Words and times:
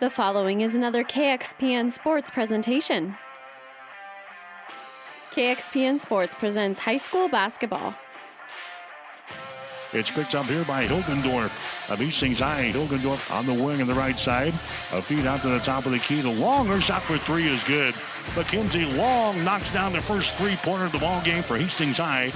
The 0.00 0.08
following 0.08 0.62
is 0.62 0.76
another 0.76 1.04
KXPN 1.04 1.92
Sports 1.92 2.30
presentation. 2.30 3.16
KXPN 5.30 6.00
Sports 6.00 6.34
presents 6.34 6.78
high 6.78 6.96
school 6.96 7.28
basketball. 7.28 7.94
It's 9.92 10.10
picked 10.10 10.34
up 10.34 10.46
here 10.46 10.64
by 10.64 10.86
Hilgendorf 10.86 11.50
Hastings 11.94 12.40
High. 12.40 12.72
Hilgendorf 12.72 13.30
on 13.30 13.44
the 13.44 13.52
wing 13.52 13.82
on 13.82 13.86
the 13.86 13.92
right 13.92 14.18
side. 14.18 14.54
A 14.94 15.02
feed 15.02 15.26
out 15.26 15.42
to 15.42 15.48
the 15.48 15.58
top 15.58 15.84
of 15.84 15.92
the 15.92 15.98
key. 15.98 16.22
The 16.22 16.32
longer 16.32 16.80
shot 16.80 17.02
for 17.02 17.18
three 17.18 17.46
is 17.46 17.62
good. 17.64 17.92
McKenzie 18.32 18.96
Long 18.96 19.44
knocks 19.44 19.70
down 19.70 19.92
the 19.92 20.00
first 20.00 20.32
three-pointer 20.36 20.86
of 20.86 20.92
the 20.92 20.98
ball 20.98 21.20
game 21.24 21.42
for 21.42 21.58
Hastings 21.58 21.98
High. 21.98 22.32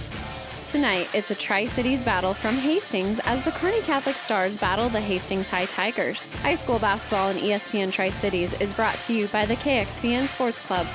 Tonight, 0.74 1.08
it's 1.14 1.30
a 1.30 1.36
Tri 1.36 1.66
Cities 1.66 2.02
battle 2.02 2.34
from 2.34 2.56
Hastings 2.56 3.20
as 3.26 3.44
the 3.44 3.52
Kearney 3.52 3.80
Catholic 3.82 4.16
Stars 4.16 4.58
battle 4.58 4.88
the 4.88 5.00
Hastings 5.00 5.48
High 5.48 5.66
Tigers. 5.66 6.26
High 6.42 6.56
school 6.56 6.80
basketball 6.80 7.30
in 7.30 7.36
ESPN 7.36 7.92
Tri 7.92 8.10
Cities 8.10 8.54
is 8.54 8.74
brought 8.74 8.98
to 8.98 9.12
you 9.12 9.28
by 9.28 9.46
the 9.46 9.54
KXPN 9.54 10.26
Sports 10.26 10.60
Club. 10.60 10.88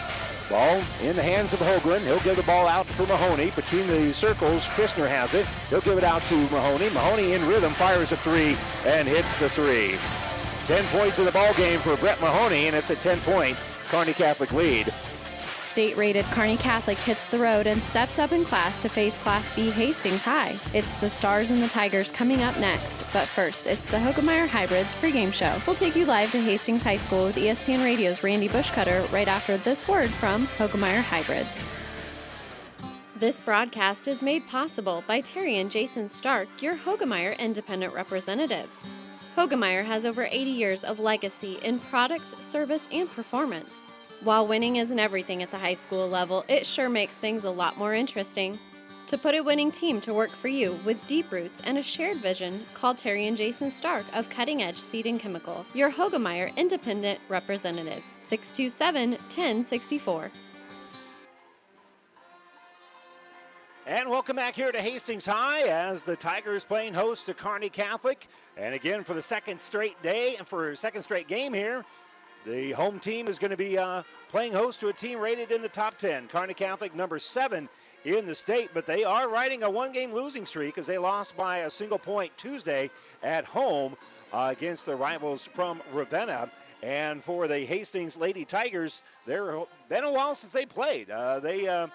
Ball 0.49 0.83
in 1.01 1.15
the 1.15 1.23
hands 1.23 1.53
of 1.53 1.59
Hoagland. 1.59 2.01
He'll 2.01 2.19
give 2.19 2.35
the 2.35 2.43
ball 2.43 2.67
out 2.67 2.87
for 2.87 3.03
Mahoney. 3.03 3.51
Between 3.51 3.87
the 3.87 4.13
circles, 4.13 4.67
Christner 4.67 5.07
has 5.07 5.33
it. 5.33 5.45
He'll 5.69 5.79
give 5.79 5.97
it 5.97 6.03
out 6.03 6.23
to 6.23 6.35
Mahoney. 6.49 6.89
Mahoney 6.89 7.31
in 7.31 7.47
rhythm 7.47 7.71
fires 7.71 8.11
a 8.11 8.17
three 8.17 8.57
and 8.85 9.07
hits 9.07 9.37
the 9.37 9.47
three. 9.47 9.95
10 10.65 10.83
points 10.87 11.19
in 11.19 11.25
the 11.25 11.31
ball 11.31 11.53
game 11.53 11.79
for 11.79 11.95
Brett 11.95 12.19
Mahoney, 12.19 12.67
and 12.67 12.75
it's 12.75 12.91
a 12.91 12.97
10-point 12.97 13.57
Kearney 13.87 14.11
Catholic 14.11 14.51
lead. 14.51 14.93
State 15.69 15.95
rated 15.97 16.25
Kearney 16.25 16.57
Catholic 16.57 16.97
hits 16.97 17.27
the 17.27 17.37
road 17.37 17.67
and 17.67 17.79
steps 17.79 18.17
up 18.17 18.31
in 18.31 18.43
class 18.43 18.81
to 18.81 18.89
face 18.89 19.19
Class 19.19 19.55
B 19.55 19.69
Hastings 19.69 20.23
High. 20.23 20.57
It's 20.73 20.97
the 20.97 21.11
Stars 21.11 21.51
and 21.51 21.61
the 21.61 21.67
Tigers 21.67 22.09
coming 22.09 22.41
up 22.41 22.57
next, 22.57 23.05
but 23.13 23.27
first, 23.27 23.67
it's 23.67 23.85
the 23.85 23.97
Hoegemeyer 23.97 24.47
Hybrids 24.47 24.95
pregame 24.95 25.31
show. 25.31 25.55
We'll 25.67 25.75
take 25.75 25.95
you 25.95 26.07
live 26.07 26.31
to 26.31 26.41
Hastings 26.41 26.81
High 26.81 26.97
School 26.97 27.25
with 27.25 27.35
ESPN 27.35 27.83
Radio's 27.83 28.23
Randy 28.23 28.49
Bushcutter 28.49 29.07
right 29.13 29.27
after 29.27 29.57
this 29.57 29.87
word 29.87 30.09
from 30.09 30.47
Hoegemeyer 30.57 31.03
Hybrids. 31.03 31.59
This 33.17 33.39
broadcast 33.39 34.07
is 34.07 34.23
made 34.23 34.47
possible 34.47 35.03
by 35.05 35.21
Terry 35.21 35.59
and 35.59 35.69
Jason 35.69 36.09
Stark, 36.09 36.47
your 36.63 36.77
Hoegemeyer 36.77 37.37
independent 37.37 37.93
representatives. 37.93 38.83
Hoegemeyer 39.37 39.85
has 39.85 40.03
over 40.03 40.23
80 40.23 40.49
years 40.49 40.83
of 40.83 40.99
legacy 40.99 41.59
in 41.63 41.79
products, 41.79 42.43
service, 42.43 42.87
and 42.91 43.07
performance. 43.11 43.83
While 44.21 44.47
winning 44.47 44.75
isn't 44.75 44.99
everything 44.99 45.41
at 45.43 45.49
the 45.49 45.57
high 45.57 45.75
school 45.75 46.05
level, 46.05 46.43
it 46.49 46.65
sure 46.65 46.89
makes 46.89 47.15
things 47.15 47.45
a 47.45 47.49
lot 47.49 47.77
more 47.77 47.93
interesting. 47.93 48.59
To 49.07 49.17
put 49.17 49.33
a 49.33 49.39
winning 49.39 49.71
team 49.71 50.01
to 50.01 50.13
work 50.13 50.31
for 50.31 50.49
you 50.49 50.73
with 50.83 51.07
deep 51.07 51.31
roots 51.31 51.61
and 51.63 51.77
a 51.77 51.83
shared 51.83 52.17
vision, 52.17 52.65
call 52.73 52.93
Terry 52.93 53.27
and 53.27 53.37
Jason 53.37 53.71
Stark 53.71 54.03
of 54.13 54.29
Cutting 54.29 54.61
Edge 54.61 54.75
Seed 54.75 55.07
and 55.07 55.21
Chemical, 55.21 55.65
your 55.73 55.89
Hoegemeyer 55.89 56.53
Independent 56.57 57.17
Representatives, 57.29 58.13
627 58.19 59.11
1064. 59.11 60.31
And 63.87 64.09
welcome 64.09 64.35
back 64.35 64.53
here 64.53 64.71
to 64.73 64.81
Hastings 64.81 65.25
High 65.25 65.61
as 65.61 66.03
the 66.03 66.15
Tigers 66.17 66.65
playing 66.65 66.93
host 66.93 67.25
to 67.27 67.33
Kearney 67.33 67.69
Catholic. 67.69 68.27
And 68.57 68.75
again, 68.75 69.05
for 69.05 69.13
the 69.13 69.21
second 69.21 69.61
straight 69.61 69.99
day 70.03 70.35
and 70.37 70.45
for 70.45 70.75
second 70.75 71.03
straight 71.03 71.27
game 71.27 71.53
here, 71.53 71.85
the 72.45 72.71
home 72.71 72.99
team 72.99 73.27
is 73.27 73.39
going 73.39 73.51
to 73.51 73.57
be 73.57 73.77
uh, 73.77 74.03
playing 74.29 74.53
host 74.53 74.79
to 74.79 74.87
a 74.87 74.93
team 74.93 75.19
rated 75.19 75.51
in 75.51 75.61
the 75.61 75.69
top 75.69 75.97
10. 75.97 76.27
Kearney 76.27 76.53
Catholic, 76.53 76.95
number 76.95 77.19
seven 77.19 77.69
in 78.05 78.25
the 78.25 78.35
state, 78.35 78.69
but 78.73 78.85
they 78.85 79.03
are 79.03 79.29
riding 79.29 79.63
a 79.63 79.69
one 79.69 79.91
game 79.91 80.13
losing 80.13 80.45
streak 80.45 80.77
as 80.77 80.87
they 80.87 80.97
lost 80.97 81.35
by 81.35 81.59
a 81.59 81.69
single 81.69 81.99
point 81.99 82.31
Tuesday 82.37 82.89
at 83.23 83.45
home 83.45 83.95
uh, 84.31 84.53
against 84.55 84.85
the 84.85 84.95
rivals 84.95 85.45
from 85.53 85.81
Ravenna. 85.91 86.49
And 86.81 87.21
for 87.23 87.47
the 87.49 87.59
Hastings 87.59 88.15
Lady 88.15 88.45
Tigers, 88.45 89.03
they're 89.25 89.59
been 89.89 90.05
a 90.05 90.11
while 90.11 90.33
since 90.33 90.53
they 90.53 90.65
played. 90.65 91.09
Uh, 91.09 91.41
they 91.41 91.67
uh, 91.67 91.87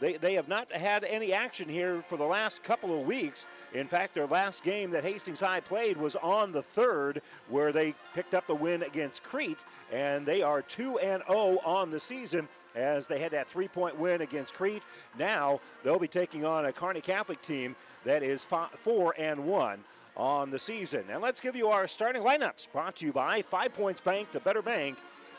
they, 0.00 0.16
they 0.16 0.34
have 0.34 0.48
not 0.48 0.70
had 0.72 1.04
any 1.04 1.32
action 1.32 1.68
here 1.68 2.02
for 2.08 2.16
the 2.16 2.24
last 2.24 2.62
couple 2.62 2.98
of 2.98 3.06
weeks. 3.06 3.46
In 3.72 3.86
fact, 3.86 4.14
their 4.14 4.26
last 4.26 4.64
game 4.64 4.90
that 4.90 5.04
Hastings 5.04 5.40
High 5.40 5.60
played 5.60 5.96
was 5.96 6.16
on 6.16 6.52
the 6.52 6.62
third, 6.62 7.22
where 7.48 7.72
they 7.72 7.94
picked 8.14 8.34
up 8.34 8.46
the 8.46 8.54
win 8.54 8.82
against 8.82 9.22
Crete, 9.22 9.64
and 9.92 10.26
they 10.26 10.42
are 10.42 10.62
2 10.62 10.98
and 10.98 11.22
0 11.28 11.58
on 11.64 11.90
the 11.90 12.00
season 12.00 12.48
as 12.74 13.06
they 13.06 13.18
had 13.20 13.32
that 13.32 13.48
three 13.48 13.68
point 13.68 13.98
win 13.98 14.22
against 14.22 14.54
Crete. 14.54 14.82
Now 15.18 15.60
they'll 15.82 15.98
be 15.98 16.08
taking 16.08 16.44
on 16.44 16.66
a 16.66 16.72
Kearney 16.72 17.00
Catholic 17.00 17.40
team 17.42 17.76
that 18.04 18.22
is 18.22 18.44
4 18.44 19.14
and 19.18 19.44
1 19.44 19.78
on 20.16 20.50
the 20.50 20.58
season. 20.58 21.04
And 21.10 21.20
let's 21.20 21.40
give 21.40 21.56
you 21.56 21.68
our 21.68 21.86
starting 21.86 22.22
lineups 22.22 22.70
brought 22.72 22.96
to 22.96 23.06
you 23.06 23.12
by 23.12 23.42
Five 23.42 23.74
Points 23.74 24.00
Bank, 24.00 24.30
the 24.30 24.40
better 24.40 24.62
bank 24.62 24.98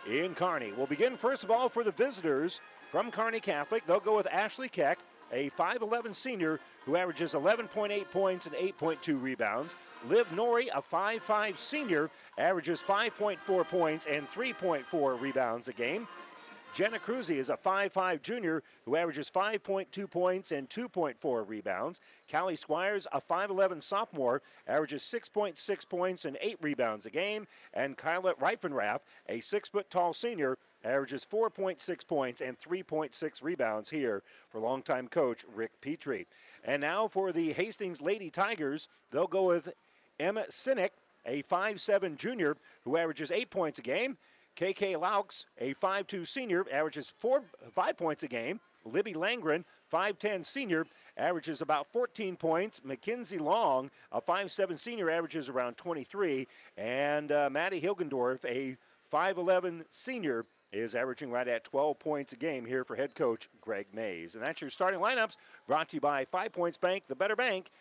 in 0.10 0.36
Kearney. 0.36 0.72
We'll 0.76 0.86
begin 0.86 1.18
first 1.18 1.44
of 1.44 1.52
all 1.52 1.70
for 1.70 1.84
the 1.84 1.92
visitors 1.92 2.62
from 2.96 3.12
Kearney 3.12 3.42
Catholic. 3.42 3.86
They'll 3.86 4.00
go 4.00 4.16
with 4.16 4.26
Ashley 4.28 4.70
Keck, 4.70 5.00
a 5.30 5.50
5'11 5.50 6.16
senior 6.16 6.62
who 6.86 6.96
averages 6.96 7.34
11.8 7.34 8.10
points 8.10 8.46
and 8.46 8.56
8.2 8.56 9.22
rebounds. 9.22 9.76
Liv 10.08 10.26
Nori, 10.30 10.70
a 10.74 10.82
5'5 10.82 11.58
senior, 11.58 12.10
averages 12.38 12.82
5.4 12.82 13.68
points 13.68 14.06
and 14.06 14.30
3.4 14.30 15.20
rebounds 15.20 15.68
a 15.68 15.74
game. 15.74 16.08
Jenna 16.76 17.00
Cruzy 17.00 17.38
is 17.38 17.50
a 17.50 17.56
5'5 17.56 18.22
junior 18.22 18.62
who 18.84 18.98
averages 18.98 19.32
5.2 19.34 20.12
points 20.12 20.52
and 20.52 20.70
2.4 20.70 21.48
rebounds. 21.48 22.02
Callie 22.30 22.58
Squires, 22.58 23.08
a 23.14 23.22
5'11 23.22 23.82
sophomore, 23.82 24.42
averages 24.68 25.02
6.6 25.02 25.88
points 25.88 26.26
and 26.26 26.38
8 26.42 26.58
rebounds 26.60 27.06
a 27.06 27.10
game. 27.10 27.48
And 27.74 27.96
Kyla 27.96 28.34
Reifenrath, 28.34 29.00
a 29.30 29.40
6 29.40 29.70
foot 29.70 29.90
tall 29.90 30.12
senior, 30.12 30.58
averages 30.84 31.26
4.6 31.26 32.06
points 32.06 32.42
and 32.42 32.60
3.6 32.60 33.42
rebounds 33.42 33.90
here 33.92 34.22
for 34.50 34.60
longtime 34.60 35.08
coach 35.08 35.46
Rick 35.56 35.80
Petrie. 35.80 36.28
And 36.62 36.82
now 36.82 37.08
for 37.08 37.32
the 37.32 37.54
Hastings 37.54 38.02
Lady 38.02 38.30
Tigers, 38.30 38.90
they'll 39.12 39.28
go 39.28 39.48
with 39.48 39.70
Emma 40.20 40.44
Sinek, 40.50 40.90
a 41.26 41.42
5'7 41.44 42.18
junior 42.18 42.58
who 42.84 42.98
averages 42.98 43.32
8 43.32 43.50
points 43.50 43.80
a 43.80 43.82
game. 43.82 44.18
KK 44.56 44.96
Laux, 44.96 45.46
a 45.60 45.74
5'2 45.76 46.28
senior, 46.28 46.66
averages 46.72 47.12
four, 47.18 47.44
5 47.74 47.98
points 47.98 48.24
a 48.24 48.28
game. 48.28 48.60
Libby 48.86 49.14
Langren, 49.14 49.64
5'10 49.92 50.46
senior, 50.46 50.86
averages 51.18 51.62
about 51.62 51.88
14 51.92 52.36
points. 52.36 52.82
Mackenzie 52.84 53.40
Long, 53.40 53.90
a 54.12 54.22
5'7 54.22 54.78
senior, 54.78 55.10
averages 55.10 55.50
around 55.50 55.76
23. 55.76 56.48
And 56.78 57.32
uh, 57.32 57.50
Maddie 57.50 57.82
Hilgendorf, 57.82 58.46
a 58.46 58.78
5'11 59.12 59.86
senior, 59.90 60.46
is 60.72 60.94
averaging 60.94 61.32
right 61.32 61.48
at 61.48 61.64
12 61.64 61.98
points 62.00 62.34
a 62.34 62.36
game 62.36 62.66
here 62.66 62.84
for 62.84 62.96
head 62.96 63.16
coach 63.16 63.50
Greg 63.62 63.88
Mays. 63.94 64.36
And 64.36 64.44
that's 64.44 64.62
your 64.62 64.70
starting 64.70 65.00
lineups 65.00 65.38
brought 65.68 65.90
to 65.90 65.98
you 65.98 66.02
by 66.02 66.26
Five 66.26 66.54
Points 66.54 66.78
Bank, 66.78 67.04
the 67.08 67.16
better 67.16 67.36
bank 67.36 67.72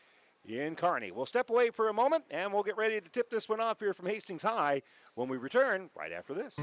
in 0.46 0.76
Kearney. 0.76 1.10
We'll 1.10 1.26
step 1.26 1.50
away 1.50 1.70
for 1.70 1.88
a 1.88 1.92
moment 1.92 2.24
and 2.30 2.52
we'll 2.52 2.62
get 2.62 2.76
ready 2.76 3.00
to 3.00 3.08
tip 3.08 3.30
this 3.30 3.48
one 3.48 3.60
off 3.60 3.80
here 3.80 3.94
from 3.94 4.06
Hastings 4.06 4.42
High 4.42 4.82
when 5.14 5.28
we 5.28 5.36
return 5.36 5.90
right 5.96 6.12
after 6.12 6.34
this. 6.34 6.58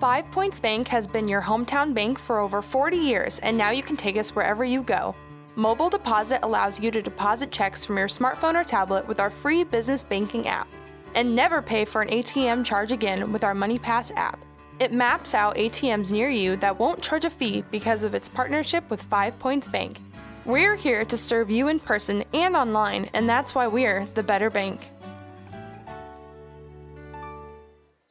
Five 0.00 0.30
Points 0.32 0.60
Bank 0.60 0.88
has 0.88 1.06
been 1.06 1.28
your 1.28 1.40
hometown 1.40 1.94
bank 1.94 2.18
for 2.18 2.40
over 2.40 2.60
40 2.60 2.96
years, 2.96 3.38
and 3.38 3.56
now 3.56 3.70
you 3.70 3.82
can 3.82 3.96
take 3.96 4.16
us 4.16 4.34
wherever 4.34 4.64
you 4.64 4.82
go. 4.82 5.14
Mobile 5.56 5.88
Deposit 5.88 6.40
allows 6.42 6.80
you 6.80 6.90
to 6.90 7.00
deposit 7.00 7.52
checks 7.52 7.84
from 7.84 7.96
your 7.96 8.08
smartphone 8.08 8.54
or 8.54 8.64
tablet 8.64 9.06
with 9.06 9.20
our 9.20 9.30
free 9.30 9.62
business 9.62 10.02
banking 10.02 10.48
app. 10.48 10.68
And 11.14 11.34
never 11.34 11.62
pay 11.62 11.84
for 11.84 12.02
an 12.02 12.08
ATM 12.08 12.64
charge 12.64 12.90
again 12.90 13.32
with 13.32 13.44
our 13.44 13.54
MoneyPass 13.54 14.12
app. 14.16 14.44
It 14.80 14.92
maps 14.92 15.32
out 15.32 15.54
ATMs 15.54 16.10
near 16.10 16.28
you 16.28 16.56
that 16.56 16.76
won't 16.76 17.00
charge 17.00 17.24
a 17.24 17.30
fee 17.30 17.64
because 17.70 18.02
of 18.02 18.14
its 18.14 18.28
partnership 18.28 18.90
with 18.90 19.00
Five 19.02 19.38
Points 19.38 19.68
Bank. 19.68 20.00
We're 20.46 20.76
here 20.76 21.06
to 21.06 21.16
serve 21.16 21.50
you 21.50 21.68
in 21.68 21.80
person 21.80 22.22
and 22.34 22.54
online, 22.54 23.08
and 23.14 23.26
that's 23.26 23.54
why 23.54 23.66
we're 23.66 24.06
the 24.12 24.22
better 24.22 24.50
bank. 24.50 24.90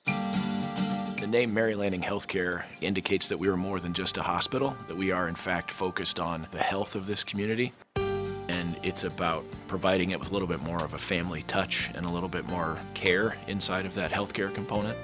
The 0.06 1.28
name 1.28 1.54
Mary 1.54 1.76
Lanning 1.76 2.02
Healthcare 2.02 2.64
indicates 2.82 3.30
that 3.30 3.38
we 3.38 3.50
are 3.50 3.56
more 3.56 3.80
than 3.80 3.94
just 3.94 4.18
a 4.18 4.24
hospital, 4.24 4.76
that 4.88 4.98
we 4.98 5.12
are 5.12 5.28
in 5.28 5.36
fact 5.36 5.70
focused 5.70 6.20
on 6.20 6.48
the 6.50 6.58
health 6.58 6.96
of 6.96 7.06
this 7.06 7.24
community. 7.24 7.72
And 7.98 8.78
it's 8.82 9.04
about 9.04 9.44
providing 9.68 10.10
it 10.10 10.20
with 10.20 10.32
a 10.32 10.34
little 10.34 10.48
bit 10.48 10.62
more 10.64 10.84
of 10.84 10.96
a 10.96 11.00
family 11.00 11.44
touch 11.44 11.92
and 11.94 12.04
a 12.04 12.10
little 12.10 12.30
bit 12.30 12.48
more 12.48 12.80
care 12.96 13.38
inside 13.48 13.86
of 13.86 13.94
that 13.94 14.10
healthcare 14.10 14.52
component. 14.52 14.98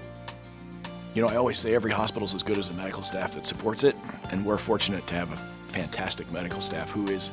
You 1.13 1.21
know, 1.21 1.27
I 1.27 1.35
always 1.35 1.59
say 1.59 1.75
every 1.75 1.91
hospital 1.91 2.25
is 2.25 2.33
as 2.33 2.41
good 2.41 2.57
as 2.57 2.69
the 2.69 2.75
medical 2.75 3.03
staff 3.03 3.35
that 3.35 3.45
supports 3.45 3.83
it, 3.83 3.95
and 4.31 4.43
we're 4.43 4.57
fortunate 4.57 5.05
to 5.07 5.13
have 5.13 5.31
a 5.31 5.58
fantastic 5.69 6.31
medical 6.31 6.61
staff 6.61 6.91
who 6.91 7.07
is 7.07 7.31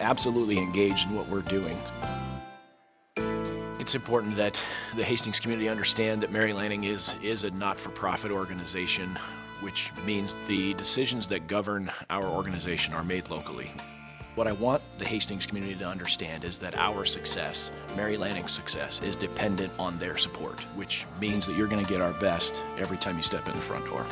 absolutely 0.00 0.58
engaged 0.58 1.08
in 1.08 1.14
what 1.14 1.28
we're 1.28 1.42
doing. 1.42 1.78
It's 3.78 3.94
important 3.96 4.36
that 4.36 4.64
the 4.94 5.02
Hastings 5.02 5.40
community 5.40 5.68
understand 5.68 6.22
that 6.22 6.30
Mary 6.30 6.52
Lanning 6.52 6.84
is, 6.84 7.16
is 7.22 7.42
a 7.42 7.50
not 7.50 7.80
for 7.80 7.90
profit 7.90 8.30
organization, 8.30 9.18
which 9.60 9.92
means 10.06 10.36
the 10.46 10.74
decisions 10.74 11.26
that 11.28 11.48
govern 11.48 11.90
our 12.08 12.24
organization 12.24 12.94
are 12.94 13.02
made 13.02 13.28
locally. 13.28 13.72
What 14.34 14.48
I 14.48 14.52
want 14.52 14.82
the 14.98 15.04
Hastings 15.04 15.46
community 15.46 15.74
to 15.74 15.84
understand 15.84 16.44
is 16.44 16.58
that 16.60 16.78
our 16.78 17.04
success, 17.04 17.70
Mary 17.96 18.16
Lanning's 18.16 18.52
success, 18.52 19.02
is 19.02 19.14
dependent 19.14 19.72
on 19.78 19.98
their 19.98 20.16
support, 20.16 20.60
which 20.74 21.04
means 21.20 21.46
that 21.46 21.56
you're 21.56 21.66
going 21.66 21.84
to 21.84 21.90
get 21.90 22.00
our 22.00 22.14
best 22.14 22.64
every 22.78 22.96
time 22.96 23.16
you 23.16 23.22
step 23.22 23.46
in 23.46 23.54
the 23.54 23.60
front 23.60 23.84
door. 23.84 24.06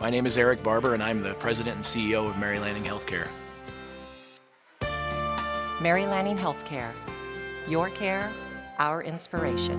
My 0.00 0.08
name 0.08 0.24
is 0.24 0.38
Eric 0.38 0.62
Barber, 0.62 0.94
and 0.94 1.02
I'm 1.02 1.20
the 1.20 1.34
president 1.34 1.76
and 1.76 1.84
CEO 1.84 2.26
of 2.26 2.38
Mary 2.38 2.58
Lanning 2.58 2.84
Healthcare. 2.84 3.28
Mary 5.78 6.06
Lanning 6.06 6.38
Healthcare. 6.38 6.92
Your 7.68 7.90
care, 7.90 8.30
our 8.78 9.02
inspiration. 9.02 9.78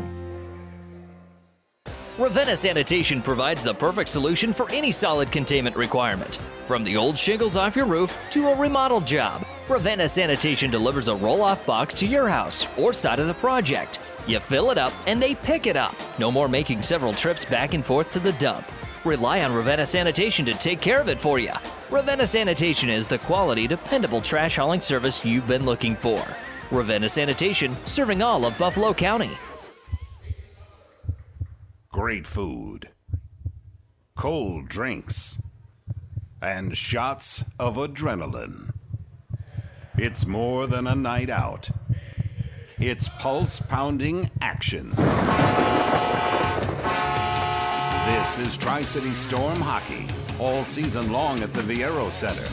Ravenna 2.20 2.56
Sanitation 2.56 3.20
provides 3.24 3.64
the 3.64 3.74
perfect 3.74 4.10
solution 4.10 4.54
for 4.54 4.70
any 4.70 4.92
solid 4.92 5.32
containment 5.32 5.76
requirement. 5.76 6.38
From 6.68 6.84
the 6.84 6.96
old 6.96 7.18
shingles 7.18 7.58
off 7.58 7.76
your 7.76 7.88
roof 7.88 8.16
to 8.30 8.50
a 8.50 8.56
remodel 8.56 9.02
job, 9.02 9.44
Ravenna 9.68 10.08
Sanitation 10.08 10.70
delivers 10.70 11.08
a 11.08 11.16
roll 11.16 11.42
off 11.42 11.66
box 11.66 11.98
to 12.00 12.06
your 12.06 12.30
house 12.30 12.68
or 12.78 12.94
side 12.94 13.20
of 13.20 13.26
the 13.26 13.34
project. 13.34 13.98
You 14.28 14.40
fill 14.40 14.70
it 14.70 14.78
up 14.78 14.94
and 15.08 15.20
they 15.20 15.34
pick 15.34 15.66
it 15.66 15.76
up. 15.76 15.96
No 16.20 16.32
more 16.32 16.48
making 16.48 16.84
several 16.84 17.12
trips 17.12 17.44
back 17.44 17.74
and 17.74 17.84
forth 17.84 18.12
to 18.12 18.20
the 18.20 18.34
dump. 18.34 18.68
Rely 19.03 19.44
on 19.44 19.51
Ravenna 19.51 19.88
Sanitation 19.88 20.45
to 20.45 20.53
take 20.53 20.80
care 20.80 21.01
of 21.01 21.09
it 21.09 21.19
for 21.19 21.39
you. 21.39 21.53
Ravenna 21.89 22.27
Sanitation 22.27 22.88
is 22.88 23.07
the 23.07 23.18
quality, 23.18 23.65
dependable 23.65 24.21
trash 24.21 24.57
hauling 24.57 24.81
service 24.81 25.25
you've 25.25 25.48
been 25.48 25.65
looking 25.65 25.95
for. 25.95 26.24
Ravenna 26.69 27.09
Sanitation, 27.09 27.75
serving 27.86 28.21
all 28.21 28.45
of 28.45 28.57
Buffalo 28.59 28.94
County. 28.94 29.31
Great 31.92 32.27
food, 32.27 32.89
cold 34.15 34.69
drinks, 34.69 35.42
and 36.39 36.77
shots 36.77 37.44
of 37.57 37.77
adrenaline. 37.77 38.71
It's 39.98 40.27
more 40.27 40.68
than 40.68 40.86
a 40.86 40.95
night 40.95 41.30
out. 41.31 41.71
It's 42.80 43.09
pulse 43.09 43.59
pounding 43.59 44.30
action. 44.42 44.94
This 48.06 48.39
is 48.39 48.57
Tri 48.57 48.81
City 48.81 49.13
Storm 49.13 49.62
Hockey, 49.62 50.07
all 50.39 50.63
season 50.63 51.12
long 51.12 51.44
at 51.44 51.53
the 51.53 51.62
Viaero 51.62 52.09
Center. 52.09 52.48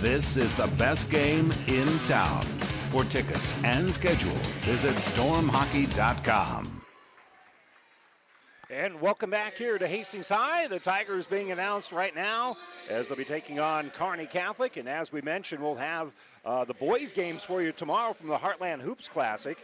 This 0.00 0.38
is 0.38 0.54
the 0.54 0.66
best 0.78 1.10
game 1.10 1.52
in 1.66 1.98
town. 1.98 2.46
For 2.88 3.04
tickets 3.04 3.54
and 3.64 3.92
schedule, 3.92 4.36
visit 4.62 4.94
stormhockey.com. 4.94 6.82
And 8.70 8.98
welcome 8.98 9.28
back 9.28 9.58
here 9.58 9.76
to 9.76 9.86
Hastings 9.86 10.30
High. 10.30 10.68
The 10.68 10.78
Tigers 10.78 11.26
being 11.26 11.52
announced 11.52 11.92
right 11.92 12.14
now 12.14 12.56
as 12.88 13.08
they'll 13.08 13.18
be 13.18 13.26
taking 13.26 13.60
on 13.60 13.90
Kearney 13.90 14.26
Catholic. 14.26 14.78
And 14.78 14.88
as 14.88 15.12
we 15.12 15.20
mentioned, 15.20 15.62
we'll 15.62 15.74
have 15.74 16.12
uh, 16.46 16.64
the 16.64 16.74
boys' 16.74 17.12
games 17.12 17.44
for 17.44 17.60
you 17.60 17.72
tomorrow 17.72 18.14
from 18.14 18.28
the 18.28 18.38
Heartland 18.38 18.80
Hoops 18.80 19.10
Classic. 19.10 19.58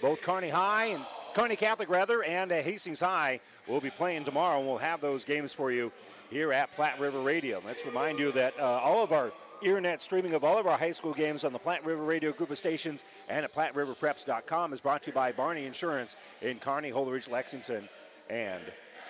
Both 0.00 0.22
Kearney 0.22 0.48
High 0.48 0.86
and 0.86 1.04
Kearney 1.34 1.56
Catholic, 1.56 1.90
rather, 1.90 2.22
and 2.22 2.50
uh, 2.50 2.56
Hastings 2.56 3.00
High 3.00 3.40
will 3.66 3.80
be 3.80 3.90
playing 3.90 4.24
tomorrow, 4.24 4.58
and 4.58 4.66
we'll 4.66 4.78
have 4.78 5.00
those 5.00 5.24
games 5.24 5.52
for 5.52 5.70
you 5.70 5.92
here 6.30 6.52
at 6.52 6.74
Platte 6.74 6.98
River 6.98 7.20
Radio. 7.20 7.62
Let's 7.64 7.84
remind 7.84 8.18
you 8.18 8.32
that 8.32 8.58
uh, 8.58 8.62
all 8.62 9.02
of 9.04 9.12
our 9.12 9.32
internet 9.62 10.02
streaming 10.02 10.34
of 10.34 10.44
all 10.44 10.58
of 10.58 10.66
our 10.66 10.76
high 10.76 10.92
school 10.92 11.12
games 11.12 11.44
on 11.44 11.52
the 11.52 11.58
Platte 11.58 11.84
River 11.84 12.02
Radio 12.02 12.32
group 12.32 12.50
of 12.50 12.58
stations 12.58 13.04
and 13.28 13.44
at 13.44 13.54
PlatteRiverPreps.com 13.54 14.72
is 14.72 14.80
brought 14.80 15.02
to 15.04 15.10
you 15.10 15.14
by 15.14 15.30
Barney 15.32 15.66
Insurance 15.66 16.16
in 16.40 16.58
Kearney, 16.58 16.90
Holdrege, 16.90 17.30
Lexington, 17.30 17.88
and 18.28 18.62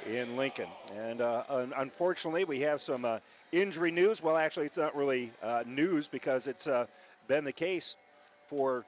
in 0.07 0.37
Lincoln. 0.37 0.69
And 0.95 1.21
uh, 1.21 1.45
un- 1.49 1.73
unfortunately, 1.77 2.45
we 2.45 2.61
have 2.61 2.83
some 2.83 3.05
uh, 3.05 3.19
injury 3.53 3.91
news. 3.91 4.23
Well, 4.23 4.37
actually, 4.37 4.67
it's 4.67 4.77
not 4.77 4.95
really 4.97 5.33
uh, 5.43 5.63
news 5.67 6.09
because 6.09 6.47
it's 6.47 6.67
uh, 6.67 6.87
been 7.29 7.45
the 7.45 7.53
case 7.53 7.97
for 8.49 8.85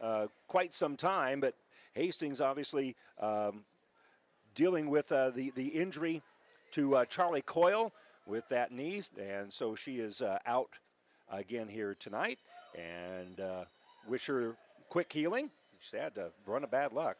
uh, 0.00 0.28
quite 0.48 0.72
some 0.72 0.96
time. 0.96 1.40
But 1.40 1.54
Hastings 1.94 2.40
obviously 2.40 2.96
um, 3.20 3.60
dealing 4.54 4.90
with 4.90 5.10
uh, 5.12 5.30
the, 5.30 5.50
the 5.54 5.68
injury 5.68 6.22
to 6.72 7.04
Charlie 7.08 7.42
Coyle 7.42 7.92
with 8.26 8.48
that 8.48 8.72
knee, 8.72 9.02
and 9.20 9.52
so 9.52 9.74
she 9.74 9.96
is 9.96 10.20
uh, 10.22 10.38
out 10.46 10.70
again 11.30 11.68
here 11.68 11.96
tonight. 11.98 12.38
And 12.74 13.40
uh, 13.40 13.64
wish 14.08 14.26
her 14.26 14.54
quick 14.88 15.12
healing. 15.12 15.50
She's 15.80 15.98
had 15.98 16.14
to 16.14 16.30
run 16.46 16.64
of 16.64 16.70
bad 16.70 16.92
luck. 16.92 17.16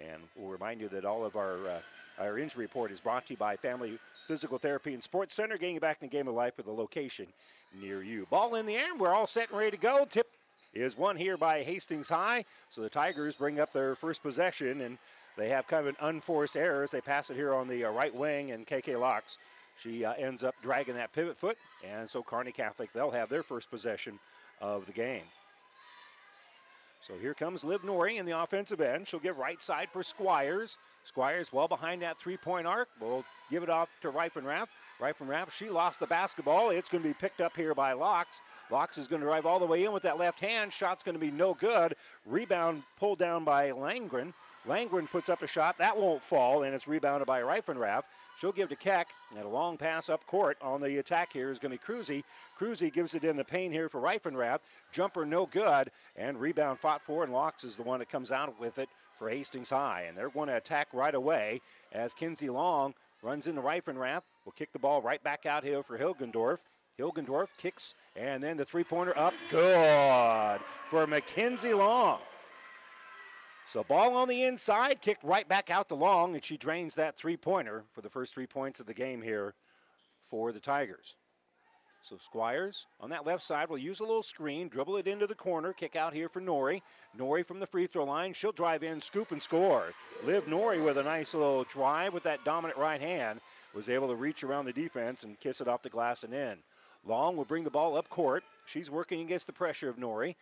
And 0.00 0.22
we'll 0.36 0.50
remind 0.50 0.80
you 0.80 0.88
that 0.88 1.04
all 1.04 1.24
of 1.24 1.36
our 1.36 1.68
uh, 1.68 1.80
our 2.18 2.38
injury 2.38 2.64
report 2.64 2.92
is 2.92 3.00
brought 3.00 3.26
to 3.26 3.32
you 3.32 3.36
by 3.36 3.56
Family 3.56 3.98
Physical 4.28 4.56
Therapy 4.56 4.94
and 4.94 5.02
Sports 5.02 5.34
Center, 5.34 5.58
getting 5.58 5.74
you 5.74 5.80
back 5.80 5.98
in 6.00 6.08
the 6.08 6.12
game 6.12 6.28
of 6.28 6.34
life 6.34 6.56
with 6.56 6.68
a 6.68 6.72
location 6.72 7.26
near 7.80 8.02
you. 8.04 8.26
Ball 8.30 8.54
in 8.54 8.66
the 8.66 8.76
air, 8.76 8.94
we're 8.96 9.12
all 9.12 9.26
set 9.26 9.50
and 9.50 9.58
ready 9.58 9.72
to 9.72 9.76
go. 9.76 10.06
Tip 10.08 10.30
is 10.72 10.96
won 10.96 11.16
here 11.16 11.36
by 11.36 11.64
Hastings 11.64 12.08
High. 12.08 12.44
So 12.70 12.82
the 12.82 12.88
Tigers 12.88 13.34
bring 13.34 13.58
up 13.58 13.72
their 13.72 13.96
first 13.96 14.22
possession, 14.22 14.80
and 14.80 14.98
they 15.36 15.48
have 15.48 15.66
kind 15.66 15.86
of 15.86 15.88
an 15.88 16.08
unforced 16.08 16.56
error 16.56 16.82
as 16.82 16.90
they 16.90 17.00
pass 17.00 17.30
it 17.30 17.36
here 17.36 17.54
on 17.54 17.68
the 17.68 17.84
uh, 17.84 17.90
right 17.90 18.14
wing, 18.14 18.52
and 18.52 18.66
KK 18.66 18.98
Laux 18.98 19.38
she 19.82 20.04
uh, 20.04 20.14
ends 20.14 20.42
up 20.42 20.54
dragging 20.62 20.94
that 20.96 21.12
pivot 21.12 21.36
foot, 21.36 21.58
and 21.84 22.08
so 22.08 22.22
Carney 22.22 22.52
Catholic, 22.52 22.92
they'll 22.92 23.10
have 23.10 23.28
their 23.28 23.42
first 23.42 23.70
possession 23.70 24.18
of 24.60 24.86
the 24.86 24.92
game. 24.92 25.24
So 27.00 27.14
here 27.20 27.34
comes 27.34 27.64
Liv 27.64 27.82
Nori 27.82 28.18
in 28.18 28.24
the 28.24 28.38
offensive 28.38 28.80
end. 28.80 29.06
She'll 29.06 29.20
get 29.20 29.36
right 29.36 29.62
side 29.62 29.88
for 29.92 30.02
Squires. 30.02 30.78
Squires 31.02 31.52
well 31.52 31.68
behind 31.68 32.00
that 32.00 32.18
three-point 32.18 32.66
arc. 32.66 32.88
We'll 32.98 33.26
give 33.50 33.62
it 33.62 33.68
off 33.68 33.90
to 34.00 34.10
Reifenrath. 34.10 34.68
Reifenrath, 34.98 35.50
she 35.50 35.68
lost 35.68 36.00
the 36.00 36.06
basketball. 36.06 36.70
It's 36.70 36.88
going 36.88 37.02
to 37.02 37.08
be 37.08 37.14
picked 37.14 37.42
up 37.42 37.54
here 37.54 37.74
by 37.74 37.92
Laux. 37.92 38.40
Laux 38.70 38.96
is 38.96 39.06
going 39.06 39.20
to 39.20 39.26
drive 39.26 39.44
all 39.44 39.58
the 39.58 39.66
way 39.66 39.84
in 39.84 39.92
with 39.92 40.04
that 40.04 40.18
left 40.18 40.40
hand. 40.40 40.72
Shot's 40.72 41.04
going 41.04 41.14
to 41.14 41.20
be 41.20 41.30
no 41.30 41.52
good. 41.52 41.94
Rebound 42.24 42.84
pulled 42.98 43.18
down 43.18 43.44
by 43.44 43.70
Langren. 43.72 44.32
Langren 44.66 45.10
puts 45.10 45.28
up 45.28 45.42
a 45.42 45.46
shot. 45.46 45.78
That 45.78 45.96
won't 45.96 46.22
fall, 46.22 46.62
and 46.62 46.74
it's 46.74 46.88
rebounded 46.88 47.26
by 47.26 47.42
Reifenrath. 47.42 48.04
She'll 48.38 48.52
give 48.52 48.68
to 48.70 48.76
Keck. 48.76 49.08
And 49.36 49.44
a 49.44 49.48
long 49.48 49.76
pass 49.76 50.08
up 50.08 50.26
court 50.26 50.56
on 50.62 50.80
the 50.80 50.98
attack 50.98 51.32
here 51.32 51.50
is 51.50 51.58
going 51.58 51.76
to 51.76 51.78
be 51.78 51.92
Cruzy. 51.92 52.24
Cruzy 52.58 52.92
gives 52.92 53.14
it 53.14 53.24
in 53.24 53.36
the 53.36 53.44
paint 53.44 53.72
here 53.72 53.88
for 53.88 54.00
Reifenrath. 54.00 54.60
Jumper 54.92 55.24
no 55.26 55.46
good. 55.46 55.90
And 56.16 56.40
rebound 56.40 56.78
fought 56.78 57.02
for, 57.02 57.24
and 57.24 57.32
Laux 57.32 57.64
is 57.64 57.76
the 57.76 57.82
one 57.82 57.98
that 58.00 58.10
comes 58.10 58.30
out 58.30 58.58
with 58.58 58.78
it 58.78 58.88
for 59.18 59.28
Hastings 59.28 59.70
High. 59.70 60.06
And 60.08 60.16
they're 60.16 60.30
going 60.30 60.48
to 60.48 60.56
attack 60.56 60.88
right 60.92 61.14
away 61.14 61.60
as 61.92 62.14
Kinsey 62.14 62.48
Long 62.48 62.94
runs 63.22 63.46
into 63.46 63.60
Reifenrath. 63.60 64.22
Will 64.44 64.52
kick 64.52 64.72
the 64.72 64.78
ball 64.78 65.02
right 65.02 65.22
back 65.22 65.46
out 65.46 65.64
here 65.64 65.82
for 65.82 65.98
Hilgendorf. 65.98 66.58
Hilgendorf 66.98 67.48
kicks, 67.58 67.96
and 68.14 68.40
then 68.42 68.56
the 68.56 68.64
three 68.64 68.84
pointer 68.84 69.18
up. 69.18 69.34
Good 69.50 70.60
for 70.88 71.06
Mackenzie 71.08 71.74
Long. 71.74 72.20
So 73.66 73.82
ball 73.82 74.16
on 74.16 74.28
the 74.28 74.44
inside, 74.44 75.00
kicked 75.00 75.24
right 75.24 75.48
back 75.48 75.70
out 75.70 75.88
to 75.88 75.94
Long, 75.94 76.34
and 76.34 76.44
she 76.44 76.56
drains 76.56 76.94
that 76.94 77.16
three-pointer 77.16 77.84
for 77.92 78.02
the 78.02 78.10
first 78.10 78.34
three 78.34 78.46
points 78.46 78.78
of 78.78 78.86
the 78.86 78.94
game 78.94 79.22
here 79.22 79.54
for 80.28 80.52
the 80.52 80.60
Tigers. 80.60 81.16
So 82.02 82.18
Squires 82.18 82.86
on 83.00 83.08
that 83.10 83.24
left 83.24 83.42
side 83.42 83.70
will 83.70 83.78
use 83.78 84.00
a 84.00 84.04
little 84.04 84.22
screen, 84.22 84.68
dribble 84.68 84.98
it 84.98 85.08
into 85.08 85.26
the 85.26 85.34
corner, 85.34 85.72
kick 85.72 85.96
out 85.96 86.12
here 86.12 86.28
for 86.28 86.42
Nori. 86.42 86.82
Nori 87.18 87.46
from 87.46 87.60
the 87.60 87.66
free 87.66 87.86
throw 87.86 88.04
line. 88.04 88.34
She'll 88.34 88.52
drive 88.52 88.82
in, 88.82 89.00
scoop, 89.00 89.32
and 89.32 89.42
score. 89.42 89.94
Liv 90.22 90.44
Nori 90.44 90.84
with 90.84 90.98
a 90.98 91.02
nice 91.02 91.32
little 91.32 91.64
drive 91.64 92.12
with 92.12 92.24
that 92.24 92.44
dominant 92.44 92.78
right 92.78 93.00
hand 93.00 93.40
was 93.74 93.88
able 93.88 94.08
to 94.08 94.14
reach 94.14 94.44
around 94.44 94.66
the 94.66 94.72
defense 94.74 95.22
and 95.22 95.40
kiss 95.40 95.62
it 95.62 95.68
off 95.68 95.80
the 95.80 95.88
glass 95.88 96.24
and 96.24 96.34
in. 96.34 96.58
Long 97.06 97.38
will 97.38 97.46
bring 97.46 97.64
the 97.64 97.70
ball 97.70 97.96
up 97.96 98.10
court. 98.10 98.44
She's 98.66 98.90
working 98.90 99.22
against 99.22 99.46
the 99.46 99.54
pressure 99.54 99.88
of 99.88 99.96
Nori. 99.96 100.34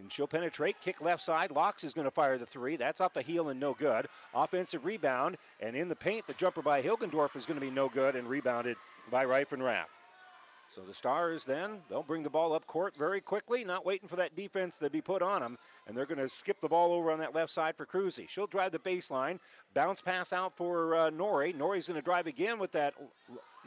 And 0.00 0.10
she'll 0.10 0.26
penetrate, 0.26 0.80
kick 0.80 1.02
left 1.02 1.22
side. 1.22 1.50
Laux 1.50 1.84
is 1.84 1.92
going 1.92 2.06
to 2.06 2.10
fire 2.10 2.38
the 2.38 2.46
three. 2.46 2.76
That's 2.76 3.00
off 3.00 3.12
the 3.12 3.22
heel 3.22 3.50
and 3.50 3.60
no 3.60 3.74
good. 3.74 4.06
Offensive 4.34 4.84
rebound, 4.84 5.36
and 5.60 5.76
in 5.76 5.88
the 5.88 5.96
paint, 5.96 6.26
the 6.26 6.32
jumper 6.34 6.62
by 6.62 6.82
Hilgendorf 6.82 7.36
is 7.36 7.44
going 7.44 7.60
to 7.60 7.64
be 7.64 7.70
no 7.70 7.88
good 7.88 8.16
and 8.16 8.26
rebounded 8.26 8.76
by 9.10 9.24
Reifenrath. 9.24 9.84
So 10.74 10.82
the 10.82 10.94
Stars 10.94 11.44
then, 11.44 11.80
they'll 11.88 12.04
bring 12.04 12.22
the 12.22 12.30
ball 12.30 12.52
up 12.52 12.66
court 12.66 12.94
very 12.96 13.20
quickly, 13.20 13.64
not 13.64 13.84
waiting 13.84 14.08
for 14.08 14.14
that 14.16 14.36
defense 14.36 14.78
to 14.78 14.88
be 14.88 15.00
put 15.00 15.20
on 15.20 15.42
them. 15.42 15.58
And 15.86 15.96
they're 15.96 16.06
going 16.06 16.18
to 16.18 16.28
skip 16.28 16.60
the 16.60 16.68
ball 16.68 16.92
over 16.92 17.10
on 17.10 17.18
that 17.18 17.34
left 17.34 17.50
side 17.50 17.76
for 17.76 17.84
Cruzy. 17.84 18.28
She'll 18.28 18.46
drive 18.46 18.70
the 18.70 18.78
baseline, 18.78 19.40
bounce 19.74 20.00
pass 20.00 20.32
out 20.32 20.56
for 20.56 20.94
uh, 20.94 21.10
Nori. 21.10 21.54
Nori's 21.54 21.88
going 21.88 22.00
to 22.00 22.04
drive 22.04 22.28
again 22.28 22.60
with 22.60 22.70
that 22.72 22.94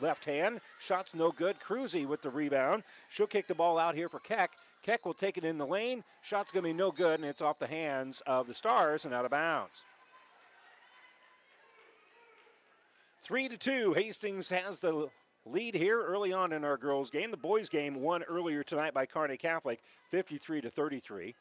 left 0.02 0.24
hand. 0.24 0.62
Shot's 0.80 1.14
no 1.14 1.32
good. 1.32 1.58
Cruzy 1.60 2.08
with 2.08 2.22
the 2.22 2.30
rebound. 2.30 2.84
She'll 3.10 3.28
kick 3.28 3.48
the 3.48 3.54
ball 3.54 3.78
out 3.78 3.96
here 3.96 4.08
for 4.08 4.20
Keck. 4.20 4.52
Keck 4.84 5.06
will 5.06 5.14
take 5.14 5.38
it 5.38 5.46
in 5.46 5.58
the 5.58 5.66
lane. 5.66 6.04
Shot's 6.22 6.52
going 6.52 6.64
to 6.64 6.70
be 6.70 6.74
no 6.74 6.92
good, 6.92 7.20
and 7.20 7.28
it's 7.28 7.42
off 7.42 7.58
the 7.58 7.68
hands 7.68 8.22
of 8.28 8.48
the 8.48 8.54
Stars 8.54 9.06
and 9.06 9.14
out 9.14 9.26
of 9.26 9.32
bounds. 9.32 9.86
Three 13.24 13.48
to 13.48 13.58
two. 13.58 13.94
Hastings 13.94 14.50
has 14.50 14.82
the 14.82 15.08
lead 15.46 15.76
here 15.76 16.02
early 16.02 16.34
on 16.34 16.52
in 16.52 16.66
our 16.66 16.76
girls' 16.76 17.10
game. 17.10 17.32
The 17.32 17.38
boys' 17.38 17.70
game 17.70 18.02
won 18.02 18.24
earlier 18.24 18.64
tonight 18.64 18.94
by 18.94 19.06
Kearney 19.06 19.38
Catholic, 19.38 19.80
53 20.12 20.60
to 20.60 20.70
33. 20.70 21.34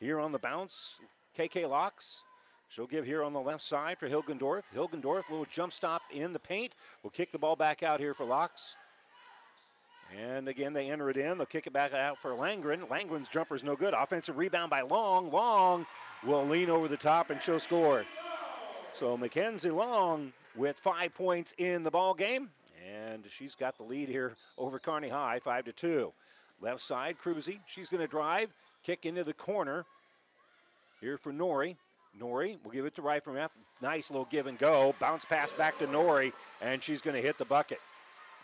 Here 0.00 0.18
on 0.18 0.32
the 0.32 0.38
bounce, 0.40 0.98
KK 1.38 1.68
Laux. 1.68 2.24
She'll 2.68 2.86
give 2.86 3.04
here 3.04 3.22
on 3.22 3.32
the 3.32 3.40
left 3.40 3.62
side 3.62 3.98
for 3.98 4.08
Hilgendorf. 4.08 4.62
Hilgendorf, 4.74 5.28
little 5.28 5.46
jump 5.50 5.72
stop 5.72 6.02
in 6.12 6.32
the 6.32 6.38
paint. 6.38 6.74
Will 7.02 7.10
kick 7.10 7.30
the 7.30 7.38
ball 7.38 7.54
back 7.54 7.82
out 7.84 8.00
here 8.00 8.14
for 8.14 8.24
Laux. 8.24 8.74
And 10.18 10.48
again, 10.48 10.72
they 10.72 10.90
enter 10.90 11.08
it 11.10 11.16
in. 11.16 11.38
They'll 11.38 11.46
kick 11.46 11.66
it 11.66 11.72
back 11.72 11.92
out 11.92 12.18
for 12.18 12.32
Langren. 12.32 12.88
Langren's 12.88 13.28
jumper's 13.28 13.62
no 13.62 13.76
good. 13.76 13.94
Offensive 13.94 14.36
rebound 14.36 14.70
by 14.70 14.80
Long. 14.80 15.30
Long 15.30 15.86
will 16.24 16.44
lean 16.46 16.68
over 16.68 16.88
the 16.88 16.96
top 16.96 17.30
and 17.30 17.40
show 17.40 17.58
score. 17.58 18.04
So 18.92 19.16
Mackenzie 19.16 19.70
Long 19.70 20.32
with 20.56 20.76
five 20.76 21.14
points 21.14 21.54
in 21.58 21.84
the 21.84 21.90
ball 21.90 22.14
game, 22.14 22.50
and 22.92 23.24
she's 23.30 23.54
got 23.54 23.76
the 23.76 23.84
lead 23.84 24.08
here 24.08 24.34
over 24.58 24.78
Kearney 24.80 25.08
High, 25.08 25.38
five 25.38 25.64
to 25.66 25.72
two. 25.72 26.12
Left 26.60 26.80
side, 26.80 27.16
Cruzy. 27.24 27.60
She's 27.66 27.88
going 27.88 28.02
to 28.02 28.08
drive, 28.08 28.52
kick 28.84 29.06
into 29.06 29.24
the 29.24 29.32
corner. 29.32 29.84
Here 31.00 31.16
for 31.16 31.32
Nori. 31.32 31.76
Nori 32.20 32.58
will 32.62 32.72
give 32.72 32.84
it 32.84 32.94
to 32.96 33.02
Reifenrath. 33.02 33.50
Nice 33.80 34.10
little 34.10 34.26
give 34.30 34.46
and 34.46 34.58
go. 34.58 34.94
Bounce 34.98 35.24
pass 35.24 35.52
back 35.52 35.78
to 35.78 35.86
Nori, 35.86 36.32
and 36.60 36.82
she's 36.82 37.00
going 37.00 37.16
to 37.16 37.22
hit 37.22 37.38
the 37.38 37.44
bucket. 37.44 37.78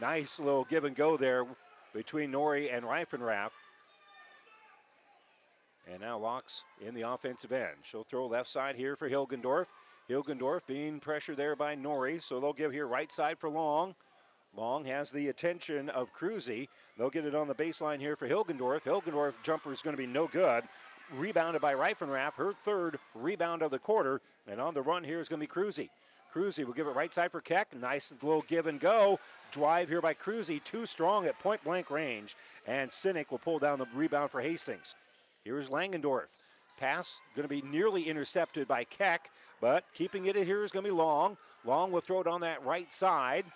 Nice 0.01 0.39
little 0.39 0.65
give 0.65 0.85
and 0.85 0.95
go 0.95 1.17
there 1.17 1.47
between 1.95 2.33
Nori 2.33 2.75
and 2.75 2.85
Reifenrath. 2.85 3.51
And 5.91 6.01
now 6.01 6.19
Laux 6.19 6.63
in 6.85 6.95
the 6.95 7.03
offensive 7.03 7.53
end. 7.53 7.77
She'll 7.83 8.05
throw 8.05 8.27
left 8.27 8.49
side 8.49 8.77
here 8.77 8.97
for 8.97 9.09
Hilgendorf. 9.09 9.67
Hilgendorf 10.11 10.61
being 10.67 11.01
pressured 11.01 11.37
there 11.37 11.57
by 11.57 11.75
Nori, 11.77 12.21
so 12.21 12.41
they'll 12.41 12.53
give 12.53 12.73
here 12.73 12.87
right 12.87 13.11
side 13.11 13.39
for 13.39 13.49
Long. 13.49 13.95
Long 14.57 14.85
has 14.87 15.11
the 15.11 15.29
attention 15.29 15.89
of 15.91 16.15
Cruzy. 16.15 16.69
They'll 16.97 17.11
get 17.11 17.25
it 17.25 17.35
on 17.35 17.49
the 17.49 17.55
baseline 17.55 18.01
here 18.01 18.17
for 18.17 18.29
Hilgendorf. 18.29 18.83
Hilgendorf 18.83 19.35
jumper 19.43 19.73
is 19.73 19.83
going 19.83 19.97
to 19.97 20.03
be 20.03 20.07
no 20.07 20.27
good. 20.27 20.65
Rebounded 21.15 21.63
by 21.63 21.75
Reifenrath, 21.75 22.35
her 22.35 22.53
third 22.53 22.99
rebound 23.15 23.63
of 23.63 23.71
the 23.71 23.79
quarter. 23.79 24.21
And 24.49 24.61
on 24.61 24.75
the 24.75 24.83
run 24.83 25.05
here 25.05 25.21
is 25.21 25.29
going 25.29 25.41
to 25.41 25.47
be 25.47 25.53
Cruzy. 25.53 25.89
Cruzy 26.37 26.67
will 26.67 26.75
give 26.75 26.87
it 26.87 26.91
right 26.91 27.13
side 27.15 27.33
for 27.33 27.41
Keck. 27.41 27.75
Nice 27.75 28.13
little 28.23 28.45
give 28.47 28.67
and 28.67 28.79
go. 28.79 29.19
Drive 29.53 29.89
here 29.89 30.03
by 30.03 30.13
Cruzy, 30.13 30.63
too 30.63 30.85
strong 30.85 31.25
at 31.25 31.39
point 31.39 31.65
blank 31.65 31.91
range. 31.91 32.37
And 32.67 32.91
Sinek 32.91 33.31
will 33.31 33.39
pull 33.39 33.59
down 33.59 33.79
the 33.79 33.87
rebound 33.95 34.31
for 34.31 34.43
Hastings. 34.43 34.95
Here's 35.45 35.71
Langendorf. 35.71 36.27
Pass 36.79 37.21
going 37.35 37.49
to 37.49 37.49
be 37.49 37.63
nearly 37.63 38.03
intercepted 38.03 38.69
by 38.69 38.85
Keck, 38.85 39.31
but 39.63 39.85
keeping 39.95 40.27
it 40.27 40.37
here 40.37 40.63
is 40.63 40.71
going 40.71 40.85
to 40.85 40.91
be 40.91 40.95
Long. 40.95 41.39
Long 41.65 41.91
will 41.91 42.03
throw 42.03 42.21
it 42.21 42.27
on 42.27 42.43
that 42.43 42.63
right 42.67 42.93
side. 42.93 43.47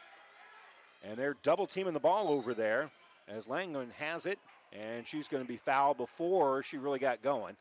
And 1.04 1.18
they're 1.18 1.36
double 1.42 1.66
teaming 1.66 1.92
the 1.92 2.00
ball 2.00 2.28
over 2.28 2.54
there 2.54 2.90
as 3.28 3.46
Langland 3.46 3.92
has 3.98 4.24
it, 4.24 4.38
and 4.72 5.06
she's 5.06 5.28
going 5.28 5.42
to 5.42 5.48
be 5.48 5.58
fouled 5.58 5.98
before 5.98 6.62
she 6.62 6.78
really 6.78 6.98
got 6.98 7.22
going. 7.22 7.56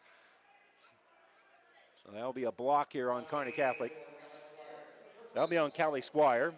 So 2.05 2.13
that'll 2.13 2.31
be 2.31 2.45
a 2.45 2.51
block 2.51 2.93
here 2.93 3.11
on 3.11 3.25
Kearney 3.25 3.51
Catholic. 3.51 3.91
That'll 5.33 5.49
be 5.49 5.57
on 5.57 5.71
Callie 5.71 6.01
Squire. 6.01 6.53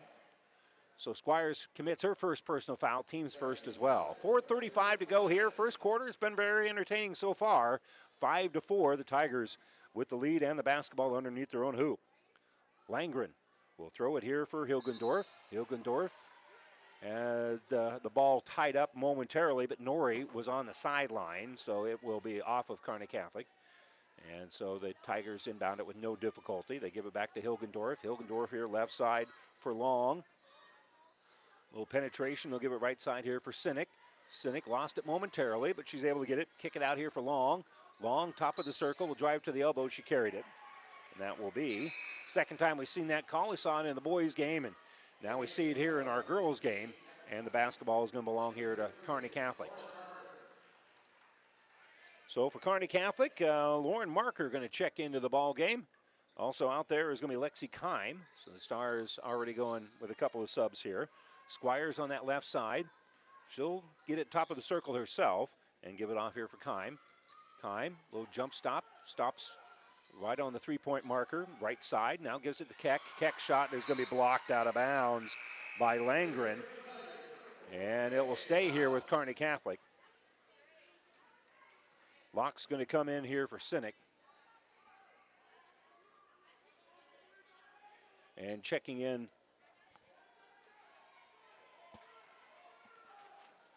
So 0.98 1.14
Squires 1.14 1.68
commits 1.76 2.04
her 2.04 2.14
first 2.14 2.46
personal 2.46 2.78
foul, 2.78 3.04
team's 3.04 3.34
first 3.34 3.68
as 3.68 3.80
well. 3.80 4.18
4:35 4.22 5.00
to 5.00 5.06
go 5.06 5.28
here. 5.28 5.50
First 5.50 5.80
quarter 5.80 6.06
has 6.06 6.16
been 6.16 6.36
very 6.36 6.70
entertaining 6.70 7.16
so 7.16 7.34
far. 7.34 7.82
Five 8.20 8.54
to 8.54 8.62
four, 8.62 8.96
the 8.96 9.04
Tigers 9.04 9.58
with 9.94 10.10
the 10.10 10.16
lead 10.16 10.44
and 10.44 10.60
the 10.60 10.64
basketball 10.64 11.16
underneath 11.16 11.50
their 11.50 11.64
own 11.64 11.74
hoop. 11.74 12.00
Langren 12.88 13.32
will 13.78 13.90
throw 13.90 14.16
it 14.18 14.24
here 14.24 14.46
for 14.46 14.68
Hilgendorf. 14.68 15.26
Hilgendorf 15.52 16.12
as 17.02 17.62
the, 17.70 18.00
the 18.04 18.10
ball 18.10 18.42
tied 18.42 18.76
up 18.76 18.96
momentarily, 18.96 19.66
but 19.66 19.84
Nori 19.84 20.32
was 20.34 20.48
on 20.48 20.68
the 20.68 20.74
sideline, 20.74 21.58
so 21.58 21.86
it 21.86 22.04
will 22.04 22.20
be 22.20 22.42
off 22.42 22.70
of 22.70 22.82
Kearney 22.84 23.08
Catholic. 23.08 23.48
And 24.40 24.52
so 24.52 24.78
the 24.78 24.94
Tigers 25.06 25.48
inbound 25.48 25.80
it 25.80 25.88
with 25.88 25.98
no 25.98 26.16
difficulty. 26.16 26.78
They 26.78 26.90
give 26.90 27.06
it 27.06 27.14
back 27.14 27.34
to 27.34 27.42
Hilgendorf. 27.42 27.98
Hilgendorf 28.04 28.50
here 28.50 28.68
left 28.68 28.92
side 28.92 29.28
for 29.60 29.74
Long. 29.74 30.24
Little 31.72 31.86
penetration. 31.86 32.52
They'll 32.52 32.60
give 32.60 32.72
it 32.72 32.82
right 32.82 33.02
side 33.02 33.24
here 33.24 33.40
for 33.40 33.52
Sinek. 33.52 33.88
Sinek 34.30 34.68
lost 34.68 34.98
it 34.98 35.06
momentarily, 35.06 35.74
but 35.74 35.88
she's 35.88 36.06
able 36.06 36.22
to 36.22 36.28
get 36.28 36.40
it, 36.40 36.48
kick 36.58 36.76
it 36.76 36.84
out 36.84 36.98
here 36.98 37.10
for 37.10 37.22
Long. 37.22 37.64
Long, 38.02 38.34
top 38.34 38.58
of 38.60 38.66
the 38.66 38.74
circle, 38.74 39.08
will 39.08 39.16
drive 39.16 39.44
to 39.44 39.52
the 39.52 39.62
elbow. 39.62 39.88
She 39.88 40.02
carried 40.02 40.34
it. 40.34 40.46
And 41.14 41.22
that 41.22 41.42
will 41.42 41.52
be 41.52 41.92
second 42.26 42.58
time 42.58 42.78
we've 42.78 42.88
seen 42.88 43.08
that 43.08 43.28
call. 43.28 43.50
We 43.50 43.58
saw 43.58 43.82
it 43.82 43.86
in 43.86 43.96
the 43.96 44.02
boys' 44.02 44.34
game, 44.34 44.66
and 44.66 44.74
now 45.22 45.38
we 45.38 45.48
see 45.48 45.70
it 45.70 45.78
here 45.78 46.00
in 46.00 46.08
our 46.08 46.24
girls' 46.24 46.60
game. 46.60 46.94
And 47.32 47.46
the 47.46 47.52
basketball 47.52 48.04
is 48.04 48.12
going 48.12 48.26
to 48.26 48.32
belong 48.32 48.54
here 48.54 48.76
to 48.76 48.90
Kearney 49.06 49.30
Catholic. 49.30 49.72
So 52.32 52.50
for 52.50 52.60
Kearney 52.60 52.88
Catholic, 52.88 53.42
uh, 53.42 53.76
Lauren 53.76 54.10
Marker 54.10 54.48
going 54.48 54.64
to 54.64 54.70
check 54.70 55.02
into 55.02 55.20
the 55.20 55.28
ball 55.28 55.54
game. 55.54 55.86
Also 56.38 56.70
out 56.70 56.88
there 56.88 57.12
is 57.12 57.20
going 57.20 57.30
to 57.30 57.38
be 57.38 57.46
Lexi 57.46 57.70
Kime. 57.70 58.16
So 58.38 58.52
the 58.52 58.60
Stars 58.62 59.20
already 59.22 59.52
going 59.52 59.84
with 60.00 60.12
a 60.12 60.16
couple 60.16 60.42
of 60.42 60.50
subs 60.50 60.82
here. 60.82 61.10
Squires 61.50 62.00
on 62.00 62.08
that 62.08 62.26
left 62.26 62.46
side. 62.48 62.86
She'll 63.50 63.84
get 64.08 64.18
it 64.18 64.32
top 64.32 64.50
of 64.50 64.56
the 64.56 64.64
circle 64.64 64.94
herself 64.94 65.50
and 65.84 65.98
give 65.98 66.10
it 66.10 66.16
off 66.16 66.34
here 66.34 66.48
for 66.48 66.56
Kime. 66.56 66.98
Kime, 67.62 67.92
little 68.14 68.30
jump 68.32 68.54
stop, 68.54 68.86
stops 69.04 69.58
right 70.18 70.40
on 70.40 70.54
the 70.54 70.60
three 70.60 70.78
point 70.78 71.04
marker, 71.04 71.48
right 71.60 71.84
side. 71.84 72.20
Now 72.24 72.38
gives 72.38 72.62
it 72.62 72.70
to 72.70 72.74
Keck. 72.76 73.02
Keck 73.20 73.40
shot 73.40 73.74
is 73.74 73.84
going 73.84 74.00
to 74.00 74.06
be 74.06 74.10
blocked 74.10 74.52
out 74.52 74.68
of 74.68 74.76
bounds 74.76 75.36
by 75.78 75.98
Langren. 75.98 76.60
And 77.74 78.14
it 78.14 78.26
will 78.26 78.38
stay 78.38 78.70
here 78.70 78.90
with 78.90 79.06
Kearney 79.06 79.34
Catholic. 79.34 79.82
Laux's 82.34 82.66
going 82.66 82.80
to 82.80 82.86
come 82.86 83.10
in 83.10 83.24
here 83.24 83.48
for 83.48 83.58
Sinek. 83.58 83.94
And 88.38 88.64
checking 88.64 89.02
in 89.02 89.28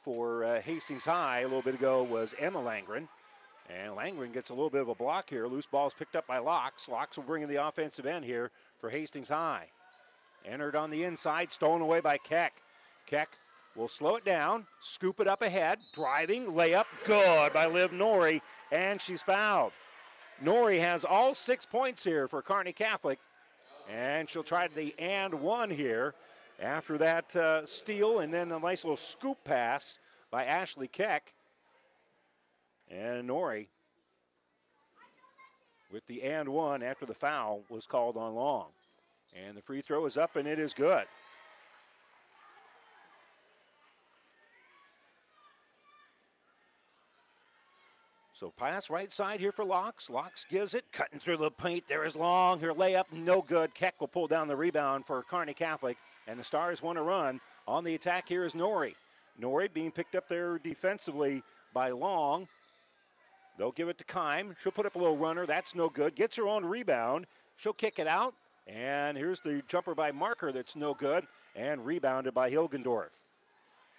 for 0.03 0.45
uh, 0.45 0.61
Hastings 0.61 1.05
High 1.05 1.41
a 1.41 1.45
little 1.45 1.63
bit 1.63 1.75
ago 1.75 2.03
was 2.03 2.35
Emma 2.39 2.61
Langren. 2.61 3.09
And 3.69 3.93
Langren 3.93 4.33
gets 4.33 4.51
a 4.51 4.55
little 4.55 4.71
bit 4.71 4.83
of 4.83 4.89
a 4.89 4.95
block 4.95 5.31
here. 5.31 5.47
Loose 5.47 5.67
ball 5.67 5.87
is 5.87 5.95
picked 5.95 6.15
up 6.15 6.27
by 6.27 6.39
Laux. 6.39 6.89
Laux 6.89 7.17
will 7.17 7.25
bring 7.25 7.43
in 7.43 7.49
the 7.49 7.67
offensive 7.67 8.07
end 8.07 8.25
here 8.25 8.51
for 8.79 8.91
Hastings 8.91 9.31
High. 9.31 9.69
Entered 10.45 10.77
on 10.77 10.91
the 10.91 11.03
inside, 11.05 11.51
stolen 11.51 11.81
away 11.81 12.01
by 12.01 12.19
Keck. 12.19 12.53
Keck 13.07 13.39
will 13.77 13.89
slow 13.89 14.17
it 14.17 14.25
down, 14.25 14.67
scoop 14.81 15.21
it 15.21 15.27
up 15.27 15.43
ahead, 15.43 15.79
driving, 15.95 16.47
layup, 16.47 16.87
good 17.05 17.53
by 17.53 17.67
Liv 17.67 17.91
Nori, 17.91 18.41
and 18.71 19.01
she's 19.01 19.23
fouled. 19.23 19.73
Nori 20.43 20.81
has 20.81 21.05
all 21.05 21.35
six 21.35 21.67
points 21.67 22.05
here 22.05 22.29
for 22.29 22.43
Kearney 22.43 22.73
Catholic, 22.73 23.19
and 23.91 24.29
she'll 24.29 24.43
try 24.43 24.69
the 24.69 24.95
and 24.99 25.35
one 25.35 25.71
here 25.71 26.15
after 26.61 26.99
that 26.99 27.35
uh, 27.37 27.67
steal 27.67 28.21
and 28.21 28.33
then 28.33 28.53
a 28.53 28.59
nice 28.59 28.85
little 28.85 28.97
scoop 28.97 29.39
pass 29.45 29.99
by 30.31 30.45
Ashley 30.45 30.89
Keck. 30.89 31.33
And 32.91 33.29
Nori 33.29 33.67
with 35.91 36.07
the 36.07 36.23
and 36.23 36.49
one 36.49 36.83
after 36.83 37.07
the 37.07 37.15
foul 37.15 37.63
was 37.69 37.87
called 37.87 38.17
on 38.17 38.35
long. 38.35 38.67
And 39.33 39.57
the 39.57 39.63
free 39.63 39.81
throw 39.81 40.07
is 40.07 40.17
up 40.17 40.37
and 40.37 40.47
it 40.47 40.59
is 40.59 40.75
good. 40.75 41.07
So 48.45 48.53
pass 48.59 48.91
right 48.91 49.11
side 49.11 49.41
here 49.41 49.53
for 49.53 49.65
Laux. 49.65 50.11
Laux 50.11 50.47
gives 50.51 50.75
it, 50.75 50.85
cutting 50.93 51.19
through 51.19 51.39
the 51.39 51.51
paint. 51.51 51.85
There 51.89 52.05
is 52.05 52.15
Long. 52.15 52.61
Her 52.61 52.75
layup, 52.75 53.05
no 53.11 53.41
good. 53.41 53.75
Keck 53.75 53.99
will 53.99 54.07
pull 54.07 54.27
down 54.27 54.49
the 54.49 54.55
rebound 54.55 55.07
for 55.07 55.23
Kearney 55.23 55.55
Catholic, 55.55 55.97
and 56.27 56.39
the 56.39 56.45
Stars 56.45 56.83
want 56.83 56.99
to 56.99 57.03
run. 57.03 57.41
On 57.67 57.83
the 57.83 57.95
attack 57.95 58.29
here 58.29 58.45
is 58.45 58.53
Nori. 58.53 58.97
Nori 59.41 59.73
being 59.73 59.91
picked 59.91 60.15
up 60.15 60.29
there 60.29 60.59
defensively 60.59 61.43
by 61.73 61.89
Long. 61.89 62.47
They'll 63.57 63.73
give 63.73 63.89
it 63.89 63.97
to 63.97 64.05
Kime. 64.05 64.55
She'll 64.63 64.73
put 64.73 64.85
up 64.85 64.97
a 64.97 64.99
little 64.99 65.17
runner. 65.17 65.47
That's 65.47 65.75
no 65.75 65.89
good. 65.89 66.15
Gets 66.15 66.37
her 66.37 66.47
own 66.47 66.67
rebound. 66.67 67.27
She'll 67.57 67.73
kick 67.73 67.99
it 67.99 68.07
out. 68.07 68.35
And 68.67 69.17
here's 69.17 69.41
the 69.41 69.63
jumper 69.69 69.95
by 69.95 70.13
Marker 70.13 70.53
that's 70.53 70.77
no 70.77 70.93
good. 70.93 71.27
And 71.57 71.87
rebounded 71.87 72.35
by 72.35 72.51
Hilgendorf. 72.51 73.24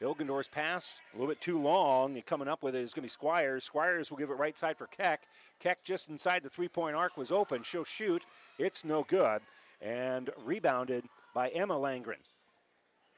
Hilgendorf's 0.02 0.50
pass 0.50 1.02
a 1.14 1.18
little 1.18 1.32
bit 1.32 1.40
too 1.40 1.62
long. 1.62 2.22
Coming 2.26 2.48
up 2.48 2.64
with 2.64 2.76
it 2.76 2.82
is 2.82 2.94
going 2.94 3.04
to 3.04 3.06
be 3.06 3.10
Squires. 3.10 3.64
Squires 3.64 4.12
will 4.12 4.18
give 4.18 4.30
it 4.30 4.34
right 4.34 4.58
side 4.58 4.78
for 4.78 4.88
Keck. 4.88 5.22
Keck 5.62 5.84
just 5.84 6.10
inside 6.10 6.44
the 6.44 6.50
three 6.50 6.68
point 6.68 6.96
arc 6.96 7.16
was 7.16 7.32
open. 7.32 7.64
She'll 7.64 7.86
shoot. 7.86 8.26
It's 8.60 8.84
no 8.84 9.04
good. 9.04 9.42
And 9.82 10.30
rebounded 10.44 11.06
by 11.34 11.50
Emma 11.50 11.76
Langren. 11.76 12.24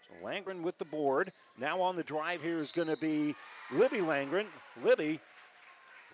So 0.08 0.26
Langren 0.26 0.62
with 0.62 0.78
the 0.78 0.86
board. 0.86 1.32
Now 1.58 1.82
on 1.82 1.96
the 1.96 2.04
drive 2.04 2.42
here 2.44 2.60
is 2.60 2.72
going 2.72 2.88
to 2.90 2.98
be 2.98 3.36
Libby 3.72 4.00
Langren. 4.00 4.46
Libby 4.84 5.20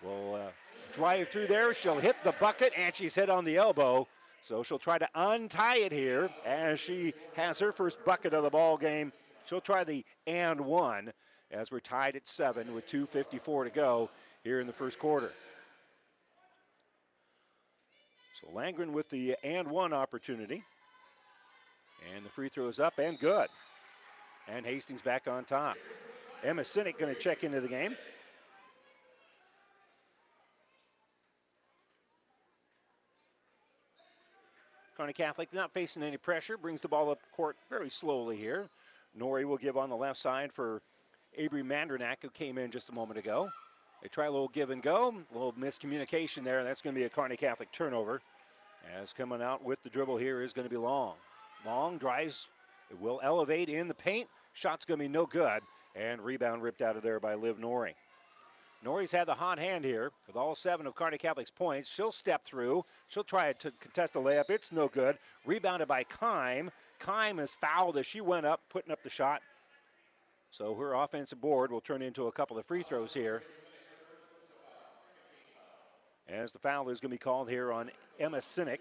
will 0.02 0.34
uh, 0.34 0.50
drive 0.92 1.28
through 1.28 1.46
there. 1.46 1.74
She'll 1.74 1.98
hit 1.98 2.16
the 2.24 2.32
bucket 2.32 2.72
and 2.76 2.94
she's 2.96 3.14
hit 3.14 3.28
on 3.28 3.44
the 3.44 3.56
elbow. 3.56 4.08
So 4.40 4.62
she'll 4.62 4.78
try 4.78 4.98
to 4.98 5.08
untie 5.14 5.78
it 5.78 5.92
here 5.92 6.30
as 6.44 6.80
she 6.80 7.12
has 7.34 7.58
her 7.58 7.72
first 7.72 8.02
bucket 8.04 8.32
of 8.32 8.44
the 8.44 8.50
ball 8.50 8.76
game. 8.76 9.12
She'll 9.46 9.60
try 9.60 9.84
the 9.84 10.04
and 10.26 10.60
one 10.62 11.12
as 11.50 11.70
we're 11.70 11.80
tied 11.80 12.16
at 12.16 12.26
seven 12.28 12.74
with 12.74 12.86
2.54 12.86 13.64
to 13.64 13.70
go 13.70 14.10
here 14.42 14.60
in 14.60 14.66
the 14.66 14.72
first 14.72 14.98
quarter. 14.98 15.32
So 18.32 18.48
Langren 18.48 18.90
with 18.92 19.10
the 19.10 19.36
and 19.44 19.68
one 19.68 19.92
opportunity. 19.92 20.64
And 22.14 22.24
the 22.24 22.30
free 22.30 22.48
throw 22.48 22.68
is 22.68 22.80
up 22.80 22.98
and 22.98 23.18
good. 23.18 23.48
And 24.48 24.66
Hastings 24.66 25.02
back 25.02 25.28
on 25.28 25.44
top. 25.44 25.76
Emma 26.42 26.62
Sinek 26.62 26.98
going 26.98 27.14
to 27.14 27.18
check 27.18 27.44
into 27.44 27.60
the 27.60 27.68
game. 27.68 27.96
Kearney 34.96 35.12
Catholic 35.12 35.52
not 35.52 35.72
facing 35.72 36.02
any 36.02 36.16
pressure, 36.16 36.56
brings 36.56 36.80
the 36.80 36.88
ball 36.88 37.10
up 37.10 37.18
court 37.34 37.56
very 37.68 37.90
slowly 37.90 38.36
here. 38.36 38.68
Nori 39.18 39.44
will 39.44 39.56
give 39.56 39.76
on 39.76 39.90
the 39.90 39.96
left 39.96 40.18
side 40.18 40.52
for 40.52 40.82
Avery 41.36 41.62
Mandernack, 41.62 42.16
who 42.22 42.30
came 42.30 42.58
in 42.58 42.70
just 42.70 42.88
a 42.88 42.92
moment 42.92 43.18
ago. 43.18 43.50
They 44.02 44.08
try 44.08 44.26
a 44.26 44.30
little 44.30 44.48
give 44.48 44.70
and 44.70 44.82
go, 44.82 45.14
a 45.30 45.34
little 45.34 45.52
miscommunication 45.54 46.44
there. 46.44 46.62
That's 46.62 46.82
going 46.82 46.94
to 46.94 47.00
be 47.00 47.04
a 47.04 47.08
Kearney 47.08 47.36
Catholic 47.36 47.72
turnover. 47.72 48.20
As 49.00 49.12
coming 49.12 49.40
out 49.40 49.64
with 49.64 49.82
the 49.82 49.88
dribble 49.88 50.18
here 50.18 50.42
is 50.42 50.52
going 50.52 50.66
to 50.66 50.70
be 50.70 50.76
Long. 50.76 51.14
Long 51.64 51.96
drives, 51.96 52.48
it 52.90 53.00
will 53.00 53.20
elevate 53.22 53.68
in 53.68 53.88
the 53.88 53.94
paint. 53.94 54.28
Shot's 54.52 54.84
going 54.84 54.98
to 55.00 55.04
be 55.04 55.08
no 55.08 55.24
good. 55.26 55.62
And 55.96 56.20
rebound 56.20 56.62
ripped 56.62 56.82
out 56.82 56.96
of 56.96 57.02
there 57.02 57.18
by 57.18 57.34
Liv 57.34 57.58
Nori. 57.58 57.94
Nori's 58.84 59.12
had 59.12 59.26
the 59.26 59.34
hot 59.34 59.58
hand 59.58 59.82
here 59.82 60.12
with 60.26 60.36
all 60.36 60.54
seven 60.54 60.86
of 60.86 60.94
Kearney 60.94 61.16
Catholic's 61.16 61.50
points. 61.50 61.88
She'll 61.88 62.12
step 62.12 62.44
through. 62.44 62.84
She'll 63.08 63.24
try 63.24 63.54
to 63.54 63.72
contest 63.80 64.14
a 64.14 64.18
layup. 64.18 64.50
It's 64.50 64.72
no 64.72 64.88
good. 64.88 65.16
Rebounded 65.46 65.88
by 65.88 66.04
Kime. 66.04 66.68
Kime 67.00 67.40
is 67.40 67.54
fouled 67.54 67.96
as 67.96 68.04
she 68.04 68.20
went 68.20 68.44
up, 68.44 68.60
putting 68.68 68.92
up 68.92 69.02
the 69.02 69.08
shot. 69.08 69.40
So 70.50 70.74
her 70.74 70.92
offensive 70.92 71.40
board 71.40 71.72
will 71.72 71.80
turn 71.80 72.02
into 72.02 72.26
a 72.26 72.32
couple 72.32 72.58
of 72.58 72.66
free 72.66 72.82
throws 72.82 73.14
here. 73.14 73.42
As 76.28 76.52
the 76.52 76.58
foul 76.58 76.90
is 76.90 77.00
going 77.00 77.10
to 77.10 77.14
be 77.14 77.18
called 77.18 77.48
here 77.48 77.72
on 77.72 77.90
Emma 78.20 78.38
Sinek. 78.38 78.78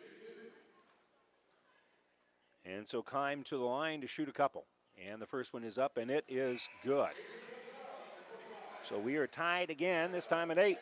And 2.65 2.85
so 2.85 3.01
Kime 3.01 3.45
to 3.45 3.57
the 3.57 3.63
line 3.63 4.01
to 4.01 4.07
shoot 4.07 4.27
a 4.27 4.33
couple. 4.33 4.65
And 5.09 5.21
the 5.21 5.25
first 5.25 5.53
one 5.53 5.63
is 5.63 5.77
up, 5.77 5.97
and 5.97 6.11
it 6.11 6.25
is 6.27 6.67
good. 6.85 7.09
So 8.83 8.99
we 8.99 9.15
are 9.15 9.27
tied 9.27 9.69
again, 9.69 10.11
this 10.11 10.27
time 10.27 10.51
at 10.51 10.59
eight. 10.59 10.77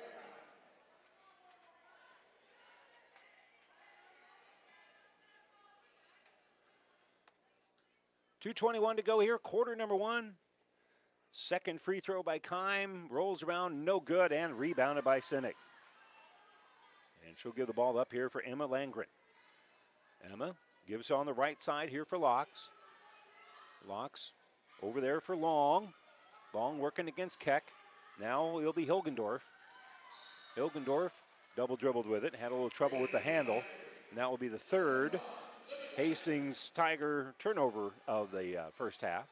Two 8.40 8.54
twenty-one 8.54 8.96
to 8.96 9.04
go 9.04 9.20
here, 9.20 9.38
quarter 9.38 9.76
number 9.76 9.96
one. 9.96 10.34
Second 11.32 11.80
free 11.80 12.00
throw 12.00 12.24
by 12.24 12.40
Kime, 12.40 13.10
rolls 13.12 13.44
around, 13.44 13.86
no 13.86 14.00
good, 14.00 14.34
and 14.34 14.58
rebounded 14.58 15.06
by 15.06 15.20
Sinek. 15.20 15.54
And 17.28 17.38
she'll 17.38 17.52
give 17.52 17.68
the 17.68 17.74
ball 17.74 18.00
up 18.00 18.12
here 18.12 18.30
for 18.30 18.42
Emma 18.42 18.68
Langren. 18.68 19.06
Emma 20.34 20.56
gives 20.88 21.12
on 21.12 21.28
the 21.28 21.34
right 21.34 21.62
side 21.62 21.90
here 21.90 22.04
for 22.04 22.18
Laux. 22.18 22.70
Laux 23.88 24.32
over 24.82 25.00
there 25.00 25.22
for 25.22 25.38
Long. 25.38 25.94
Long 26.52 26.80
working 26.80 27.08
against 27.08 27.40
Keck. 27.40 27.72
Now 28.22 28.60
it'll 28.60 28.72
be 28.72 28.86
Hilgendorf. 28.86 29.40
Hilgendorf 30.56 31.10
double 31.58 31.76
dribbled 31.76 32.06
with 32.06 32.24
it, 32.24 32.36
had 32.36 32.52
a 32.52 32.54
little 32.54 32.70
trouble 32.70 33.02
with 33.02 33.12
the 33.12 33.20
handle, 33.20 33.64
and 34.10 34.20
that 34.20 34.30
will 34.30 34.38
be 34.38 34.48
the 34.48 34.60
third 34.60 35.20
Hastings 35.96 36.70
Tiger 36.70 37.34
turnover 37.40 37.92
of 38.08 38.32
the 38.32 38.58
uh, 38.58 38.64
first 38.76 39.02
half. 39.02 39.26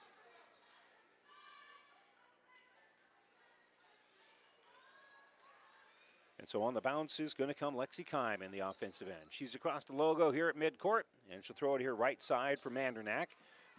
And 6.39 6.47
so 6.47 6.63
on 6.63 6.73
the 6.73 6.81
bounce 6.81 7.19
is 7.19 7.33
going 7.33 7.49
to 7.49 7.53
come 7.53 7.75
Lexi 7.75 8.05
Kime 8.05 8.41
in 8.41 8.51
the 8.51 8.59
offensive 8.59 9.07
end. 9.07 9.27
She's 9.29 9.53
across 9.53 9.83
the 9.83 9.93
logo 9.93 10.31
here 10.31 10.49
at 10.49 10.55
midcourt, 10.55 11.03
and 11.31 11.43
she'll 11.43 11.55
throw 11.55 11.75
it 11.75 11.81
here 11.81 11.93
right 11.93 12.21
side 12.23 12.59
for 12.59 12.71
Mandernack. 12.71 13.27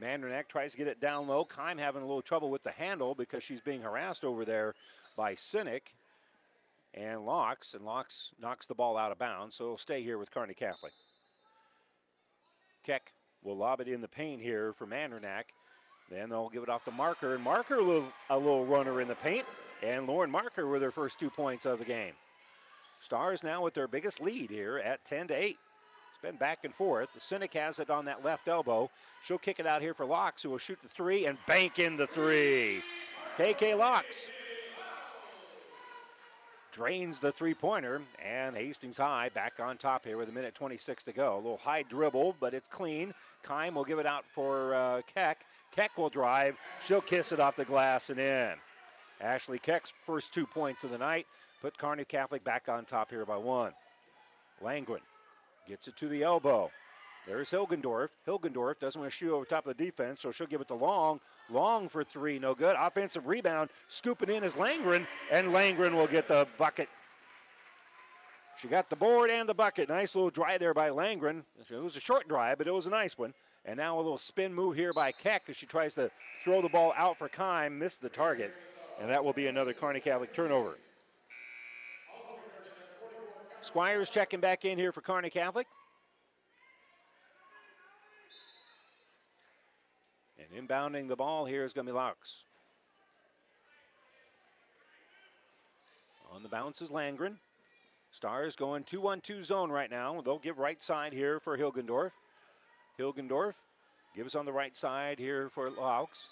Mandernack 0.01 0.49
tries 0.49 0.73
to 0.73 0.79
get 0.79 0.87
it 0.87 1.01
down 1.01 1.27
low. 1.27 1.45
Kime 1.45 1.79
having 1.79 2.03
a 2.03 2.07
little 2.07 2.23
trouble 2.23 2.49
with 2.49 2.63
the 2.63 2.71
handle 2.71 3.15
because 3.15 3.43
she's 3.43 3.61
being 3.61 3.83
harassed 3.83 4.25
over 4.25 4.45
there 4.45 4.75
by 5.17 5.35
Sinek 5.35 5.95
and 6.95 7.21
Laux, 7.21 7.75
and 7.75 7.85
Laux 7.85 8.33
knocks 8.41 8.67
the 8.67 8.75
ball 8.75 8.97
out 8.97 9.13
of 9.13 9.19
bounds, 9.19 9.55
so 9.55 9.65
it'll 9.65 9.79
stay 9.79 10.03
here 10.03 10.19
with 10.19 10.31
Kearney 10.31 10.55
Catholic. 10.55 10.93
Keck 12.85 13.13
will 13.43 13.57
lob 13.57 13.81
it 13.81 13.89
in 13.89 14.01
the 14.01 14.09
paint 14.09 14.41
here 14.41 14.73
for 14.73 14.87
Mandernack. 14.87 15.45
Then 16.11 16.29
they'll 16.31 16.49
give 16.49 16.63
it 16.63 16.69
off 16.69 16.85
to 16.85 16.91
Marker, 16.91 17.35
and 17.35 17.45
Marker 17.45 17.77
a 17.77 17.83
little, 17.83 18.13
a 18.29 18.37
little 18.37 18.67
runner 18.67 19.01
in 19.01 19.09
the 19.09 19.15
paint, 19.15 19.47
and 19.83 20.07
Lauren 20.07 20.31
Marker 20.31 20.67
with 20.67 20.83
her 20.83 20.91
first 20.91 21.21
two 21.21 21.31
points 21.31 21.67
of 21.67 21.79
the 21.79 21.85
game. 21.85 22.15
Stars 23.01 23.45
now 23.45 23.63
with 23.63 23.75
their 23.75 23.89
biggest 23.89 24.21
lead 24.21 24.51
here 24.51 24.79
at 24.79 25.05
10 25.05 25.29
to 25.29 25.35
8. 25.35 25.57
It's 26.11 26.19
been 26.21 26.37
back 26.37 26.65
and 26.65 26.75
forth. 26.75 27.09
Sinek 27.19 27.55
has 27.55 27.79
it 27.79 27.89
on 27.89 28.05
that 28.07 28.25
left 28.25 28.49
elbow. 28.49 28.91
She'll 29.25 29.39
kick 29.39 29.61
it 29.61 29.67
out 29.67 29.81
here 29.81 29.95
for 29.95 30.05
Laux, 30.05 30.43
who 30.43 30.51
will 30.51 30.59
shoot 30.59 30.79
the 30.83 30.89
three 30.89 31.27
and 31.27 31.39
bank 31.47 31.79
in 31.79 31.97
the 31.97 32.07
three. 32.07 32.83
KK 33.39 33.77
Laux 33.77 34.29
drains 36.73 37.19
the 37.19 37.33
three 37.33 37.55
pointer, 37.55 38.01
and 38.25 38.57
Hastings 38.57 38.99
High 38.99 39.29
back 39.31 39.55
on 39.61 39.77
top 39.77 40.05
here 40.05 40.17
with 40.17 40.29
a 40.29 40.33
minute 40.33 40.55
26 40.55 41.05
to 41.05 41.13
go. 41.13 41.35
A 41.35 41.37
little 41.37 41.57
high 41.57 41.83
dribble, 41.83 42.37
but 42.41 42.55
it's 42.55 42.69
clean. 42.69 43.15
Kime 43.45 43.75
will 43.75 43.85
give 43.85 43.99
it 43.99 44.07
out 44.07 44.25
for 44.35 44.75
uh, 44.75 45.03
Keck. 45.15 45.45
Keck 45.75 45.97
will 45.97 46.11
drive. 46.11 46.57
She'll 46.87 47.01
kiss 47.01 47.33
it 47.33 47.41
off 47.41 47.57
the 47.57 47.65
glass 47.65 48.11
and 48.11 48.19
in. 48.19 48.55
Ashley 49.21 49.59
Keck's 49.59 49.93
first 50.07 50.33
two 50.33 50.47
points 50.47 50.85
of 50.85 50.91
the 50.91 50.99
night 50.99 51.27
put 51.61 51.77
Kearney 51.77 52.05
Catholic 52.05 52.43
back 52.43 52.69
on 52.69 52.85
top 52.85 53.11
here 53.11 53.27
by 53.27 53.37
one. 53.37 53.73
Langwin 54.63 55.01
gets 55.69 55.89
it 55.89 55.97
to 55.97 56.09
the 56.09 56.23
elbow. 56.23 56.71
There's 57.27 57.51
Hilgendorf. 57.51 58.09
Hilgendorf 58.27 58.81
doesn't 58.81 59.01
want 59.01 59.13
to 59.13 59.17
shoot 59.17 59.33
over 59.33 59.45
top 59.45 59.67
of 59.67 59.77
the 59.77 59.85
defense, 59.85 60.21
so 60.21 60.31
she'll 60.31 60.47
give 60.47 60.61
it 60.61 60.69
to 60.69 60.75
Long. 60.75 61.21
Long 61.51 61.89
for 61.89 62.03
three, 62.03 62.39
no 62.39 62.55
good. 62.55 62.77
Offensive 62.79 63.27
rebound, 63.27 63.71
scooping 63.89 64.31
in 64.31 64.43
is 64.43 64.57
Langren, 64.57 65.07
and 65.31 65.49
Langren 65.49 65.93
will 65.93 66.07
get 66.07 66.29
the 66.29 66.49
bucket. 66.59 66.89
She 68.61 68.69
got 68.69 68.91
the 68.91 68.97
board 68.97 69.31
and 69.31 69.49
the 69.49 69.55
bucket. 69.55 69.89
Nice 69.89 70.15
little 70.15 70.31
drive 70.31 70.61
there 70.61 70.75
by 70.75 70.91
Langren. 70.91 71.45
It 71.71 71.75
was 71.75 71.97
a 71.97 72.01
short 72.01 72.29
drive, 72.29 72.59
but 72.59 72.67
it 72.67 72.75
was 72.75 72.87
a 72.87 72.91
nice 72.91 73.17
one. 73.17 73.33
And 73.65 73.77
now 73.77 73.97
a 73.97 74.01
little 74.01 74.19
spin 74.19 74.53
move 74.53 74.77
here 74.77 74.93
by 74.93 75.13
Keck 75.13 75.45
as 75.49 75.57
she 75.57 75.67
tries 75.67 75.95
to 75.95 76.11
throw 76.45 76.61
the 76.61 76.69
ball 76.69 76.93
out 76.97 77.19
for 77.19 77.29
Kime, 77.29 77.73
missed 77.73 78.03
the 78.03 78.09
target. 78.09 78.55
And 79.01 79.09
that 79.11 79.25
will 79.25 79.33
be 79.33 79.47
another 79.47 79.73
Kearney 79.73 80.01
Catholic 80.01 80.35
turnover. 80.35 80.77
Squires 83.63 84.11
checking 84.11 84.41
back 84.41 84.65
in 84.65 84.79
here 84.79 84.93
for 84.93 85.01
Kearney 85.01 85.31
Catholic. 85.31 85.67
And 90.51 90.69
inbounding 90.69 91.09
the 91.09 91.17
ball 91.17 91.45
here 91.45 91.65
is 91.65 91.73
going 91.73 91.87
to 91.87 91.93
be. 91.93 91.99
On 96.33 96.43
the 96.43 96.49
bounce 96.49 96.81
is 96.81 96.91
Langren. 96.91 97.37
Stars 98.13 98.57
going 98.57 98.85
2 98.85 99.01
1 99.01 99.21
2 99.21 99.43
zone 99.43 99.71
right 99.71 99.91
now. 99.91 100.21
They'll 100.21 100.39
give 100.39 100.59
right 100.59 100.81
side 100.81 101.13
here 101.13 101.39
for 101.39 101.57
Hilgendorf. 101.57 102.11
Hilgendorf 102.99 103.55
gives 104.17 104.35
on 104.35 104.45
the 104.45 104.53
right 104.53 104.77
side 104.77 105.19
here 105.19 105.49
for 105.49 105.71
Laux. 105.71 106.29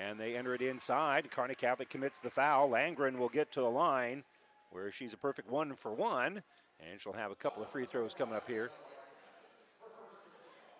And 0.00 0.18
they 0.18 0.36
enter 0.36 0.54
it 0.54 0.62
inside. 0.62 1.30
Kearney 1.30 1.54
Catholic 1.54 1.90
commits 1.90 2.18
the 2.18 2.30
foul. 2.30 2.70
Langren 2.70 3.18
will 3.18 3.28
get 3.28 3.52
to 3.52 3.60
the 3.60 3.70
line 3.70 4.22
where 4.70 4.92
she's 4.92 5.12
a 5.12 5.16
perfect 5.16 5.50
one 5.50 5.74
for 5.74 5.92
one. 5.92 6.42
And 6.80 7.00
she'll 7.00 7.12
have 7.12 7.30
a 7.30 7.36
couple 7.36 7.62
of 7.62 7.68
free 7.68 7.84
throws 7.84 8.14
coming 8.14 8.34
up 8.34 8.46
here. 8.46 8.70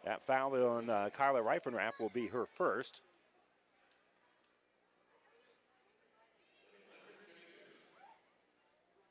That 0.04 0.22
foul 0.22 0.54
on 0.66 0.90
uh, 0.90 1.10
Kyla 1.16 1.40
Reifenrath 1.40 2.00
will 2.00 2.08
be 2.08 2.26
her 2.28 2.44
first. 2.44 3.00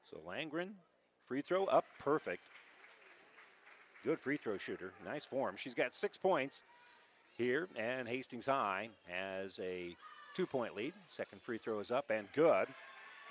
So 0.10 0.18
Langren, 0.28 0.72
free 1.26 1.42
throw 1.42 1.66
up, 1.66 1.86
perfect. 1.98 2.44
Good 4.04 4.20
free 4.20 4.36
throw 4.36 4.58
shooter, 4.58 4.92
nice 5.06 5.24
form. 5.24 5.56
She's 5.58 5.76
got 5.76 5.94
six 5.94 6.18
points 6.18 6.64
here, 7.38 7.70
and 7.78 8.10
Hastings 8.10 8.48
High 8.48 8.90
has 9.08 9.60
a 9.60 9.96
two 10.36 10.46
point 10.46 10.76
lead. 10.76 10.94
Second 11.08 11.42
free 11.42 11.58
throw 11.58 11.80
is 11.80 11.92
up 11.92 12.10
and 12.10 12.28
good, 12.34 12.68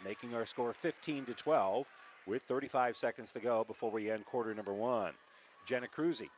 making 0.03 0.35
our 0.35 0.47
score 0.47 0.73
15 0.73 1.27
to 1.27 1.35
12 1.35 1.87
with 2.27 2.43
35 2.45 2.97
seconds 2.97 3.33
to 3.33 3.41
go 3.41 3.65
before 3.65 3.91
we 3.91 4.11
end 4.11 4.25
quarter 4.25 4.55
number 4.55 4.73
one. 4.73 5.13
Jenna 5.67 5.87
Cruzy 5.87 6.31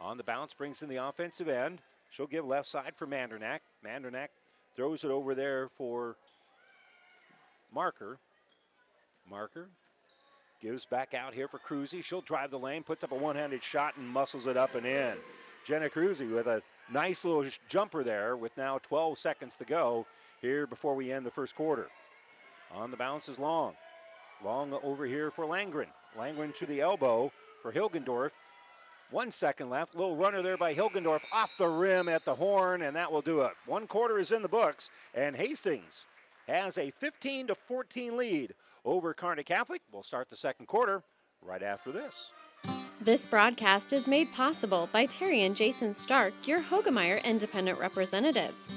on 0.00 0.16
the 0.16 0.24
bounce, 0.24 0.54
brings 0.54 0.82
in 0.82 0.88
the 0.88 0.96
offensive 0.96 1.48
end. 1.48 1.80
She'll 2.10 2.26
give 2.26 2.44
left 2.44 2.66
side 2.66 2.92
for 2.96 3.06
Mandernack. 3.06 3.60
Mandernack 3.84 4.28
throws 4.74 5.04
it 5.04 5.10
over 5.10 5.34
there 5.34 5.68
for 5.68 6.16
Marker. 7.72 8.18
Marker 9.28 9.68
gives 10.60 10.86
back 10.86 11.14
out 11.14 11.34
here 11.34 11.48
for 11.48 11.58
Cruzy. 11.58 12.02
She'll 12.02 12.20
drive 12.20 12.50
the 12.50 12.58
lane, 12.58 12.82
puts 12.82 13.04
up 13.04 13.12
a 13.12 13.16
one-handed 13.16 13.62
shot, 13.62 13.96
and 13.96 14.08
muscles 14.08 14.46
it 14.46 14.56
up 14.56 14.74
and 14.74 14.86
in. 14.86 15.14
Jenna 15.64 15.88
Cruzy 15.88 16.32
with 16.32 16.46
a 16.46 16.62
nice 16.92 17.24
little 17.24 17.48
jumper 17.68 18.02
there 18.02 18.36
with 18.36 18.56
now 18.56 18.78
12 18.78 19.18
seconds 19.18 19.56
to 19.56 19.64
go 19.64 20.06
here 20.40 20.66
before 20.66 20.94
we 20.94 21.12
end 21.12 21.24
the 21.24 21.30
first 21.30 21.54
quarter. 21.54 21.88
On 22.72 22.90
the 22.90 22.96
bounce 22.96 23.28
is 23.28 23.38
Long. 23.38 23.74
Long 24.44 24.72
over 24.82 25.04
here 25.04 25.30
for 25.30 25.44
Langren. 25.44 25.88
Langren 26.16 26.56
to 26.56 26.66
the 26.66 26.80
elbow 26.80 27.30
for 27.62 27.72
Hilgendorf. 27.72 28.30
One 29.10 29.32
second 29.32 29.70
left. 29.70 29.96
Little 29.96 30.14
runner 30.14 30.40
there 30.40 30.56
by 30.56 30.72
Hilgendorf 30.72 31.22
off 31.32 31.50
the 31.58 31.66
rim 31.66 32.08
at 32.08 32.24
the 32.24 32.34
horn, 32.34 32.82
and 32.82 32.94
that 32.94 33.10
will 33.10 33.22
do 33.22 33.40
it. 33.40 33.52
One 33.66 33.88
quarter 33.88 34.18
is 34.18 34.30
in 34.30 34.42
the 34.42 34.48
books, 34.48 34.90
and 35.14 35.34
Hastings 35.34 36.06
has 36.46 36.78
a 36.78 36.90
15 36.92 37.48
to 37.48 37.54
14 37.54 38.16
lead 38.16 38.54
over 38.84 39.12
Kearney 39.12 39.42
Catholic. 39.42 39.82
We'll 39.92 40.04
start 40.04 40.30
the 40.30 40.36
second 40.36 40.66
quarter 40.66 41.02
right 41.42 41.62
after 41.62 41.90
this. 41.90 42.32
This 43.00 43.26
broadcast 43.26 43.92
is 43.92 44.06
made 44.06 44.32
possible 44.32 44.88
by 44.92 45.06
Terry 45.06 45.42
and 45.42 45.56
Jason 45.56 45.92
Stark, 45.92 46.32
your 46.46 46.60
Hoegemeyer 46.60 47.22
independent 47.24 47.80
representatives. 47.80 48.68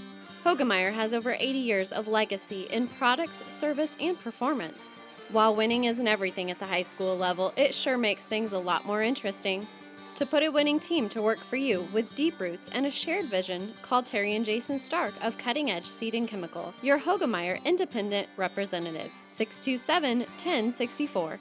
Hoegemeyer 0.43 0.93
has 0.93 1.13
over 1.13 1.33
80 1.33 1.59
years 1.59 1.91
of 1.91 2.07
legacy 2.07 2.67
in 2.71 2.87
products, 2.87 3.43
service, 3.53 3.95
and 3.99 4.19
performance. 4.19 4.89
While 5.31 5.55
winning 5.55 5.83
isn't 5.83 6.07
everything 6.07 6.49
at 6.49 6.59
the 6.59 6.65
high 6.65 6.81
school 6.81 7.15
level, 7.15 7.53
it 7.55 7.75
sure 7.75 7.97
makes 7.97 8.23
things 8.23 8.51
a 8.51 8.59
lot 8.59 8.85
more 8.85 9.01
interesting. 9.01 9.67
To 10.15 10.27
put 10.27 10.43
a 10.43 10.49
winning 10.49 10.79
team 10.79 11.09
to 11.09 11.23
work 11.23 11.39
for 11.39 11.55
you 11.55 11.87
with 11.91 12.13
deep 12.13 12.39
roots 12.39 12.69
and 12.71 12.85
a 12.85 12.91
shared 12.91 13.25
vision, 13.25 13.73
call 13.81 14.03
Terry 14.03 14.35
and 14.35 14.45
Jason 14.45 14.77
Stark 14.77 15.11
of 15.23 15.39
Cutting 15.39 15.71
Edge 15.71 15.85
Seed 15.85 16.13
and 16.13 16.27
Chemical, 16.27 16.71
your 16.83 16.99
Hoegemeyer 16.99 17.63
Independent 17.65 18.27
Representatives, 18.37 19.23
627 19.29 20.19
1064. 20.19 21.39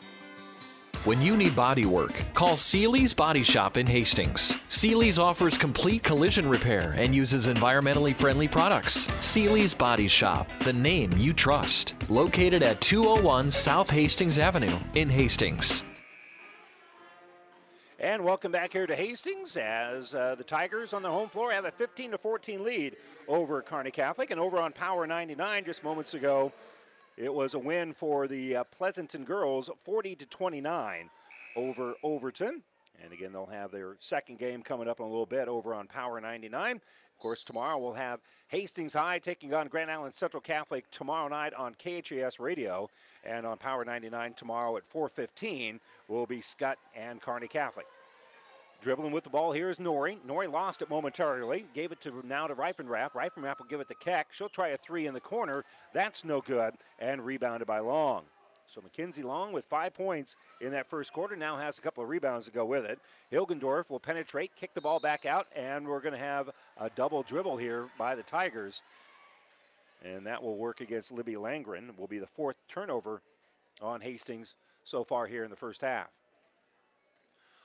When 1.04 1.20
you 1.20 1.36
need 1.36 1.54
body 1.54 1.84
work, 1.84 2.22
call 2.32 2.56
Seely's 2.56 3.12
Body 3.12 3.42
Shop 3.42 3.76
in 3.76 3.86
Hastings. 3.86 4.58
Seely's 4.68 5.18
offers 5.18 5.58
complete 5.58 6.02
collision 6.02 6.48
repair 6.48 6.94
and 6.96 7.14
uses 7.14 7.48
environmentally 7.48 8.14
friendly 8.14 8.48
products. 8.48 9.06
Seely's 9.20 9.74
Body 9.74 10.08
Shop, 10.08 10.48
the 10.60 10.72
name 10.72 11.12
you 11.18 11.34
trust. 11.34 12.08
Located 12.08 12.62
at 12.62 12.80
201 12.80 13.50
South 13.50 13.90
Hastings 13.90 14.38
Avenue 14.38 14.78
in 14.94 15.10
Hastings. 15.10 15.91
And 18.02 18.24
welcome 18.24 18.50
back 18.50 18.72
here 18.72 18.88
to 18.88 18.96
Hastings 18.96 19.56
as 19.56 20.12
uh, 20.12 20.34
the 20.34 20.42
Tigers 20.42 20.92
on 20.92 21.02
the 21.02 21.08
home 21.08 21.28
floor 21.28 21.52
have 21.52 21.66
a 21.66 21.70
15 21.70 22.10
to 22.10 22.18
14 22.18 22.64
lead 22.64 22.96
over 23.28 23.62
Kearney 23.62 23.92
Catholic. 23.92 24.32
And 24.32 24.40
over 24.40 24.58
on 24.58 24.72
Power 24.72 25.06
99 25.06 25.64
just 25.64 25.84
moments 25.84 26.12
ago, 26.12 26.52
it 27.16 27.32
was 27.32 27.54
a 27.54 27.60
win 27.60 27.92
for 27.92 28.26
the 28.26 28.56
uh, 28.56 28.64
Pleasanton 28.64 29.22
girls, 29.22 29.70
40 29.84 30.16
to 30.16 30.26
29 30.26 31.10
over 31.54 31.94
Overton. 32.02 32.64
And 33.04 33.12
again, 33.12 33.32
they'll 33.32 33.46
have 33.46 33.70
their 33.70 33.94
second 34.00 34.40
game 34.40 34.64
coming 34.64 34.88
up 34.88 34.98
in 34.98 35.06
a 35.06 35.08
little 35.08 35.24
bit 35.24 35.46
over 35.46 35.72
on 35.72 35.86
Power 35.86 36.20
99. 36.20 36.80
Of 37.22 37.24
course, 37.24 37.44
tomorrow 37.44 37.78
we'll 37.78 37.92
have 37.92 38.18
Hastings 38.48 38.94
High 38.94 39.20
taking 39.20 39.54
on 39.54 39.68
Grand 39.68 39.92
Island 39.92 40.12
Central 40.12 40.40
Catholic 40.40 40.90
tomorrow 40.90 41.28
night 41.28 41.54
on 41.54 41.76
KHAS 41.76 42.40
Radio, 42.40 42.90
and 43.22 43.46
on 43.46 43.58
Power 43.58 43.84
99 43.84 44.34
tomorrow 44.34 44.76
at 44.76 44.82
4:15 44.88 45.78
will 46.08 46.26
be 46.26 46.40
Scott 46.40 46.78
and 46.96 47.22
Kearney 47.22 47.46
Catholic. 47.46 47.86
Dribbling 48.80 49.12
with 49.12 49.22
the 49.22 49.30
ball 49.30 49.52
here 49.52 49.68
is 49.68 49.78
Nori. 49.78 50.18
Nori 50.26 50.50
lost 50.50 50.82
it 50.82 50.90
momentarily. 50.90 51.64
Gave 51.72 51.92
it 51.92 52.00
to 52.00 52.26
now 52.26 52.48
to 52.48 52.56
Reifenrath. 52.56 53.12
Reifenrath 53.12 53.60
will 53.60 53.66
give 53.66 53.78
it 53.78 53.86
to 53.86 53.94
Keck. 53.94 54.32
She'll 54.32 54.48
try 54.48 54.70
a 54.70 54.76
three 54.76 55.06
in 55.06 55.14
the 55.14 55.20
corner. 55.20 55.64
That's 55.92 56.24
no 56.24 56.40
good. 56.40 56.74
And 56.98 57.24
rebounded 57.24 57.68
by 57.68 57.78
Long. 57.78 58.24
So 58.72 58.80
Mackenzie 58.80 59.22
Long 59.22 59.52
with 59.52 59.66
five 59.66 59.92
points 59.92 60.36
in 60.60 60.72
that 60.72 60.88
first 60.88 61.12
quarter 61.12 61.36
now 61.36 61.58
has 61.58 61.78
a 61.78 61.82
couple 61.82 62.02
of 62.02 62.08
rebounds 62.08 62.46
to 62.46 62.52
go 62.52 62.64
with 62.64 62.86
it. 62.86 62.98
Hilgendorf 63.30 63.90
will 63.90 64.00
penetrate, 64.00 64.56
kick 64.56 64.72
the 64.72 64.80
ball 64.80 64.98
back 64.98 65.26
out, 65.26 65.46
and 65.54 65.86
we're 65.86 66.00
going 66.00 66.14
to 66.14 66.18
have 66.18 66.48
a 66.78 66.88
double 66.88 67.22
dribble 67.22 67.58
here 67.58 67.88
by 67.98 68.14
the 68.14 68.22
Tigers. 68.22 68.82
And 70.02 70.26
that 70.26 70.42
will 70.42 70.56
work 70.56 70.80
against 70.80 71.12
Libby 71.12 71.34
Langren. 71.34 71.96
Will 71.98 72.06
be 72.06 72.18
the 72.18 72.26
fourth 72.26 72.56
turnover 72.66 73.20
on 73.82 74.00
Hastings 74.00 74.54
so 74.84 75.04
far 75.04 75.26
here 75.26 75.44
in 75.44 75.50
the 75.50 75.56
first 75.56 75.82
half 75.82 76.08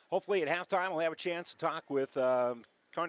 hopefully 0.10 0.42
at 0.42 0.48
halftime 0.48 0.90
we'll 0.90 1.00
have 1.00 1.12
a 1.12 1.18
chance 1.18 1.52
to 1.52 1.58
talk 1.58 1.90
with 1.90 2.16
um, 2.18 2.64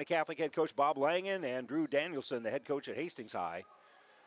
Catholic 0.07 0.39
head 0.39 0.53
coach 0.53 0.75
Bob 0.77 0.99
Langen 0.99 1.45
and 1.45 1.67
Drew 1.67 1.87
Danielson, 1.87 2.43
the 2.43 2.51
head 2.51 2.65
coach 2.65 2.89
at 2.89 2.97
Hastings 2.97 3.33
High 3.33 3.65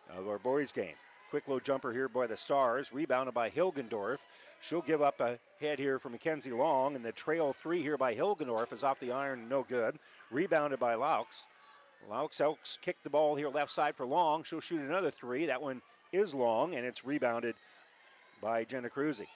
of 0.09 0.27
our 0.27 0.39
boys 0.39 0.71
game. 0.71 0.95
Quick 1.31 1.47
low 1.47 1.61
jumper 1.61 1.93
here 1.93 2.09
by 2.09 2.27
the 2.27 2.35
Stars, 2.35 2.91
rebounded 2.91 3.33
by 3.33 3.49
Hilgendorf. 3.49 4.17
She'll 4.59 4.81
give 4.81 5.01
up 5.01 5.21
a 5.21 5.39
head 5.61 5.79
here 5.79 5.97
for 5.97 6.09
Mackenzie 6.09 6.51
Long, 6.51 6.93
and 6.93 7.05
the 7.05 7.13
trail 7.13 7.53
three 7.53 7.81
here 7.81 7.97
by 7.97 8.13
Hilgendorf 8.13 8.73
is 8.73 8.83
off 8.83 8.99
the 8.99 9.13
iron, 9.13 9.47
no 9.47 9.63
good. 9.63 9.97
Rebounded 10.29 10.81
by 10.81 10.95
Laux. 10.95 11.45
Laux 12.09 12.41
Elks 12.41 12.77
kicked 12.81 13.05
the 13.05 13.09
ball 13.09 13.35
here 13.35 13.47
left 13.47 13.71
side 13.71 13.95
for 13.95 14.05
Long. 14.05 14.43
She'll 14.43 14.59
shoot 14.59 14.81
another 14.81 15.09
three. 15.09 15.45
That 15.45 15.61
one 15.61 15.81
is 16.11 16.33
long, 16.33 16.75
and 16.75 16.85
it's 16.85 17.05
rebounded 17.05 17.55
by 18.41 18.65
Jenna 18.65 18.89
Cruzy. 18.89 19.27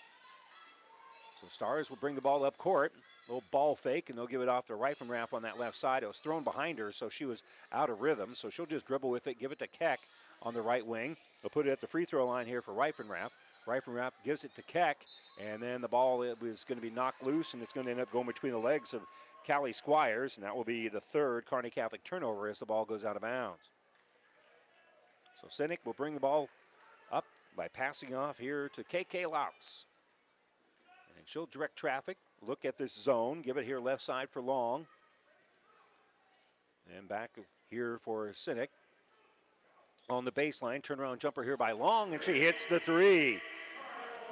So 1.40 1.48
Stars 1.48 1.90
will 1.90 1.96
bring 2.02 2.16
the 2.16 2.22
ball 2.22 2.44
up 2.44 2.58
court 2.58 2.92
little 3.30 3.44
ball 3.52 3.76
fake, 3.76 4.10
and 4.10 4.18
they'll 4.18 4.28
give 4.28 4.42
it 4.42 4.50
off 4.50 4.68
to 4.68 4.74
Reifenrath 4.74 5.34
on 5.34 5.44
that 5.44 5.60
left 5.60 5.78
side. 5.78 6.04
It 6.04 6.08
was 6.08 6.20
thrown 6.20 6.44
behind 6.44 6.78
her, 6.80 6.92
so 6.92 7.10
she 7.10 7.26
was 7.26 7.42
out 7.72 7.90
of 7.90 8.02
rhythm. 8.02 8.36
So 8.36 8.50
she'll 8.50 8.66
just 8.66 8.86
dribble 8.86 9.10
with 9.10 9.28
it, 9.28 9.40
give 9.40 9.52
it 9.52 9.60
to 9.60 9.68
Keck 9.68 10.02
on 10.46 10.54
the 10.54 10.62
right 10.62 10.86
wing. 10.86 11.18
They'll 11.42 11.50
put 11.50 11.68
it 11.68 11.72
at 11.72 11.82
the 11.82 11.88
free 11.88 12.06
throw 12.06 12.26
line 12.26 12.48
here 12.48 12.62
for 12.62 12.74
Reifenrath. 12.74 13.32
Reifenrath 13.68 14.12
gives 14.24 14.46
it 14.46 14.54
to 14.56 14.62
Keck, 14.62 15.06
and 15.42 15.62
then 15.62 15.82
the 15.82 15.88
ball 15.88 16.22
is 16.22 16.64
going 16.64 16.78
to 16.78 16.88
be 16.88 16.94
knocked 16.94 17.24
loose, 17.24 17.54
and 17.54 17.64
it's 17.64 17.74
going 17.74 17.86
to 17.86 17.92
end 17.92 18.00
up 18.00 18.12
going 18.12 18.28
between 18.28 18.52
the 18.52 18.60
legs 18.60 18.94
of 18.94 19.02
Callie 19.46 19.74
Squires, 19.74 20.38
and 20.38 20.46
that 20.46 20.56
will 20.56 20.64
be 20.64 20.88
the 20.88 21.02
third 21.02 21.46
Kearney 21.46 21.72
Catholic 21.72 22.04
turnover 22.04 22.48
as 22.48 22.60
the 22.60 22.66
ball 22.66 22.86
goes 22.86 23.04
out 23.04 23.16
of 23.16 23.24
bounds. 23.24 23.70
So 25.42 25.48
Sinek 25.48 25.80
will 25.84 25.94
bring 25.94 26.14
the 26.14 26.20
ball 26.20 26.48
up 27.12 27.26
by 27.58 27.68
passing 27.68 28.16
off 28.16 28.38
here 28.38 28.70
to 28.70 28.84
KK 28.84 29.26
Laux. 29.26 29.86
And 31.18 31.28
she'll 31.28 31.48
direct 31.48 31.76
traffic 31.76 32.18
look 32.42 32.66
at 32.66 32.78
this 32.78 32.94
zone, 32.94 33.42
give 33.42 33.58
it 33.58 33.66
here 33.66 33.80
left 33.80 34.02
side 34.02 34.30
for 34.30 34.42
Long. 34.42 34.86
And 36.96 37.08
back 37.08 37.32
here 37.70 38.00
for 38.04 38.28
Sinek. 38.30 38.68
On 40.08 40.24
the 40.24 40.32
baseline, 40.32 40.84
turnaround 40.84 41.18
jumper 41.18 41.42
here 41.42 41.58
by 41.58 41.72
Long, 41.72 42.14
and 42.14 42.22
she 42.22 42.34
hits 42.34 42.66
the 42.66 42.80
three. 42.80 43.42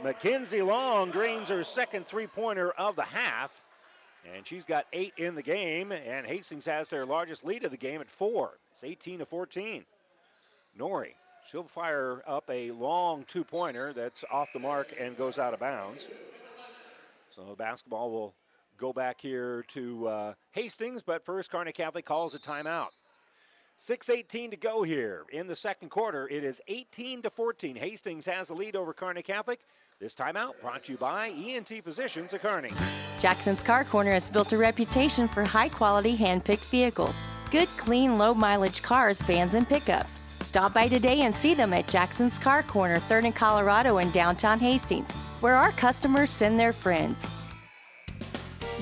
Mackenzie 0.03 0.61
Long 0.61 1.09
drains 1.09 1.49
her 1.49 1.63
second 1.63 2.05
three 2.05 2.27
pointer 2.27 2.71
of 2.71 2.95
the 2.95 3.03
half, 3.03 3.63
and 4.35 4.45
she's 4.45 4.65
got 4.65 4.85
eight 4.93 5.13
in 5.17 5.33
the 5.33 5.41
game, 5.41 5.91
and 5.91 6.27
Hastings 6.27 6.65
has 6.65 6.89
their 6.89 7.07
largest 7.07 7.43
lead 7.43 7.63
of 7.63 7.71
the 7.71 7.77
game 7.77 8.01
at 8.01 8.09
four. 8.09 8.59
It's 8.71 8.83
18 8.83 9.19
to 9.19 9.25
14. 9.25 9.83
Nori, 10.79 11.13
she'll 11.49 11.63
fire 11.63 12.21
up 12.27 12.47
a 12.51 12.69
long 12.71 13.23
two 13.27 13.43
pointer 13.43 13.93
that's 13.93 14.23
off 14.31 14.49
the 14.53 14.59
mark 14.59 14.93
and 14.99 15.17
goes 15.17 15.39
out 15.39 15.55
of 15.55 15.59
bounds. 15.59 16.07
So 17.31 17.43
the 17.49 17.55
basketball 17.55 18.11
will 18.11 18.33
go 18.77 18.93
back 18.93 19.19
here 19.19 19.65
to 19.69 20.07
uh, 20.07 20.33
Hastings, 20.51 21.01
but 21.01 21.25
first 21.25 21.49
Kearney 21.49 21.71
Catholic 21.71 22.05
calls 22.05 22.35
a 22.35 22.39
timeout. 22.39 22.89
6.18 23.83 24.51
to 24.51 24.55
go 24.55 24.83
here 24.83 25.25
in 25.33 25.45
the 25.47 25.57
second 25.57 25.89
quarter. 25.89 26.25
It 26.29 26.45
is 26.45 26.61
18 26.69 27.21
to 27.23 27.29
14. 27.29 27.75
Hastings 27.75 28.25
has 28.25 28.49
a 28.49 28.53
lead 28.53 28.77
over 28.77 28.93
Kearney 28.93 29.21
Catholic. 29.21 29.59
This 29.99 30.15
timeout 30.15 30.53
brought 30.61 30.85
to 30.85 30.93
you 30.93 30.97
by 30.97 31.33
ENT 31.35 31.67
Physicians 31.83 32.33
at 32.33 32.41
Kearney. 32.41 32.71
Jackson's 33.19 33.61
Car 33.61 33.83
Corner 33.83 34.13
has 34.13 34.29
built 34.29 34.53
a 34.53 34.57
reputation 34.57 35.27
for 35.27 35.43
high 35.43 35.67
quality 35.67 36.15
hand 36.15 36.45
picked 36.45 36.63
vehicles. 36.67 37.17
Good, 37.51 37.67
clean, 37.75 38.17
low 38.17 38.33
mileage 38.33 38.81
cars, 38.81 39.21
vans, 39.21 39.53
and 39.53 39.67
pickups. 39.67 40.21
Stop 40.39 40.73
by 40.73 40.87
today 40.87 41.23
and 41.23 41.35
see 41.35 41.53
them 41.53 41.73
at 41.73 41.89
Jackson's 41.89 42.39
Car 42.39 42.63
Corner, 42.63 42.99
3rd 43.01 43.25
and 43.25 43.35
Colorado 43.35 43.97
in 43.97 44.09
downtown 44.11 44.59
Hastings 44.59 45.11
where 45.41 45.55
our 45.55 45.73
customers 45.73 46.29
send 46.29 46.57
their 46.57 46.71
friends. 46.71 47.29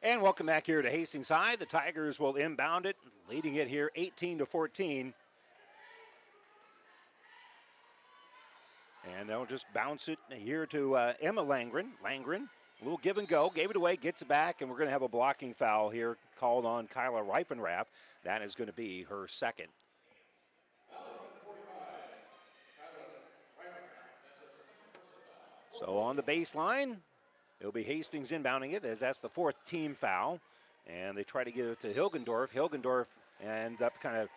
And 0.00 0.22
welcome 0.22 0.46
back 0.46 0.64
here 0.64 0.80
to 0.80 0.88
Hastings 0.88 1.28
High. 1.28 1.56
The 1.56 1.66
Tigers 1.66 2.20
will 2.20 2.36
inbound 2.36 2.86
it, 2.86 2.94
leading 3.28 3.56
it 3.56 3.66
here 3.66 3.90
18 3.96 4.38
to 4.38 4.46
14. 4.46 5.12
And 9.18 9.28
they'll 9.28 9.44
just 9.44 9.66
bounce 9.74 10.06
it 10.06 10.20
here 10.32 10.66
to 10.66 10.94
uh, 10.94 11.12
Emma 11.20 11.42
Langren. 11.44 11.88
Langren, 12.04 12.46
a 12.80 12.84
little 12.84 13.00
give 13.02 13.18
and 13.18 13.26
go, 13.26 13.50
gave 13.52 13.70
it 13.70 13.76
away, 13.76 13.96
gets 13.96 14.22
it 14.22 14.28
back, 14.28 14.60
and 14.60 14.70
we're 14.70 14.76
going 14.76 14.86
to 14.86 14.92
have 14.92 15.02
a 15.02 15.08
blocking 15.08 15.52
foul 15.52 15.90
here 15.90 16.16
called 16.38 16.64
on 16.64 16.86
Kyla 16.86 17.22
Reifenrath. 17.22 17.86
That 18.22 18.40
is 18.42 18.54
going 18.54 18.68
to 18.68 18.72
be 18.72 19.02
her 19.02 19.26
second. 19.26 19.66
So 25.72 25.98
on 25.98 26.14
the 26.14 26.22
baseline, 26.22 26.98
It'll 27.60 27.72
be 27.72 27.82
Hastings 27.82 28.30
inbounding 28.30 28.74
it 28.74 28.84
as 28.84 29.00
that's 29.00 29.20
the 29.20 29.28
fourth 29.28 29.56
team 29.64 29.94
foul. 29.94 30.40
And 30.86 31.16
they 31.16 31.24
try 31.24 31.44
to 31.44 31.50
give 31.50 31.66
it 31.66 31.80
to 31.80 31.92
Hilgendorf. 31.92 32.50
Hilgendorf 32.50 33.06
ends 33.42 33.82
up 33.82 34.00
kind 34.00 34.16
of 34.16 34.28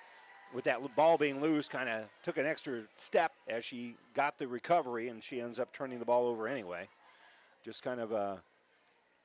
with 0.53 0.65
that 0.65 0.79
ball 0.95 1.17
being 1.17 1.41
loose, 1.41 1.69
kind 1.69 1.87
of 1.87 2.03
took 2.23 2.37
an 2.37 2.45
extra 2.45 2.81
step 2.95 3.31
as 3.47 3.63
she 3.63 3.95
got 4.13 4.37
the 4.37 4.47
recovery, 4.47 5.07
and 5.07 5.23
she 5.23 5.39
ends 5.39 5.59
up 5.59 5.71
turning 5.71 5.99
the 5.99 6.05
ball 6.05 6.27
over 6.27 6.47
anyway. 6.47 6.89
Just 7.63 7.83
kind 7.83 8.01
of 8.01 8.11
uh, 8.11 8.35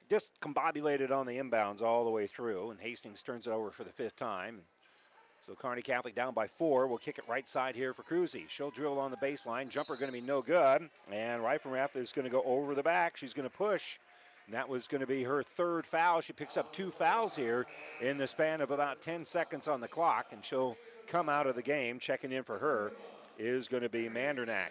just 0.09 0.28
combobulated 0.40 1.11
on 1.11 1.26
the 1.26 1.38
inbounds 1.38 1.82
all 1.82 2.04
the 2.04 2.11
way 2.11 2.26
through, 2.26 2.70
and 2.70 2.80
Hastings 2.80 3.22
turns 3.22 3.46
it 3.46 3.50
over 3.50 3.70
for 3.70 3.82
the 3.82 3.90
fifth 3.90 4.16
time. 4.16 4.61
So 5.46 5.54
Kearney 5.54 5.82
Catholic 5.82 6.16
down 6.16 6.35
by 6.35 6.48
four. 6.48 6.88
We'll 6.88 6.98
kick 6.98 7.18
it 7.18 7.24
right 7.28 7.46
side 7.46 7.76
here 7.76 7.94
for 7.94 8.02
Cruzy. 8.02 8.46
She'll 8.48 8.72
drill 8.72 8.98
on 8.98 9.12
the 9.12 9.16
baseline. 9.16 9.68
Jumper 9.68 9.94
going 9.94 10.11
to 10.11 10.12
be 10.12 10.20
no 10.20 10.42
good. 10.42 10.88
And 11.12 11.40
Reifenrath 11.40 11.94
is 11.94 12.11
going 12.11 12.24
to 12.24 12.30
go 12.30 12.42
over 12.42 12.74
the 12.74 12.82
back. 12.82 13.16
She's 13.16 13.32
going 13.32 13.48
to 13.48 13.56
push. 13.56 13.98
And 14.46 14.54
that 14.56 14.68
was 14.68 14.88
going 14.88 15.02
to 15.02 15.06
be 15.06 15.22
her 15.22 15.44
third 15.44 15.87
foul. 15.87 16.20
She 16.20 16.32
picks 16.32 16.56
up 16.56 16.72
two 16.72 16.90
fouls 16.90 17.37
here 17.37 17.64
in 18.00 18.18
the 18.18 18.26
span 18.26 18.61
of 18.61 18.72
about 18.72 19.00
10 19.00 19.24
seconds 19.24 19.68
on 19.68 19.80
the 19.80 19.87
clock, 19.87 20.26
and 20.32 20.44
she'll 20.44 20.76
come 21.06 21.28
out 21.28 21.46
of 21.46 21.54
the 21.54 21.62
game. 21.62 22.00
Checking 22.00 22.32
in 22.32 22.42
for 22.42 22.59
her 22.59 22.90
is 23.38 23.68
going 23.68 23.85
to 23.85 23.88
be 23.88 24.09
Mandernack. 24.09 24.70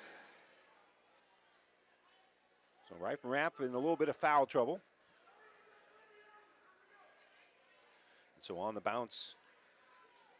So 2.89 2.95
Reifenrath 3.01 3.61
in 3.61 3.73
a 3.73 3.77
little 3.77 3.95
bit 3.95 4.09
of 4.09 4.17
foul 4.17 4.45
trouble. 4.45 4.81
So 8.39 8.59
on 8.59 8.75
the 8.75 8.81
bounce 8.81 9.35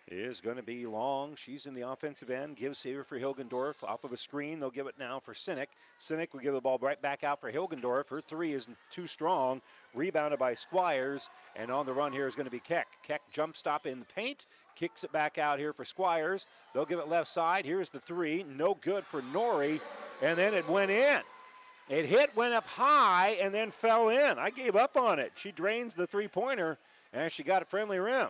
is 0.08 0.40
going 0.40 0.58
to 0.58 0.64
be 0.64 0.86
long. 0.86 1.36
She's 1.36 1.66
in 1.66 1.74
the 1.74 1.82
offensive 1.82 2.30
end. 2.30 2.58
Gives 2.58 2.84
here 2.84 3.04
for 3.04 3.20
Hilgendorf 3.20 3.84
off 3.84 4.04
of 4.04 4.12
a 4.12 4.18
screen. 4.18 4.60
They'll 4.60 4.70
give 4.70 4.88
it 4.88 4.96
now 5.00 5.20
for 5.20 5.34
Sinek. 5.34 5.68
Sinek 6.00 6.32
will 6.32 6.42
give 6.42 6.54
the 6.54 6.62
ball 6.62 6.78
right 6.80 7.02
back 7.02 7.24
out 7.24 7.42
for 7.42 7.52
Hilgendorf. 7.52 8.10
Her 8.10 8.22
three 8.22 8.54
is 8.54 8.68
too 8.92 9.08
strong. 9.08 9.62
Rebounded 9.96 10.40
by 10.40 10.54
Squires. 10.54 11.30
And 11.56 11.72
on 11.72 11.86
the 11.86 11.94
run 11.94 12.12
here 12.12 12.28
is 12.28 12.36
going 12.36 12.46
to 12.46 12.52
be 12.52 12.60
Keck. 12.60 12.88
Keck 13.04 13.22
jump 13.32 13.58
stop 13.58 13.88
in 13.88 14.00
the 14.00 14.06
paint. 14.06 14.46
Kicks 14.76 15.04
it 15.04 15.12
back 15.12 15.38
out 15.38 15.58
here 15.58 15.74
for 15.74 15.86
Squires. 15.86 16.46
They'll 16.74 16.86
give 16.86 17.00
it 17.00 17.08
left 17.08 17.30
side. 17.30 17.66
Here's 17.66 17.90
the 17.90 18.00
three. 18.00 18.44
No 18.44 18.78
good 18.80 19.06
for 19.06 19.22
Nori. 19.22 19.80
And 20.22 20.38
then 20.38 20.54
it 20.54 20.70
went 20.70 20.92
in. 20.92 21.22
It 21.88 22.06
hit, 22.08 22.36
went 22.36 22.54
up 22.54 22.68
high, 22.68 23.38
and 23.40 23.54
then 23.54 23.70
fell 23.70 24.10
in. 24.10 24.40
I 24.40 24.50
gave 24.50 24.76
up 24.76 24.98
on 24.98 25.20
it. 25.20 25.34
She 25.36 25.52
drains 25.52 25.94
the 25.94 26.08
three 26.08 26.28
pointer, 26.28 26.80
and 27.14 27.32
she 27.32 27.44
got 27.44 27.62
a 27.62 27.66
friendly 27.66 28.00
rim. 28.00 28.30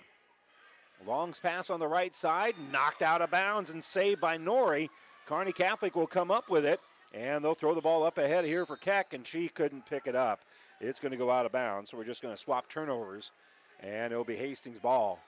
Long's 1.06 1.40
pass 1.40 1.70
on 1.70 1.80
the 1.80 1.88
right 1.88 2.16
side, 2.16 2.56
knocked 2.72 3.02
out 3.02 3.22
of 3.22 3.32
bounds 3.32 3.70
and 3.70 3.84
saved 3.84 4.22
by 4.22 4.38
Nori. 4.38 4.90
Kearney 5.26 5.52
Catholic 5.52 5.96
will 5.96 6.08
come 6.08 6.32
up 6.32 6.50
with 6.50 6.66
it, 6.66 6.80
and 7.14 7.44
they'll 7.44 7.56
throw 7.56 7.76
the 7.76 7.82
ball 7.82 8.04
up 8.04 8.18
ahead 8.18 8.46
here 8.46 8.66
for 8.66 8.76
Keck, 8.76 9.14
and 9.14 9.26
she 9.26 9.48
couldn't 9.48 9.86
pick 9.86 10.08
it 10.08 10.16
up. 10.16 10.42
It's 10.82 11.00
going 11.00 11.12
to 11.12 11.18
go 11.18 11.32
out 11.32 11.46
of 11.46 11.52
bounds, 11.52 11.90
so 11.90 11.98
we're 11.98 12.04
just 12.04 12.22
going 12.22 12.34
to 12.34 12.40
swap 12.40 12.70
turnovers, 12.70 13.32
and 13.80 14.12
it'll 14.12 14.24
be 14.24 14.36
Hastings' 14.36 14.80
ball 14.80 15.20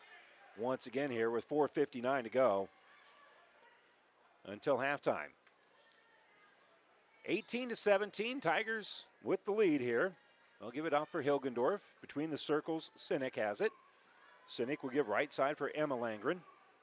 once 0.57 0.87
again 0.87 1.11
here 1.11 1.29
with 1.29 1.47
4.59 1.47 2.23
to 2.23 2.29
go 2.29 2.69
until 4.45 4.77
halftime. 4.77 5.31
18 7.25 7.69
to 7.69 7.75
17, 7.75 8.39
Tigers 8.39 9.05
with 9.23 9.43
the 9.45 9.51
lead 9.51 9.81
here. 9.81 10.13
I'll 10.61 10.71
give 10.71 10.85
it 10.85 10.93
off 10.93 11.09
for 11.09 11.23
Hilgendorf. 11.23 11.79
Between 12.01 12.31
the 12.31 12.37
circles, 12.37 12.89
Sinek 12.97 13.35
has 13.35 13.61
it. 13.61 13.71
Sinek 14.49 14.81
will 14.81 14.89
give 14.89 15.07
right 15.07 15.31
side 15.31 15.57
for 15.57 15.71
Emma 15.75 15.95
Langren. 15.95 16.39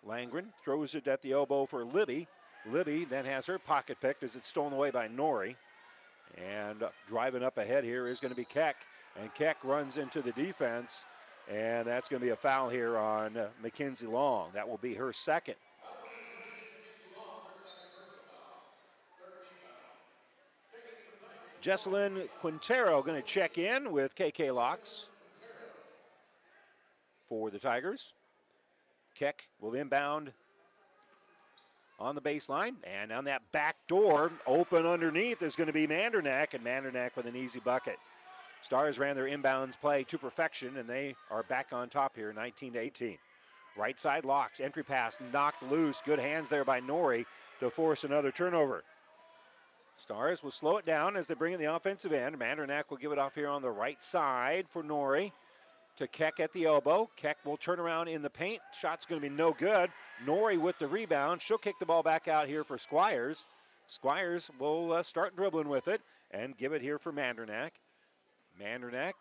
Langren 0.07 0.47
throws 0.63 0.95
it 0.95 1.09
at 1.09 1.23
the 1.23 1.33
elbow 1.33 1.67
for 1.67 1.85
Libby. 1.85 2.29
Libby 2.71 3.05
then 3.05 3.25
has 3.25 3.47
her 3.47 3.59
pocket 3.59 3.99
picked 4.01 4.23
as 4.23 4.37
it's 4.37 4.49
stolen 4.49 4.73
away 4.73 4.91
by 4.91 5.09
Nori. 5.09 5.57
And 6.37 6.83
driving 7.09 7.43
up 7.43 7.59
ahead 7.59 7.85
here 7.85 8.07
is 8.07 8.21
going 8.21 8.33
to 8.33 8.37
be 8.37 8.45
Keck. 8.45 8.77
And 9.21 9.33
Keck 9.35 9.57
runs 9.65 9.97
into 9.97 10.21
the 10.21 10.33
defense. 10.33 11.07
And 11.51 11.87
that's 11.87 12.09
going 12.09 12.21
to 12.21 12.27
be 12.27 12.33
a 12.33 12.37
foul 12.37 12.69
here 12.69 12.97
on 12.97 13.39
Mackenzie 13.63 14.07
Long. 14.07 14.51
That 14.55 14.69
will 14.69 14.79
be 14.79 14.95
her 14.95 15.13
second. 15.13 15.57
Jesselyn 21.63 22.29
Quintero 22.41 23.03
going 23.03 23.21
to 23.21 23.27
check 23.27 23.57
in 23.57 23.91
with 23.91 24.15
KK 24.15 24.51
Laux 24.55 25.09
for 27.41 27.51
the 27.51 27.59
Tigers. 27.59 28.15
Keck 29.19 29.43
will 29.61 29.75
inbound 29.75 30.33
on 31.99 32.15
the 32.15 32.21
baseline. 32.21 32.75
And 32.85 33.11
on 33.11 33.25
that 33.25 33.43
back 33.51 33.77
door, 33.89 34.31
open 34.47 34.87
underneath, 34.87 35.43
is 35.43 35.57
going 35.57 35.67
to 35.67 35.73
be 35.73 35.87
Mandernack, 35.87 36.55
and 36.55 36.65
Mandernack 36.65 37.17
with 37.17 37.27
an 37.27 37.35
easy 37.35 37.59
bucket. 37.59 37.97
Stars 38.63 38.99
ran 38.99 39.17
their 39.17 39.27
inbounds 39.27 39.79
play 39.79 40.05
to 40.05 40.17
perfection, 40.17 40.77
and 40.77 40.89
they 40.89 41.17
are 41.29 41.43
back 41.43 41.69
on 41.73 41.89
top 41.89 42.15
here, 42.15 42.33
19 42.33 42.75
to 42.75 42.79
18. 42.79 43.19
Right 43.77 43.99
side 43.99 44.23
Laux, 44.23 44.61
entry 44.61 44.85
pass 44.85 45.19
knocked 45.33 45.63
loose. 45.65 46.01
Good 46.07 46.21
hands 46.21 46.49
there 46.49 46.65
by 46.65 46.81
Nori 46.81 47.27
to 47.59 47.69
force 47.69 48.05
another 48.05 48.31
turnover. 48.31 48.85
Stars 49.97 50.43
will 50.43 50.53
slow 50.53 50.77
it 50.77 50.87
down 50.87 51.17
as 51.17 51.27
they 51.27 51.35
bring 51.35 51.53
in 51.53 51.61
the 51.61 51.75
offensive 51.75 52.13
end. 52.13 52.39
Mandernack 52.39 52.85
will 52.91 52.97
give 52.97 53.11
it 53.11 53.19
off 53.19 53.35
here 53.35 53.49
on 53.49 53.63
the 53.63 53.71
right 53.71 54.01
side 54.03 54.67
for 54.69 54.85
Nori 54.85 55.33
to 55.97 56.07
Keck 56.09 56.41
at 56.41 56.53
the 56.53 56.65
elbow. 56.65 57.09
Keck 57.17 57.39
will 57.45 57.57
turn 57.57 57.79
around 57.79 58.09
in 58.09 58.23
the 58.23 58.31
paint. 58.31 58.61
Shot's 58.73 59.07
going 59.07 59.21
to 59.21 59.29
be 59.29 59.35
no 59.35 59.53
good. 59.53 59.91
Nori 60.27 60.59
with 60.59 60.79
the 60.79 60.89
rebound. 60.89 61.41
She'll 61.41 61.59
kick 61.59 61.79
the 61.79 61.87
ball 61.87 62.03
back 62.03 62.29
out 62.29 62.49
here 62.49 62.65
for 62.65 62.79
Squires. 62.79 63.45
Squires 63.87 64.51
will 64.59 64.93
uh, 64.93 65.03
start 65.03 65.37
dribbling 65.37 65.69
with 65.69 65.89
it 65.89 66.03
and 66.31 66.57
give 66.57 66.73
it 66.73 66.83
here 66.83 66.99
for 66.99 67.13
Mandernack. 67.13 67.71
Mandernack, 68.61 69.13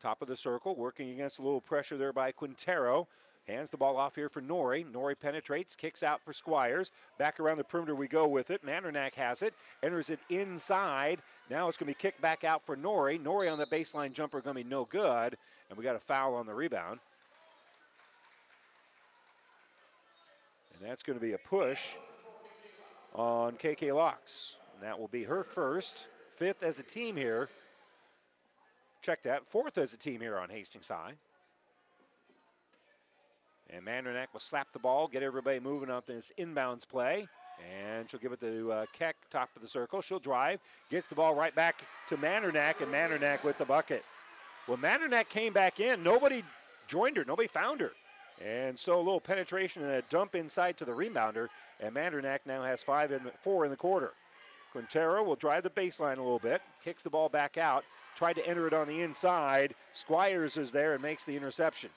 top 0.00 0.22
of 0.22 0.28
the 0.28 0.36
circle, 0.36 0.74
working 0.74 1.10
against 1.10 1.38
a 1.38 1.42
little 1.42 1.60
pressure 1.60 1.96
there 1.96 2.12
by 2.12 2.32
Quintero. 2.32 3.06
Hands 3.48 3.70
the 3.70 3.78
ball 3.78 3.96
off 3.96 4.14
here 4.14 4.28
for 4.28 4.42
Nori. 4.42 4.84
Nori 4.84 5.18
penetrates, 5.18 5.74
kicks 5.74 6.02
out 6.02 6.20
for 6.22 6.34
Squires. 6.34 6.90
Back 7.18 7.40
around 7.40 7.56
the 7.56 7.64
perimeter 7.64 7.94
we 7.94 8.06
go 8.06 8.28
with 8.28 8.50
it. 8.50 8.64
Mandernack 8.64 9.14
has 9.14 9.40
it, 9.40 9.54
enters 9.82 10.10
it 10.10 10.20
inside. 10.28 11.20
Now 11.48 11.66
it's 11.68 11.78
going 11.78 11.90
to 11.90 11.96
be 11.96 12.00
kicked 12.00 12.20
back 12.20 12.44
out 12.44 12.66
for 12.66 12.76
Nori. 12.76 13.18
Nori 13.18 13.50
on 13.50 13.58
the 13.58 13.64
baseline 13.64 14.12
jumper 14.12 14.42
going 14.42 14.54
to 14.54 14.62
be 14.62 14.68
no 14.68 14.84
good. 14.84 15.38
And 15.70 15.78
we 15.78 15.82
got 15.82 15.96
a 15.96 16.00
foul 16.00 16.34
on 16.34 16.46
the 16.46 16.52
rebound. 16.52 17.00
And 20.78 20.88
that's 20.88 21.02
going 21.02 21.18
to 21.18 21.24
be 21.24 21.32
a 21.32 21.38
push 21.38 21.94
on 23.14 23.54
KK 23.54 23.94
Laux. 23.94 24.56
And 24.74 24.82
that 24.82 25.00
will 25.00 25.08
be 25.08 25.24
her 25.24 25.42
first, 25.42 26.06
fifth 26.36 26.62
as 26.62 26.78
a 26.78 26.84
team 26.84 27.16
here. 27.16 27.48
Check 29.00 29.22
that, 29.22 29.46
fourth 29.46 29.78
as 29.78 29.94
a 29.94 29.96
team 29.96 30.20
here 30.20 30.36
on 30.36 30.50
Hastings 30.50 30.88
High. 30.88 31.14
And 33.70 33.84
Mandernack 33.84 34.28
will 34.32 34.40
slap 34.40 34.72
the 34.72 34.78
ball, 34.78 35.08
get 35.08 35.22
everybody 35.22 35.60
moving 35.60 35.90
on 35.90 36.02
this 36.06 36.32
inbounds 36.38 36.88
play. 36.88 37.28
And 37.58 38.08
she'll 38.08 38.20
give 38.20 38.32
it 38.32 38.40
to 38.40 38.72
uh, 38.72 38.86
Keck, 38.92 39.16
top 39.30 39.50
of 39.56 39.62
the 39.62 39.68
circle. 39.68 40.00
She'll 40.00 40.20
drive, 40.20 40.60
gets 40.90 41.08
the 41.08 41.14
ball 41.14 41.34
right 41.34 41.54
back 41.54 41.82
to 42.08 42.16
Mandernack, 42.16 42.80
and 42.80 42.92
Mandernack 42.92 43.42
with 43.42 43.58
the 43.58 43.64
bucket. 43.64 44.04
When 44.66 44.78
Mandernack 44.78 45.28
came 45.28 45.52
back 45.52 45.80
in, 45.80 46.02
nobody 46.02 46.44
joined 46.86 47.16
her, 47.16 47.24
nobody 47.24 47.48
found 47.48 47.80
her. 47.80 47.92
And 48.44 48.78
so 48.78 48.96
a 48.96 49.02
little 49.02 49.20
penetration 49.20 49.82
and 49.82 49.90
a 49.90 50.02
dump 50.02 50.34
inside 50.36 50.76
to 50.78 50.84
the 50.84 50.92
rebounder, 50.92 51.48
and 51.80 51.94
Mandernack 51.94 52.40
now 52.46 52.62
has 52.62 52.82
five 52.82 53.10
the, 53.10 53.20
four 53.40 53.64
in 53.64 53.70
the 53.70 53.76
quarter. 53.76 54.12
Quintero 54.70 55.24
will 55.24 55.34
drive 55.34 55.64
the 55.64 55.70
baseline 55.70 56.18
a 56.18 56.22
little 56.22 56.38
bit, 56.38 56.62
kicks 56.84 57.02
the 57.02 57.10
ball 57.10 57.28
back 57.28 57.58
out, 57.58 57.84
tried 58.14 58.34
to 58.34 58.46
enter 58.46 58.66
it 58.66 58.74
on 58.74 58.86
the 58.86 59.00
inside. 59.00 59.74
Squires 59.92 60.56
is 60.56 60.70
there 60.70 60.92
and 60.92 61.02
makes 61.02 61.24
the 61.24 61.36
interception. 61.36 61.90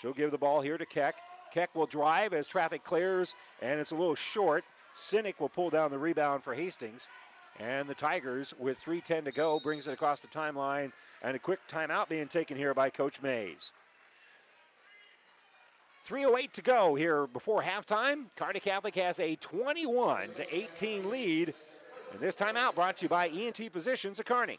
She'll 0.00 0.12
give 0.12 0.30
the 0.30 0.38
ball 0.38 0.60
here 0.60 0.78
to 0.78 0.86
Keck. 0.86 1.16
Keck 1.52 1.74
will 1.74 1.86
drive 1.86 2.32
as 2.32 2.46
traffic 2.46 2.84
clears, 2.84 3.34
and 3.62 3.80
it's 3.80 3.90
a 3.90 3.96
little 3.96 4.14
short. 4.14 4.64
Sinek 4.94 5.40
will 5.40 5.48
pull 5.48 5.70
down 5.70 5.90
the 5.90 5.98
rebound 5.98 6.42
for 6.42 6.54
Hastings. 6.54 7.08
And 7.58 7.88
the 7.88 7.94
Tigers, 7.94 8.54
with 8.58 8.82
3.10 8.82 9.24
to 9.24 9.32
go, 9.32 9.58
brings 9.58 9.88
it 9.88 9.92
across 9.92 10.20
the 10.20 10.28
timeline. 10.28 10.92
And 11.22 11.34
a 11.34 11.38
quick 11.38 11.58
timeout 11.68 12.08
being 12.08 12.28
taken 12.28 12.56
here 12.56 12.74
by 12.74 12.90
Coach 12.90 13.20
Mays. 13.20 13.72
3.08 16.08 16.52
to 16.52 16.62
go 16.62 16.94
here 16.94 17.26
before 17.26 17.62
halftime. 17.62 18.26
Kearney 18.36 18.60
Catholic 18.60 18.94
has 18.94 19.18
a 19.20 19.36
21 19.36 20.30
to 20.34 20.54
18 20.54 21.10
lead. 21.10 21.54
And 22.12 22.20
this 22.20 22.34
timeout 22.34 22.74
brought 22.74 22.98
to 22.98 23.04
you 23.04 23.08
by 23.08 23.28
ENT 23.28 23.60
Physicians 23.72 24.18
of 24.18 24.24
Kearney. 24.24 24.58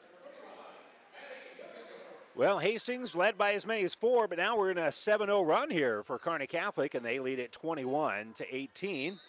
Well, 2.33 2.59
Hastings 2.59 3.13
led 3.13 3.37
by 3.37 3.53
as 3.53 3.67
many 3.67 3.83
as 3.83 3.93
four, 3.93 4.25
but 4.25 4.37
now 4.37 4.57
we're 4.57 4.71
in 4.71 4.77
a 4.77 4.89
7 4.89 5.27
0 5.27 5.41
run 5.41 5.69
here 5.69 6.01
for 6.01 6.17
Kearney 6.17 6.47
Catholic, 6.47 6.93
and 6.93 7.05
they 7.05 7.19
lead 7.19 7.39
at 7.39 7.51
21 7.51 8.31
to 8.37 8.55
18. 8.55 9.19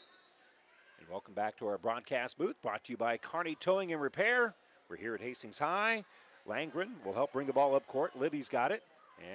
And 1.01 1.09
Welcome 1.11 1.35
back 1.35 1.59
to 1.59 1.67
our 1.67 1.79
broadcast 1.79 2.39
booth, 2.39 2.55
brought 2.63 2.85
to 2.85 2.93
you 2.93 2.97
by 2.97 3.17
Kearney 3.17 3.57
Towing 3.59 3.93
and 3.93 4.01
Repair. 4.01 4.55
We're 4.89 4.99
here 4.99 5.17
at 5.17 5.21
Hastings 5.21 5.59
High. 5.59 6.05
Langren 6.49 6.91
will 7.05 7.13
help 7.13 7.33
bring 7.33 7.49
the 7.49 7.53
ball 7.53 7.75
up 7.75 7.89
court. 7.89 8.17
Libby's 8.17 8.49
got 8.49 8.71
it, 8.71 8.85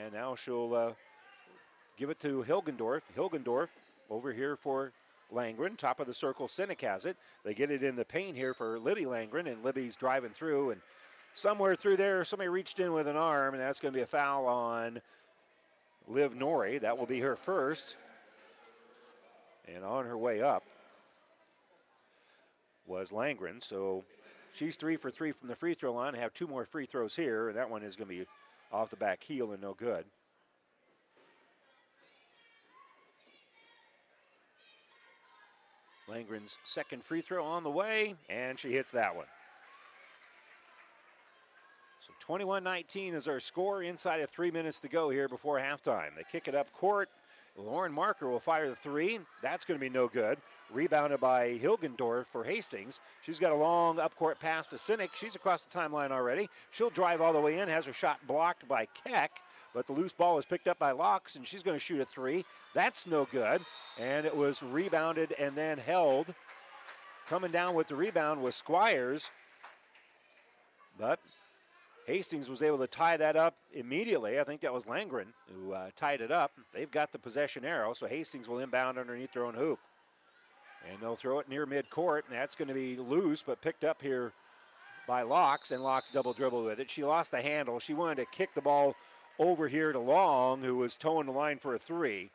and 0.02 0.14
now 0.14 0.34
she'll 0.36 0.74
uh, 0.74 0.94
give 1.98 2.10
it 2.10 2.22
to 2.22 2.46
Hilgendorf. 2.48 3.02
Hilgendorf 3.18 3.68
over 4.10 4.32
here 4.32 4.56
for 4.56 4.94
Langren. 5.34 5.78
Top 5.78 6.00
of 6.00 6.08
the 6.08 6.14
circle, 6.14 6.48
Sinek 6.48 6.80
has 6.82 7.04
it. 7.04 7.18
They 7.44 7.54
get 7.54 7.70
it 7.70 7.84
in 7.84 7.98
the 7.98 8.06
paint 8.06 8.38
here 8.38 8.54
for 8.54 8.80
Libby 8.80 9.04
Langren, 9.04 9.46
and 9.52 9.62
Libby's 9.62 9.98
driving 9.98 10.32
through. 10.32 10.72
And 10.72 10.82
somewhere 11.38 11.76
through 11.76 11.97
there, 11.97 12.26
somebody 12.26 12.50
reached 12.50 12.80
in 12.80 12.93
with 12.93 13.08
an 13.08 13.15
arm, 13.15 13.54
and 13.54 13.62
that's 13.62 13.80
going 13.80 13.93
to 13.93 13.97
be 13.97 14.02
a 14.02 14.08
foul 14.08 14.47
on 14.47 15.00
Liv 16.08 16.34
Nori. 16.34 16.82
That 16.82 16.97
will 16.97 17.06
be 17.06 17.19
her 17.19 17.36
first. 17.36 17.95
And 19.67 19.84
on 19.84 20.06
her 20.06 20.17
way 20.17 20.41
up 20.41 20.63
was 22.88 23.12
Langren. 23.12 23.63
So 23.63 24.04
she's 24.54 24.78
three 24.78 24.97
for 24.97 25.12
three 25.12 25.32
from 25.32 25.47
the 25.47 25.56
free 25.56 25.76
throw 25.76 25.93
line. 25.93 26.15
I 26.15 26.19
Have 26.19 26.34
two 26.34 26.47
more 26.47 26.65
free 26.65 26.88
throws 26.88 27.15
here, 27.15 27.50
and 27.50 27.58
that 27.58 27.69
one 27.69 27.84
is 27.84 27.95
going 27.95 28.10
to 28.10 28.15
be 28.15 28.26
off 28.71 28.89
the 28.89 28.95
back 28.95 29.23
heel 29.23 29.52
and 29.52 29.62
no 29.62 29.73
good. 29.73 30.06
Langren's 36.10 36.58
second 36.63 37.04
free 37.04 37.21
throw 37.21 37.45
on 37.45 37.63
the 37.63 37.69
way, 37.69 38.15
and 38.30 38.58
she 38.58 38.71
hits 38.71 38.91
that 38.91 39.15
one. 39.15 39.26
So 42.08 42.13
21 42.22 42.63
19 42.63 43.15
is 43.15 43.28
our 43.28 43.41
score 43.41 43.84
inside 43.84 44.22
of 44.22 44.30
three 44.30 44.50
minutes 44.50 44.80
to 44.80 44.88
go 44.88 45.10
here 45.10 45.28
before 45.28 45.60
halftime. 45.60 46.15
They 46.15 46.24
kick 46.32 46.48
it 46.48 46.56
up 46.56 46.72
court. 46.72 47.10
Lauren 47.58 47.91
Marker 47.91 48.30
will 48.30 48.39
fire 48.39 48.70
the 48.70 48.76
three. 48.76 49.20
That's 49.41 49.65
going 49.65 49.78
to 49.78 49.84
be 49.84 49.89
no 49.89 50.08
good. 50.08 50.38
Rebounded 50.72 51.20
by 51.20 51.58
Hilgendorf 51.58 52.28
for 52.28 52.46
Hastings. 52.46 53.02
She's 53.24 53.39
got 53.39 53.52
a 53.52 53.56
long 53.56 54.00
up 54.00 54.15
court 54.15 54.39
pass 54.39 54.70
to 54.70 54.78
Sinek. 54.78 55.10
She's 55.15 55.36
across 55.36 55.63
the 55.63 55.78
timeline 55.78 56.12
already. 56.12 56.50
She'll 56.72 56.91
drive 56.91 57.20
all 57.20 57.34
the 57.34 57.41
way 57.41 57.60
in, 57.60 57.67
has 57.67 57.88
her 57.88 57.93
shot 57.93 58.20
blocked 58.26 58.67
by 58.70 58.88
Keck, 59.04 59.41
but 59.74 59.86
the 59.86 59.93
loose 59.93 60.13
ball 60.13 60.36
was 60.36 60.46
picked 60.46 60.70
up 60.70 60.80
by 60.80 60.91
Laux, 60.91 61.36
and 61.36 61.46
she's 61.46 61.63
going 61.63 61.76
to 61.76 61.84
shoot 61.84 62.00
a 62.00 62.06
three. 62.06 62.46
That's 62.74 63.06
no 63.06 63.28
good. 63.30 63.62
And 64.00 64.26
it 64.26 64.36
was 64.36 64.63
rebounded 64.63 65.34
and 65.38 65.56
then 65.56 65.78
held. 65.78 66.34
Coming 67.28 67.52
down 67.52 67.74
with 67.74 67.88
the 67.88 67.96
rebound 67.96 68.41
was 68.41 68.56
Squires. 68.56 69.32
But 71.00 71.20
Hastings 72.08 72.50
was 72.50 72.62
able 72.62 72.78
to 72.78 72.88
tie 72.88 73.17
that 73.17 73.36
up 73.36 73.58
immediately. 73.74 74.39
I 74.39 74.46
think 74.46 74.62
that 74.62 74.74
was 74.74 74.86
Langren 74.86 75.28
who 75.54 75.74
uh, 75.74 75.89
tied 75.98 76.22
it 76.22 76.32
up. 76.32 76.54
They've 76.74 76.89
got 76.89 77.12
the 77.12 77.20
possession 77.20 77.65
arrow, 77.65 77.93
so 77.93 78.08
Hastings 78.08 78.48
will 78.48 78.60
inbound 78.60 78.98
underneath 78.98 79.34
their 79.34 79.46
own 79.46 79.56
hoop. 79.56 79.80
And 80.89 81.02
they'll 81.02 81.17
throw 81.17 81.39
it 81.39 81.50
near 81.50 81.67
midcourt, 81.67 82.22
and 82.28 82.38
that's 82.38 82.56
going 82.56 82.70
to 82.70 82.74
be 82.74 82.96
loose, 82.96 83.43
but 83.43 83.62
picked 83.62 83.84
up 83.84 84.02
here 84.02 84.32
by 85.06 85.24
Laux, 85.24 85.72
and 85.72 85.84
Laux 85.84 86.10
double 86.10 86.32
dribbled 86.32 86.63
with 86.63 86.80
it. 86.80 86.89
She 86.89 87.04
lost 87.04 87.32
the 87.32 87.41
handle. 87.41 87.78
She 87.78 87.93
wanted 87.93 88.15
to 88.15 88.26
kick 88.26 88.56
the 88.56 88.62
ball 88.62 88.96
over 89.38 89.67
here 89.67 89.91
to 89.91 90.00
Long, 90.00 90.62
who 90.62 90.78
was 90.78 90.96
towing 90.96 91.26
the 91.26 91.34
line 91.34 91.60
for 91.60 91.76
a 91.76 91.80
three. 91.80 92.30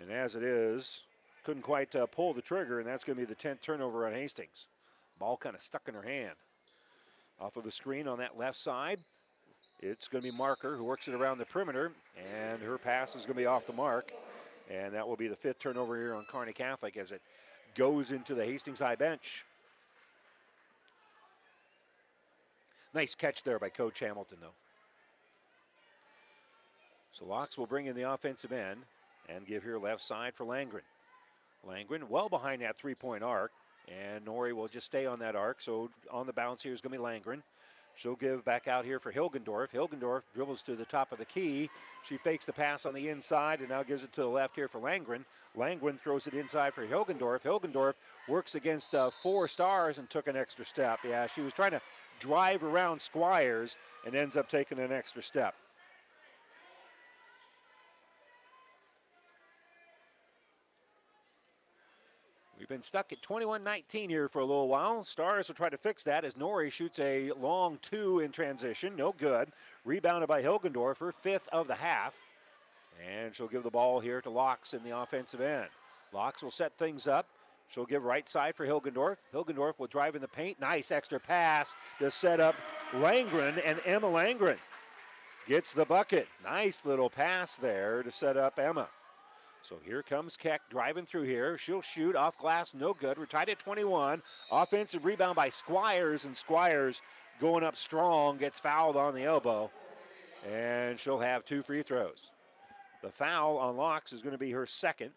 And 0.00 0.10
as 0.10 0.34
it 0.34 0.42
is, 0.42 1.02
couldn't 1.44 1.62
quite 1.62 1.94
uh, 1.94 2.06
pull 2.06 2.32
the 2.32 2.40
trigger, 2.40 2.78
and 2.78 2.88
that's 2.88 3.04
going 3.04 3.18
to 3.18 3.26
be 3.26 3.30
the 3.30 3.34
10th 3.34 3.60
turnover 3.60 4.06
on 4.06 4.14
Hastings. 4.14 4.68
Ball 5.18 5.36
kind 5.36 5.54
of 5.54 5.62
stuck 5.62 5.88
in 5.88 5.94
her 5.94 6.02
hand. 6.02 6.36
Off 7.40 7.56
of 7.56 7.64
the 7.64 7.70
screen 7.70 8.08
on 8.08 8.18
that 8.18 8.36
left 8.36 8.56
side, 8.56 9.00
it's 9.80 10.08
going 10.08 10.22
to 10.22 10.30
be 10.30 10.36
Marker 10.36 10.76
who 10.76 10.84
works 10.84 11.06
it 11.06 11.14
around 11.14 11.38
the 11.38 11.44
perimeter, 11.44 11.92
and 12.16 12.60
her 12.60 12.78
pass 12.78 13.14
is 13.14 13.22
going 13.22 13.36
to 13.36 13.42
be 13.42 13.46
off 13.46 13.66
the 13.66 13.72
mark. 13.72 14.12
And 14.70 14.92
that 14.94 15.06
will 15.06 15.16
be 15.16 15.28
the 15.28 15.36
fifth 15.36 15.60
turnover 15.60 15.96
here 15.96 16.14
on 16.14 16.26
Kearney 16.30 16.52
Catholic 16.52 16.96
as 16.96 17.12
it 17.12 17.22
goes 17.74 18.12
into 18.12 18.34
the 18.34 18.44
Hastings 18.44 18.80
High 18.80 18.96
bench. 18.96 19.46
Nice 22.92 23.14
catch 23.14 23.44
there 23.44 23.58
by 23.58 23.68
Coach 23.68 24.00
Hamilton, 24.00 24.38
though. 24.40 24.54
So 27.12 27.24
Laux 27.24 27.56
will 27.56 27.66
bring 27.66 27.86
in 27.86 27.96
the 27.96 28.10
offensive 28.10 28.52
end 28.52 28.80
and 29.28 29.46
give 29.46 29.62
here 29.62 29.78
left 29.78 30.02
side 30.02 30.34
for 30.34 30.44
Langren. 30.44 30.82
Langren 31.66 32.08
well 32.08 32.28
behind 32.28 32.62
that 32.62 32.76
three 32.76 32.94
point 32.94 33.22
arc. 33.22 33.52
And 33.88 34.24
Nori 34.24 34.52
will 34.52 34.68
just 34.68 34.86
stay 34.86 35.06
on 35.06 35.18
that 35.20 35.36
arc. 35.36 35.60
So 35.60 35.90
on 36.10 36.26
the 36.26 36.32
bounce 36.32 36.62
here 36.62 36.72
is 36.72 36.80
going 36.80 36.92
to 36.92 36.98
be 36.98 37.04
Langren. 37.04 37.42
She'll 37.94 38.14
give 38.14 38.44
back 38.44 38.68
out 38.68 38.84
here 38.84 39.00
for 39.00 39.12
Hilgendorf. 39.12 39.72
Hilgendorf 39.72 40.22
dribbles 40.32 40.62
to 40.62 40.76
the 40.76 40.84
top 40.84 41.10
of 41.10 41.18
the 41.18 41.24
key. 41.24 41.68
She 42.04 42.16
fakes 42.16 42.44
the 42.44 42.52
pass 42.52 42.86
on 42.86 42.94
the 42.94 43.08
inside 43.08 43.58
and 43.58 43.70
now 43.70 43.82
gives 43.82 44.04
it 44.04 44.12
to 44.12 44.20
the 44.20 44.28
left 44.28 44.54
here 44.54 44.68
for 44.68 44.78
Langren. 44.78 45.24
Langren 45.56 45.98
throws 45.98 46.28
it 46.28 46.34
inside 46.34 46.74
for 46.74 46.86
Hilgendorf. 46.86 47.42
Hilgendorf 47.42 47.94
works 48.28 48.54
against 48.54 48.94
uh, 48.94 49.10
four 49.10 49.48
stars 49.48 49.98
and 49.98 50.08
took 50.08 50.28
an 50.28 50.36
extra 50.36 50.64
step. 50.64 51.00
Yeah, 51.04 51.26
she 51.26 51.40
was 51.40 51.52
trying 51.52 51.72
to 51.72 51.80
drive 52.20 52.62
around 52.62 53.00
Squires 53.00 53.76
and 54.06 54.14
ends 54.14 54.36
up 54.36 54.48
taking 54.48 54.78
an 54.78 54.92
extra 54.92 55.22
step. 55.22 55.54
We've 62.68 62.76
been 62.76 62.82
stuck 62.82 63.14
at 63.14 63.22
21 63.22 63.64
19 63.64 64.10
here 64.10 64.28
for 64.28 64.40
a 64.40 64.44
little 64.44 64.68
while. 64.68 65.02
Stars 65.02 65.48
will 65.48 65.54
try 65.54 65.70
to 65.70 65.78
fix 65.78 66.02
that 66.02 66.22
as 66.22 66.34
Nori 66.34 66.70
shoots 66.70 66.98
a 66.98 67.32
long 67.32 67.78
two 67.80 68.20
in 68.20 68.30
transition. 68.30 68.94
No 68.94 69.14
good. 69.16 69.48
Rebounded 69.86 70.28
by 70.28 70.42
Hilgendorf, 70.42 70.98
her 70.98 71.12
fifth 71.12 71.48
of 71.50 71.66
the 71.66 71.76
half. 71.76 72.18
And 73.08 73.34
she'll 73.34 73.48
give 73.48 73.62
the 73.62 73.70
ball 73.70 74.00
here 74.00 74.20
to 74.20 74.28
Laux 74.28 74.74
in 74.74 74.84
the 74.84 74.98
offensive 74.98 75.40
end. 75.40 75.68
Laux 76.12 76.42
will 76.42 76.50
set 76.50 76.76
things 76.76 77.06
up. 77.06 77.26
She'll 77.68 77.86
give 77.86 78.04
right 78.04 78.28
side 78.28 78.54
for 78.54 78.66
Hilgendorf. 78.66 79.16
Hilgendorf 79.32 79.78
will 79.78 79.86
drive 79.86 80.14
in 80.14 80.20
the 80.20 80.28
paint. 80.28 80.60
Nice 80.60 80.92
extra 80.92 81.18
pass 81.18 81.74
to 82.00 82.10
set 82.10 82.38
up 82.38 82.54
Langren, 82.92 83.62
and 83.64 83.80
Emma 83.86 84.08
Langren 84.08 84.58
gets 85.46 85.72
the 85.72 85.86
bucket. 85.86 86.28
Nice 86.44 86.84
little 86.84 87.08
pass 87.08 87.56
there 87.56 88.02
to 88.02 88.12
set 88.12 88.36
up 88.36 88.58
Emma. 88.58 88.88
So 89.62 89.78
here 89.84 90.02
comes 90.02 90.36
Keck 90.36 90.62
driving 90.70 91.04
through 91.04 91.24
here. 91.24 91.58
She'll 91.58 91.82
shoot 91.82 92.16
off 92.16 92.38
glass, 92.38 92.74
no 92.74 92.94
good. 92.94 93.18
We're 93.18 93.26
tied 93.26 93.48
at 93.48 93.58
21. 93.58 94.22
Offensive 94.50 95.04
rebound 95.04 95.36
by 95.36 95.48
Squires, 95.48 96.24
and 96.24 96.36
Squires 96.36 97.02
going 97.40 97.64
up 97.64 97.76
strong, 97.76 98.38
gets 98.38 98.58
fouled 98.58 98.96
on 98.96 99.14
the 99.14 99.24
elbow, 99.24 99.70
and 100.50 100.98
she'll 100.98 101.18
have 101.18 101.44
two 101.44 101.62
free 101.62 101.82
throws. 101.82 102.30
The 103.02 103.10
foul 103.10 103.58
on 103.58 103.76
Laux 103.76 104.12
is 104.12 104.22
going 104.22 104.32
to 104.32 104.38
be 104.38 104.50
her 104.52 104.66
second. 104.66 105.10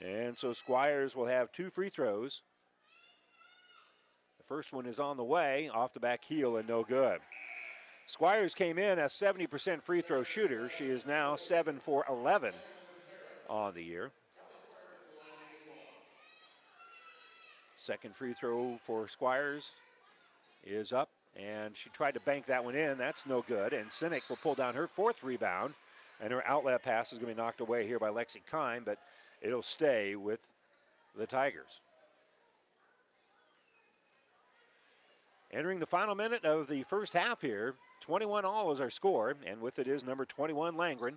And 0.00 0.36
so 0.36 0.52
Squires 0.52 1.14
will 1.14 1.26
have 1.26 1.52
two 1.52 1.70
free 1.70 1.88
throws. 1.88 2.42
The 4.38 4.44
first 4.44 4.72
one 4.72 4.86
is 4.86 4.98
on 4.98 5.16
the 5.16 5.24
way, 5.24 5.70
off 5.72 5.94
the 5.94 6.00
back 6.00 6.24
heel, 6.24 6.56
and 6.56 6.68
no 6.68 6.82
good. 6.82 7.20
Squires 8.12 8.54
came 8.54 8.78
in 8.78 8.98
a 8.98 9.04
70% 9.04 9.82
free 9.82 10.02
throw 10.02 10.22
shooter. 10.22 10.68
She 10.68 10.84
is 10.84 11.06
now 11.06 11.34
7 11.34 11.78
for 11.78 12.04
11 12.10 12.52
on 13.48 13.72
the 13.72 13.82
year. 13.82 14.10
Second 17.74 18.14
free 18.14 18.34
throw 18.34 18.78
for 18.84 19.08
Squires 19.08 19.72
is 20.62 20.92
up, 20.92 21.08
and 21.38 21.74
she 21.74 21.88
tried 21.88 22.12
to 22.12 22.20
bank 22.20 22.44
that 22.44 22.62
one 22.62 22.74
in. 22.74 22.98
That's 22.98 23.24
no 23.24 23.40
good. 23.48 23.72
And 23.72 23.88
Sinek 23.88 24.28
will 24.28 24.36
pull 24.36 24.54
down 24.54 24.74
her 24.74 24.86
fourth 24.86 25.24
rebound, 25.24 25.72
and 26.20 26.34
her 26.34 26.46
outlet 26.46 26.82
pass 26.82 27.14
is 27.14 27.18
going 27.18 27.30
to 27.30 27.34
be 27.34 27.42
knocked 27.42 27.62
away 27.62 27.86
here 27.86 27.98
by 27.98 28.10
Lexi 28.10 28.42
Kime, 28.52 28.84
but 28.84 28.98
it'll 29.40 29.62
stay 29.62 30.16
with 30.16 30.40
the 31.16 31.26
Tigers. 31.26 31.80
Entering 35.50 35.78
the 35.78 35.86
final 35.86 36.14
minute 36.14 36.44
of 36.44 36.68
the 36.68 36.82
first 36.82 37.14
half 37.14 37.40
here, 37.40 37.74
21 38.02 38.44
all 38.44 38.72
is 38.72 38.80
our 38.80 38.90
score, 38.90 39.34
and 39.46 39.60
with 39.60 39.78
it 39.78 39.86
is 39.86 40.04
number 40.04 40.24
21, 40.24 40.74
Langren. 40.74 41.14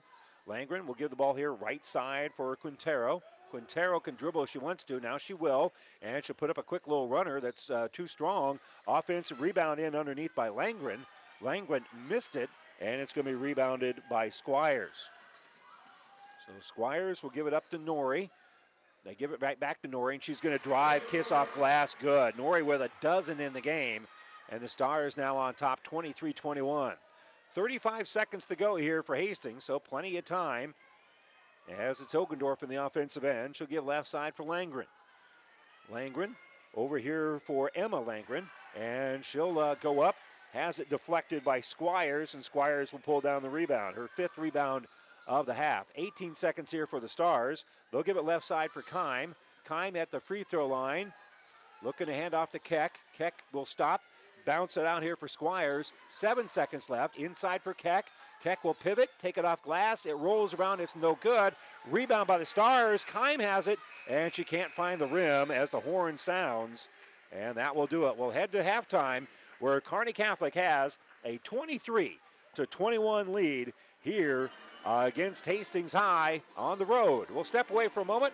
Langren 0.47 0.85
will 0.85 0.93
give 0.93 1.09
the 1.09 1.15
ball 1.15 1.33
here 1.33 1.51
right 1.51 1.83
side 1.83 2.31
for 2.31 2.55
Quintero. 2.55 3.23
Quintero 3.49 3.99
can 3.99 4.13
dribble 4.15 4.43
if 4.43 4.51
she 4.51 4.59
wants 4.59 4.83
to. 4.83 4.99
Now 4.99 5.17
she 5.17 5.33
will, 5.33 5.73
and 6.03 6.23
she'll 6.23 6.35
put 6.35 6.51
up 6.51 6.59
a 6.59 6.63
quick 6.63 6.85
little 6.87 7.07
runner 7.07 7.39
that's 7.39 7.71
uh, 7.71 7.87
too 7.91 8.05
strong. 8.05 8.59
Offensive 8.87 9.41
rebound 9.41 9.79
in 9.79 9.95
underneath 9.95 10.35
by 10.35 10.49
Langren. 10.49 10.99
Langren 11.41 11.81
missed 12.07 12.35
it, 12.35 12.49
and 12.79 13.01
it's 13.01 13.13
going 13.13 13.25
to 13.25 13.31
be 13.31 13.35
rebounded 13.35 14.03
by 14.09 14.29
Squires. 14.29 15.09
So 16.45 16.53
Squires 16.59 17.23
will 17.23 17.31
give 17.31 17.47
it 17.47 17.53
up 17.53 17.67
to 17.71 17.79
Nori. 17.79 18.29
They 19.03 19.15
give 19.15 19.31
it 19.31 19.39
back 19.39 19.59
back 19.59 19.81
to 19.81 19.87
Nori, 19.87 20.13
and 20.13 20.23
she's 20.23 20.41
going 20.41 20.57
to 20.57 20.63
drive, 20.63 21.07
kiss 21.07 21.31
off 21.31 21.53
glass, 21.55 21.95
good. 21.99 22.35
Nori 22.35 22.63
with 22.63 22.81
a 22.81 22.89
dozen 23.01 23.39
in 23.39 23.53
the 23.53 23.61
game, 23.61 24.05
and 24.49 24.61
the 24.61 24.67
Stars 24.67 25.17
now 25.17 25.37
on 25.37 25.53
top 25.53 25.83
23 25.83 26.33
21. 26.33 26.93
35 27.53 28.07
seconds 28.07 28.45
to 28.45 28.55
go 28.55 28.75
here 28.75 29.01
for 29.01 29.15
Hastings, 29.15 29.63
so 29.63 29.79
plenty 29.79 30.17
of 30.17 30.25
time. 30.25 30.73
As 31.79 32.01
it's 32.01 32.13
Hilgendorf 32.13 32.61
in 32.61 32.69
the 32.69 32.83
offensive 32.83 33.23
end, 33.23 33.55
she'll 33.55 33.67
give 33.67 33.85
left 33.85 34.07
side 34.07 34.35
for 34.35 34.43
Langren. 34.43 34.85
Langren 35.91 36.35
over 36.75 36.97
here 36.97 37.39
for 37.39 37.71
Emma 37.73 38.01
Langren, 38.01 38.43
and 38.77 39.23
she'll 39.23 39.57
uh, 39.57 39.75
go 39.75 40.01
up. 40.01 40.15
Has 40.53 40.79
it 40.79 40.89
deflected 40.89 41.43
by 41.43 41.59
Squires, 41.59 42.33
and 42.33 42.43
Squires 42.43 42.91
will 42.91 42.99
pull 42.99 43.19
down 43.19 43.41
the 43.41 43.49
rebound. 43.49 43.95
Her 43.95 44.07
fifth 44.07 44.37
rebound 44.37 44.85
of 45.27 45.45
the 45.45 45.53
half. 45.53 45.87
18 45.95 46.35
seconds 46.35 46.71
here 46.71 46.85
for 46.85 46.99
the 46.99 47.09
Stars. 47.09 47.65
They'll 47.91 48.03
give 48.03 48.17
it 48.17 48.25
left 48.25 48.45
side 48.45 48.71
for 48.71 48.81
Kime. 48.81 49.33
Kime 49.67 49.95
at 49.95 50.11
the 50.11 50.19
free 50.19 50.43
throw 50.43 50.67
line. 50.67 51.11
Looking 51.83 52.07
to 52.07 52.13
hand 52.13 52.33
off 52.33 52.51
to 52.51 52.59
Keck. 52.59 52.99
Keck 53.17 53.43
will 53.51 53.65
stop. 53.65 54.01
Bounce 54.45 54.77
it 54.77 54.85
out 54.85 55.03
here 55.03 55.15
for 55.15 55.27
Squires. 55.27 55.91
Seven 56.07 56.47
seconds 56.47 56.89
left. 56.89 57.17
Inside 57.17 57.61
for 57.61 57.73
Keck. 57.73 58.07
Keck 58.43 58.63
will 58.63 58.75
pivot, 58.75 59.09
take 59.17 59.39
it 59.39 59.45
off 59.45 59.63
glass. 59.63 60.05
It 60.05 60.15
rolls 60.17 60.53
around. 60.53 60.79
It's 60.79 60.95
no 60.95 61.17
good. 61.19 61.55
Rebound 61.89 62.27
by 62.27 62.37
the 62.37 62.45
Stars. 62.45 63.03
Kime 63.03 63.39
has 63.39 63.65
it, 63.65 63.79
and 64.07 64.31
she 64.31 64.43
can't 64.43 64.71
find 64.71 65.01
the 65.01 65.07
rim 65.07 65.49
as 65.49 65.71
the 65.71 65.79
horn 65.79 66.17
sounds. 66.17 66.87
And 67.31 67.55
that 67.55 67.75
will 67.75 67.87
do 67.87 68.05
it. 68.05 68.17
We'll 68.17 68.31
head 68.31 68.51
to 68.51 68.63
halftime 68.63 69.27
where 69.59 69.81
Kearney 69.81 70.13
Catholic 70.13 70.53
has 70.53 70.99
a 71.23 71.37
23 71.37 72.19
to 72.53 72.65
21 72.65 73.33
lead 73.33 73.73
here 74.01 74.51
uh, 74.85 75.03
against 75.07 75.45
Hastings 75.45 75.93
High 75.93 76.41
on 76.55 76.77
the 76.77 76.85
road. 76.85 77.29
We'll 77.31 77.43
step 77.43 77.71
away 77.71 77.87
for 77.87 78.01
a 78.01 78.05
moment. 78.05 78.33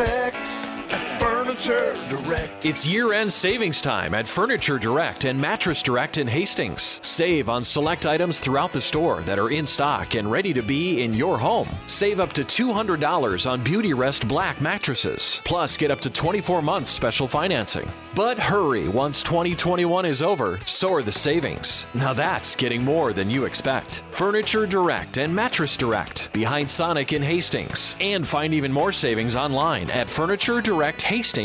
At 0.00 0.67
Furniture 1.58 2.06
Direct. 2.08 2.66
It's 2.66 2.86
year 2.86 3.12
end 3.12 3.32
savings 3.32 3.80
time 3.80 4.14
at 4.14 4.28
Furniture 4.28 4.78
Direct 4.78 5.24
and 5.24 5.40
Mattress 5.40 5.82
Direct 5.82 6.16
in 6.16 6.28
Hastings. 6.28 7.00
Save 7.02 7.48
on 7.48 7.64
select 7.64 8.06
items 8.06 8.38
throughout 8.38 8.70
the 8.70 8.80
store 8.80 9.22
that 9.22 9.40
are 9.40 9.50
in 9.50 9.66
stock 9.66 10.14
and 10.14 10.30
ready 10.30 10.52
to 10.52 10.62
be 10.62 11.02
in 11.02 11.14
your 11.14 11.36
home. 11.36 11.68
Save 11.86 12.20
up 12.20 12.32
to 12.34 12.44
$200 12.44 13.50
on 13.50 13.64
Beauty 13.64 13.92
Rest 13.92 14.28
Black 14.28 14.60
mattresses. 14.60 15.42
Plus, 15.44 15.76
get 15.76 15.90
up 15.90 16.00
to 16.02 16.10
24 16.10 16.62
months 16.62 16.92
special 16.92 17.26
financing. 17.26 17.90
But 18.14 18.38
hurry, 18.38 18.88
once 18.88 19.24
2021 19.24 20.04
is 20.04 20.22
over, 20.22 20.60
so 20.64 20.92
are 20.92 21.02
the 21.02 21.12
savings. 21.12 21.88
Now 21.92 22.12
that's 22.12 22.54
getting 22.54 22.84
more 22.84 23.12
than 23.12 23.30
you 23.30 23.46
expect. 23.46 24.02
Furniture 24.10 24.66
Direct 24.66 25.18
and 25.18 25.34
Mattress 25.34 25.76
Direct 25.76 26.32
behind 26.32 26.70
Sonic 26.70 27.12
in 27.12 27.22
Hastings. 27.22 27.96
And 28.00 28.26
find 28.26 28.54
even 28.54 28.72
more 28.72 28.92
savings 28.92 29.34
online 29.34 29.90
at 29.90 30.08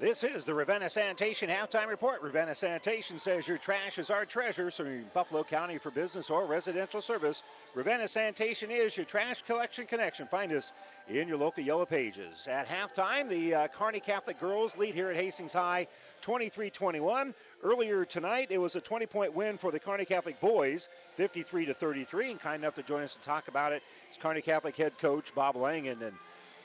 This 0.00 0.22
is 0.22 0.44
the 0.44 0.54
Ravenna 0.54 0.88
Sanitation 0.88 1.50
halftime 1.50 1.88
report. 1.88 2.22
Ravenna 2.22 2.54
Sanitation 2.54 3.18
says 3.18 3.48
your 3.48 3.58
trash 3.58 3.98
is 3.98 4.10
our 4.10 4.24
treasure, 4.24 4.70
serving 4.70 5.06
Buffalo 5.12 5.42
County 5.42 5.76
for 5.76 5.90
business 5.90 6.30
or 6.30 6.46
residential 6.46 7.00
service. 7.00 7.42
Ravenna 7.74 8.06
Sanitation 8.06 8.70
is 8.70 8.96
your 8.96 9.06
trash 9.06 9.42
collection 9.42 9.86
connection. 9.86 10.28
Find 10.28 10.52
us 10.52 10.72
in 11.08 11.26
your 11.26 11.36
local 11.36 11.64
yellow 11.64 11.84
pages. 11.84 12.46
At 12.48 12.68
halftime, 12.68 13.28
the 13.28 13.52
uh, 13.52 13.66
Kearney 13.66 13.98
Catholic 13.98 14.38
girls 14.38 14.78
lead 14.78 14.94
here 14.94 15.10
at 15.10 15.16
Hastings 15.16 15.52
High 15.52 15.88
23 16.20 16.70
21. 16.70 17.34
Earlier 17.64 18.04
tonight, 18.04 18.52
it 18.52 18.58
was 18.58 18.76
a 18.76 18.80
20 18.80 19.06
point 19.06 19.34
win 19.34 19.58
for 19.58 19.72
the 19.72 19.80
Kearney 19.80 20.04
Catholic 20.04 20.40
boys, 20.40 20.88
53 21.16 21.66
to 21.66 21.74
33. 21.74 22.30
And 22.30 22.40
kind 22.40 22.62
enough 22.62 22.76
to 22.76 22.84
join 22.84 23.02
us 23.02 23.14
to 23.14 23.20
talk 23.20 23.48
about 23.48 23.72
it 23.72 23.82
is 24.08 24.16
Kearney 24.16 24.42
Catholic 24.42 24.76
head 24.76 24.96
coach 24.98 25.34
Bob 25.34 25.56
Langen. 25.56 26.00
And 26.02 26.14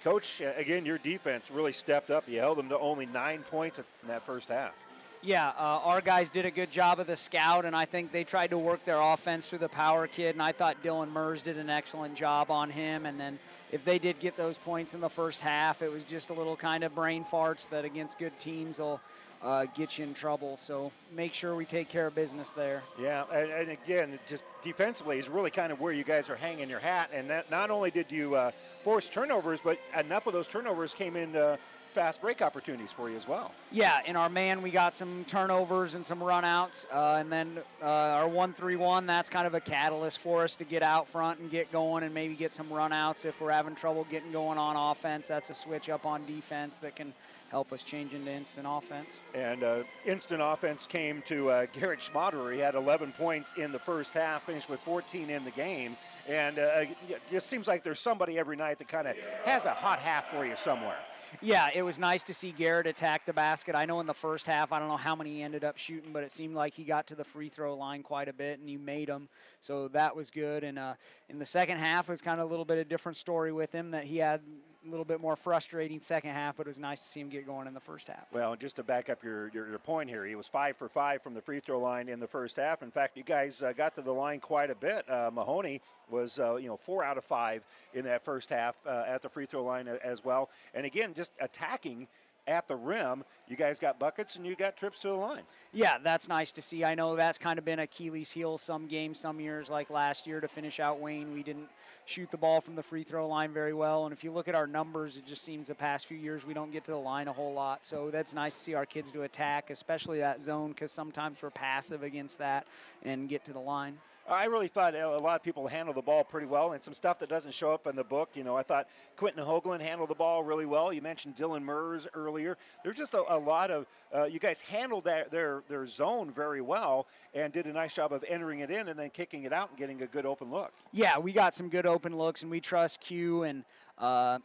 Coach, 0.03 0.41
again, 0.57 0.85
your 0.85 0.97
defense 0.97 1.49
really 1.49 1.71
stepped 1.71 2.09
up. 2.09 2.27
You 2.27 2.39
held 2.39 2.57
them 2.57 2.67
to 2.69 2.77
only 2.77 3.05
nine 3.05 3.41
points 3.49 3.79
in 3.79 3.85
that 4.09 4.25
first 4.25 4.49
half. 4.49 4.73
Yeah, 5.21 5.49
uh, 5.57 5.79
our 5.85 6.01
guys 6.01 6.29
did 6.29 6.45
a 6.45 6.51
good 6.51 6.69
job 6.69 6.99
of 6.99 7.07
the 7.07 7.15
scout, 7.15 7.63
and 7.63 7.73
I 7.73 7.85
think 7.85 8.11
they 8.11 8.25
tried 8.25 8.49
to 8.49 8.57
work 8.57 8.83
their 8.83 8.99
offense 8.99 9.49
through 9.49 9.59
the 9.59 9.69
power 9.69 10.05
kid, 10.05 10.35
and 10.35 10.41
I 10.41 10.51
thought 10.51 10.83
Dylan 10.83 11.13
Mers 11.13 11.41
did 11.41 11.57
an 11.57 11.69
excellent 11.69 12.15
job 12.15 12.51
on 12.51 12.69
him. 12.69 13.05
And 13.05 13.17
then 13.17 13.39
if 13.71 13.85
they 13.85 13.97
did 13.97 14.19
get 14.19 14.35
those 14.35 14.57
points 14.57 14.93
in 14.93 14.99
the 14.99 15.09
first 15.09 15.39
half, 15.39 15.81
it 15.81 15.89
was 15.89 16.03
just 16.03 16.29
a 16.29 16.33
little 16.33 16.57
kind 16.57 16.83
of 16.83 16.93
brain 16.93 17.23
farts 17.23 17.69
that 17.69 17.85
against 17.85 18.19
good 18.19 18.37
teams 18.37 18.79
will 18.79 18.99
uh, 19.43 19.65
get 19.75 19.97
you 19.97 20.05
in 20.05 20.13
trouble. 20.13 20.57
So 20.57 20.91
make 21.13 21.33
sure 21.33 21.55
we 21.55 21.65
take 21.65 21.89
care 21.89 22.07
of 22.07 22.15
business 22.15 22.51
there. 22.51 22.81
Yeah, 22.99 23.25
and, 23.31 23.51
and, 23.51 23.69
again, 23.71 24.19
just 24.27 24.43
defensively 24.61 25.19
is 25.19 25.27
really 25.27 25.51
kind 25.51 25.71
of 25.71 25.81
where 25.81 25.93
you 25.93 26.03
guys 26.03 26.29
are 26.29 26.35
hanging 26.35 26.69
your 26.69 26.79
hat. 26.79 27.09
And 27.13 27.29
that 27.29 27.51
not 27.51 27.69
only 27.69 27.91
did 27.91 28.11
you 28.11 28.35
uh, 28.35 28.51
force 28.81 29.09
turnovers, 29.09 29.59
but 29.61 29.77
enough 29.99 30.27
of 30.27 30.33
those 30.33 30.47
turnovers 30.47 30.93
came 30.93 31.15
in 31.15 31.35
uh, 31.35 31.57
fast 31.93 32.21
break 32.21 32.41
opportunities 32.41 32.91
for 32.91 33.09
you 33.09 33.15
as 33.15 33.27
well. 33.27 33.51
Yeah, 33.71 33.99
in 34.05 34.15
our 34.15 34.29
man, 34.29 34.61
we 34.61 34.71
got 34.71 34.95
some 34.95 35.25
turnovers 35.25 35.93
and 35.93 36.03
some 36.05 36.19
runouts. 36.19 36.85
Uh, 36.91 37.17
and 37.19 37.31
then 37.31 37.59
uh, 37.81 37.85
our 37.85 38.27
1 38.27 38.53
3 38.53 38.75
1, 38.77 39.05
that's 39.05 39.29
kind 39.29 39.45
of 39.45 39.53
a 39.53 39.59
catalyst 39.59 40.19
for 40.19 40.43
us 40.43 40.55
to 40.55 40.63
get 40.63 40.81
out 40.81 41.07
front 41.07 41.39
and 41.39 41.51
get 41.51 41.71
going 41.71 42.03
and 42.03 42.13
maybe 42.13 42.33
get 42.33 42.53
some 42.53 42.67
runouts 42.69 43.25
if 43.25 43.39
we're 43.41 43.51
having 43.51 43.75
trouble 43.75 44.07
getting 44.09 44.31
going 44.31 44.57
on 44.57 44.75
offense. 44.75 45.27
That's 45.27 45.49
a 45.49 45.53
switch 45.53 45.89
up 45.89 46.05
on 46.05 46.25
defense 46.25 46.79
that 46.79 46.95
can 46.95 47.13
help 47.53 47.71
us 47.71 47.83
change 47.83 48.15
into 48.15 48.31
instant 48.31 48.65
offense. 48.67 49.21
And 49.35 49.63
uh, 49.63 49.83
instant 50.07 50.41
offense 50.43 50.87
came 50.87 51.21
to 51.27 51.51
uh, 51.51 51.65
Garrett 51.73 51.99
Schmaderer. 51.99 52.51
He 52.51 52.59
had 52.59 52.73
11 52.73 53.11
points 53.11 53.53
in 53.53 53.71
the 53.71 53.77
first 53.77 54.15
half, 54.15 54.47
finished 54.47 54.71
with 54.71 54.79
14 54.79 55.29
in 55.29 55.45
the 55.45 55.51
game. 55.51 55.95
And 56.27 56.57
uh, 56.57 56.85
it 57.07 57.21
just 57.29 57.45
seems 57.45 57.67
like 57.67 57.83
there's 57.83 57.99
somebody 57.99 58.39
every 58.39 58.55
night 58.55 58.79
that 58.79 58.87
kind 58.87 59.07
of 59.07 59.15
has 59.45 59.65
a 59.65 59.69
hot 59.69 59.99
half 59.99 60.31
for 60.31 60.47
you 60.47 60.55
somewhere. 60.55 60.97
Yeah, 61.41 61.69
it 61.75 61.83
was 61.83 61.99
nice 61.99 62.23
to 62.23 62.33
see 62.33 62.51
Garrett 62.51 62.87
attack 62.87 63.27
the 63.27 63.33
basket. 63.33 63.75
I 63.75 63.85
know 63.85 63.99
in 63.99 64.07
the 64.07 64.15
first 64.15 64.47
half, 64.47 64.71
I 64.71 64.79
don't 64.79 64.87
know 64.87 64.97
how 64.97 65.15
many 65.15 65.33
he 65.33 65.43
ended 65.43 65.63
up 65.63 65.77
shooting, 65.77 66.11
but 66.11 66.23
it 66.23 66.31
seemed 66.31 66.55
like 66.55 66.73
he 66.73 66.83
got 66.83 67.05
to 67.07 67.15
the 67.15 67.23
free 67.23 67.49
throw 67.49 67.75
line 67.75 68.01
quite 68.01 68.29
a 68.29 68.33
bit 68.33 68.59
and 68.59 68.67
he 68.67 68.77
made 68.77 69.09
them. 69.09 69.29
So 69.59 69.89
that 69.89 70.15
was 70.15 70.31
good. 70.31 70.63
And 70.63 70.79
uh, 70.79 70.95
in 71.29 71.37
the 71.37 71.45
second 71.45 71.77
half, 71.77 72.09
it 72.09 72.13
was 72.13 72.21
kind 72.21 72.41
of 72.41 72.47
a 72.47 72.49
little 72.49 72.65
bit 72.65 72.79
of 72.79 72.89
different 72.89 73.15
story 73.15 73.51
with 73.51 73.71
him 73.71 73.91
that 73.91 74.05
he 74.05 74.17
had 74.17 74.41
little 74.89 75.05
bit 75.05 75.21
more 75.21 75.35
frustrating 75.35 75.99
second 75.99 76.31
half, 76.31 76.57
but 76.57 76.67
it 76.67 76.69
was 76.69 76.79
nice 76.79 77.01
to 77.03 77.09
see 77.09 77.19
him 77.19 77.29
get 77.29 77.45
going 77.45 77.67
in 77.67 77.73
the 77.73 77.79
first 77.79 78.07
half. 78.07 78.25
Well, 78.31 78.55
just 78.55 78.75
to 78.77 78.83
back 78.83 79.09
up 79.09 79.23
your, 79.23 79.49
your, 79.53 79.69
your 79.69 79.79
point 79.79 80.09
here, 80.09 80.25
he 80.25 80.35
was 80.35 80.47
five 80.47 80.77
for 80.77 80.89
five 80.89 81.21
from 81.21 81.33
the 81.33 81.41
free 81.41 81.59
throw 81.59 81.79
line 81.79 82.09
in 82.09 82.19
the 82.19 82.27
first 82.27 82.57
half. 82.57 82.83
In 82.83 82.91
fact, 82.91 83.17
you 83.17 83.23
guys 83.23 83.61
uh, 83.61 83.73
got 83.73 83.95
to 83.95 84.01
the 84.01 84.11
line 84.11 84.39
quite 84.39 84.69
a 84.69 84.75
bit. 84.75 85.09
Uh, 85.09 85.31
Mahoney 85.33 85.81
was 86.09 86.39
uh, 86.39 86.55
you 86.55 86.67
know 86.67 86.77
four 86.77 87.03
out 87.03 87.17
of 87.17 87.23
five 87.23 87.63
in 87.93 88.05
that 88.05 88.23
first 88.23 88.49
half 88.49 88.75
uh, 88.85 89.03
at 89.07 89.21
the 89.21 89.29
free 89.29 89.45
throw 89.45 89.63
line 89.63 89.87
uh, 89.87 89.97
as 90.03 90.23
well. 90.23 90.49
And 90.73 90.85
again, 90.85 91.13
just 91.13 91.31
attacking 91.39 92.07
at 92.47 92.67
the 92.67 92.75
rim. 92.75 93.23
You 93.47 93.55
guys 93.55 93.79
got 93.79 93.99
buckets 93.99 94.35
and 94.35 94.45
you 94.45 94.55
got 94.55 94.77
trips 94.77 94.99
to 94.99 95.09
the 95.09 95.13
line. 95.13 95.43
Yeah, 95.71 95.97
that's 96.03 96.27
nice 96.27 96.51
to 96.53 96.61
see. 96.61 96.83
I 96.83 96.95
know 96.95 97.15
that's 97.15 97.37
kind 97.37 97.59
of 97.59 97.65
been 97.65 97.79
Achilles' 97.79 98.31
heel 98.31 98.57
some 98.57 98.87
games, 98.87 99.19
some 99.19 99.39
years, 99.39 99.69
like 99.69 99.89
last 99.89 100.27
year 100.27 100.41
to 100.41 100.47
finish 100.47 100.79
out 100.79 100.99
Wayne. 100.99 101.33
We 101.33 101.43
didn't 101.43 101.69
shoot 102.05 102.31
the 102.31 102.37
ball 102.37 102.61
from 102.61 102.75
the 102.75 102.83
free 102.83 103.03
throw 103.03 103.27
line 103.27 103.53
very 103.53 103.73
well. 103.73 104.05
And 104.05 104.13
if 104.13 104.23
you 104.23 104.31
look 104.31 104.47
at 104.47 104.55
our 104.55 104.67
numbers, 104.67 105.17
it 105.17 105.25
just 105.25 105.43
seems 105.43 105.67
the 105.67 105.75
past 105.75 106.05
few 106.05 106.17
years 106.17 106.45
we 106.45 106.53
don't 106.53 106.71
get 106.71 106.83
to 106.85 106.91
the 106.91 106.97
line 106.97 107.27
a 107.27 107.33
whole 107.33 107.53
lot. 107.53 107.85
So 107.85 108.09
that's 108.11 108.33
nice 108.33 108.53
to 108.53 108.59
see 108.59 108.73
our 108.73 108.85
kids 108.85 109.11
do 109.11 109.23
attack, 109.23 109.69
especially 109.69 110.19
that 110.19 110.41
zone, 110.41 110.69
because 110.69 110.91
sometimes 110.91 111.41
we're 111.41 111.49
passive 111.49 112.03
against 112.03 112.39
that 112.39 112.67
and 113.03 113.29
get 113.29 113.45
to 113.45 113.53
the 113.53 113.59
line. 113.59 113.97
I 114.29 114.45
really 114.45 114.69
thought 114.69 114.95
a 114.95 115.17
lot 115.17 115.35
of 115.35 115.43
people 115.43 115.67
handled 115.67 115.97
the 115.97 116.01
ball 116.01 116.23
pretty 116.23 116.47
well, 116.47 116.71
and 116.71 116.83
some 116.83 116.93
stuff 116.93 117.19
that 117.19 117.29
doesn't 117.29 117.53
show 117.53 117.73
up 117.73 117.87
in 117.87 117.95
the 117.95 118.03
book. 118.03 118.29
You 118.35 118.43
know, 118.43 118.55
I 118.55 118.63
thought 118.63 118.87
Quentin 119.17 119.43
Hoagland 119.43 119.81
handled 119.81 120.09
the 120.09 120.15
ball 120.15 120.43
really 120.43 120.65
well. 120.65 120.93
You 120.93 121.01
mentioned 121.01 121.35
Dylan 121.35 121.63
Mers 121.63 122.07
earlier. 122.13 122.57
There's 122.83 122.97
just 122.97 123.13
a, 123.13 123.23
a 123.27 123.37
lot 123.37 123.69
of 123.69 123.85
uh, 124.15 124.23
you 124.25 124.39
guys 124.39 124.61
handled 124.61 125.03
that, 125.05 125.29
their 125.29 125.63
their 125.67 125.85
zone 125.85 126.31
very 126.31 126.61
well 126.61 127.07
and 127.33 127.51
did 127.51 127.65
a 127.65 127.73
nice 127.73 127.95
job 127.95 128.13
of 128.13 128.23
entering 128.27 128.59
it 128.59 128.71
in 128.71 128.87
and 128.87 128.97
then 128.97 129.09
kicking 129.09 129.43
it 129.43 129.51
out 129.51 129.69
and 129.69 129.77
getting 129.77 130.01
a 130.01 130.07
good 130.07 130.25
open 130.25 130.51
look. 130.51 130.71
Yeah, 130.91 131.17
we 131.17 131.33
got 131.33 131.53
some 131.53 131.69
good 131.69 131.85
open 131.85 132.15
looks, 132.17 132.43
and 132.43 132.51
we 132.51 132.61
trust 132.61 133.01
Q 133.01 133.43
and. 133.43 133.65
Uh, 133.97 134.39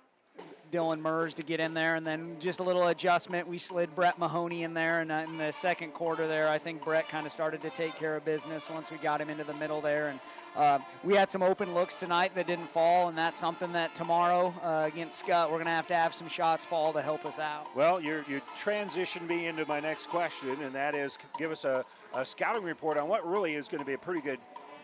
Dylan 0.71 1.01
Mers 1.01 1.35
to 1.35 1.43
get 1.43 1.61
in 1.61 1.75
there, 1.75 1.97
and 1.97 2.07
then 2.07 2.37
just 2.41 2.61
a 2.61 2.63
little 2.63 2.89
adjustment. 2.89 3.49
We 3.49 3.59
slid 3.59 3.95
Brett 3.95 4.19
Mahoney 4.19 4.63
in 4.63 4.75
there, 4.75 5.01
and 5.01 5.11
uh, 5.11 5.25
in 5.27 5.39
the 5.39 5.53
second 5.53 5.93
quarter 5.93 6.27
there, 6.27 6.49
I 6.49 6.59
think 6.59 6.85
Brett 6.85 7.09
kind 7.09 7.27
of 7.27 7.33
started 7.33 7.63
to 7.63 7.71
take 7.71 7.95
care 7.95 8.17
of 8.17 8.25
business 8.25 8.69
once 8.71 8.91
we 8.91 8.99
got 8.99 9.21
him 9.21 9.31
into 9.31 9.45
the 9.45 9.55
middle 9.55 9.81
there. 9.81 10.09
And 10.09 10.21
uh, 10.57 10.79
we 11.05 11.15
had 11.15 11.31
some 11.31 11.43
open 11.43 11.75
looks 11.75 11.97
tonight 11.97 12.35
that 12.35 12.47
didn't 12.47 12.69
fall, 12.69 13.09
and 13.09 13.17
that's 13.17 13.39
something 13.39 13.73
that 13.73 13.95
tomorrow 13.95 14.55
uh, 14.63 14.89
against 14.93 15.25
Skutt, 15.25 15.47
we're 15.47 15.57
going 15.57 15.65
to 15.65 15.71
have 15.71 15.89
to 15.89 15.95
have 15.95 16.15
some 16.15 16.29
shots 16.29 16.65
fall 16.65 16.93
to 16.93 17.03
help 17.03 17.25
us 17.25 17.39
out. 17.39 17.75
Well, 17.75 18.01
you 18.01 18.25
you 18.29 18.41
transitioned 18.61 19.27
me 19.27 19.47
into 19.47 19.65
my 19.67 19.81
next 19.81 20.09
question, 20.09 20.61
and 20.63 20.75
that 20.75 20.95
is 20.95 21.19
give 21.39 21.51
us 21.51 21.65
a, 21.65 21.85
a 22.15 22.25
scouting 22.25 22.63
report 22.63 22.99
on 22.99 23.09
what 23.09 23.29
really 23.29 23.55
is 23.55 23.69
going 23.69 23.81
to 23.81 23.87
be 23.87 23.95
a 23.95 23.99
pretty 23.99 24.21
good 24.21 24.39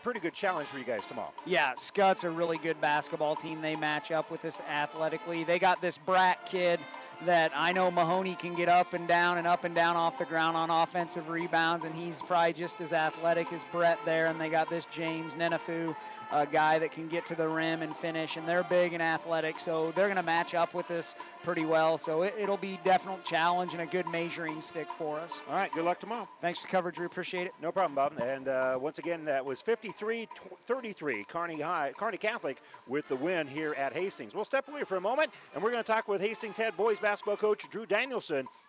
pretty 0.05 0.19
good 0.19 0.35
challenge 0.35 0.67
for 0.67 0.77
you 0.77 0.83
guys 0.83 1.07
tomorrow. 1.07 1.33
Yeah, 1.47 1.73
Skutt's 1.73 2.25
a 2.25 2.29
really 2.29 2.59
good 2.59 2.79
basketball 2.79 3.35
team. 3.35 3.59
They 3.59 3.75
match 3.75 4.11
up 4.11 4.29
with 4.29 4.45
us 4.45 4.61
athletically. 4.69 5.43
They 5.43 5.57
got 5.57 5.81
this 5.81 5.97
brat 5.97 6.45
kid 6.45 6.79
that 7.25 7.51
I 7.55 7.71
know 7.71 7.89
Mahoney 7.89 8.35
can 8.35 8.53
get 8.53 8.69
up 8.69 8.93
and 8.93 9.07
down 9.07 9.39
and 9.39 9.47
up 9.47 9.63
and 9.63 9.73
down 9.73 9.95
off 9.95 10.19
the 10.19 10.25
ground 10.25 10.57
on 10.57 10.69
offensive 10.69 11.27
rebounds, 11.27 11.85
and 11.85 11.95
he's 11.95 12.21
probably 12.21 12.53
just 12.53 12.81
as 12.81 12.93
athletic 12.93 13.51
as 13.51 13.63
Brett 13.71 13.97
there. 14.05 14.27
And 14.27 14.39
they 14.39 14.47
got 14.47 14.69
this 14.69 14.85
James 14.85 15.33
Nenafu 15.33 15.95
a 16.31 16.45
guy 16.45 16.79
that 16.79 16.91
can 16.91 17.07
get 17.07 17.25
to 17.27 17.35
the 17.35 17.47
rim 17.47 17.81
and 17.81 17.95
finish, 17.95 18.37
and 18.37 18.47
they're 18.47 18.63
big 18.63 18.93
and 18.93 19.01
athletic, 19.01 19.59
so 19.59 19.91
they're 19.91 20.07
going 20.07 20.17
to 20.17 20.23
match 20.23 20.53
up 20.55 20.73
with 20.73 20.89
us 20.91 21.15
pretty 21.43 21.65
well. 21.65 21.97
So 21.97 22.23
it, 22.23 22.47
will 22.47 22.57
be 22.57 22.79
definite 22.83 23.23
challenge 23.23 23.73
and 23.73 23.81
a 23.81 23.85
good 23.85 24.07
measuring 24.07 24.61
stick 24.61 24.87
for 24.87 25.19
us. 25.19 25.41
All 25.47 25.55
right, 25.55 25.71
good 25.71 25.85
luck 25.85 25.99
tomorrow. 25.99 26.27
Thanks 26.41 26.59
for 26.59 26.67
coverage. 26.67 26.99
We 26.99 27.05
appreciate 27.05 27.47
it. 27.47 27.53
No 27.61 27.71
problem, 27.71 27.95
Bob. 27.95 28.13
And 28.21 28.47
uh, 28.47 28.77
once 28.81 28.99
again, 28.99 29.25
that 29.25 29.45
was 29.45 29.61
53-33, 29.61 31.27
Kearney 31.27 31.61
High, 31.61 31.93
Kearney 31.97 32.17
Catholic 32.17 32.61
with 32.87 33.07
the 33.07 33.15
win 33.15 33.47
here 33.47 33.73
at 33.73 33.93
Hastings. 33.93 34.33
We'll 34.33 34.45
step 34.45 34.67
away 34.67 34.83
for 34.83 34.97
a 34.97 35.01
moment, 35.01 35.31
and 35.53 35.63
we're 35.63 35.71
going 35.71 35.83
to 35.83 35.87
talk 35.87 36.07
with 36.07 36.21
Hastings 36.21 36.57
head 36.57 36.75
boys 36.77 36.99
basketball 36.99 37.37
coach 37.37 37.69
Drew 37.69 37.85
Danielson 37.85 38.47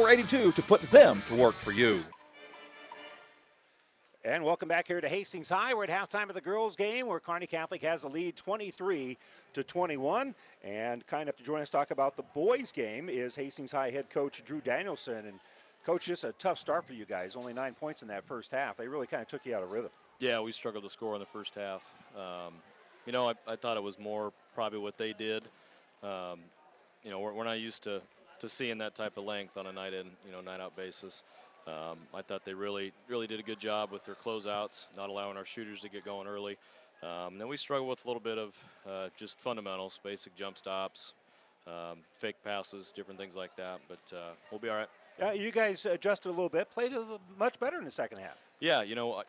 482 0.00 0.52
to 0.52 0.62
put 0.62 0.80
them 0.90 1.22
to 1.26 1.34
work 1.34 1.54
for 1.56 1.72
you. 1.72 2.02
And 4.24 4.42
welcome 4.42 4.66
back 4.66 4.86
here 4.86 4.98
to 4.98 5.08
Hastings 5.10 5.50
High. 5.50 5.74
We're 5.74 5.84
at 5.84 5.90
halftime 5.90 6.30
of 6.30 6.34
the 6.34 6.40
girls' 6.40 6.74
game 6.74 7.06
where 7.06 7.20
Kearney 7.20 7.46
Catholic 7.46 7.82
has 7.82 8.04
a 8.04 8.08
lead 8.08 8.34
23 8.34 9.18
to 9.52 9.62
21. 9.62 10.34
And 10.64 11.06
kind 11.06 11.24
enough 11.24 11.36
to 11.36 11.42
join 11.42 11.60
us 11.60 11.68
talk 11.68 11.90
about 11.90 12.16
the 12.16 12.22
boys' 12.34 12.72
game 12.72 13.10
is 13.10 13.36
Hastings 13.36 13.72
High 13.72 13.90
head 13.90 14.08
coach 14.08 14.42
Drew 14.42 14.62
Danielson. 14.62 15.26
And 15.26 15.38
coach, 15.84 16.06
just 16.06 16.24
a 16.24 16.32
tough 16.38 16.56
start 16.56 16.86
for 16.86 16.94
you 16.94 17.04
guys. 17.04 17.36
Only 17.36 17.52
nine 17.52 17.74
points 17.74 18.00
in 18.00 18.08
that 18.08 18.24
first 18.24 18.52
half. 18.52 18.78
They 18.78 18.88
really 18.88 19.06
kind 19.06 19.20
of 19.20 19.28
took 19.28 19.44
you 19.44 19.54
out 19.54 19.62
of 19.62 19.70
rhythm. 19.70 19.90
Yeah, 20.18 20.40
we 20.40 20.52
struggled 20.52 20.84
to 20.84 20.90
score 20.90 21.12
in 21.12 21.20
the 21.20 21.26
first 21.26 21.54
half. 21.54 21.82
Um, 22.16 22.54
you 23.04 23.12
know, 23.12 23.28
I, 23.28 23.34
I, 23.46 23.56
thought 23.56 23.76
it 23.76 23.82
was 23.82 23.98
more 23.98 24.32
probably 24.54 24.78
what 24.78 24.96
they 24.96 25.12
did. 25.12 25.42
Um, 26.02 26.40
you 27.04 27.10
know, 27.10 27.20
we're, 27.20 27.34
we're 27.34 27.44
not 27.44 27.60
used 27.60 27.82
to 27.82 28.00
to 28.40 28.48
seeing 28.48 28.78
that 28.78 28.94
type 28.94 29.16
of 29.16 29.24
length 29.24 29.56
on 29.56 29.66
a 29.66 29.72
night 29.72 29.94
in, 29.94 30.06
you 30.26 30.32
know, 30.32 30.40
night 30.40 30.60
out 30.60 30.76
basis. 30.76 31.22
Um, 31.66 31.98
I 32.14 32.22
thought 32.22 32.44
they 32.44 32.54
really, 32.54 32.92
really 33.08 33.26
did 33.26 33.38
a 33.38 33.42
good 33.42 33.60
job 33.60 33.92
with 33.92 34.04
their 34.04 34.14
closeouts, 34.14 34.86
not 34.96 35.08
allowing 35.08 35.36
our 35.36 35.44
shooters 35.44 35.80
to 35.80 35.88
get 35.88 36.04
going 36.04 36.26
early. 36.26 36.56
Um, 37.02 37.38
then 37.38 37.48
we 37.48 37.56
struggle 37.56 37.86
with 37.88 38.04
a 38.04 38.08
little 38.08 38.20
bit 38.20 38.38
of 38.38 38.64
uh, 38.88 39.08
just 39.16 39.38
fundamentals, 39.38 40.00
basic 40.02 40.34
jump 40.36 40.58
stops, 40.58 41.14
um, 41.66 41.98
fake 42.12 42.36
passes, 42.44 42.92
different 42.92 43.18
things 43.18 43.36
like 43.36 43.56
that. 43.56 43.80
But 43.88 44.16
uh, 44.16 44.30
we'll 44.50 44.60
be 44.60 44.68
all 44.68 44.76
right. 44.76 44.88
Yeah, 45.18 45.32
you 45.32 45.50
guys 45.50 45.84
adjusted 45.86 46.28
a 46.28 46.32
little 46.32 46.48
bit, 46.48 46.70
played 46.70 46.92
a 46.92 46.98
little, 46.98 47.20
much 47.38 47.60
better 47.60 47.78
in 47.78 47.84
the 47.84 47.90
second 47.90 48.18
half. 48.18 48.36
Yeah, 48.58 48.82
you 48.82 48.94
know, 48.94 49.22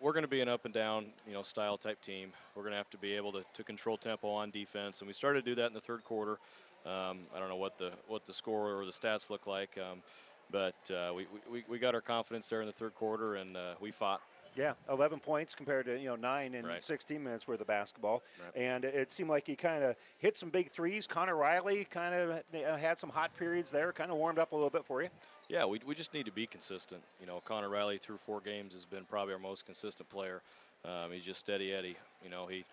we're 0.00 0.12
going 0.12 0.24
to 0.24 0.28
be 0.28 0.40
an 0.40 0.48
up 0.48 0.64
and 0.64 0.74
down, 0.74 1.06
you 1.26 1.32
know, 1.32 1.42
style 1.42 1.78
type 1.78 2.02
team. 2.02 2.32
We're 2.54 2.62
going 2.62 2.72
to 2.72 2.76
have 2.76 2.90
to 2.90 2.98
be 2.98 3.12
able 3.12 3.32
to, 3.32 3.44
to 3.54 3.64
control 3.64 3.96
tempo 3.96 4.28
on 4.28 4.50
defense, 4.50 5.00
and 5.00 5.06
we 5.06 5.14
started 5.14 5.44
to 5.44 5.50
do 5.50 5.54
that 5.56 5.68
in 5.68 5.72
the 5.72 5.80
third 5.80 6.04
quarter. 6.04 6.38
Um, 6.84 7.20
I 7.34 7.38
don't 7.38 7.48
know 7.48 7.56
what 7.56 7.78
the 7.78 7.92
what 8.08 8.26
the 8.26 8.34
score 8.34 8.80
or 8.80 8.84
the 8.84 8.92
stats 8.92 9.30
look 9.30 9.46
like, 9.46 9.78
um, 9.78 10.02
but 10.50 10.74
uh, 10.90 11.12
we, 11.14 11.26
we, 11.50 11.64
we 11.68 11.78
got 11.78 11.94
our 11.94 12.00
confidence 12.00 12.48
there 12.48 12.60
in 12.60 12.66
the 12.66 12.72
third 12.72 12.94
quarter, 12.94 13.36
and 13.36 13.56
uh, 13.56 13.74
we 13.80 13.90
fought. 13.90 14.20
Yeah, 14.54 14.74
11 14.90 15.20
points 15.20 15.54
compared 15.54 15.86
to 15.86 15.98
you 15.98 16.08
know 16.08 16.16
nine 16.16 16.54
in 16.54 16.66
right. 16.66 16.84
16 16.84 17.24
minutes 17.24 17.48
worth 17.48 17.62
of 17.62 17.66
basketball, 17.66 18.22
right. 18.44 18.62
and 18.62 18.84
it 18.84 19.10
seemed 19.10 19.30
like 19.30 19.46
he 19.46 19.56
kind 19.56 19.82
of 19.82 19.96
hit 20.18 20.36
some 20.36 20.50
big 20.50 20.70
threes. 20.70 21.06
Connor 21.06 21.36
Riley 21.36 21.86
kind 21.90 22.14
of 22.14 22.30
uh, 22.30 22.76
had 22.76 22.98
some 22.98 23.08
hot 23.08 23.34
periods 23.38 23.70
there, 23.70 23.92
kind 23.92 24.10
of 24.10 24.18
warmed 24.18 24.38
up 24.38 24.52
a 24.52 24.54
little 24.54 24.68
bit 24.68 24.84
for 24.84 25.02
you. 25.02 25.08
Yeah, 25.48 25.64
we, 25.64 25.80
we 25.86 25.94
just 25.94 26.12
need 26.12 26.26
to 26.26 26.32
be 26.32 26.46
consistent. 26.46 27.02
You 27.18 27.26
know, 27.26 27.40
Connor 27.46 27.70
Riley 27.70 27.96
through 27.96 28.18
four 28.18 28.40
games 28.40 28.74
has 28.74 28.84
been 28.84 29.04
probably 29.04 29.32
our 29.32 29.40
most 29.40 29.64
consistent 29.64 30.10
player. 30.10 30.42
Um, 30.84 31.12
he's 31.12 31.24
just 31.24 31.40
steady 31.40 31.72
Eddie. 31.72 31.96
You 32.22 32.30
know, 32.30 32.46
he 32.46 32.64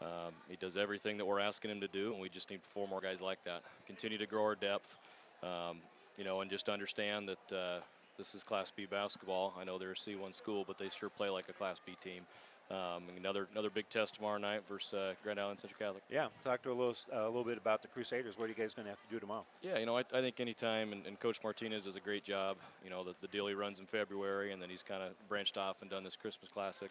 um, 0.00 0.32
he 0.48 0.56
does 0.56 0.76
everything 0.76 1.18
that 1.18 1.24
we're 1.24 1.40
asking 1.40 1.70
him 1.70 1.80
to 1.80 1.88
do, 1.88 2.12
and 2.12 2.20
we 2.20 2.28
just 2.28 2.50
need 2.50 2.60
four 2.62 2.86
more 2.86 3.00
guys 3.00 3.20
like 3.20 3.42
that. 3.44 3.62
Continue 3.86 4.18
to 4.18 4.26
grow 4.26 4.44
our 4.44 4.54
depth, 4.54 4.96
um, 5.42 5.78
you 6.16 6.24
know, 6.24 6.40
and 6.40 6.50
just 6.50 6.68
understand 6.68 7.28
that 7.28 7.56
uh, 7.56 7.80
this 8.16 8.34
is 8.34 8.42
Class 8.42 8.70
B 8.74 8.86
basketball. 8.86 9.54
I 9.58 9.64
know 9.64 9.78
they're 9.78 9.92
a 9.92 9.94
C1 9.94 10.34
school, 10.34 10.64
but 10.66 10.78
they 10.78 10.88
sure 10.88 11.08
play 11.08 11.30
like 11.30 11.48
a 11.48 11.52
Class 11.52 11.80
B 11.84 11.96
team. 12.02 12.22
Um, 12.70 13.04
another 13.16 13.48
another 13.50 13.70
big 13.70 13.88
test 13.88 14.16
tomorrow 14.16 14.36
night 14.36 14.60
versus 14.68 14.92
uh, 14.92 15.14
Grand 15.22 15.40
Island 15.40 15.58
Central 15.58 15.78
Catholic. 15.78 16.02
Yeah, 16.10 16.26
talk 16.44 16.62
to 16.64 16.70
a 16.70 16.74
little 16.74 16.94
uh, 17.10 17.24
a 17.24 17.24
little 17.24 17.44
bit 17.44 17.56
about 17.56 17.80
the 17.80 17.88
Crusaders. 17.88 18.38
What 18.38 18.44
are 18.44 18.48
you 18.48 18.54
guys 18.54 18.74
going 18.74 18.84
to 18.84 18.90
have 18.90 19.00
to 19.00 19.08
do 19.10 19.18
tomorrow? 19.18 19.46
Yeah, 19.62 19.78
you 19.78 19.86
know, 19.86 19.96
I, 19.96 20.00
I 20.12 20.20
think 20.20 20.38
anytime, 20.38 20.92
and, 20.92 21.06
and, 21.06 21.18
Coach 21.18 21.38
Martinez 21.42 21.84
does 21.84 21.96
a 21.96 22.00
great 22.00 22.24
job. 22.24 22.58
You 22.84 22.90
know, 22.90 23.04
the, 23.04 23.14
the 23.22 23.28
deal 23.28 23.46
he 23.46 23.54
runs 23.54 23.78
in 23.78 23.86
February, 23.86 24.52
and 24.52 24.60
then 24.60 24.68
he's 24.68 24.82
kind 24.82 25.02
of 25.02 25.12
branched 25.30 25.56
off 25.56 25.76
and 25.80 25.90
done 25.90 26.04
this 26.04 26.14
Christmas 26.14 26.50
Classic 26.52 26.90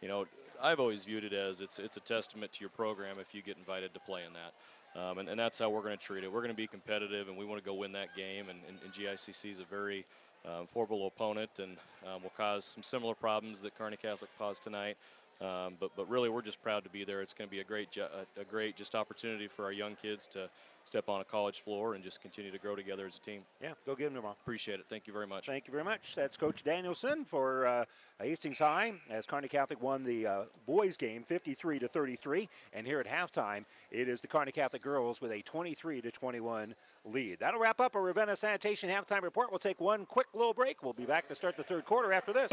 you 0.00 0.08
know, 0.08 0.26
I've 0.62 0.80
always 0.80 1.04
viewed 1.04 1.24
it 1.24 1.32
as 1.32 1.60
it's 1.60 1.78
it's 1.78 1.96
a 1.96 2.00
testament 2.00 2.52
to 2.54 2.60
your 2.60 2.70
program 2.70 3.18
if 3.20 3.34
you 3.34 3.42
get 3.42 3.56
invited 3.56 3.94
to 3.94 4.00
play 4.00 4.22
in 4.26 4.32
that, 4.32 5.00
um, 5.00 5.18
and, 5.18 5.28
and 5.28 5.38
that's 5.38 5.58
how 5.58 5.70
we're 5.70 5.82
going 5.82 5.96
to 5.96 6.02
treat 6.02 6.24
it. 6.24 6.32
We're 6.32 6.40
going 6.40 6.50
to 6.50 6.56
be 6.56 6.66
competitive, 6.66 7.28
and 7.28 7.36
we 7.36 7.44
want 7.44 7.62
to 7.62 7.66
go 7.66 7.74
win 7.74 7.92
that 7.92 8.16
game. 8.16 8.48
And, 8.48 8.58
and, 8.68 8.78
and 8.84 8.92
GICC 8.92 9.52
is 9.52 9.58
a 9.60 9.64
very 9.64 10.04
um, 10.44 10.66
formidable 10.66 11.06
opponent, 11.06 11.50
and 11.58 11.76
um, 12.06 12.22
will 12.22 12.32
cause 12.36 12.64
some 12.64 12.82
similar 12.82 13.14
problems 13.14 13.60
that 13.62 13.76
Kearney 13.76 13.96
Catholic 13.96 14.30
caused 14.38 14.62
tonight. 14.62 14.96
Um, 15.40 15.74
but 15.78 15.90
but 15.96 16.08
really, 16.08 16.28
we're 16.28 16.42
just 16.42 16.60
proud 16.62 16.82
to 16.84 16.90
be 16.90 17.04
there. 17.04 17.22
It's 17.22 17.32
going 17.32 17.48
to 17.48 17.50
be 17.50 17.60
a 17.60 17.64
great 17.64 17.96
a, 17.96 18.40
a 18.40 18.44
great 18.44 18.76
just 18.76 18.94
opportunity 18.94 19.46
for 19.46 19.64
our 19.64 19.72
young 19.72 19.94
kids 19.94 20.26
to 20.28 20.50
step 20.84 21.08
on 21.08 21.20
a 21.20 21.24
college 21.24 21.62
floor 21.62 21.94
and 21.94 22.02
just 22.02 22.20
continue 22.20 22.50
to 22.50 22.58
grow 22.58 22.74
together 22.74 23.06
as 23.06 23.16
a 23.16 23.20
team. 23.20 23.42
Yeah, 23.62 23.72
go 23.86 23.94
give 23.94 24.06
them 24.06 24.14
tomorrow. 24.14 24.36
Appreciate 24.42 24.80
it. 24.80 24.86
Thank 24.88 25.06
you 25.06 25.12
very 25.12 25.26
much. 25.26 25.46
Thank 25.46 25.66
you 25.66 25.72
very 25.72 25.84
much. 25.84 26.14
That's 26.14 26.36
Coach 26.36 26.64
Danielson 26.64 27.24
for 27.24 27.66
uh, 27.66 27.84
Hastings 28.20 28.58
High 28.58 28.94
as 29.10 29.26
Kearney 29.26 29.48
Catholic 29.48 29.80
won 29.82 30.02
the 30.02 30.26
uh, 30.26 30.42
boys 30.66 30.96
game 30.96 31.22
53 31.22 31.78
to 31.80 31.88
33, 31.88 32.48
and 32.72 32.86
here 32.86 32.98
at 32.98 33.06
halftime 33.06 33.64
it 33.92 34.08
is 34.08 34.20
the 34.20 34.28
Kearney 34.28 34.52
Catholic 34.52 34.82
girls 34.82 35.20
with 35.20 35.30
a 35.30 35.42
23 35.42 36.00
to 36.00 36.10
21 36.10 36.74
lead. 37.04 37.38
That'll 37.38 37.60
wrap 37.60 37.80
up 37.80 37.94
our 37.94 38.02
Ravenna 38.02 38.34
Sanitation 38.34 38.90
halftime 38.90 39.22
report. 39.22 39.50
We'll 39.52 39.60
take 39.60 39.80
one 39.80 40.04
quick 40.04 40.26
little 40.34 40.54
break. 40.54 40.82
We'll 40.82 40.94
be 40.94 41.04
back 41.04 41.28
to 41.28 41.34
start 41.34 41.56
the 41.56 41.62
third 41.62 41.84
quarter 41.84 42.12
after 42.12 42.32
this. 42.32 42.50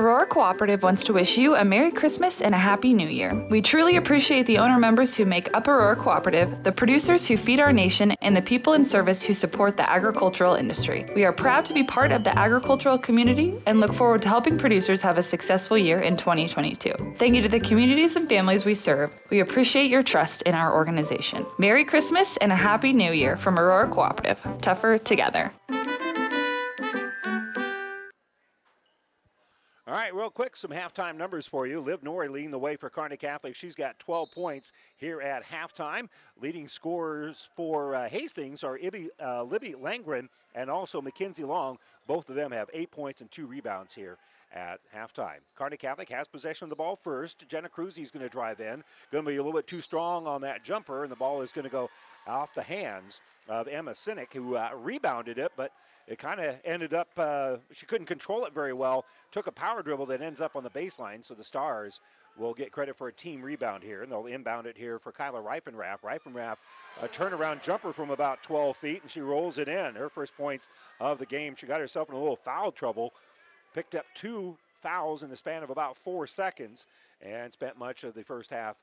Aurora 0.00 0.24
Cooperative 0.24 0.82
wants 0.82 1.04
to 1.04 1.12
wish 1.12 1.36
you 1.36 1.54
a 1.54 1.62
Merry 1.62 1.90
Christmas 1.90 2.40
and 2.40 2.54
a 2.54 2.58
Happy 2.58 2.94
New 2.94 3.06
Year. 3.06 3.34
We 3.50 3.60
truly 3.60 3.96
appreciate 3.96 4.46
the 4.46 4.56
owner 4.56 4.78
members 4.78 5.14
who 5.14 5.26
make 5.26 5.54
up 5.54 5.68
Aurora 5.68 5.94
Cooperative, 5.94 6.62
the 6.62 6.72
producers 6.72 7.26
who 7.26 7.36
feed 7.36 7.60
our 7.60 7.70
nation, 7.70 8.12
and 8.22 8.34
the 8.34 8.40
people 8.40 8.72
in 8.72 8.86
service 8.86 9.22
who 9.22 9.34
support 9.34 9.76
the 9.76 9.88
agricultural 9.92 10.54
industry. 10.54 11.04
We 11.14 11.26
are 11.26 11.34
proud 11.34 11.66
to 11.66 11.74
be 11.74 11.84
part 11.84 12.12
of 12.12 12.24
the 12.24 12.34
agricultural 12.34 12.96
community 12.96 13.60
and 13.66 13.78
look 13.78 13.92
forward 13.92 14.22
to 14.22 14.30
helping 14.30 14.56
producers 14.56 15.02
have 15.02 15.18
a 15.18 15.22
successful 15.22 15.76
year 15.76 16.00
in 16.00 16.16
2022. 16.16 17.16
Thank 17.18 17.34
you 17.34 17.42
to 17.42 17.50
the 17.50 17.60
communities 17.60 18.16
and 18.16 18.26
families 18.26 18.64
we 18.64 18.76
serve. 18.76 19.10
We 19.28 19.40
appreciate 19.40 19.90
your 19.90 20.02
trust 20.02 20.40
in 20.42 20.54
our 20.54 20.74
organization. 20.74 21.44
Merry 21.58 21.84
Christmas 21.84 22.38
and 22.38 22.52
a 22.52 22.56
Happy 22.56 22.94
New 22.94 23.12
Year 23.12 23.36
from 23.36 23.58
Aurora 23.58 23.90
Cooperative. 23.90 24.40
Tougher 24.62 24.96
together. 24.96 25.52
All 29.90 29.96
right, 29.96 30.14
real 30.14 30.30
quick, 30.30 30.54
some 30.54 30.70
halftime 30.70 31.16
numbers 31.16 31.48
for 31.48 31.66
you. 31.66 31.80
Liv 31.80 32.04
Norrie 32.04 32.28
leading 32.28 32.52
the 32.52 32.58
way 32.60 32.76
for 32.76 32.88
Kearney 32.88 33.16
Catholic. 33.16 33.56
She's 33.56 33.74
got 33.74 33.98
12 33.98 34.30
points 34.30 34.70
here 34.96 35.20
at 35.20 35.44
halftime. 35.44 36.08
Leading 36.40 36.68
scorers 36.68 37.48
for 37.56 37.96
uh, 37.96 38.08
Hastings 38.08 38.62
are 38.62 38.78
Ibby, 38.78 39.08
uh, 39.20 39.42
Libby 39.42 39.72
Langren 39.72 40.28
and 40.54 40.70
also 40.70 41.00
Mackenzie 41.00 41.42
Long. 41.42 41.76
Both 42.06 42.28
of 42.28 42.36
them 42.36 42.52
have 42.52 42.70
eight 42.72 42.92
points 42.92 43.20
and 43.20 43.28
two 43.32 43.48
rebounds 43.48 43.92
here 43.92 44.16
at 44.52 44.80
halftime. 44.94 45.38
Kearney 45.54 45.76
Catholic 45.76 46.08
has 46.10 46.26
possession 46.26 46.64
of 46.64 46.70
the 46.70 46.76
ball 46.76 46.96
first. 46.96 47.48
Jenna 47.48 47.68
Cruzy 47.68 48.00
is 48.00 48.10
going 48.10 48.24
to 48.24 48.28
drive 48.28 48.60
in. 48.60 48.82
Going 49.12 49.24
to 49.24 49.30
be 49.30 49.36
a 49.36 49.42
little 49.42 49.58
bit 49.58 49.66
too 49.66 49.80
strong 49.80 50.26
on 50.26 50.40
that 50.42 50.64
jumper, 50.64 51.02
and 51.02 51.12
the 51.12 51.16
ball 51.16 51.42
is 51.42 51.52
going 51.52 51.64
to 51.64 51.70
go 51.70 51.90
off 52.26 52.54
the 52.54 52.62
hands 52.62 53.20
of 53.48 53.68
Emma 53.68 53.92
Sinek, 53.92 54.32
who 54.32 54.56
uh, 54.56 54.70
rebounded 54.74 55.38
it, 55.38 55.52
but 55.56 55.72
it 56.06 56.18
kind 56.18 56.40
of 56.40 56.56
ended 56.64 56.92
up, 56.92 57.08
uh, 57.16 57.56
she 57.72 57.86
couldn't 57.86 58.06
control 58.06 58.44
it 58.44 58.52
very 58.52 58.72
well. 58.72 59.04
Took 59.30 59.46
a 59.46 59.52
power 59.52 59.82
dribble 59.82 60.06
that 60.06 60.20
ends 60.20 60.40
up 60.40 60.56
on 60.56 60.64
the 60.64 60.70
baseline, 60.70 61.24
so 61.24 61.34
the 61.34 61.44
Stars 61.44 62.00
will 62.36 62.54
get 62.54 62.72
credit 62.72 62.96
for 62.96 63.08
a 63.08 63.12
team 63.12 63.42
rebound 63.42 63.82
here, 63.82 64.02
and 64.02 64.10
they'll 64.10 64.26
inbound 64.26 64.66
it 64.66 64.76
here 64.76 64.98
for 64.98 65.12
Kyla 65.12 65.40
Reifenrath. 65.40 66.00
Reifenrath, 66.02 66.56
a 67.02 67.08
turnaround 67.08 67.62
jumper 67.62 67.92
from 67.92 68.10
about 68.10 68.42
12 68.42 68.76
feet, 68.76 69.02
and 69.02 69.10
she 69.10 69.20
rolls 69.20 69.58
it 69.58 69.68
in. 69.68 69.94
Her 69.94 70.08
first 70.08 70.36
points 70.36 70.68
of 71.00 71.18
the 71.18 71.26
game. 71.26 71.54
She 71.56 71.66
got 71.66 71.80
herself 71.80 72.08
in 72.08 72.14
a 72.14 72.18
little 72.18 72.36
foul 72.36 72.72
trouble, 72.72 73.12
picked 73.74 73.94
up 73.94 74.06
two 74.14 74.56
fouls 74.80 75.22
in 75.22 75.30
the 75.30 75.36
span 75.36 75.62
of 75.62 75.70
about 75.70 75.96
four 75.96 76.26
seconds, 76.26 76.86
and 77.20 77.52
spent 77.52 77.78
much 77.78 78.04
of 78.04 78.14
the 78.14 78.24
first 78.24 78.50
half 78.50 78.76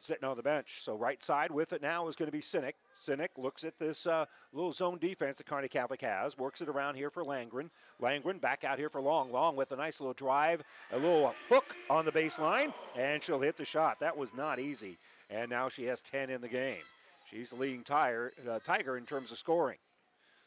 sitting 0.00 0.24
on 0.24 0.36
the 0.36 0.42
bench. 0.42 0.80
So 0.80 0.94
right 0.96 1.22
side 1.22 1.50
with 1.50 1.72
it 1.72 1.82
now 1.82 2.08
is 2.08 2.16
going 2.16 2.26
to 2.26 2.32
be 2.32 2.40
Sinek. 2.40 2.74
Sinek 2.94 3.28
looks 3.36 3.64
at 3.64 3.78
this 3.78 4.06
uh, 4.06 4.26
little 4.52 4.72
zone 4.72 4.98
defense 4.98 5.38
that 5.38 5.46
Kearney 5.46 5.68
Catholic 5.68 6.02
has, 6.02 6.36
works 6.36 6.60
it 6.60 6.68
around 6.68 6.96
here 6.96 7.10
for 7.10 7.24
Langren. 7.24 7.70
Langren 8.00 8.40
back 8.40 8.64
out 8.64 8.78
here 8.78 8.88
for 8.88 9.00
Long. 9.00 9.32
Long 9.32 9.56
with 9.56 9.72
a 9.72 9.76
nice 9.76 10.00
little 10.00 10.14
drive, 10.14 10.62
a 10.92 10.98
little 10.98 11.34
hook 11.48 11.76
on 11.88 12.04
the 12.04 12.12
baseline, 12.12 12.72
and 12.96 13.22
she'll 13.22 13.40
hit 13.40 13.56
the 13.56 13.64
shot. 13.64 14.00
That 14.00 14.16
was 14.16 14.34
not 14.34 14.58
easy. 14.58 14.98
And 15.30 15.50
now 15.50 15.68
she 15.68 15.84
has 15.84 16.02
10 16.02 16.30
in 16.30 16.40
the 16.40 16.48
game. 16.48 16.82
She's 17.30 17.50
the 17.50 17.56
leading 17.56 17.82
tire, 17.82 18.32
uh, 18.48 18.58
Tiger 18.62 18.96
in 18.96 19.06
terms 19.06 19.32
of 19.32 19.38
scoring. 19.38 19.78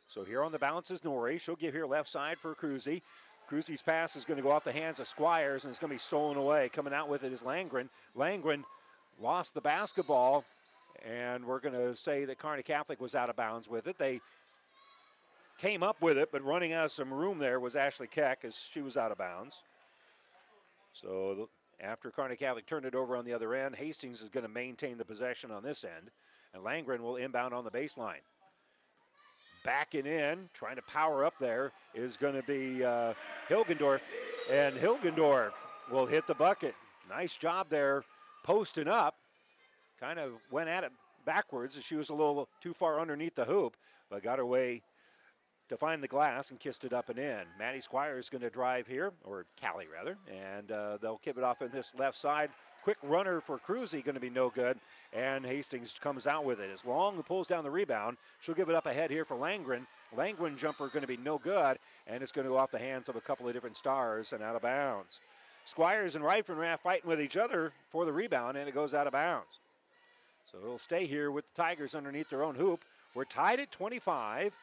So 0.08 0.24
here 0.24 0.42
on 0.42 0.54
the 0.54 0.60
bounce 0.60 0.90
is 0.90 1.04
Norrie. 1.04 1.38
She'll 1.38 1.56
give 1.56 1.74
here 1.74 1.86
left 1.86 2.08
side 2.08 2.40
for 2.40 2.56
Cruzy. 2.56 3.02
Cruzy's 3.50 3.82
pass 3.82 4.16
is 4.16 4.26
going 4.26 4.38
to 4.38 4.44
go 4.44 4.52
off 4.52 4.64
the 4.64 4.72
hands 4.72 5.00
of 5.00 5.08
Squires 5.08 5.64
and 5.64 5.72
it's 5.72 5.80
going 5.80 5.90
to 5.90 5.96
be 5.96 6.00
stolen 6.00 6.38
away. 6.38 6.70
Coming 6.70 6.94
out 6.94 7.10
with 7.10 7.24
it 7.24 7.34
is 7.34 7.44
Langren. 7.44 7.90
Langren 8.16 8.64
lost 9.22 9.54
the 9.54 9.62
basketball, 9.62 10.46
and 11.06 11.46
we're 11.46 11.60
going 11.60 11.74
to 11.74 11.96
say 11.96 12.26
that 12.26 12.38
Kearney 12.38 12.64
Catholic 12.64 13.02
was 13.02 13.16
out 13.16 13.30
of 13.30 13.36
bounds 13.36 13.70
with 13.70 13.88
it. 13.88 13.98
They 13.98 14.22
came 15.60 15.84
up 15.84 16.02
with 16.02 16.18
it, 16.18 16.30
but 16.32 16.44
running 16.44 16.72
out 16.72 16.86
of 16.86 16.92
some 16.92 17.14
room 17.14 17.40
there 17.40 17.60
was 17.60 17.76
Ashley 17.76 18.08
Keck 18.08 18.40
as 18.44 18.68
she 18.72 18.82
was 18.82 18.96
out 18.96 19.12
of 19.12 19.18
bounds. 19.18 19.64
So 20.94 21.50
after 21.82 22.12
Kearney 22.12 22.36
Catholic 22.36 22.66
turned 22.66 22.86
it 22.86 22.96
over 22.96 23.16
on 23.16 23.26
the 23.26 23.34
other 23.34 23.54
end, 23.54 23.76
Hastings 23.76 24.22
is 24.22 24.30
going 24.30 24.46
to 24.46 24.52
maintain 24.52 24.98
the 24.98 25.06
possession 25.06 25.52
on 25.52 25.64
this 25.64 25.84
end, 25.84 26.12
and 26.54 26.64
Langren 26.64 27.00
will 27.00 27.18
inbound 27.18 27.54
on 27.54 27.66
the 27.66 27.72
baseline. 27.72 28.24
Backing 29.68 30.06
in, 30.06 30.48
trying 30.54 30.78
to 30.78 30.82
power 30.82 31.26
up 31.26 31.34
there, 31.42 31.74
is 31.94 32.16
going 32.16 32.36
to 32.36 32.44
be 32.44 32.86
uh, 32.86 33.14
Hilgendorf, 33.50 34.00
and 34.50 34.78
Hilgendorf 34.78 35.52
will 35.92 36.06
hit 36.06 36.26
the 36.26 36.36
bucket. 36.36 36.74
Nice 37.10 37.36
job 37.36 37.68
there 37.70 38.06
posting 38.46 38.88
up. 38.88 39.16
Kind 40.00 40.20
of 40.20 40.36
went 40.52 40.70
at 40.70 40.86
it 40.86 40.94
backwards 41.26 41.78
she 41.84 41.96
was 41.98 42.10
a 42.10 42.14
little 42.14 42.48
too 42.62 42.74
far 42.74 43.02
underneath 43.02 43.36
the 43.36 43.44
hoop, 43.44 43.76
but 44.10 44.24
got 44.24 44.40
her 44.40 44.46
way 44.46 44.84
to 45.68 45.76
find 45.76 46.02
the 46.02 46.08
glass 46.08 46.50
and 46.50 46.62
kissed 46.62 46.86
it 46.86 46.94
up 46.94 47.10
and 47.10 47.20
in. 47.20 47.42
Maddie 47.60 47.82
Squire 47.82 48.18
is 48.18 48.30
going 48.30 48.44
to 48.44 48.50
drive 48.50 48.88
here, 48.88 49.12
or 49.26 49.46
Callie 49.62 49.88
rather, 49.94 50.18
and 50.32 50.72
uh, 50.72 50.98
they'll 51.02 51.18
kick 51.18 51.36
it 51.38 51.44
off 51.44 51.62
in 51.62 51.72
this 51.72 51.94
left 51.94 52.18
side. 52.18 52.52
Quick 52.88 53.00
runner 53.04 53.42
for 53.42 53.60
Cruzy 53.60 54.02
going 54.02 54.16
to 54.16 54.22
be 54.22 54.30
no 54.30 54.50
good, 54.50 54.80
and 55.12 55.46
Hastings 55.46 55.94
comes 56.00 56.26
out 56.26 56.46
with 56.46 56.62
it. 56.62 56.70
As 56.74 56.86
Long 56.86 57.22
pulls 57.22 57.46
down 57.46 57.66
the 57.66 57.70
rebound, 57.70 58.16
she'll 58.40 58.56
give 58.56 58.70
it 58.70 58.76
up 58.76 58.86
ahead 58.86 59.12
here 59.12 59.26
for 59.26 59.36
Langren. 59.36 59.86
Langren 60.16 60.58
jumper 60.58 60.88
going 60.88 61.02
to 61.02 61.06
be 61.06 61.18
no 61.18 61.38
good, 61.38 61.80
and 62.08 62.24
it's 62.24 62.32
going 62.32 62.48
to 62.48 62.50
go 62.50 62.58
off 62.58 62.72
the 62.72 62.80
hands 62.80 63.10
of 63.10 63.18
a 63.18 63.20
couple 63.20 63.46
of 63.46 63.54
different 63.54 63.76
stars 63.76 64.32
and 64.32 64.42
out 64.42 64.56
of 64.56 64.62
bounds. 64.62 65.20
Squires 65.66 66.16
and 66.16 66.24
Reifenrath 66.24 66.80
fighting 66.80 67.10
with 67.10 67.20
each 67.20 67.36
other 67.36 67.74
for 67.90 68.06
the 68.06 68.14
rebound, 68.14 68.56
and 68.56 68.70
it 68.70 68.74
goes 68.74 68.94
out 68.94 69.06
of 69.06 69.12
bounds. 69.12 69.60
So 70.46 70.58
it'll 70.58 70.80
stay 70.80 71.08
here 71.08 71.30
with 71.30 71.46
the 71.54 71.62
Tigers 71.62 71.94
underneath 71.94 72.30
their 72.30 72.42
own 72.42 72.56
hoop. 72.56 72.86
We're 73.14 73.26
tied 73.26 73.60
at 73.60 73.70
25. 73.70 74.54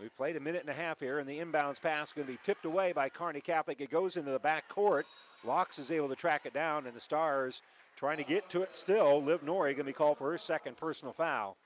We've 0.00 0.16
played 0.16 0.36
a 0.36 0.40
minute 0.40 0.62
and 0.62 0.70
a 0.70 0.74
half 0.74 0.98
here, 0.98 1.20
and 1.20 1.28
the 1.28 1.38
inbounds 1.38 1.80
pass 1.80 2.12
going 2.12 2.26
to 2.26 2.32
be 2.32 2.38
tipped 2.42 2.64
away 2.64 2.92
by 2.92 3.08
Kearney 3.08 3.40
Catholic. 3.40 3.80
It 3.80 3.90
goes 3.90 4.16
into 4.16 4.32
the 4.32 4.40
back 4.40 4.68
court. 4.68 5.06
Laux 5.44 5.78
is 5.78 5.90
able 5.90 6.08
to 6.08 6.16
track 6.16 6.46
it 6.46 6.52
down, 6.52 6.86
and 6.86 6.96
the 6.96 7.00
Stars 7.00 7.62
trying 7.96 8.16
to 8.16 8.24
get 8.24 8.50
to 8.50 8.62
it 8.62 8.76
still. 8.76 9.22
Liv 9.22 9.44
Norrie 9.44 9.72
going 9.72 9.86
to 9.86 9.92
be 9.92 9.92
called 9.92 10.18
for 10.18 10.32
her 10.32 10.38
second 10.38 10.76
personal 10.76 11.12
foul. 11.12 11.56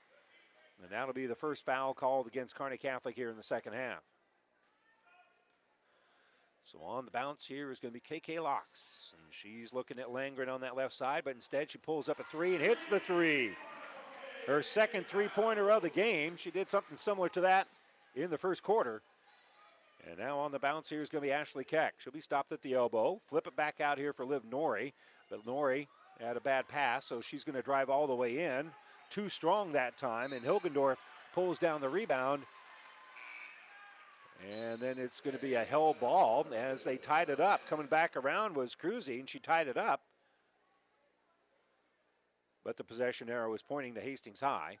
And 0.81 0.91
that'll 0.91 1.13
be 1.13 1.25
the 1.25 1.35
first 1.35 1.65
foul 1.65 1.93
called 1.95 2.27
against 2.27 2.55
Kearney 2.55 2.77
Catholic 2.77 3.15
here 3.15 3.29
in 3.29 3.35
the 3.35 3.43
second 3.43 3.73
half. 3.73 4.03
So 6.63 6.79
on 6.83 7.05
the 7.05 7.11
bounce 7.11 7.47
here 7.47 7.71
is 7.71 7.79
going 7.79 7.93
to 7.93 7.99
be 7.99 8.19
KK 8.19 8.37
Laux. 8.37 9.13
And 9.13 9.23
she's 9.31 9.73
looking 9.73 9.97
at 9.97 10.07
Langren 10.07 10.49
on 10.49 10.61
that 10.61 10.75
left 10.75 10.93
side, 10.93 11.23
but 11.25 11.33
instead 11.33 11.71
she 11.71 11.79
pulls 11.79 12.07
up 12.07 12.19
a 12.19 12.23
three 12.23 12.53
and 12.53 12.63
hits 12.63 12.85
the 12.85 12.99
three. 12.99 13.53
Her 14.45 14.61
second 14.61 15.07
three 15.07 15.29
pointer 15.29 15.71
of 15.71 15.81
the 15.81 15.89
game. 15.89 16.37
She 16.37 16.51
did 16.51 16.69
something 16.69 16.95
similar 16.95 17.27
to 17.29 17.41
that 17.41 17.67
in 18.23 18.29
the 18.29 18.37
first 18.37 18.63
quarter. 18.63 19.01
And 20.09 20.17
now 20.17 20.39
on 20.39 20.51
the 20.51 20.59
bounce 20.59 20.89
here 20.89 21.01
is 21.01 21.09
going 21.09 21.21
to 21.21 21.27
be 21.27 21.33
Ashley 21.33 21.63
Keck. 21.63 21.95
She'll 21.97 22.13
be 22.13 22.21
stopped 22.21 22.51
at 22.51 22.61
the 22.61 22.73
elbow. 22.73 23.21
Flip 23.27 23.47
it 23.47 23.55
back 23.55 23.81
out 23.81 23.97
here 23.97 24.13
for 24.13 24.25
Liv 24.25 24.43
Norrie. 24.49 24.93
But 25.29 25.45
Norrie 25.45 25.87
had 26.19 26.37
a 26.37 26.41
bad 26.41 26.67
pass, 26.67 27.05
so 27.05 27.21
she's 27.21 27.43
going 27.43 27.55
to 27.55 27.61
drive 27.61 27.89
all 27.89 28.07
the 28.07 28.15
way 28.15 28.39
in. 28.39 28.71
Too 29.09 29.29
strong 29.29 29.71
that 29.73 29.97
time, 29.97 30.33
and 30.33 30.43
Hilgendorf 30.45 30.97
pulls 31.33 31.59
down 31.59 31.81
the 31.81 31.89
rebound 31.89 32.43
and 34.47 34.79
then 34.79 34.97
it's 34.97 35.19
going 35.19 35.35
to 35.35 35.41
be 35.41 35.55
a 35.55 35.63
hell 35.63 35.95
ball 35.99 36.47
as 36.53 36.83
they 36.83 36.97
tied 36.97 37.29
it 37.29 37.39
up. 37.39 37.61
Coming 37.67 37.87
back 37.87 38.15
around 38.15 38.55
was 38.55 38.75
Cruzy, 38.75 39.19
and 39.19 39.29
she 39.29 39.39
tied 39.39 39.67
it 39.67 39.77
up. 39.77 40.01
But 42.63 42.77
the 42.77 42.83
possession 42.83 43.29
arrow 43.29 43.53
is 43.53 43.61
pointing 43.61 43.95
to 43.95 44.01
Hastings 44.01 44.41
High, 44.41 44.77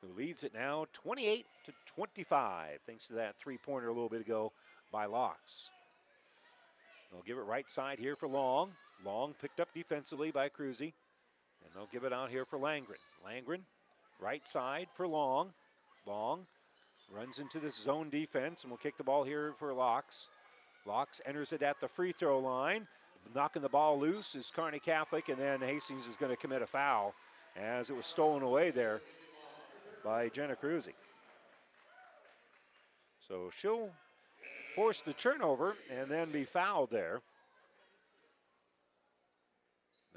who 0.00 0.16
leads 0.16 0.44
it 0.44 0.54
now 0.54 0.86
28 0.92 1.44
to 1.66 1.72
25, 1.86 2.78
thanks 2.86 3.08
to 3.08 3.14
that 3.14 3.36
three 3.36 3.58
pointer 3.58 3.88
a 3.88 3.92
little 3.92 4.08
bit 4.08 4.20
ago 4.20 4.52
by 4.92 5.06
Laux. 5.06 5.70
They'll 7.10 7.22
give 7.22 7.38
it 7.38 7.42
right 7.42 7.68
side 7.68 7.98
here 7.98 8.16
for 8.16 8.28
Long. 8.28 8.72
Long 9.04 9.34
picked 9.40 9.60
up 9.60 9.68
defensively 9.74 10.30
by 10.30 10.48
Cruzy. 10.48 10.92
And 11.64 11.74
they'll 11.74 11.88
give 11.90 12.04
it 12.04 12.12
out 12.12 12.30
here 12.30 12.44
for 12.44 12.58
Langren. 12.58 13.00
Langren, 13.26 13.60
right 14.20 14.46
side 14.46 14.88
for 14.94 15.08
Long. 15.08 15.50
Long 16.06 16.46
Runs 17.10 17.38
into 17.38 17.58
this 17.58 17.74
zone 17.74 18.10
defense 18.10 18.64
and 18.64 18.70
will 18.70 18.76
kick 18.76 18.98
the 18.98 19.04
ball 19.04 19.24
here 19.24 19.54
for 19.58 19.72
Laux. 19.72 20.28
Laux 20.86 21.20
enters 21.24 21.52
it 21.54 21.62
at 21.62 21.80
the 21.80 21.88
free 21.88 22.12
throw 22.12 22.38
line. 22.38 22.86
Knocking 23.34 23.62
the 23.62 23.68
ball 23.68 23.98
loose 23.98 24.34
is 24.34 24.52
Kearney 24.54 24.78
Catholic, 24.78 25.28
and 25.28 25.38
then 25.38 25.60
Hastings 25.60 26.06
is 26.06 26.16
going 26.16 26.30
to 26.30 26.36
commit 26.36 26.62
a 26.62 26.66
foul 26.66 27.14
as 27.56 27.90
it 27.90 27.96
was 27.96 28.06
stolen 28.06 28.42
away 28.42 28.70
there 28.70 29.00
by 30.04 30.28
Jenna 30.28 30.56
Cruzy. 30.56 30.94
So 33.26 33.50
she'll 33.54 33.90
force 34.74 35.00
the 35.00 35.12
turnover 35.12 35.74
and 35.90 36.10
then 36.10 36.30
be 36.30 36.44
fouled 36.44 36.90
there. 36.90 37.20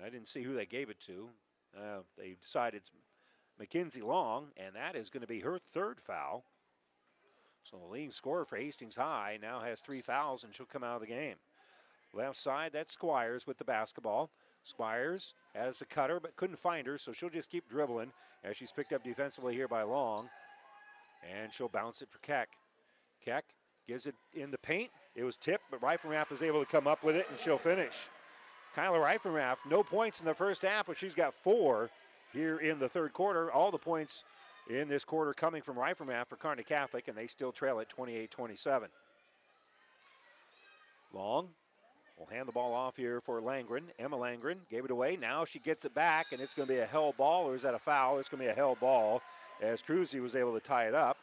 I 0.04 0.10
didn't 0.10 0.28
see 0.28 0.44
who 0.44 0.56
they 0.56 0.66
gave 0.66 0.90
it 0.90 1.00
to. 1.02 1.30
Uh, 1.78 2.00
they 2.18 2.36
decided 2.42 2.78
it's 2.78 2.92
Mackenzie 3.60 4.02
Long, 4.02 4.48
and 4.58 4.76
that 4.76 4.96
is 4.96 5.10
going 5.10 5.22
to 5.22 5.28
be 5.28 5.42
her 5.42 5.60
third 5.60 6.00
foul. 6.00 6.44
So 7.64 7.78
the 7.78 7.92
leading 7.92 8.12
scorer 8.12 8.46
for 8.46 8.58
Hastings 8.58 8.96
High 8.96 9.38
now 9.40 9.60
has 9.60 9.80
three 9.80 10.02
fouls, 10.02 10.44
and 10.44 10.56
she'll 10.56 10.66
come 10.66 10.84
out 10.84 10.96
of 10.96 11.02
the 11.02 11.08
game. 11.08 11.36
Left 12.14 12.36
side, 12.36 12.72
that's 12.74 12.92
Squires 12.92 13.46
with 13.46 13.58
the 13.58 13.64
basketball. 13.64 14.32
Squires 14.64 15.34
has 15.56 15.82
a 15.82 15.86
cutter, 15.86 16.20
but 16.20 16.36
couldn't 16.36 16.60
find 16.60 16.86
her, 16.88 16.98
so 16.98 17.12
she'll 17.12 17.30
just 17.30 17.50
keep 17.50 17.70
dribbling 17.70 18.12
as 18.44 18.58
she's 18.58 18.72
picked 18.72 18.94
up 18.94 19.04
defensively 19.04 19.56
here 19.56 19.68
by 19.68 19.84
Long. 19.84 20.30
And 21.30 21.54
she'll 21.54 21.70
bounce 21.70 22.02
it 22.02 22.10
for 22.10 22.20
Keck. 22.20 22.50
Keck 23.24 23.46
gives 23.88 24.06
it 24.06 24.16
in 24.34 24.52
the 24.52 24.58
paint. 24.58 24.90
It 25.16 25.24
was 25.24 25.38
tipped, 25.38 25.66
but 25.70 25.82
Reifenrath 25.82 26.32
is 26.32 26.42
able 26.42 26.60
to 26.64 26.72
come 26.72 26.88
up 26.88 27.04
with 27.04 27.16
it, 27.16 27.28
and 27.30 27.40
she'll 27.40 27.58
finish. 27.58 28.08
Kyla 28.76 29.00
Reifenrath, 29.00 29.58
no 29.70 29.84
points 29.84 30.20
in 30.20 30.26
the 30.26 30.34
first 30.34 30.62
half, 30.62 30.88
but 30.88 30.98
she's 30.98 31.14
got 31.16 31.34
four 31.34 31.90
here 32.32 32.58
in 32.58 32.80
the 32.80 32.88
third 32.88 33.14
quarter. 33.14 33.52
All 33.52 33.70
the 33.70 33.78
points 33.78 34.24
in 34.70 34.88
this 34.88 35.04
quarter 35.04 35.34
coming 35.34 35.62
from 35.62 35.76
Reifenrath 35.76 36.28
for 36.28 36.38
Kearney 36.38 36.64
Catholic, 36.64 37.08
and 37.08 37.18
they 37.18 37.28
still 37.28 37.52
trail 37.52 37.80
at 37.80 37.90
28 37.90 38.32
27. 38.32 38.90
Long 41.14 41.50
will 42.22 42.36
hand 42.36 42.48
the 42.48 42.52
ball 42.52 42.74
off 42.74 42.98
here 42.98 43.20
for 43.20 43.42
Langren. 43.42 43.82
Emma 43.98 44.16
Langren 44.16 44.58
gave 44.70 44.86
it 44.86 44.92
away. 44.92 45.18
Now 45.20 45.44
she 45.44 45.58
gets 45.58 45.86
it 45.86 45.96
back, 45.96 46.28
and 46.32 46.40
it's 46.40 46.54
going 46.54 46.68
to 46.68 46.74
be 46.74 46.80
a 46.80 46.86
hell 46.86 47.16
ball, 47.18 47.48
or 47.48 47.56
is 47.56 47.64
that 47.64 47.74
a 47.74 47.80
foul? 47.80 48.20
It's 48.20 48.30
going 48.30 48.42
to 48.42 48.46
be 48.46 48.52
a 48.52 48.56
hell 48.56 48.78
ball 48.80 49.24
as 49.60 49.82
Cruzy 49.82 50.22
was 50.22 50.36
able 50.36 50.54
to 50.54 50.60
tie 50.60 50.88
it 50.88 50.94
up. 50.94 51.18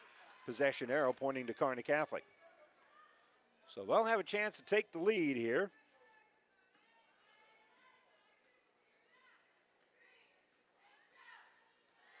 Possession 0.45 0.91
arrow 0.91 1.13
pointing 1.13 1.47
to 1.47 1.53
Kearney 1.53 1.83
Catholic. 1.83 2.23
So 3.67 3.85
they'll 3.85 4.03
have 4.03 4.19
a 4.19 4.23
chance 4.23 4.57
to 4.57 4.65
take 4.65 4.91
the 4.91 4.99
lead 4.99 5.37
here. 5.37 5.69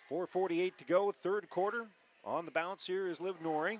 Four 0.07 0.25
forty-eight 0.25 0.77
to 0.77 0.85
go, 0.85 1.11
third 1.11 1.49
quarter. 1.49 1.87
On 2.23 2.45
the 2.45 2.51
bounce 2.51 2.85
here 2.85 3.07
is 3.07 3.19
Liv 3.19 3.35
Nori. 3.43 3.79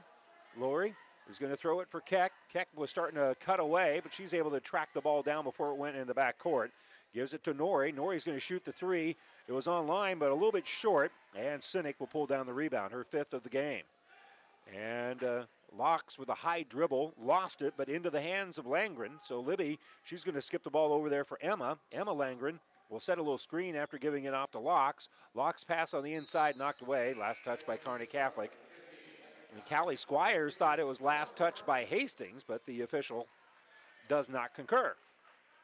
Lori 0.60 0.94
is 1.30 1.38
going 1.38 1.52
to 1.52 1.58
throw 1.58 1.80
it 1.80 1.88
for 1.90 2.02
Keck. 2.02 2.32
Keck 2.52 2.68
was 2.76 2.90
starting 2.90 3.16
to 3.16 3.36
cut 3.40 3.60
away, 3.60 4.00
but 4.02 4.14
she's 4.14 4.34
able 4.34 4.52
to 4.52 4.60
track 4.60 4.90
the 4.94 5.02
ball 5.02 5.22
down 5.22 5.44
before 5.44 5.72
it 5.72 5.78
went 5.78 5.96
in 5.96 6.08
the 6.08 6.14
back 6.14 6.38
court. 6.40 6.72
Gives 7.14 7.34
it 7.34 7.44
to 7.44 7.54
Nori. 7.54 7.96
Nori's 7.96 8.24
going 8.24 8.38
to 8.38 8.42
shoot 8.42 8.64
the 8.66 8.72
three. 8.72 9.16
It 9.48 9.52
was 9.52 9.68
online, 9.68 10.20
but 10.20 10.32
a 10.32 10.34
little 10.34 10.52
bit 10.52 10.68
short. 10.68 11.12
And 11.36 11.62
Sinek 11.62 11.96
will 12.00 12.08
pull 12.08 12.26
down 12.26 12.46
the 12.46 12.54
rebound, 12.54 12.92
her 12.92 13.04
fifth 13.04 13.34
of 13.34 13.44
the 13.44 13.50
game. 13.50 13.84
And 14.76 15.24
uh, 15.24 15.44
Laux 15.76 16.20
with 16.20 16.30
a 16.30 16.36
high 16.36 16.64
dribble, 16.70 17.14
lost 17.20 17.62
it, 17.62 17.74
but 17.78 17.90
into 17.90 18.10
the 18.10 18.22
hands 18.22 18.58
of 18.58 18.66
Langren. 18.66 19.12
So 19.24 19.40
Libby, 19.40 19.80
she's 20.04 20.24
going 20.24 20.36
to 20.36 20.42
skip 20.42 20.64
the 20.64 20.70
ball 20.70 20.94
over 20.94 21.10
there 21.10 21.24
for 21.24 21.40
Emma. 21.42 21.78
Emma 21.92 22.14
Langren 22.14 22.60
will 22.90 23.00
set 23.00 23.18
a 23.18 23.22
little 23.22 23.38
screen 23.38 23.76
after 23.76 23.98
giving 23.98 24.26
it 24.26 24.34
off 24.34 24.52
to 24.52 24.60
Laux. 24.60 25.10
Laux 25.36 25.66
pass 25.68 25.94
on 25.94 26.04
the 26.04 26.14
inside, 26.14 26.58
knocked 26.58 26.82
away. 26.82 27.14
Last 27.14 27.44
touch 27.44 27.66
by 27.66 27.78
Kearney 27.78 28.06
Catholic. 28.06 28.52
And 29.54 29.66
Callie 29.66 29.96
Squires 29.96 30.56
thought 30.56 30.80
it 30.80 30.88
was 30.88 31.02
last 31.02 31.36
touch 31.36 31.66
by 31.66 31.84
Hastings, 31.84 32.44
but 32.48 32.66
the 32.66 32.82
official 32.82 33.28
does 34.08 34.30
not 34.30 34.54
concur. 34.54 34.94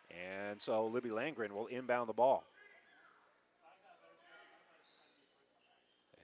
And 0.10 0.62
so 0.62 0.88
Libby 0.88 1.10
Langren 1.10 1.52
will 1.52 1.68
inbound 1.68 2.10
the 2.10 2.14
ball. 2.14 2.44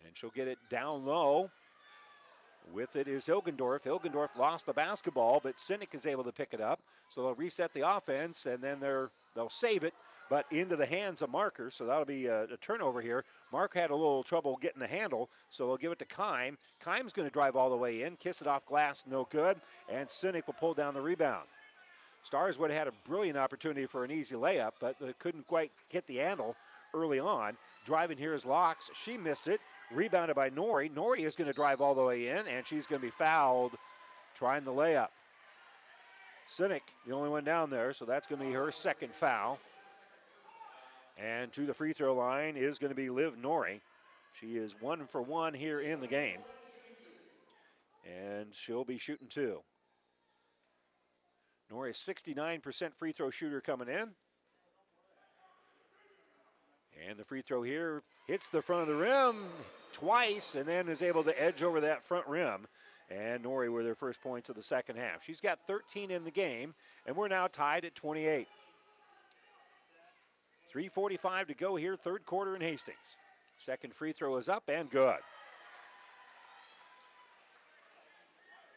And 0.06 0.18
she'll 0.18 0.32
get 0.32 0.48
it 0.48 0.58
down 0.70 1.06
low. 1.06 1.50
With 2.74 2.96
it 2.96 3.08
is 3.08 3.26
Hilgendorf. 3.26 3.84
Hilgendorf 3.84 4.38
lost 4.38 4.66
the 4.66 4.74
basketball, 4.74 5.40
but 5.44 5.58
Sinek 5.58 5.94
is 5.94 6.06
able 6.06 6.24
to 6.24 6.32
pick 6.32 6.50
it 6.54 6.62
up. 6.62 6.80
So 7.10 7.24
they'll 7.24 7.36
reset 7.36 7.74
the 7.74 7.88
offense, 7.88 8.46
and 8.46 8.62
then 8.62 8.80
they're, 8.80 9.10
they'll 9.36 9.50
save 9.50 9.84
it, 9.84 9.94
but 10.32 10.46
into 10.50 10.78
the 10.78 10.86
hands 10.86 11.22
of 11.22 11.30
Marker. 11.30 11.70
So 11.70 11.86
that'll 11.86 12.06
be 12.06 12.28
a, 12.28 12.44
a 12.44 12.58
turnover 12.62 13.02
here. 13.02 13.26
Mark 13.52 13.76
had 13.76 13.90
a 13.90 13.96
little 13.96 14.24
trouble 14.24 14.58
getting 14.62 14.80
the 14.80 14.88
handle, 14.88 15.30
so 15.50 15.68
they'll 15.68 15.76
give 15.76 15.92
it 15.92 16.00
to 16.00 16.06
Kime. 16.06 16.56
Kime's 16.84 17.12
going 17.12 17.28
to 17.28 17.34
drive 17.34 17.58
all 17.58 17.70
the 17.70 17.76
way 17.76 18.04
in, 18.04 18.16
kiss 18.16 18.40
it 18.40 18.48
off 18.48 18.66
glass, 18.66 19.04
no 19.06 19.28
good, 19.30 19.58
and 19.92 20.08
Sinek 20.08 20.48
will 20.48 20.54
pull 20.54 20.74
down 20.74 20.94
the 20.94 21.02
rebound. 21.02 21.48
Stars 22.24 22.58
would 22.58 22.72
have 22.72 22.80
had 22.80 22.88
a 22.88 23.10
brilliant 23.10 23.38
opportunity 23.38 23.86
for 23.86 24.06
an 24.06 24.12
easy 24.12 24.36
layup, 24.36 24.72
but 24.80 24.96
they 25.02 25.12
couldn't 25.20 25.46
quite 25.48 25.74
get 25.90 26.08
the 26.08 26.18
handle 26.18 26.56
early 26.94 27.20
on. 27.20 27.58
Driving 27.86 28.18
here 28.18 28.34
is 28.34 28.46
Laux. 28.46 28.90
She 28.94 29.18
missed 29.18 29.50
it. 29.50 29.60
Rebounded 29.92 30.38
by 30.38 30.50
Nori. 30.50 30.90
Nori 30.90 31.26
is 31.26 31.36
going 31.36 31.48
to 31.48 31.54
drive 31.54 31.82
all 31.82 31.94
the 31.94 32.04
way 32.04 32.30
in, 32.30 32.48
and 32.48 32.66
she's 32.66 32.88
going 32.88 33.02
to 33.02 33.06
be 33.06 33.12
fouled 33.12 33.74
trying 34.34 34.64
the 34.64 34.72
layup. 34.72 35.10
Sinek, 36.48 36.82
the 37.06 37.14
only 37.14 37.30
one 37.30 37.44
down 37.44 37.70
there, 37.70 37.92
so 37.92 38.06
that's 38.06 38.28
going 38.28 38.40
to 38.40 38.48
be 38.48 38.54
her 38.54 38.72
second 38.72 39.14
foul. 39.14 39.60
And 41.22 41.52
to 41.54 41.66
the 41.66 41.74
free 41.74 41.94
throw 41.94 42.16
line 42.16 42.58
is 42.58 42.80
going 42.80 42.90
to 42.90 42.96
be 42.96 43.10
Liv 43.10 43.36
Nori. 43.38 43.82
She 44.40 44.58
is 44.58 44.76
one 44.80 45.06
for 45.06 45.22
one 45.22 45.54
here 45.54 45.80
in 45.80 46.00
the 46.00 46.08
game. 46.08 46.40
And 48.06 48.48
she'll 48.54 48.86
be 48.86 48.98
shooting 48.98 49.28
two. 49.28 49.62
Nori, 51.72 51.92
69% 51.92 52.94
free 52.98 53.12
throw 53.12 53.30
shooter 53.30 53.62
coming 53.62 53.88
in. 53.88 54.10
And 57.08 57.18
the 57.18 57.24
free 57.24 57.42
throw 57.42 57.62
here 57.62 58.04
hits 58.28 58.50
the 58.50 58.62
front 58.62 58.82
of 58.82 58.88
the 58.88 58.96
rim 58.96 59.46
twice 59.94 60.56
and 60.56 60.66
then 60.66 60.90
is 60.90 61.02
able 61.02 61.24
to 61.24 61.42
edge 61.42 61.64
over 61.64 61.82
that 61.82 62.04
front 62.04 62.28
rim. 62.28 62.68
And 63.10 63.44
Nori 63.44 63.70
were 63.70 63.84
their 63.84 63.96
first 63.96 64.22
points 64.22 64.50
of 64.50 64.56
the 64.56 64.64
second 64.64 64.98
half. 64.98 65.24
She's 65.24 65.42
got 65.42 65.60
13 65.68 66.12
in 66.12 66.24
the 66.24 66.32
game, 66.32 66.74
and 67.06 67.16
we're 67.16 67.28
now 67.28 67.48
tied 67.48 67.84
at 67.86 67.94
28. 67.94 68.48
3.45 70.74 71.48
to 71.48 71.54
go 71.54 71.76
here, 71.76 71.96
third 71.96 72.26
quarter 72.26 72.56
in 72.56 72.62
Hastings. 72.62 73.18
Second 73.58 73.94
free 73.94 74.12
throw 74.12 74.38
is 74.38 74.50
up 74.50 74.64
and 74.68 74.90
good. 74.90 75.20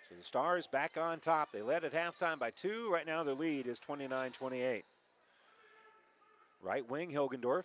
So 0.08 0.14
the 0.16 0.24
Stars 0.24 0.66
back 0.66 0.96
on 0.98 1.20
top. 1.20 1.52
They 1.52 1.62
led 1.62 1.84
at 1.84 1.92
halftime 1.92 2.38
by 2.38 2.50
two. 2.50 2.90
Right 2.92 3.06
now 3.06 3.22
their 3.22 3.34
lead 3.34 3.66
is 3.66 3.78
29 3.78 4.32
28. 4.32 4.84
Right 6.62 6.90
wing, 6.90 7.10
Hilgendorf. 7.10 7.64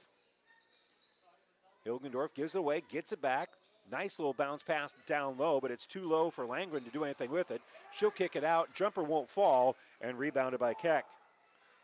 Hilgendorf 1.85 2.33
gives 2.35 2.55
it 2.55 2.59
away, 2.59 2.83
gets 2.89 3.11
it 3.11 3.21
back. 3.21 3.49
Nice 3.91 4.19
little 4.19 4.33
bounce 4.33 4.61
pass 4.61 4.93
down 5.07 5.37
low, 5.37 5.59
but 5.59 5.71
it's 5.71 5.85
too 5.85 6.07
low 6.07 6.29
for 6.29 6.45
Langren 6.45 6.83
to 6.85 6.91
do 6.91 7.03
anything 7.03 7.31
with 7.31 7.49
it. 7.49 7.61
She'll 7.91 8.11
kick 8.11 8.35
it 8.35 8.43
out. 8.43 8.73
Jumper 8.75 9.01
won't 9.01 9.29
fall, 9.29 9.75
and 9.99 10.17
rebounded 10.19 10.59
by 10.59 10.73
Keck. 10.75 11.05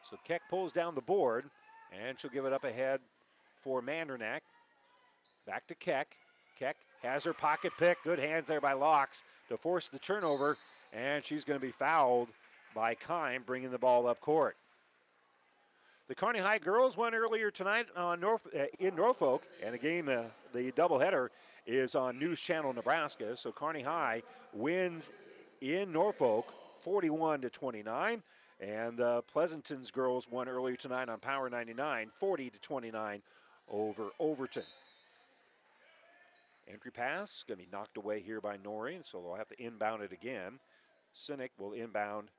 So 0.04 0.18
Keck 0.24 0.42
pulls 0.50 0.72
down 0.72 0.94
the 0.94 1.02
board, 1.02 1.46
and 1.92 2.20
she'll 2.20 2.32
give 2.32 2.46
it 2.46 2.54
up 2.54 2.64
ahead 2.64 3.00
for 3.64 3.82
Mandernack. 3.82 4.42
Back 5.46 5.68
to 5.68 5.76
Keck. 5.76 6.16
Keck 6.60 6.78
has 7.04 7.24
her 7.24 7.34
pocket 7.34 7.74
pick. 7.78 7.98
Good 8.04 8.20
hands 8.20 8.48
there 8.48 8.62
by 8.62 8.74
Laux 8.74 9.24
to 9.50 9.58
force 9.58 9.88
the 9.88 10.00
turnover, 10.00 10.58
and 10.94 11.24
she's 11.26 11.44
going 11.44 11.60
to 11.60 11.66
be 11.66 11.72
fouled 11.72 12.30
by 12.74 12.96
Kime, 12.96 13.46
bringing 13.46 13.72
the 13.72 13.80
ball 13.80 14.08
up 14.08 14.20
court. 14.22 14.56
The 16.08 16.16
Kearney 16.16 16.40
High 16.40 16.60
girls 16.60 16.96
won 16.96 17.16
earlier 17.16 17.50
tonight 17.50 17.88
on 17.96 18.24
uh, 18.24 18.38
in 18.80 18.96
Norfolk, 18.96 19.44
and 19.64 19.74
again, 19.74 20.08
uh, 20.08 20.26
the 20.54 20.72
doubleheader 20.72 21.30
is 21.66 21.96
on 21.96 22.20
News 22.20 22.40
Channel 22.40 22.74
Nebraska. 22.74 23.36
So 23.36 23.52
Kearney 23.52 23.82
High 23.82 24.22
wins 24.54 25.12
in 25.62 25.92
Norfolk 25.92 26.54
41 26.84 27.42
to 27.42 27.50
29. 27.50 28.22
And 28.60 29.02
uh, 29.02 29.22
Pleasanton's 29.22 29.92
girls 29.92 30.30
won 30.30 30.48
earlier 30.48 30.76
tonight 30.76 31.10
on 31.10 31.20
Power 31.20 31.50
99, 31.50 32.10
40 32.20 32.50
to 32.50 32.60
29 32.60 33.22
over 33.70 34.10
Overton. 34.20 34.64
Entry 36.68 36.92
pass 36.92 37.44
going 37.48 37.60
to 37.60 37.66
be 37.66 37.70
knocked 37.72 37.98
away 37.98 38.22
here 38.22 38.42
by 38.42 38.58
Nori, 38.58 39.06
so 39.06 39.22
they'll 39.22 39.36
have 39.36 39.50
to 39.50 39.62
inbound 39.62 40.02
it 40.02 40.12
again. 40.12 40.60
Sinek 41.16 41.50
will 41.60 41.74
inbound 41.74 42.30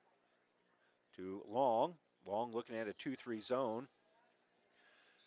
to 1.17 1.43
Long. 1.51 1.95
Long 2.27 2.53
looking 2.53 2.77
at 2.77 2.89
a 2.89 2.93
2 2.93 3.15
3 3.15 3.41
zone. 3.41 3.87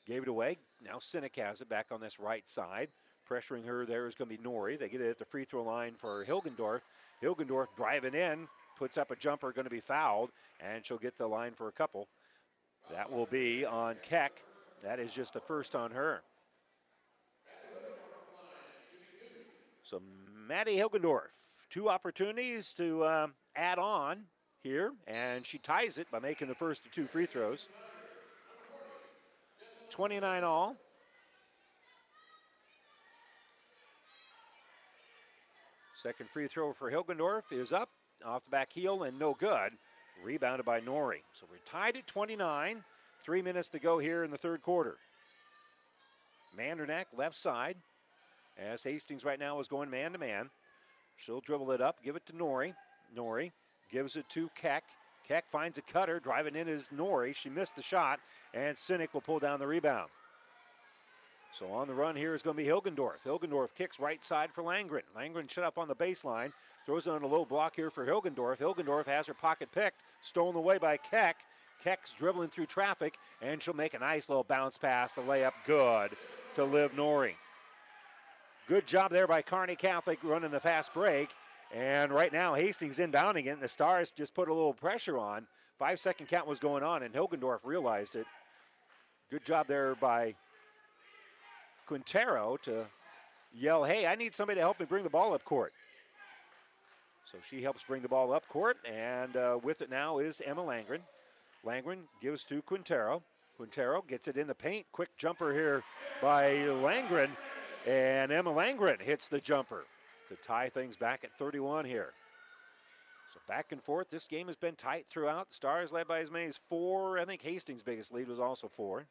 Gave 0.06 0.24
it 0.24 0.28
away. 0.28 0.58
Now 0.84 0.98
Sinek 0.98 1.38
has 1.38 1.62
it 1.62 1.70
back 1.70 1.88
on 1.92 2.02
this 2.02 2.20
right 2.20 2.48
side. 2.50 2.90
Pressuring 3.30 3.66
her 3.66 3.86
there 3.86 4.08
is 4.08 4.16
going 4.16 4.30
to 4.30 4.38
be 4.38 4.44
Nori. 4.44 4.78
They 4.78 4.90
get 4.90 5.02
it 5.02 5.10
at 5.10 5.20
the 5.20 5.26
free 5.26 5.46
throw 5.46 5.64
line 5.64 5.94
for 5.98 6.26
Hilgendorf. 6.26 6.82
Hilgendorf 7.24 7.68
driving 7.78 8.16
in, 8.16 8.48
puts 8.80 8.98
up 8.98 9.12
a 9.12 9.16
jumper, 9.18 9.52
going 9.52 9.66
to 9.66 9.70
be 9.70 9.82
fouled, 9.82 10.32
and 10.62 10.86
she'll 10.86 10.98
get 10.98 11.18
the 11.18 11.28
line 11.28 11.52
for 11.52 11.68
a 11.68 11.72
couple. 11.72 12.08
That 12.90 13.12
will 13.12 13.26
be 13.26 13.66
on 13.66 13.98
Keck. 14.02 14.42
That 14.82 15.00
is 15.00 15.14
just 15.14 15.34
the 15.34 15.42
first 15.42 15.76
on 15.76 15.92
her. 15.92 16.22
So 19.84 20.02
Maddie 20.48 20.78
Hilgendorf, 20.78 21.34
two 21.70 21.90
opportunities 21.90 22.72
to 22.74 23.06
um, 23.06 23.34
add 23.54 23.80
on 23.80 24.24
here, 24.64 24.94
and 25.08 25.46
she 25.46 25.58
ties 25.58 25.98
it 25.98 26.10
by 26.10 26.20
making 26.20 26.48
the 26.48 26.56
first 26.56 26.86
of 26.86 26.92
two 26.92 27.06
free 27.06 27.26
throws. 27.26 27.68
29 29.90 30.44
all. 30.46 30.78
Second 35.96 36.30
free 36.30 36.48
throw 36.48 36.72
for 36.72 36.90
Hilgendorf 36.90 37.52
is 37.52 37.74
up 37.74 37.90
off 38.26 38.44
the 38.46 38.52
back 38.52 38.72
heel 38.74 39.04
and 39.04 39.18
no 39.20 39.34
good. 39.34 39.74
Rebounded 40.24 40.66
by 40.66 40.82
Nori. 40.82 41.22
So 41.34 41.46
we're 41.50 41.58
tied 41.66 41.96
at 41.98 42.08
29. 42.08 42.84
Three 43.22 43.42
minutes 43.42 43.70
to 43.70 43.80
go 43.80 44.00
here 44.00 44.24
in 44.24 44.32
the 44.32 44.38
third 44.38 44.62
quarter. 44.62 44.98
Mandernack 46.58 47.06
left 47.16 47.36
side. 47.36 47.78
As 48.58 48.84
Hastings 48.84 49.24
right 49.24 49.40
now 49.40 49.60
is 49.60 49.68
going 49.68 49.90
man 49.90 50.12
to 50.12 50.18
man. 50.18 50.50
She'll 51.18 51.42
dribble 51.42 51.72
it 51.72 51.82
up, 51.82 52.04
give 52.04 52.16
it 52.16 52.26
to 52.28 52.34
Nori. 52.34 52.74
Nori 53.16 53.52
gives 53.92 54.16
it 54.16 54.28
to 54.30 54.50
Keck. 54.56 54.84
Keck 55.28 55.50
finds 55.50 55.78
a 55.78 55.82
cutter, 55.82 56.20
driving 56.20 56.56
in 56.56 56.68
is 56.68 56.90
Nori. 56.90 57.36
She 57.36 57.50
missed 57.50 57.76
the 57.76 57.82
shot, 57.82 58.20
and 58.54 58.76
Sinek 58.76 59.14
will 59.14 59.22
pull 59.22 59.40
down 59.40 59.60
the 59.60 59.68
rebound. 59.68 60.10
So 61.52 61.72
on 61.72 61.88
the 61.88 61.94
run 61.94 62.16
here 62.16 62.34
is 62.34 62.42
going 62.42 62.58
to 62.58 62.64
be 62.64 62.70
Hilgendorf. 62.70 63.24
Hilgendorf 63.26 63.76
kicks 63.76 64.00
right 64.00 64.24
side 64.24 64.52
for 64.54 64.64
Langren. 64.64 65.02
Langren 65.18 65.50
shut 65.50 65.64
up 65.64 65.78
on 65.78 65.88
the 65.88 65.96
baseline, 65.96 66.52
throws 66.90 67.06
it 67.06 67.12
on 67.12 67.22
a 67.22 67.28
low 67.28 67.46
block 67.46 67.76
here 67.76 67.92
for 67.92 68.04
Hilgendorf. 68.04 68.58
Hilgendorf 68.58 69.06
has 69.06 69.28
her 69.28 69.36
pocket 69.36 69.72
picked, 69.72 70.02
stolen 70.24 70.56
away 70.56 70.80
by 70.80 70.98
Keck. 70.98 71.36
Keck's 71.84 72.12
dribbling 72.14 72.50
through 72.50 72.66
traffic, 72.66 73.20
and 73.44 73.62
she'll 73.62 73.76
make 73.76 73.94
a 73.94 74.00
nice 74.00 74.28
little 74.28 74.44
bounce 74.44 74.76
pass. 74.76 75.14
The 75.14 75.22
layup 75.22 75.52
good 75.68 76.10
to 76.56 76.64
Liv 76.64 76.94
Nori. 76.94 77.34
Good 78.68 78.88
job 78.88 79.12
there 79.12 79.28
by 79.28 79.44
Kearney 79.44 79.76
Catholic 79.76 80.18
running 80.24 80.50
the 80.50 80.60
fast 80.60 80.92
break. 80.92 81.30
And 81.72 82.12
right 82.12 82.34
now, 82.34 82.56
Hastings 82.56 82.98
inbounding 82.98 83.46
it, 83.46 83.50
and 83.50 83.62
the 83.62 83.68
Stars 83.68 84.10
just 84.10 84.34
put 84.34 84.50
a 84.50 84.54
little 84.54 84.74
pressure 84.74 85.20
on. 85.20 85.46
Five 85.78 86.00
second 86.00 86.26
count 86.26 86.48
was 86.48 86.58
going 86.58 86.82
on, 86.82 87.04
and 87.04 87.14
Hilgendorf 87.14 87.60
realized 87.64 88.16
it. 88.16 88.26
Good 89.30 89.46
job 89.46 89.68
there 89.68 89.94
by 89.94 90.34
Quintero 91.86 92.58
to 92.64 92.88
yell, 93.54 93.84
hey, 93.84 94.08
I 94.08 94.16
need 94.16 94.34
somebody 94.34 94.58
to 94.58 94.62
help 94.62 94.80
me 94.80 94.88
bring 94.88 95.04
the 95.04 95.10
ball 95.12 95.36
up 95.36 95.46
court. 95.46 95.72
So 97.26 97.38
she 97.48 97.62
helps 97.62 97.84
bring 97.84 98.02
the 98.02 98.08
ball 98.08 98.34
up 98.34 98.48
court, 98.48 98.78
and 98.86 99.36
uh, 99.38 99.60
with 99.62 99.82
it 99.82 99.90
now 99.90 100.20
is 100.20 100.42
Emma 100.46 100.64
Langren. 100.64 101.02
Langren 101.66 102.02
gives 102.22 102.44
to 102.46 102.62
Quintero. 102.62 103.22
Quintero 103.58 104.02
gets 104.02 104.28
it 104.28 104.38
in 104.38 104.48
the 104.48 104.56
paint. 104.56 104.86
Quick 104.92 105.16
jumper 105.18 105.54
here 105.54 105.84
by 106.22 106.52
Langren, 106.52 107.30
and 107.86 108.32
Emma 108.32 108.52
Langren 108.52 109.02
hits 109.02 109.28
the 109.28 109.40
jumper 109.40 109.86
to 110.30 110.36
tie 110.36 110.70
things 110.70 110.96
back 110.96 111.24
at 111.24 111.38
31 111.38 111.86
here. 111.86 112.14
So 113.34 113.40
back 113.48 113.72
and 113.72 113.82
forth. 113.82 114.10
This 114.10 114.28
game 114.28 114.48
has 114.48 114.56
been 114.56 114.76
tight 114.76 115.06
throughout. 115.08 115.50
The 115.50 115.56
Stars 115.56 115.92
led 115.92 116.08
by 116.08 116.20
as 116.20 116.32
many 116.32 116.46
as 116.46 116.60
four. 116.70 117.20
I 117.20 117.26
think 117.26 117.42
Hastings' 117.42 117.84
biggest 117.84 118.14
lead 118.14 118.28
was 118.28 118.40
also 118.40 118.68
four. 118.68 119.06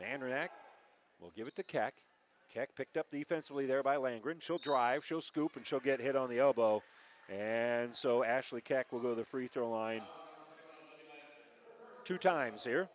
Mandernack 0.00 0.48
will 1.20 1.32
give 1.34 1.46
it 1.46 1.56
to 1.56 1.62
Keck. 1.62 1.94
Keck 2.52 2.74
picked 2.74 2.96
up 2.96 3.10
defensively 3.10 3.66
there 3.66 3.82
by 3.82 3.96
Langren. 3.96 4.40
She'll 4.40 4.58
drive, 4.58 5.04
she'll 5.04 5.20
scoop, 5.20 5.56
and 5.56 5.66
she'll 5.66 5.80
get 5.80 6.00
hit 6.00 6.16
on 6.16 6.30
the 6.30 6.38
elbow. 6.38 6.82
And 7.28 7.94
so 7.94 8.24
Ashley 8.24 8.60
Keck 8.60 8.92
will 8.92 9.00
go 9.00 9.10
to 9.10 9.14
the 9.14 9.24
free 9.24 9.46
throw 9.46 9.70
line 9.70 10.02
two 12.04 12.16
times 12.16 12.64
here. 12.64 12.88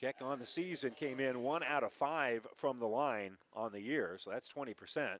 Keck 0.00 0.16
on 0.20 0.40
the 0.40 0.46
season 0.46 0.90
came 0.90 1.20
in 1.20 1.42
one 1.42 1.62
out 1.62 1.84
of 1.84 1.92
five 1.92 2.46
from 2.54 2.78
the 2.80 2.86
line 2.86 3.36
on 3.54 3.72
the 3.72 3.80
year, 3.80 4.16
so 4.18 4.30
that's 4.30 4.52
20%. 4.52 5.18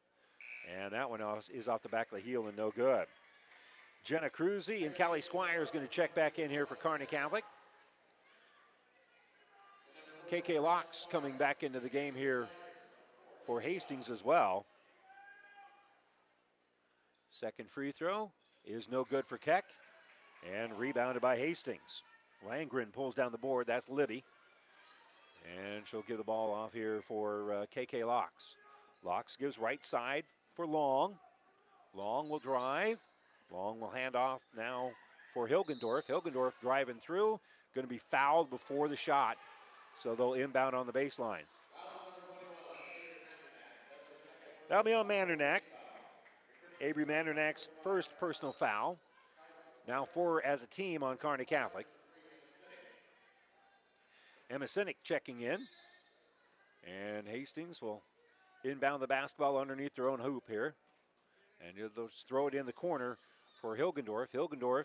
And 0.76 0.92
that 0.92 1.08
one 1.08 1.20
is 1.52 1.68
off 1.68 1.82
the 1.82 1.88
back 1.88 2.10
of 2.10 2.18
the 2.18 2.24
heel 2.24 2.48
and 2.48 2.56
no 2.56 2.70
good. 2.70 3.06
Jenna 4.04 4.28
Cruzy 4.28 4.84
and 4.84 4.94
Callie 4.94 5.22
Squires 5.22 5.70
going 5.70 5.86
to 5.86 5.90
check 5.90 6.14
back 6.14 6.38
in 6.38 6.50
here 6.50 6.66
for 6.66 6.74
Kearney 6.74 7.06
Catholic. 7.06 7.44
KK 10.30 10.62
Laux 10.62 11.06
coming 11.10 11.36
back 11.36 11.62
into 11.62 11.80
the 11.80 11.88
game 11.88 12.14
here 12.14 12.46
for 13.46 13.60
Hastings 13.60 14.08
as 14.08 14.24
well. 14.24 14.64
Second 17.30 17.68
free 17.68 17.92
throw 17.92 18.32
is 18.64 18.90
no 18.90 19.04
good 19.04 19.26
for 19.26 19.36
Keck 19.36 19.64
and 20.50 20.78
rebounded 20.78 21.20
by 21.20 21.36
Hastings. 21.36 22.02
Langren 22.48 22.92
pulls 22.92 23.14
down 23.14 23.32
the 23.32 23.38
board. 23.38 23.66
That's 23.66 23.88
Libby. 23.88 24.24
And 25.58 25.86
she'll 25.86 26.02
give 26.02 26.16
the 26.16 26.24
ball 26.24 26.52
off 26.52 26.72
here 26.72 27.02
for 27.06 27.52
uh, 27.52 27.66
KK 27.74 28.04
Laux. 28.04 28.56
Laux 29.04 29.36
gives 29.38 29.58
right 29.58 29.84
side 29.84 30.24
for 30.54 30.66
Long. 30.66 31.16
Long 31.94 32.30
will 32.30 32.38
drive. 32.38 32.98
Long 33.52 33.78
will 33.78 33.90
hand 33.90 34.16
off 34.16 34.40
now 34.56 34.90
for 35.34 35.46
Hilgendorf. 35.46 36.06
Hilgendorf 36.08 36.52
driving 36.62 36.96
through. 36.96 37.38
Going 37.74 37.86
to 37.86 37.92
be 37.92 38.00
fouled 38.10 38.48
before 38.48 38.88
the 38.88 38.96
shot. 38.96 39.36
So 39.96 40.14
they'll 40.14 40.34
inbound 40.34 40.74
on 40.74 40.86
the 40.86 40.92
baseline. 40.92 41.44
That'll 44.68 44.84
be 44.84 44.94
on 44.94 45.06
Mandernack. 45.06 45.60
Avery 46.80 47.04
Mandernack's 47.04 47.68
first 47.82 48.10
personal 48.18 48.52
foul. 48.52 48.98
Now 49.86 50.04
four 50.04 50.44
as 50.44 50.62
a 50.62 50.66
team 50.66 51.02
on 51.02 51.16
Kearney 51.16 51.44
Catholic. 51.44 51.86
Emma 54.50 54.64
Sinek 54.64 54.96
checking 55.02 55.40
in. 55.40 55.60
And 56.86 57.26
Hastings 57.26 57.80
will 57.80 58.02
inbound 58.64 59.02
the 59.02 59.06
basketball 59.06 59.58
underneath 59.58 59.94
their 59.94 60.08
own 60.08 60.20
hoop 60.20 60.44
here. 60.48 60.74
And 61.60 61.90
they'll 61.94 62.08
throw 62.28 62.48
it 62.48 62.54
in 62.54 62.66
the 62.66 62.72
corner 62.72 63.18
for 63.60 63.76
Hilgendorf. 63.76 64.28
Hilgendorf 64.34 64.84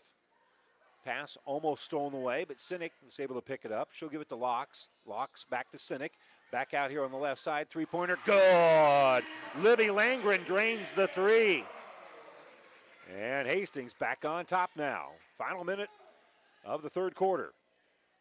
pass 1.09 1.37
almost 1.45 1.83
stolen 1.83 2.13
away, 2.13 2.45
but 2.47 2.57
Sinek 2.57 2.91
was 3.03 3.19
able 3.19 3.35
to 3.35 3.41
pick 3.41 3.65
it 3.65 3.71
up. 3.71 3.89
She'll 3.91 4.09
give 4.09 4.21
it 4.21 4.29
to 4.29 4.35
Laux. 4.35 4.89
Laux 5.07 5.49
back 5.49 5.71
to 5.71 5.77
Sinek. 5.77 6.11
Back 6.51 6.73
out 6.73 6.91
here 6.91 7.03
on 7.03 7.11
the 7.11 7.17
left 7.17 7.41
side. 7.41 7.67
Three 7.69 7.85
pointer. 7.85 8.17
Good. 8.25 9.23
Libby 9.59 9.85
Langren 9.85 10.45
drains 10.45 10.93
the 10.93 11.07
three. 11.07 11.63
And 13.15 13.47
Hastings 13.47 13.93
back 13.93 14.23
on 14.23 14.45
top 14.45 14.71
now. 14.75 15.09
Final 15.37 15.63
minute 15.63 15.89
of 16.63 16.83
the 16.83 16.89
third 16.89 17.15
quarter. 17.15 17.53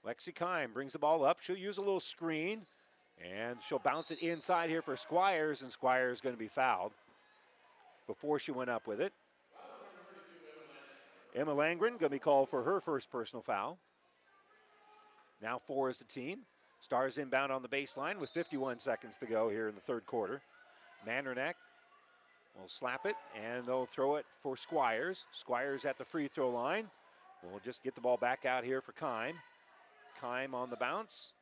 Lexi 0.07 0.32
Kime 0.32 0.72
brings 0.72 0.95
the 0.95 0.99
ball 0.99 1.24
up. 1.24 1.39
She'll 1.41 1.57
use 1.57 1.76
a 1.76 1.82
little 1.82 2.01
screen, 2.01 2.62
and 3.22 3.59
she'll 3.66 3.80
bounce 3.80 4.11
it 4.11 4.20
inside 4.20 4.70
here 4.70 4.80
for 4.80 4.97
Squires, 4.97 5.61
and 5.61 5.70
Squires 5.70 6.18
is 6.18 6.20
going 6.22 6.34
to 6.34 6.39
be 6.39 6.49
fouled 6.49 6.93
before 8.07 8.39
she 8.39 8.53
went 8.53 8.70
up 8.70 8.86
with 8.86 9.01
it. 9.01 9.12
Emma 11.39 11.55
Langren 11.55 11.78
going 11.78 11.99
to 12.01 12.09
be 12.09 12.18
called 12.18 12.49
for 12.49 12.64
her 12.64 12.80
first 12.80 13.12
personal 13.12 13.43
foul. 13.43 13.78
Now 15.41 15.61
four 15.64 15.89
is 15.89 15.99
the 15.99 16.05
team. 16.05 16.41
Stars 16.80 17.16
inbound 17.16 17.53
on 17.53 17.62
the 17.62 17.68
baseline 17.68 18.18
with 18.18 18.30
51 18.30 18.80
seconds 18.80 19.16
to 19.18 19.26
go 19.26 19.49
here 19.49 19.68
in 19.68 19.76
the 19.76 19.80
third 19.80 20.05
quarter. 20.05 20.43
Mandernack 21.07 21.55
will 22.59 22.66
slap 22.66 23.07
it, 23.07 23.14
and 23.41 23.64
they'll 23.64 23.86
throw 23.86 24.16
it 24.16 24.26
for 24.43 24.57
Squires. 24.57 25.26
Squires 25.30 25.84
at 25.84 25.97
the 25.97 26.05
free 26.05 26.26
throw 26.26 26.51
line. 26.51 26.89
We'll 27.45 27.61
just 27.64 27.84
get 27.84 27.95
the 27.95 28.01
ball 28.01 28.16
back 28.16 28.45
out 28.45 28.64
here 28.64 28.80
for 28.80 28.93
Kime. 28.93 29.34
Kime 30.20 30.55
on 30.55 30.70
the 30.70 30.76
bounce. 30.76 31.34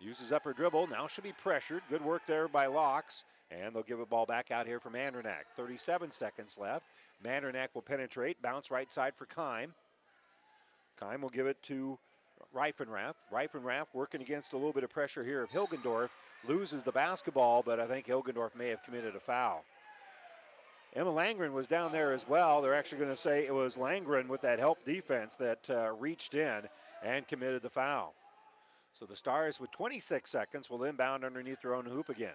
Uses 0.00 0.30
up 0.30 0.44
her 0.44 0.52
dribble. 0.52 0.86
Now 0.86 1.08
she'll 1.08 1.24
be 1.24 1.32
pressured. 1.32 1.82
Good 1.90 2.04
work 2.04 2.22
there 2.28 2.46
by 2.46 2.66
Laux. 2.66 3.24
And 3.62 3.74
they'll 3.74 3.82
give 3.82 4.00
a 4.00 4.06
ball 4.06 4.26
back 4.26 4.50
out 4.50 4.66
here 4.66 4.80
for 4.80 4.90
Mandernack. 4.90 5.44
37 5.56 6.10
seconds 6.10 6.56
left. 6.60 6.86
Mandernack 7.24 7.68
will 7.74 7.82
penetrate. 7.82 8.40
Bounce 8.42 8.70
right 8.70 8.92
side 8.92 9.14
for 9.16 9.26
Kime. 9.26 9.68
Kime 11.00 11.20
will 11.20 11.28
give 11.28 11.46
it 11.46 11.62
to 11.64 11.98
Reifenrath. 12.54 13.14
Reifenrath 13.32 13.86
working 13.92 14.22
against 14.22 14.52
a 14.52 14.56
little 14.56 14.72
bit 14.72 14.84
of 14.84 14.90
pressure 14.90 15.24
here 15.24 15.42
of 15.42 15.50
Hilgendorf. 15.50 16.08
Loses 16.46 16.82
the 16.82 16.92
basketball, 16.92 17.62
but 17.62 17.80
I 17.80 17.86
think 17.86 18.06
Hilgendorf 18.06 18.54
may 18.56 18.68
have 18.68 18.82
committed 18.82 19.16
a 19.16 19.20
foul. 19.20 19.64
Emma 20.94 21.10
Langren 21.10 21.52
was 21.52 21.66
down 21.66 21.90
there 21.90 22.12
as 22.12 22.28
well. 22.28 22.62
They're 22.62 22.74
actually 22.74 22.98
going 22.98 23.10
to 23.10 23.16
say 23.16 23.46
it 23.46 23.54
was 23.54 23.76
Langren 23.76 24.28
with 24.28 24.42
that 24.42 24.58
help 24.58 24.84
defense 24.84 25.34
that 25.36 25.68
uh, 25.68 25.92
reached 25.98 26.34
in 26.34 26.62
and 27.02 27.26
committed 27.26 27.62
the 27.62 27.70
foul. 27.70 28.14
So 28.92 29.04
the 29.04 29.16
Stars, 29.16 29.58
with 29.58 29.72
26 29.72 30.30
seconds, 30.30 30.70
will 30.70 30.84
inbound 30.84 31.24
underneath 31.24 31.62
their 31.62 31.74
own 31.74 31.86
hoop 31.86 32.10
again. 32.10 32.34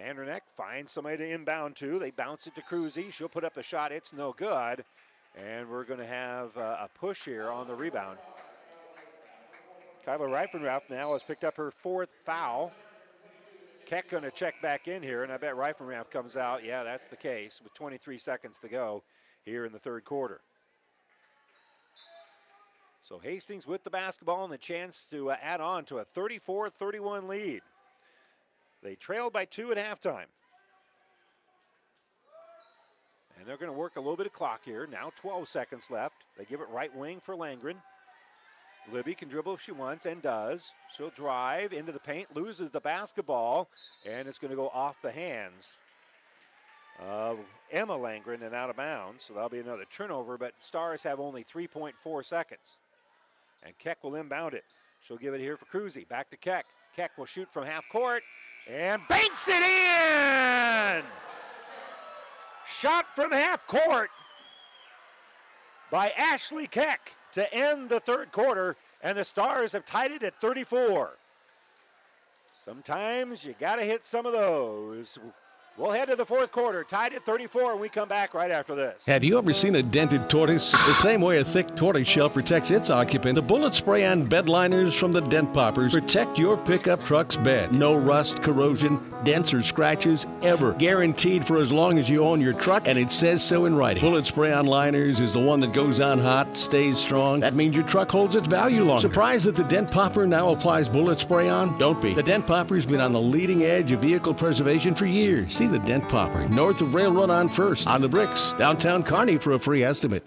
Mandernack 0.00 0.40
finds 0.56 0.92
somebody 0.92 1.18
to 1.18 1.30
inbound 1.30 1.76
to. 1.76 1.98
They 1.98 2.10
bounce 2.10 2.46
it 2.46 2.54
to 2.54 2.62
Cruzy. 2.62 3.12
She'll 3.12 3.28
put 3.28 3.44
up 3.44 3.54
the 3.54 3.62
shot. 3.62 3.92
It's 3.92 4.12
no 4.12 4.32
good. 4.32 4.84
And 5.36 5.68
we're 5.68 5.84
going 5.84 6.00
to 6.00 6.06
have 6.06 6.56
uh, 6.56 6.76
a 6.80 6.88
push 6.98 7.24
here 7.24 7.50
on 7.50 7.66
the 7.66 7.74
rebound. 7.74 8.18
Kyla 10.04 10.26
Reifenrath 10.26 10.88
now 10.88 11.12
has 11.12 11.22
picked 11.22 11.44
up 11.44 11.56
her 11.56 11.70
fourth 11.70 12.08
foul. 12.24 12.72
Keck 13.86 14.08
going 14.08 14.22
to 14.22 14.30
check 14.30 14.60
back 14.62 14.88
in 14.88 15.02
here, 15.02 15.22
and 15.22 15.32
I 15.32 15.36
bet 15.36 15.54
Reifenrath 15.54 16.10
comes 16.10 16.36
out. 16.36 16.64
Yeah, 16.64 16.82
that's 16.82 17.06
the 17.08 17.16
case 17.16 17.60
with 17.62 17.74
23 17.74 18.18
seconds 18.18 18.58
to 18.58 18.68
go 18.68 19.02
here 19.44 19.66
in 19.66 19.72
the 19.72 19.78
third 19.78 20.04
quarter. 20.04 20.40
So 23.02 23.18
Hastings 23.18 23.66
with 23.66 23.84
the 23.84 23.90
basketball 23.90 24.44
and 24.44 24.52
the 24.52 24.58
chance 24.58 25.04
to 25.10 25.30
uh, 25.30 25.36
add 25.42 25.60
on 25.60 25.84
to 25.86 25.98
a 25.98 26.04
34 26.04 26.70
31 26.70 27.28
lead. 27.28 27.62
They 28.82 28.94
trailed 28.94 29.32
by 29.32 29.44
two 29.44 29.72
at 29.72 29.78
halftime. 29.78 30.26
And 33.38 33.48
they're 33.48 33.56
going 33.56 33.72
to 33.72 33.78
work 33.78 33.96
a 33.96 34.00
little 34.00 34.16
bit 34.16 34.26
of 34.26 34.32
clock 34.32 34.60
here. 34.64 34.86
Now 34.90 35.12
12 35.16 35.48
seconds 35.48 35.90
left. 35.90 36.24
They 36.36 36.44
give 36.44 36.60
it 36.60 36.68
right 36.70 36.94
wing 36.94 37.20
for 37.20 37.34
Langren. 37.34 37.76
Libby 38.92 39.14
can 39.14 39.28
dribble 39.28 39.54
if 39.54 39.62
she 39.62 39.72
wants 39.72 40.06
and 40.06 40.20
does. 40.20 40.72
She'll 40.94 41.10
drive 41.10 41.72
into 41.72 41.92
the 41.92 41.98
paint, 41.98 42.34
loses 42.34 42.70
the 42.70 42.80
basketball, 42.80 43.68
and 44.06 44.26
it's 44.26 44.38
going 44.38 44.50
to 44.50 44.56
go 44.56 44.68
off 44.68 44.96
the 45.02 45.12
hands 45.12 45.78
of 46.98 47.38
Emma 47.70 47.96
Langren 47.96 48.42
and 48.42 48.54
out 48.54 48.70
of 48.70 48.76
bounds. 48.76 49.24
So 49.24 49.34
that'll 49.34 49.48
be 49.48 49.58
another 49.58 49.84
turnover, 49.90 50.36
but 50.36 50.52
Stars 50.60 51.02
have 51.04 51.20
only 51.20 51.44
3.4 51.44 52.24
seconds. 52.24 52.78
And 53.62 53.78
Keck 53.78 54.02
will 54.02 54.16
inbound 54.16 54.54
it. 54.54 54.64
She'll 55.00 55.18
give 55.18 55.34
it 55.34 55.40
here 55.40 55.56
for 55.56 55.66
Cruzy. 55.66 56.08
Back 56.08 56.30
to 56.30 56.36
Keck. 56.36 56.66
Keck 56.96 57.16
will 57.16 57.26
shoot 57.26 57.48
from 57.52 57.64
half 57.64 57.84
court 57.90 58.22
and 58.68 59.02
banks 59.08 59.48
it 59.48 59.62
in! 59.62 61.04
Shot 62.66 63.06
from 63.14 63.32
half 63.32 63.66
court 63.66 64.10
by 65.90 66.10
Ashley 66.16 66.66
Keck 66.66 67.14
to 67.32 67.52
end 67.52 67.88
the 67.88 68.00
third 68.00 68.32
quarter, 68.32 68.76
and 69.02 69.18
the 69.18 69.24
Stars 69.24 69.72
have 69.72 69.84
tied 69.84 70.12
it 70.12 70.22
at 70.22 70.40
34. 70.40 71.12
Sometimes 72.58 73.44
you 73.44 73.54
got 73.58 73.76
to 73.76 73.82
hit 73.82 74.04
some 74.04 74.26
of 74.26 74.32
those. 74.32 75.18
We'll 75.80 75.92
head 75.92 76.10
to 76.10 76.16
the 76.16 76.26
fourth 76.26 76.52
quarter, 76.52 76.84
tied 76.84 77.14
at 77.14 77.24
34, 77.24 77.72
and 77.72 77.80
we 77.80 77.88
come 77.88 78.06
back 78.06 78.34
right 78.34 78.50
after 78.50 78.74
this. 78.74 79.06
Have 79.06 79.24
you 79.24 79.38
ever 79.38 79.54
seen 79.54 79.76
a 79.76 79.82
dented 79.82 80.28
tortoise? 80.28 80.72
The 80.72 80.92
same 80.92 81.22
way 81.22 81.38
a 81.38 81.44
thick 81.44 81.74
tortoise 81.74 82.06
shell 82.06 82.28
protects 82.28 82.70
its 82.70 82.90
occupant, 82.90 83.34
the 83.34 83.40
bullet 83.40 83.74
spray 83.74 84.04
on 84.04 84.26
bed 84.26 84.46
liners 84.46 84.94
from 84.94 85.14
the 85.14 85.22
Dent 85.22 85.54
Poppers 85.54 85.94
protect 85.94 86.38
your 86.38 86.58
pickup 86.58 87.02
truck's 87.02 87.36
bed. 87.36 87.74
No 87.74 87.96
rust, 87.96 88.42
corrosion, 88.42 89.00
dents, 89.24 89.54
or 89.54 89.62
scratches 89.62 90.26
ever. 90.42 90.74
Guaranteed 90.74 91.46
for 91.46 91.56
as 91.56 91.72
long 91.72 91.98
as 91.98 92.10
you 92.10 92.24
own 92.24 92.42
your 92.42 92.52
truck, 92.52 92.86
and 92.86 92.98
it 92.98 93.10
says 93.10 93.42
so 93.42 93.64
in 93.64 93.74
writing. 93.74 94.02
Bullet 94.02 94.26
spray 94.26 94.52
on 94.52 94.66
liners 94.66 95.18
is 95.18 95.32
the 95.32 95.40
one 95.40 95.60
that 95.60 95.72
goes 95.72 95.98
on 95.98 96.18
hot, 96.18 96.58
stays 96.58 96.98
strong. 96.98 97.40
That 97.40 97.54
means 97.54 97.74
your 97.74 97.86
truck 97.86 98.10
holds 98.10 98.34
its 98.34 98.48
value 98.48 98.84
longer. 98.84 99.00
Surprised 99.00 99.46
that 99.46 99.56
the 99.56 99.64
Dent 99.64 99.90
Popper 99.90 100.26
now 100.26 100.50
applies 100.50 100.90
bullet 100.90 101.20
spray 101.20 101.48
on? 101.48 101.78
Don't 101.78 102.02
be. 102.02 102.12
The 102.12 102.22
Dent 102.22 102.46
Popper's 102.46 102.84
been 102.84 103.00
on 103.00 103.12
the 103.12 103.20
leading 103.20 103.62
edge 103.62 103.92
of 103.92 104.00
vehicle 104.00 104.34
preservation 104.34 104.94
for 104.94 105.06
years. 105.06 105.54
See 105.54 105.69
the 105.70 105.78
Dent 105.78 106.08
Popper, 106.08 106.48
north 106.48 106.82
of 106.82 106.94
Railroad 106.94 107.30
on 107.30 107.48
First, 107.48 107.88
on 107.88 108.00
the 108.00 108.08
bricks, 108.08 108.52
downtown 108.54 109.02
Kearney 109.02 109.38
for 109.38 109.52
a 109.52 109.58
free 109.58 109.84
estimate. 109.84 110.26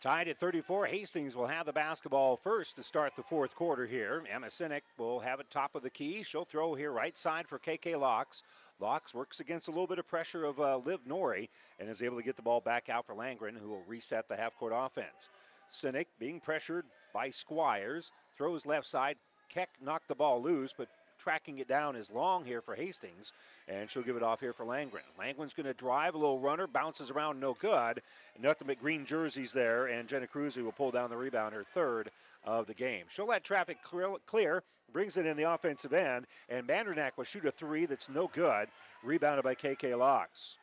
Tied 0.00 0.28
at 0.28 0.38
34, 0.38 0.86
Hastings 0.86 1.34
will 1.34 1.48
have 1.48 1.66
the 1.66 1.72
basketball 1.72 2.36
first 2.36 2.76
to 2.76 2.84
start 2.84 3.16
the 3.16 3.22
fourth 3.24 3.56
quarter 3.56 3.84
here. 3.84 4.22
Emma 4.32 4.46
Sinek 4.46 4.82
will 4.96 5.18
have 5.18 5.40
it 5.40 5.50
top 5.50 5.74
of 5.74 5.82
the 5.82 5.90
key. 5.90 6.22
She'll 6.22 6.44
throw 6.44 6.76
here 6.76 6.92
right 6.92 7.18
side 7.18 7.48
for 7.48 7.58
KK 7.58 7.94
Laux. 7.98 8.44
Laux 8.80 9.12
works 9.12 9.40
against 9.40 9.66
a 9.66 9.72
little 9.72 9.88
bit 9.88 9.98
of 9.98 10.06
pressure 10.06 10.44
of 10.44 10.60
uh, 10.60 10.76
Liv 10.76 11.00
Nori 11.04 11.48
and 11.80 11.88
is 11.88 12.00
able 12.00 12.16
to 12.16 12.22
get 12.22 12.36
the 12.36 12.42
ball 12.42 12.60
back 12.60 12.88
out 12.88 13.06
for 13.06 13.14
Langren, 13.16 13.58
who 13.58 13.70
will 13.70 13.82
reset 13.88 14.28
the 14.28 14.36
half 14.36 14.56
court 14.56 14.72
offense. 14.72 15.30
Sinek 15.68 16.06
being 16.20 16.38
pressured 16.38 16.84
by 17.12 17.30
Squires, 17.30 18.12
throws 18.36 18.66
left 18.66 18.86
side. 18.86 19.16
Keck 19.48 19.70
knocked 19.82 20.06
the 20.06 20.14
ball 20.14 20.40
loose, 20.40 20.72
but 20.78 20.88
tracking 21.28 21.58
it 21.58 21.68
down 21.68 21.94
is 21.94 22.10
long 22.10 22.42
here 22.42 22.62
for 22.62 22.74
Hastings, 22.74 23.34
and 23.68 23.90
she'll 23.90 24.02
give 24.02 24.16
it 24.16 24.22
off 24.22 24.40
here 24.40 24.54
for 24.54 24.64
Langren. 24.64 25.04
Langren's 25.20 25.52
going 25.52 25.66
to 25.66 25.74
drive 25.74 26.14
a 26.14 26.18
little 26.18 26.38
runner, 26.38 26.66
bounces 26.66 27.10
around, 27.10 27.38
no 27.38 27.52
good. 27.52 28.00
Nothing 28.40 28.66
but 28.68 28.80
green 28.80 29.04
jerseys 29.04 29.52
there, 29.52 29.88
and 29.88 30.08
Jenna 30.08 30.26
Cruzy 30.26 30.64
will 30.64 30.72
pull 30.72 30.90
down 30.90 31.10
the 31.10 31.18
rebound, 31.18 31.52
her 31.52 31.64
third 31.64 32.10
of 32.44 32.66
the 32.66 32.72
game. 32.72 33.04
She'll 33.10 33.26
let 33.26 33.44
traffic 33.44 33.76
clear, 33.82 34.62
brings 34.90 35.18
it 35.18 35.26
in 35.26 35.36
the 35.36 35.42
offensive 35.42 35.92
end, 35.92 36.26
and 36.48 36.66
Mandernack 36.66 37.18
will 37.18 37.24
shoot 37.24 37.44
a 37.44 37.50
three 37.50 37.84
that's 37.84 38.08
no 38.08 38.30
good, 38.32 38.68
rebounded 39.04 39.44
by 39.44 39.54
KK 39.54 39.98
Laux. 39.98 40.56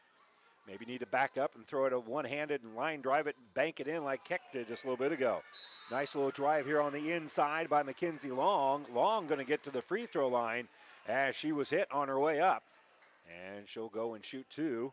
Maybe 0.68 0.86
need 0.86 1.02
to 1.02 1.06
back 1.06 1.38
up 1.38 1.56
and 1.56 1.66
throw 1.66 1.86
it 1.86 1.94
a 1.94 2.00
one-handed 2.00 2.64
and 2.64 2.76
line 2.76 3.02
drive 3.02 3.28
it, 3.28 3.36
and 3.38 3.54
bank 3.54 3.80
it 3.80 3.88
in 3.88 4.04
like 4.04 4.24
Keck 4.24 4.42
did 4.52 4.68
just 4.68 4.84
a 4.84 4.88
little 4.88 5.04
bit 5.04 5.12
ago. 5.12 5.42
Nice 5.92 6.16
little 6.16 6.32
drive 6.32 6.66
here 6.66 6.82
on 6.82 6.92
the 6.92 7.12
inside 7.12 7.70
by 7.70 7.84
Mackenzie 7.84 8.32
Long. 8.32 8.86
Long 8.94 9.28
going 9.28 9.38
to 9.38 9.46
get 9.46 9.64
to 9.64 9.70
the 9.70 9.82
free 9.82 10.08
throw 10.08 10.28
line 10.28 10.68
as 11.08 11.36
she 11.36 11.52
was 11.52 11.70
hit 11.70 11.88
on 11.92 12.08
her 12.08 12.20
way 12.20 12.40
up. 12.40 12.64
And 13.30 13.68
she'll 13.68 13.90
go 13.90 14.16
and 14.16 14.26
shoot 14.26 14.48
two. 14.50 14.92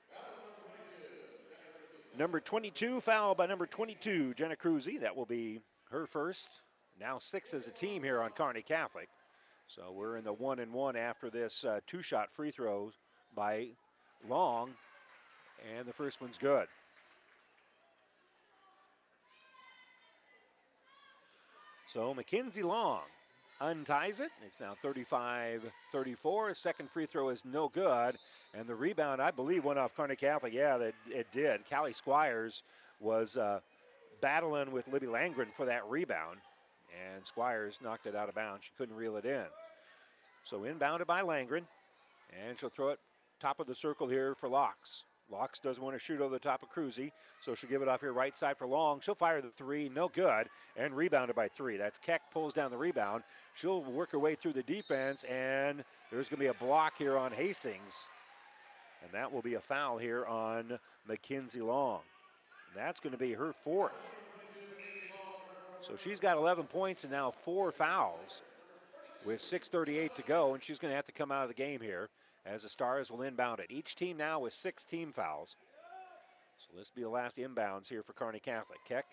Number 2.19 2.41
22, 2.41 3.01
foul 3.01 3.35
by 3.35 3.47
number 3.47 3.65
22, 3.65 4.35
Jenna 4.35 4.57
Cruzy. 4.57 5.01
That 5.01 5.17
will 5.17 5.25
be 5.25 5.61
her 5.91 6.07
first. 6.07 6.61
Now 7.01 7.19
six 7.19 7.55
as 7.55 7.67
a 7.67 7.71
team 7.71 8.03
here 8.03 8.21
on 8.21 8.31
Kearney 8.31 8.61
Catholic. 8.61 9.09
So 9.67 9.93
we're 9.93 10.19
in 10.19 10.25
the 10.25 10.33
one 10.35 10.59
and 10.59 10.75
one 10.75 10.97
after 10.97 11.31
this 11.31 11.65
uh, 11.65 11.81
two 11.87 12.03
shot 12.03 12.31
free 12.31 12.51
throws 12.51 12.93
by 13.35 13.69
Long. 14.29 14.73
And 15.77 15.87
the 15.87 15.93
first 15.93 16.21
one's 16.21 16.39
good. 16.39 16.67
So 21.87 22.15
Mackenzie 22.15 22.63
Long 22.63 23.03
unties 23.61 24.21
it. 24.21 24.31
It's 24.45 24.61
now 24.61 24.75
35 24.81 25.71
34. 25.93 26.55
Second 26.55 26.91
free 26.91 27.07
throw 27.07 27.29
is 27.29 27.45
no 27.45 27.69
good. 27.69 28.17
And 28.55 28.67
the 28.67 28.75
rebound, 28.75 29.23
I 29.23 29.31
believe, 29.31 29.65
went 29.65 29.79
off 29.79 29.95
Kearney 29.97 30.17
Catholic. 30.17 30.53
Yeah, 30.53 30.79
it 31.11 31.27
did. 31.33 31.61
Callie 31.71 31.93
Squires 31.93 32.63
was 33.01 33.37
uh, 33.37 33.61
battling 34.21 34.73
with 34.73 34.89
Libby 34.89 35.07
Langren 35.07 35.53
for 35.55 35.67
that 35.67 35.89
rebound. 35.89 36.39
And 37.15 37.27
Squires 37.27 37.79
knocked 37.83 38.07
it 38.07 38.15
out 38.15 38.29
of 38.29 38.35
bounds. 38.35 38.65
She 38.65 38.73
couldn't 38.77 38.97
reel 38.97 39.17
it 39.17 39.25
in. 39.25 39.45
So 40.45 40.61
inbounded 40.61 41.07
by 41.07 41.23
Langren. 41.23 41.65
And 42.47 42.59
she'll 42.59 42.71
throw 42.71 42.91
it 42.91 42.99
top 43.41 43.61
of 43.61 43.67
the 43.67 43.75
circle 43.75 44.07
here 44.09 44.35
for 44.35 44.49
Laux. 44.49 45.05
Laux 45.31 45.59
doesn't 45.63 45.83
want 45.83 45.95
to 45.95 45.99
shoot 45.99 46.21
over 46.21 46.33
the 46.33 46.39
top 46.39 46.63
of 46.63 46.71
Cruzy, 46.71 47.13
so 47.41 47.55
she'll 47.55 47.71
give 47.71 47.83
it 47.83 47.89
off 47.89 48.01
here 48.01 48.13
right 48.13 48.37
side 48.37 48.59
for 48.59 48.67
Long. 48.67 49.01
She'll 49.01 49.15
fire 49.15 49.41
the 49.41 49.51
three, 49.51 49.89
no 49.89 50.09
good, 50.09 50.49
and 50.77 50.95
rebounded 50.95 51.35
by 51.35 51.49
three. 51.49 51.77
That's 51.77 51.99
Keck 51.99 52.23
pulls 52.33 52.53
down 52.53 52.71
the 52.71 52.77
rebound. 52.77 53.23
She'll 53.55 53.83
work 53.83 54.13
her 54.13 54.19
way 54.19 54.35
through 54.35 54.53
the 54.53 54.63
defense, 54.63 55.25
and 55.25 55.85
there's 56.11 56.29
going 56.29 56.39
to 56.39 56.45
be 56.45 56.47
a 56.47 56.55
block 56.55 56.99
here 56.99 57.17
on 57.17 57.33
Hastings. 57.33 58.09
And 59.03 59.13
that 59.13 59.33
will 59.33 59.43
be 59.43 59.55
a 59.55 59.61
foul 59.61 59.99
here 59.99 60.25
on 60.27 60.79
Mackenzie 61.09 61.61
Long. 61.61 62.01
And 62.69 62.85
that's 62.85 63.01
going 63.01 63.13
to 63.13 63.19
be 63.19 63.33
her 63.33 63.53
fourth. 63.53 63.93
So 65.81 65.97
she's 65.97 66.21
got 66.21 66.37
11 66.37 66.67
points 66.67 67.03
and 67.03 67.13
now 67.13 67.33
four 67.33 67.73
fouls 67.73 68.43
with 69.27 69.41
6.38 69.41 70.15
to 70.15 70.23
go, 70.23 70.55
and 70.55 70.63
she's 70.63 70.79
going 70.79 70.93
to 70.93 70.97
have 70.97 71.05
to 71.07 71.13
come 71.13 71.33
out 71.33 71.43
of 71.43 71.49
the 71.49 71.55
game 71.55 71.81
here 71.81 72.09
as 72.45 72.63
the 72.63 72.69
Stars 72.69 73.11
will 73.11 73.23
inbound 73.23 73.61
it. 73.61 73.67
Each 73.71 73.95
team 73.95 74.17
now 74.17 74.41
with 74.41 74.53
six 74.53 74.85
team 74.85 75.13
fouls. 75.13 75.57
So 76.57 76.71
this 76.77 76.91
will 76.95 77.01
be 77.01 77.05
the 77.05 77.11
last 77.11 77.39
inbounds 77.39 77.89
here 77.89 78.03
for 78.03 78.13
Kearney 78.13 78.41
Catholic. 78.41 78.79
Keck, 78.87 79.07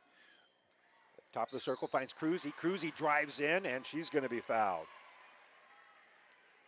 top 1.33 1.47
of 1.47 1.53
the 1.53 1.59
circle, 1.59 1.87
finds 1.87 2.13
Cruzy. 2.13 2.53
Cruzy 2.61 2.95
drives 2.95 3.39
in, 3.39 3.65
and 3.65 3.85
she's 3.85 4.09
going 4.09 4.23
to 4.23 4.29
be 4.29 4.41
fouled. 4.41 4.87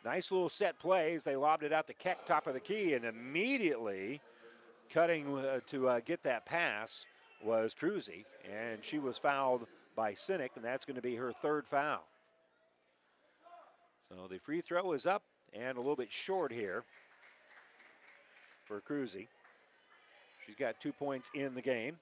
Nice 0.03 0.31
little 0.31 0.49
set 0.49 0.79
plays. 0.79 1.23
They 1.23 1.35
lobbed 1.35 1.63
it 1.63 1.73
out 1.73 1.87
to 1.87 1.93
Keck, 1.93 2.25
top 2.25 2.47
of 2.47 2.53
the 2.53 2.59
key, 2.59 2.93
and 2.93 3.05
immediately 3.05 4.21
cutting 4.89 5.37
uh, 5.37 5.59
to 5.67 5.87
uh, 5.87 5.99
get 6.03 6.23
that 6.23 6.45
pass 6.45 7.05
was 7.43 7.75
Cruzy, 7.79 8.25
and 8.51 8.83
she 8.83 8.99
was 8.99 9.17
fouled 9.17 9.67
by 9.95 10.13
Sinek, 10.13 10.49
and 10.55 10.63
that's 10.63 10.85
going 10.85 10.95
to 10.95 11.01
be 11.01 11.15
her 11.15 11.31
third 11.31 11.67
foul. 11.67 12.07
So 14.09 14.27
the 14.27 14.39
free 14.39 14.61
throw 14.61 14.93
is 14.93 15.05
up 15.05 15.23
and 15.53 15.77
a 15.77 15.79
little 15.79 15.95
bit 15.95 16.11
short 16.11 16.51
here 16.51 16.83
for 18.65 18.81
Cruzy. 18.81 19.27
She's 20.45 20.55
got 20.55 20.79
two 20.79 20.93
points 20.93 21.29
in 21.33 21.55
the 21.55 21.61
game. 21.61 21.97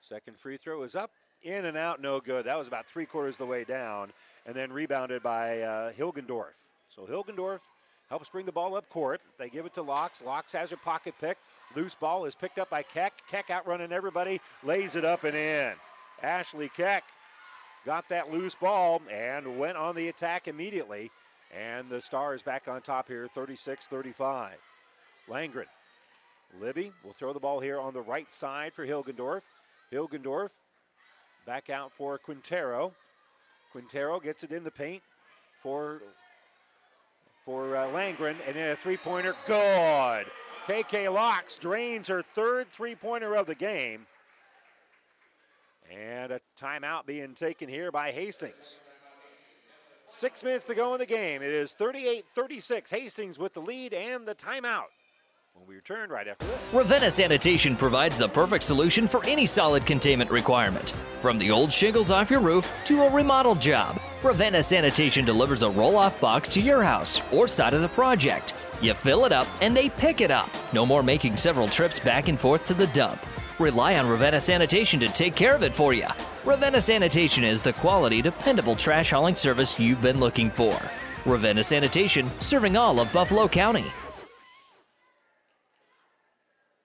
Second 0.00 0.36
free 0.38 0.56
throw 0.56 0.82
is 0.82 0.96
up 0.96 1.12
In 1.42 1.66
and 1.66 1.76
out, 1.76 2.02
no 2.02 2.20
good. 2.20 2.46
That 2.46 2.58
was 2.58 2.66
about 2.66 2.86
three 2.86 3.06
quarters 3.06 3.34
of 3.34 3.38
the 3.38 3.46
way 3.46 3.64
down, 3.64 4.12
and 4.44 4.54
then 4.54 4.72
rebounded 4.72 5.22
by 5.22 5.60
uh, 5.60 5.92
Hilgendorf. 5.92 6.56
So 6.88 7.06
Hilgendorf 7.06 7.60
helps 8.08 8.28
bring 8.28 8.44
the 8.44 8.52
ball 8.52 8.74
up 8.74 8.88
court. 8.90 9.20
They 9.38 9.48
give 9.48 9.66
it 9.66 9.74
to 9.74 9.82
Laux. 9.82 10.20
Laux 10.24 10.52
has 10.52 10.70
her 10.70 10.76
pocket 10.76 11.14
picked. 11.20 11.40
Loose 11.76 11.94
ball 11.94 12.24
is 12.24 12.34
picked 12.34 12.58
up 12.58 12.68
by 12.68 12.82
Keck. 12.82 13.22
Keck 13.30 13.50
outrunning 13.50 13.92
everybody, 13.92 14.40
lays 14.64 14.96
it 14.96 15.04
up 15.04 15.22
and 15.22 15.36
in. 15.36 15.74
Ashley 16.22 16.70
Keck 16.76 17.04
got 17.84 18.08
that 18.08 18.32
loose 18.32 18.54
ball 18.54 19.00
and 19.10 19.58
went 19.58 19.76
on 19.76 19.94
the 19.94 20.08
attack 20.08 20.48
immediately. 20.48 21.10
And 21.56 21.88
the 21.88 22.00
Stars 22.00 22.42
back 22.42 22.68
on 22.68 22.80
top 22.82 23.08
here, 23.08 23.28
36 23.34 23.86
35. 23.86 24.54
Langren. 25.28 25.64
Libby 26.60 26.92
will 27.04 27.12
throw 27.12 27.32
the 27.32 27.40
ball 27.40 27.60
here 27.60 27.78
on 27.78 27.94
the 27.94 28.00
right 28.00 28.32
side 28.32 28.72
for 28.74 28.86
Hilgendorf. 28.86 29.42
Hilgendorf 29.92 30.50
back 31.46 31.70
out 31.70 31.92
for 31.92 32.18
Quintero. 32.18 32.92
Quintero 33.72 34.20
gets 34.20 34.42
it 34.42 34.52
in 34.52 34.64
the 34.64 34.70
paint 34.70 35.02
for 35.62 36.02
for 37.44 37.76
uh, 37.76 37.86
Langren, 37.88 38.36
and 38.46 38.54
then 38.54 38.72
a 38.72 38.76
three-pointer, 38.76 39.34
good. 39.46 40.26
KK 40.66 41.12
Laux 41.12 41.58
drains 41.58 42.06
her 42.08 42.22
third 42.22 42.70
three-pointer 42.70 43.34
of 43.34 43.46
the 43.46 43.54
game. 43.54 44.06
And 45.90 46.30
a 46.30 46.40
timeout 46.60 47.06
being 47.06 47.34
taken 47.34 47.68
here 47.68 47.90
by 47.90 48.12
Hastings. 48.12 48.78
Six 50.06 50.44
minutes 50.44 50.64
to 50.66 50.74
go 50.74 50.92
in 50.94 51.00
the 51.00 51.06
game. 51.06 51.42
It 51.42 51.52
is 51.52 51.72
38 51.74 52.24
36. 52.34 52.90
Hastings 52.90 53.38
with 53.38 53.54
the 53.54 53.60
lead 53.60 53.92
and 53.92 54.26
the 54.26 54.34
timeout. 54.34 54.86
When 55.54 55.66
we 55.66 55.74
return 55.74 56.10
right 56.10 56.28
after 56.28 56.46
this. 56.46 56.70
Ravenna 56.72 57.10
Sanitation 57.10 57.76
provides 57.76 58.18
the 58.18 58.28
perfect 58.28 58.62
solution 58.62 59.08
for 59.08 59.24
any 59.24 59.46
solid 59.46 59.84
containment 59.84 60.30
requirement. 60.30 60.92
From 61.18 61.38
the 61.38 61.50
old 61.50 61.72
shingles 61.72 62.10
off 62.12 62.30
your 62.30 62.40
roof 62.40 62.72
to 62.84 63.02
a 63.02 63.10
remodel 63.10 63.56
job, 63.56 64.00
Ravenna 64.22 64.62
Sanitation 64.62 65.24
delivers 65.24 65.62
a 65.62 65.70
roll 65.70 65.96
off 65.96 66.20
box 66.20 66.54
to 66.54 66.60
your 66.60 66.84
house 66.84 67.20
or 67.32 67.48
side 67.48 67.74
of 67.74 67.82
the 67.82 67.88
project. 67.88 68.54
You 68.80 68.94
fill 68.94 69.24
it 69.24 69.32
up 69.32 69.48
and 69.60 69.76
they 69.76 69.88
pick 69.88 70.20
it 70.20 70.30
up. 70.30 70.50
No 70.72 70.86
more 70.86 71.02
making 71.02 71.36
several 71.36 71.66
trips 71.66 71.98
back 71.98 72.28
and 72.28 72.38
forth 72.38 72.64
to 72.66 72.74
the 72.74 72.86
dump. 72.88 73.20
Rely 73.60 73.98
on 73.98 74.08
Ravenna 74.08 74.40
Sanitation 74.40 74.98
to 75.00 75.08
take 75.08 75.36
care 75.36 75.54
of 75.54 75.62
it 75.62 75.74
for 75.74 75.92
you. 75.92 76.06
Ravenna 76.46 76.80
Sanitation 76.80 77.44
is 77.44 77.62
the 77.62 77.74
quality, 77.74 78.22
dependable 78.22 78.74
trash 78.74 79.10
hauling 79.10 79.36
service 79.36 79.78
you've 79.78 80.00
been 80.00 80.18
looking 80.18 80.50
for. 80.50 80.74
Ravenna 81.26 81.62
Sanitation, 81.62 82.30
serving 82.40 82.78
all 82.78 82.98
of 82.98 83.12
Buffalo 83.12 83.46
County. 83.46 83.84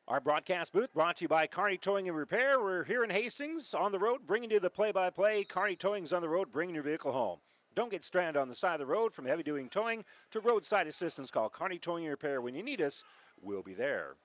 Our 0.10 0.20
broadcast 0.20 0.74
booth 0.74 0.94
brought 0.94 1.18
to 1.18 1.24
you 1.24 1.28
by 1.30 1.48
Kearney 1.48 1.78
Towing 1.78 2.10
and 2.10 2.18
Repair. 2.18 2.62
We're 2.62 2.84
here 2.84 3.06
in 3.06 3.10
Hastings 3.10 3.74
on 3.74 3.94
the 3.94 3.98
road, 3.98 4.28
bringing 4.28 4.52
you 4.52 4.60
the 4.60 4.70
play 4.70 4.92
by 4.92 5.10
play. 5.10 5.46
Kearney 5.46 5.78
Towing's 5.78 6.12
on 6.12 6.22
the 6.22 6.30
road, 6.30 6.52
bringing 6.52 6.76
your 6.76 6.84
vehicle 6.84 7.14
home. 7.14 7.40
Don't 7.74 7.90
get 7.90 8.04
stranded 8.04 8.36
on 8.36 8.50
the 8.50 8.54
side 8.54 8.74
of 8.74 8.80
the 8.80 8.86
road 8.86 9.14
from 9.14 9.26
heavy 9.26 9.44
duty 9.44 9.68
towing 9.70 10.04
to 10.32 10.42
roadside 10.42 10.88
assistance. 10.88 11.32
Call 11.32 11.50
Kearney 11.50 11.80
Towing 11.80 12.04
and 12.04 12.12
Repair. 12.12 12.42
When 12.42 12.54
you 12.54 12.64
need 12.64 12.82
us, 12.82 13.06
we'll 13.42 13.64
be 13.64 13.74
there. 13.74 14.16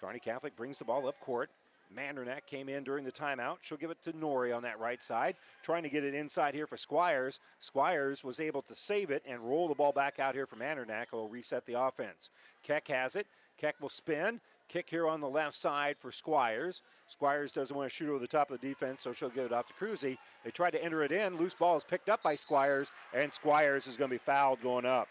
Kearney 0.00 0.18
Catholic 0.18 0.56
brings 0.56 0.78
the 0.78 0.84
ball 0.84 1.06
up 1.06 1.18
court. 1.20 1.48
Mandernack 1.94 2.46
came 2.46 2.68
in 2.68 2.84
during 2.84 3.04
the 3.04 3.12
timeout. 3.12 3.58
She'll 3.60 3.78
give 3.78 3.90
it 3.90 4.02
to 4.04 4.12
Nori 4.12 4.54
on 4.54 4.62
that 4.62 4.78
right 4.78 5.02
side, 5.02 5.36
trying 5.62 5.82
to 5.82 5.88
get 5.88 6.04
it 6.04 6.14
inside 6.14 6.54
here 6.54 6.66
for 6.66 6.76
Squires. 6.76 7.40
Squires 7.58 8.24
was 8.24 8.40
able 8.40 8.62
to 8.62 8.74
save 8.74 9.10
it 9.10 9.22
and 9.26 9.40
roll 9.40 9.68
the 9.68 9.74
ball 9.74 9.92
back 9.92 10.18
out 10.18 10.34
here 10.34 10.46
for 10.46 10.56
Mandernack. 10.56 11.12
Will 11.12 11.28
reset 11.28 11.66
the 11.66 11.80
offense. 11.80 12.30
Keck 12.62 12.88
has 12.88 13.16
it. 13.16 13.26
Keck 13.58 13.76
will 13.80 13.88
spin. 13.88 14.40
Kick 14.68 14.90
here 14.90 15.06
on 15.06 15.20
the 15.20 15.28
left 15.28 15.54
side 15.54 15.96
for 15.98 16.10
Squires. 16.10 16.82
Squires 17.06 17.52
doesn't 17.52 17.76
want 17.76 17.88
to 17.88 17.94
shoot 17.94 18.08
over 18.08 18.18
the 18.18 18.26
top 18.26 18.50
of 18.50 18.60
the 18.60 18.66
defense, 18.66 19.00
so 19.00 19.12
she'll 19.12 19.28
give 19.28 19.46
it 19.46 19.52
off 19.52 19.68
to 19.68 19.74
Cruzy. 19.74 20.18
They 20.44 20.50
tried 20.50 20.72
to 20.72 20.82
enter 20.82 21.04
it 21.04 21.12
in. 21.12 21.36
Loose 21.36 21.54
ball 21.54 21.76
is 21.76 21.84
picked 21.84 22.08
up 22.08 22.22
by 22.22 22.34
Squires, 22.34 22.90
and 23.14 23.32
Squires 23.32 23.86
is 23.86 23.96
going 23.96 24.10
to 24.10 24.14
be 24.14 24.22
fouled 24.24 24.60
going 24.60 24.84
up. 24.84 25.08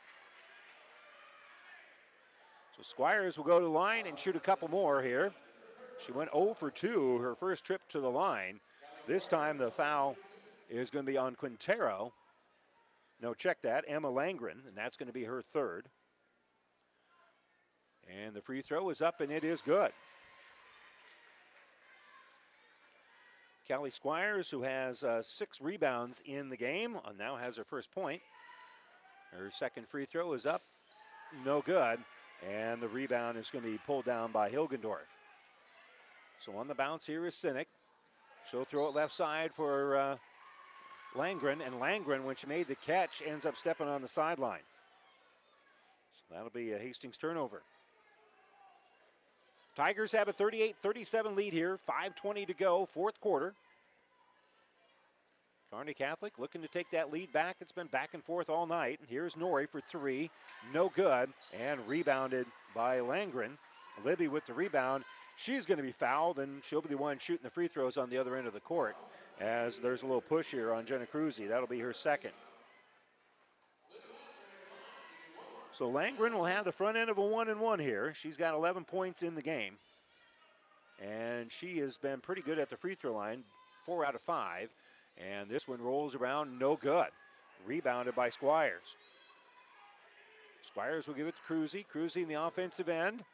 So 2.76 2.84
Squires 2.84 3.38
will 3.38 3.46
go 3.46 3.60
to 3.60 3.66
the 3.66 3.72
line 3.72 4.08
and 4.08 4.20
shoot 4.20 4.36
a 4.36 4.42
couple 4.42 4.68
more 4.68 5.02
here. 5.02 5.32
She 6.04 6.12
went 6.12 6.32
0 6.32 6.54
for 6.54 6.72
2 6.72 7.20
her 7.20 7.36
first 7.36 7.64
trip 7.64 7.82
to 7.90 8.00
the 8.00 8.10
line. 8.10 8.60
This 9.08 9.28
time 9.28 9.58
the 9.58 9.72
foul 9.72 10.18
is 10.70 10.90
going 10.90 11.06
to 11.06 11.12
be 11.12 11.18
on 11.18 11.36
Quintero. 11.36 12.14
No, 13.22 13.34
check 13.34 13.62
that. 13.62 13.86
Emma 13.88 14.10
Langren, 14.10 14.68
and 14.68 14.76
that's 14.76 14.98
going 14.98 15.08
to 15.08 15.14
be 15.14 15.24
her 15.24 15.42
third. 15.42 15.88
And 18.08 18.36
the 18.36 18.42
free 18.42 18.62
throw 18.62 18.90
is 18.90 19.02
up, 19.02 19.22
and 19.22 19.32
it 19.32 19.44
is 19.44 19.62
good. 19.62 19.92
Callie 23.68 23.90
Squires, 23.90 24.50
who 24.50 24.62
has 24.62 25.04
uh, 25.04 25.24
six 25.24 25.60
rebounds 25.60 26.22
in 26.26 26.50
the 26.50 26.58
game, 26.58 26.98
uh, 26.98 27.12
now 27.18 27.36
has 27.36 27.58
her 27.58 27.64
first 27.64 27.92
point. 27.92 28.22
Her 29.32 29.50
second 29.50 29.88
free 29.88 30.06
throw 30.06 30.34
is 30.34 30.46
up, 30.46 30.62
no 31.44 31.62
good. 31.62 32.00
And 32.48 32.80
the 32.80 32.88
rebound 32.88 33.38
is 33.38 33.50
going 33.50 33.64
to 33.64 33.72
be 33.72 33.80
pulled 33.88 34.06
down 34.06 34.32
by 34.32 34.52
Hilgendorf. 34.52 35.08
So 36.40 36.56
on 36.58 36.68
the 36.68 36.76
bounce 36.76 37.06
here 37.06 37.26
is 37.26 37.36
Sinek. 37.36 37.66
She'll 38.50 38.66
throw 38.66 38.88
it 38.88 38.96
left 38.96 39.14
side 39.14 39.52
for 39.54 39.98
uh, 39.98 40.16
Langren, 41.16 41.66
and 41.66 41.76
Langren, 41.76 42.24
when 42.24 42.36
she 42.36 42.48
made 42.48 42.68
the 42.68 42.76
catch, 42.76 43.24
ends 43.26 43.46
up 43.46 43.58
stepping 43.58 43.88
on 43.88 44.02
the 44.02 44.08
sideline. 44.08 44.60
So 46.14 46.36
that'll 46.36 46.50
be 46.52 46.74
a 46.74 46.78
Hastings 46.78 47.18
turnover. 47.18 47.64
Tigers 49.76 50.12
have 50.14 50.28
a 50.28 50.34
38 50.34 50.76
37 50.82 51.36
lead 51.36 51.54
here, 51.54 51.80
5.20 51.90 52.48
to 52.48 52.54
go, 52.54 52.86
fourth 52.86 53.20
quarter. 53.20 53.54
Kearney 55.72 55.94
Catholic 55.94 56.40
looking 56.40 56.62
to 56.62 56.70
take 56.70 56.90
that 56.92 57.12
lead 57.12 57.34
back. 57.34 57.58
It's 57.60 57.74
been 57.74 57.88
back 57.88 58.12
and 58.14 58.24
forth 58.24 58.50
all 58.50 58.66
night. 58.66 59.00
Here's 59.10 59.36
Nori 59.36 59.68
for 59.68 59.82
three, 59.82 60.30
no 60.74 60.90
good, 60.96 61.30
and 61.60 61.86
rebounded 61.86 62.46
by 62.74 63.00
Langren. 63.00 63.52
Libby 64.04 64.30
with 64.30 64.46
the 64.46 64.54
rebound. 64.54 65.04
She's 65.38 65.66
going 65.66 65.78
to 65.78 65.84
be 65.84 65.92
fouled, 65.92 66.40
and 66.40 66.64
she'll 66.64 66.82
be 66.82 66.90
the 66.90 66.98
one 66.98 67.20
shooting 67.20 67.44
the 67.44 67.50
free 67.50 67.68
throws 67.68 67.98
on 67.98 68.10
the 68.10 68.18
other 68.18 68.36
end 68.36 68.48
of 68.48 68.54
the 68.54 68.60
court 68.60 68.96
as 69.40 69.80
there's 69.80 70.04
a 70.04 70.06
little 70.06 70.22
push 70.22 70.52
here 70.52 70.74
on 70.74 70.86
Jenna 70.86 71.06
Cruzy. 71.06 71.48
That'll 71.48 71.68
be 71.68 71.80
her 71.80 71.94
second. 71.94 72.32
So 75.72 75.92
Langren 75.92 76.34
will 76.34 76.46
have 76.46 76.64
the 76.64 76.72
front 76.72 76.96
end 76.96 77.10
of 77.10 77.18
a 77.18 77.22
one 77.22 77.50
and 77.50 77.60
one 77.60 77.80
here. 77.80 78.14
She's 78.14 78.38
got 78.38 78.54
11 78.54 78.86
points 78.86 79.24
in 79.24 79.36
the 79.36 79.42
game. 79.42 79.74
And 81.04 81.52
she 81.52 81.80
has 81.80 81.98
been 81.98 82.22
pretty 82.22 82.42
good 82.42 82.60
at 82.60 82.70
the 82.70 82.78
free 82.78 82.96
throw 82.96 83.14
line, 83.14 83.44
four 83.86 84.06
out 84.06 84.16
of 84.16 84.22
five. 84.22 84.70
And 85.18 85.50
this 85.50 85.68
one 85.68 85.82
rolls 85.82 86.16
around, 86.16 86.58
no 86.58 86.78
good. 86.78 87.08
Rebounded 87.66 88.16
by 88.16 88.30
Squires. 88.30 88.96
Squires 90.62 91.08
will 91.08 91.14
give 91.14 91.28
it 91.28 91.36
to 91.36 91.54
Cruzy. 91.54 91.86
Cruzy 91.94 92.22
in 92.22 92.30
the 92.30 92.42
offensive 92.42 92.88
end. 92.88 93.26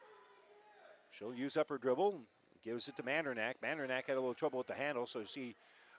She'll 1.17 1.33
use 1.33 1.57
up 1.57 1.69
her 1.69 1.77
dribble, 1.77 2.19
gives 2.63 2.87
it 2.87 2.95
to 2.97 3.03
Mandernack. 3.03 3.55
Mandernack 3.63 4.07
had 4.07 4.17
a 4.17 4.21
little 4.21 4.33
trouble 4.33 4.57
with 4.57 4.67
the 4.67 4.73
handle, 4.73 5.05
so 5.05 5.23
she 5.23 5.55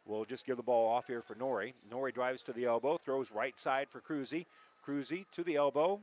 will 0.06 0.24
just 0.24 0.46
give 0.46 0.56
the 0.56 0.62
ball 0.62 0.88
off 0.88 1.06
here 1.06 1.22
for 1.22 1.34
Nori. 1.34 1.74
Nori 1.90 2.12
drives 2.12 2.42
to 2.44 2.52
the 2.52 2.64
elbow, 2.64 2.98
throws 2.98 3.30
right 3.30 3.58
side 3.58 3.88
for 3.88 4.00
Cruzy. 4.00 4.46
Cruzy 4.84 5.26
to 5.32 5.44
the 5.44 5.56
elbow, 5.56 6.00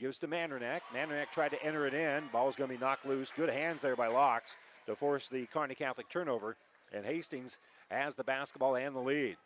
Gives 0.00 0.18
to 0.18 0.28
Mandernack. 0.28 0.80
Mandernack 0.92 1.30
tried 1.32 1.50
to 1.50 1.62
enter 1.62 1.86
it 1.86 1.94
in. 1.94 2.24
Ball's 2.32 2.56
going 2.56 2.68
to 2.68 2.76
be 2.76 2.80
knocked 2.80 3.06
loose. 3.06 3.30
Good 3.30 3.48
hands 3.48 3.80
there 3.80 3.94
by 3.94 4.08
Laux 4.08 4.56
to 4.86 4.96
force 4.96 5.28
the 5.28 5.46
Kearney 5.46 5.76
Catholic 5.76 6.08
turnover. 6.08 6.56
And 6.92 7.04
Hastings 7.06 7.58
has 7.90 8.16
the 8.16 8.24
basketball 8.24 8.74
and 8.74 8.94
the 8.94 9.00
lead. 9.00 9.36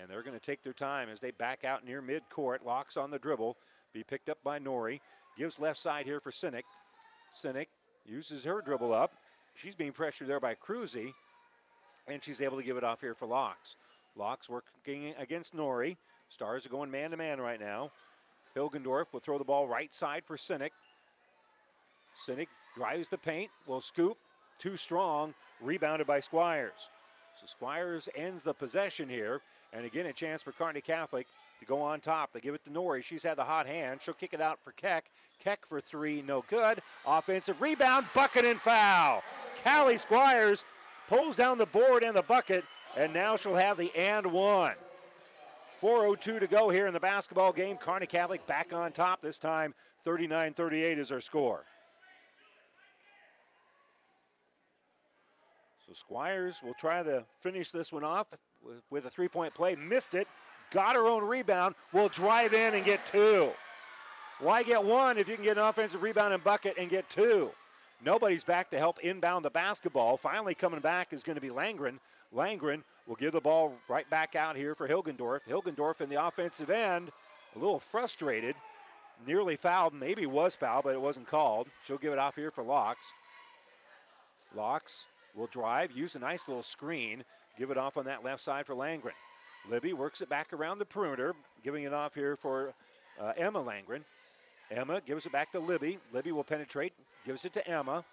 And 0.00 0.08
they're 0.08 0.22
going 0.22 0.38
to 0.38 0.44
take 0.44 0.62
their 0.62 0.72
time 0.72 1.08
as 1.10 1.20
they 1.20 1.32
back 1.32 1.64
out 1.64 1.84
near 1.84 2.00
midcourt. 2.00 2.64
Laux 2.64 2.96
on 2.96 3.10
the 3.10 3.18
dribble. 3.18 3.56
Be 3.92 4.02
picked 4.02 4.30
up 4.30 4.38
by 4.42 4.58
Nori. 4.58 5.00
Gives 5.36 5.58
left 5.58 5.78
side 5.78 6.06
here 6.06 6.20
for 6.20 6.30
Sinek. 6.30 6.62
Sinek 7.30 7.66
uses 8.08 8.44
her 8.44 8.60
dribble 8.60 8.92
up. 8.92 9.12
She's 9.54 9.76
being 9.76 9.92
pressured 9.92 10.28
there 10.28 10.40
by 10.40 10.54
Cruzy. 10.54 11.12
And 12.06 12.22
she's 12.22 12.40
able 12.40 12.56
to 12.56 12.62
give 12.62 12.76
it 12.76 12.84
off 12.84 13.00
here 13.00 13.14
for 13.14 13.26
Laux. 13.26 13.76
Laux 14.16 14.48
working 14.48 15.14
against 15.18 15.54
Nori. 15.54 15.96
Stars 16.28 16.66
are 16.66 16.70
going 16.70 16.90
man 16.90 17.10
to 17.10 17.16
man 17.16 17.40
right 17.40 17.60
now. 17.60 17.90
Hilgendorf 18.56 19.06
will 19.12 19.20
throw 19.20 19.38
the 19.38 19.44
ball 19.44 19.68
right 19.68 19.94
side 19.94 20.22
for 20.26 20.36
Sinek. 20.36 20.70
Sinek 22.16 22.48
drives 22.76 23.08
the 23.08 23.18
paint, 23.18 23.50
will 23.66 23.80
scoop, 23.80 24.16
too 24.58 24.76
strong, 24.76 25.34
rebounded 25.60 26.06
by 26.06 26.20
Squires. 26.20 26.90
So 27.34 27.46
Squires 27.46 28.08
ends 28.16 28.42
the 28.42 28.54
possession 28.54 29.08
here, 29.08 29.40
and 29.72 29.84
again 29.84 30.06
a 30.06 30.12
chance 30.12 30.42
for 30.42 30.52
Kearney 30.52 30.80
Catholic 30.80 31.26
to 31.60 31.66
go 31.66 31.80
on 31.80 32.00
top. 32.00 32.32
They 32.32 32.40
give 32.40 32.54
it 32.54 32.64
to 32.64 32.70
Nori. 32.70 33.02
She's 33.02 33.22
had 33.22 33.36
the 33.36 33.44
hot 33.44 33.66
hand. 33.66 34.00
She'll 34.02 34.14
kick 34.14 34.34
it 34.34 34.40
out 34.40 34.58
for 34.62 34.72
Keck. 34.72 35.10
Keck 35.42 35.64
for 35.66 35.80
three, 35.80 36.22
no 36.22 36.44
good. 36.48 36.80
Offensive 37.06 37.60
rebound, 37.60 38.06
bucket 38.14 38.44
and 38.44 38.60
foul. 38.60 39.22
Callie 39.64 39.98
Squires 39.98 40.64
pulls 41.08 41.36
down 41.36 41.58
the 41.58 41.66
board 41.66 42.02
and 42.02 42.16
the 42.16 42.22
bucket, 42.22 42.64
and 42.96 43.12
now 43.12 43.36
she'll 43.36 43.54
have 43.54 43.76
the 43.76 43.94
and 43.96 44.26
one. 44.26 44.74
4.02 45.80 46.40
to 46.40 46.46
go 46.48 46.70
here 46.70 46.86
in 46.86 46.92
the 46.92 47.00
basketball 47.00 47.52
game. 47.52 47.76
Kearney 47.76 48.06
Catholic 48.06 48.44
back 48.46 48.72
on 48.72 48.90
top. 48.90 49.22
This 49.22 49.38
time 49.38 49.74
39 50.04 50.54
38 50.54 50.98
is 50.98 51.12
our 51.12 51.20
score. 51.20 51.64
So 55.86 55.92
Squires 55.94 56.60
will 56.62 56.74
try 56.74 57.02
to 57.02 57.24
finish 57.40 57.70
this 57.70 57.92
one 57.92 58.04
off 58.04 58.26
with 58.90 59.06
a 59.06 59.10
three 59.10 59.28
point 59.28 59.54
play. 59.54 59.76
Missed 59.76 60.14
it. 60.14 60.26
Got 60.70 60.96
her 60.96 61.06
own 61.06 61.24
rebound. 61.24 61.74
Will 61.92 62.08
drive 62.08 62.52
in 62.52 62.74
and 62.74 62.84
get 62.84 63.06
two. 63.06 63.50
Why 64.40 64.62
get 64.62 64.84
one 64.84 65.18
if 65.18 65.28
you 65.28 65.34
can 65.34 65.44
get 65.44 65.58
an 65.58 65.64
offensive 65.64 66.02
rebound 66.02 66.32
and 66.32 66.44
bucket 66.44 66.74
and 66.78 66.88
get 66.88 67.08
two? 67.10 67.50
Nobody's 68.04 68.44
back 68.44 68.70
to 68.70 68.78
help 68.78 69.00
inbound 69.00 69.44
the 69.44 69.50
basketball. 69.50 70.16
Finally 70.16 70.54
coming 70.54 70.80
back 70.80 71.12
is 71.12 71.24
going 71.24 71.34
to 71.34 71.42
be 71.42 71.48
Langren. 71.48 71.98
Langren 72.34 72.82
will 73.06 73.16
give 73.16 73.32
the 73.32 73.40
ball 73.40 73.74
right 73.88 74.08
back 74.10 74.36
out 74.36 74.54
here 74.54 74.74
for 74.74 74.86
Hilgendorf. 74.86 75.40
Hilgendorf 75.48 76.00
in 76.00 76.08
the 76.08 76.24
offensive 76.24 76.70
end, 76.70 77.10
a 77.56 77.58
little 77.58 77.80
frustrated, 77.80 78.54
nearly 79.26 79.56
fouled, 79.56 79.94
maybe 79.94 80.26
was 80.26 80.54
fouled, 80.54 80.84
but 80.84 80.94
it 80.94 81.00
wasn't 81.00 81.26
called. 81.26 81.68
She'll 81.84 81.98
give 81.98 82.12
it 82.12 82.18
off 82.18 82.36
here 82.36 82.50
for 82.50 82.62
Laux. 82.62 82.94
Laux 84.54 85.06
will 85.34 85.46
drive, 85.46 85.90
use 85.92 86.14
a 86.14 86.18
nice 86.18 86.46
little 86.46 86.62
screen, 86.62 87.24
give 87.58 87.70
it 87.70 87.78
off 87.78 87.96
on 87.96 88.04
that 88.04 88.22
left 88.22 88.42
side 88.42 88.66
for 88.66 88.74
Langren. 88.74 89.12
Libby 89.68 89.92
works 89.92 90.20
it 90.20 90.28
back 90.28 90.52
around 90.52 90.78
the 90.78 90.84
perimeter, 90.84 91.34
giving 91.62 91.84
it 91.84 91.92
off 91.92 92.14
here 92.14 92.36
for 92.36 92.72
uh, 93.20 93.32
Emma 93.36 93.62
Langren. 93.62 94.02
Emma 94.70 95.00
gives 95.00 95.26
it 95.26 95.32
back 95.32 95.52
to 95.52 95.60
Libby. 95.60 95.98
Libby 96.12 96.32
will 96.32 96.44
penetrate, 96.44 96.92
gives 97.24 97.44
it 97.44 97.52
to 97.54 97.66
Emma. 97.66 98.04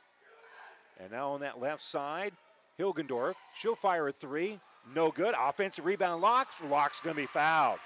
And 1.00 1.12
now 1.12 1.32
on 1.32 1.42
that 1.42 1.60
left 1.60 1.82
side, 1.82 2.34
Hilgendorf. 2.80 3.36
She'll 3.54 3.76
fire 3.76 4.08
a 4.08 4.12
three. 4.12 4.60
No 4.94 5.12
good. 5.12 5.34
Offensive 5.40 5.86
rebound 5.86 6.22
Laux. 6.22 6.62
Laux 6.70 7.02
going 7.02 7.16
to 7.16 7.22
be 7.22 7.28
fouled. 7.28 7.80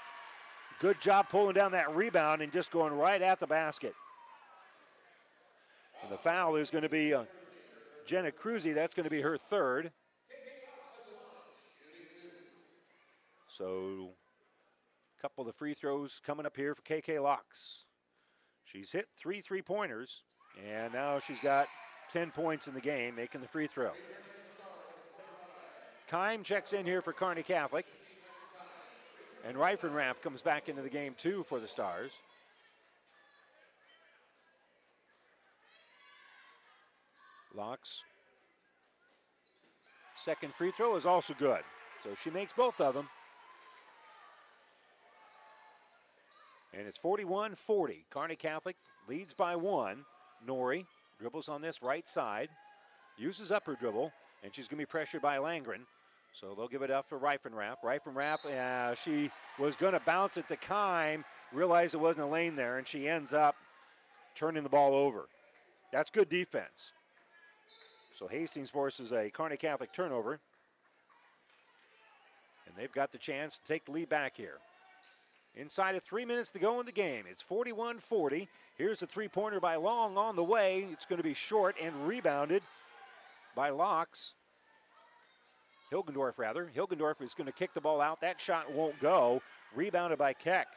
Good 0.80 1.00
job 1.02 1.30
pulling 1.30 1.56
down 1.56 1.72
that 1.74 1.96
rebound 1.96 2.42
and 2.42 2.52
just 2.52 2.72
going 2.72 2.94
right 2.94 3.22
at 3.22 3.40
the 3.40 3.48
basket. 3.48 3.94
And 6.04 6.12
the 6.12 6.18
foul 6.18 6.56
is 6.56 6.70
going 6.70 6.84
to 6.84 6.90
be 6.90 7.14
uh, 7.14 7.24
Jenna 8.06 8.32
Cruzy. 8.32 8.74
That's 8.74 8.94
going 8.94 9.04
to 9.04 9.10
be 9.10 9.22
her 9.22 9.38
third. 9.38 9.92
So, 13.50 14.12
a 15.18 15.22
couple 15.22 15.42
of 15.42 15.48
the 15.48 15.58
free 15.58 15.74
throws 15.74 16.22
coming 16.24 16.46
up 16.46 16.56
here 16.56 16.76
for 16.76 16.84
KK 16.84 17.18
Laux. 17.20 17.86
She's 18.64 18.92
hit 18.92 19.08
three 19.18 19.42
three 19.42 19.64
pointers, 19.64 20.22
and 20.64 20.94
now 20.94 21.18
she's 21.18 21.40
got 21.40 21.68
10 22.14 22.30
points 22.32 22.68
in 22.68 22.76
the 22.76 22.82
game, 22.82 23.16
making 23.16 23.42
the 23.42 23.48
free 23.48 23.66
throw. 23.66 23.92
Kime 26.12 26.44
checks 26.44 26.74
in 26.74 26.86
here 26.86 27.02
for 27.02 27.12
Kearney 27.12 27.44
Catholic. 27.44 27.86
And 29.46 29.58
Reifenrath 29.58 30.22
comes 30.22 30.42
back 30.42 30.70
into 30.70 30.82
the 30.82 30.90
game 30.90 31.16
too 31.18 31.44
for 31.48 31.60
the 31.60 31.68
Stars. 31.68 32.20
Laux. 37.56 38.04
Second 40.16 40.54
free 40.54 40.72
throw 40.72 40.96
is 40.96 41.06
also 41.06 41.34
good. 41.34 41.62
So 42.04 42.10
she 42.22 42.30
makes 42.30 42.54
both 42.54 42.80
of 42.80 42.94
them. 42.94 43.08
And 46.74 46.88
it's 46.88 46.98
41 46.98 47.56
40. 47.56 48.06
Kearney 48.10 48.36
Catholic 48.36 48.76
leads 49.08 49.34
by 49.34 49.56
one. 49.56 50.06
Nori 50.48 50.86
dribbles 51.20 51.50
on 51.50 51.62
this 51.62 51.82
right 51.82 52.08
side, 52.08 52.50
uses 53.18 53.52
up 53.52 53.66
her 53.66 53.76
dribble, 53.76 54.12
and 54.44 54.54
she's 54.54 54.68
going 54.68 54.78
to 54.78 54.86
be 54.86 54.90
pressured 54.90 55.22
by 55.22 55.38
Langren. 55.38 55.82
So 56.32 56.54
they'll 56.56 56.68
give 56.68 56.84
it 56.84 56.92
up 56.92 57.10
for 57.10 57.20
Reifenrath. 57.20 57.78
Reifenrath, 57.84 58.46
uh, 58.46 58.96
she 58.96 59.32
was 59.58 59.76
going 59.76 59.94
to 59.94 60.00
bounce 60.00 60.38
it 60.38 60.48
to 60.48 60.56
Kime, 60.56 61.24
realized 61.52 61.96
it 61.96 62.00
wasn't 62.00 62.26
a 62.26 62.30
lane 62.30 62.56
there, 62.56 62.78
and 62.78 62.88
she 62.88 63.08
ends 63.08 63.34
up 63.34 63.56
turning 64.36 64.64
the 64.64 64.70
ball 64.70 64.94
over. 64.94 65.28
That's 65.92 66.12
good 66.12 66.30
defense. 66.30 66.94
So 68.14 68.28
Hastings 68.28 68.70
forces 68.70 69.12
a 69.12 69.30
Kearney 69.30 69.58
Catholic 69.58 69.92
turnover. 69.92 70.40
And 72.68 72.76
they've 72.78 72.92
got 72.92 73.12
the 73.12 73.18
chance 73.18 73.58
to 73.58 73.64
take 73.64 73.86
the 73.86 73.92
lead 73.92 74.10
back 74.10 74.38
here. 74.38 74.60
Inside 75.56 75.96
of 75.96 76.04
three 76.04 76.26
minutes 76.26 76.52
to 76.52 76.60
go 76.60 76.80
in 76.80 76.86
the 76.86 76.92
game. 76.92 77.26
It's 77.30 77.42
41 77.42 78.00
40. 78.00 78.48
Here's 78.78 79.02
a 79.02 79.08
three 79.08 79.28
pointer 79.28 79.60
by 79.60 79.76
Long 79.76 80.18
on 80.18 80.36
the 80.36 80.44
way. 80.44 80.88
It's 80.92 81.06
going 81.06 81.18
to 81.18 81.24
be 81.24 81.34
short 81.34 81.76
and 81.82 82.08
rebounded 82.08 82.64
by 83.56 83.72
Laux. 83.72 84.34
Hilgendorf, 85.92 86.38
rather. 86.38 86.70
Hilgendorf 86.76 87.22
is 87.22 87.34
going 87.34 87.48
to 87.48 87.52
kick 87.52 87.74
the 87.74 87.82
ball 87.82 88.00
out. 88.00 88.22
That 88.22 88.40
shot 88.40 88.72
won't 88.72 89.00
go. 89.00 89.42
Rebounded 89.76 90.20
by 90.20 90.34
Keck. 90.34 90.68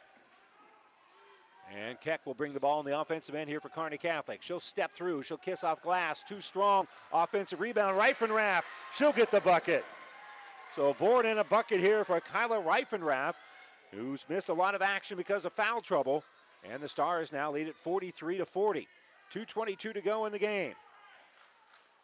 And 1.73 1.99
Keck 2.01 2.25
will 2.25 2.33
bring 2.33 2.53
the 2.53 2.59
ball 2.59 2.79
in 2.79 2.85
the 2.85 2.99
offensive 2.99 3.35
end 3.35 3.49
here 3.49 3.59
for 3.59 3.69
Kearney 3.69 3.97
Catholic. 3.97 4.41
She'll 4.41 4.59
step 4.59 4.91
through. 4.91 5.23
She'll 5.23 5.37
kiss 5.37 5.63
off 5.63 5.81
glass. 5.81 6.23
Too 6.23 6.41
strong. 6.41 6.87
Offensive 7.11 7.59
rebound. 7.59 7.97
Reifenrath. 7.97 8.63
She'll 8.95 9.13
get 9.13 9.31
the 9.31 9.39
bucket. 9.39 9.85
So 10.75 10.89
a 10.89 10.93
board 10.93 11.25
and 11.25 11.39
a 11.39 11.43
bucket 11.43 11.79
here 11.79 12.03
for 12.03 12.19
Kyla 12.19 12.57
Reifenrath, 12.57 13.35
who's 13.95 14.25
missed 14.29 14.49
a 14.49 14.53
lot 14.53 14.75
of 14.75 14.81
action 14.81 15.17
because 15.17 15.45
of 15.45 15.53
foul 15.53 15.81
trouble. 15.81 16.23
And 16.69 16.81
the 16.81 16.87
Stars 16.87 17.33
now 17.33 17.51
lead 17.51 17.67
at 17.67 17.75
43 17.75 18.37
to 18.37 18.45
40. 18.45 18.87
2.22 19.33 19.93
to 19.93 20.01
go 20.01 20.25
in 20.25 20.31
the 20.31 20.39
game. 20.39 20.73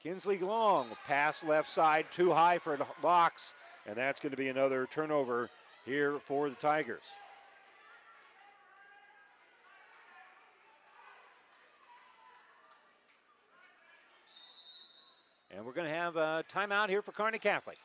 Kinsley 0.01 0.37
Long, 0.37 0.87
pass 1.07 1.43
left 1.43 1.67
side, 1.67 2.05
too 2.11 2.31
high 2.31 2.57
for 2.57 2.77
Laux, 3.03 3.53
and 3.85 3.95
that's 3.95 4.21
going 4.21 4.31
to 4.31 4.37
be 4.37 4.47
another 4.47 4.87
turnover 4.89 5.49
here 5.85 6.19
for 6.19 6.49
the 6.49 6.55
Tigers. 6.55 7.03
And 15.51 15.65
we're 15.65 15.73
going 15.73 15.87
to 15.87 15.93
have 15.93 16.15
a 16.15 16.45
timeout 16.53 16.87
here 16.87 17.01
for 17.01 17.11
Kearney 17.11 17.39
Catholic. 17.39 17.77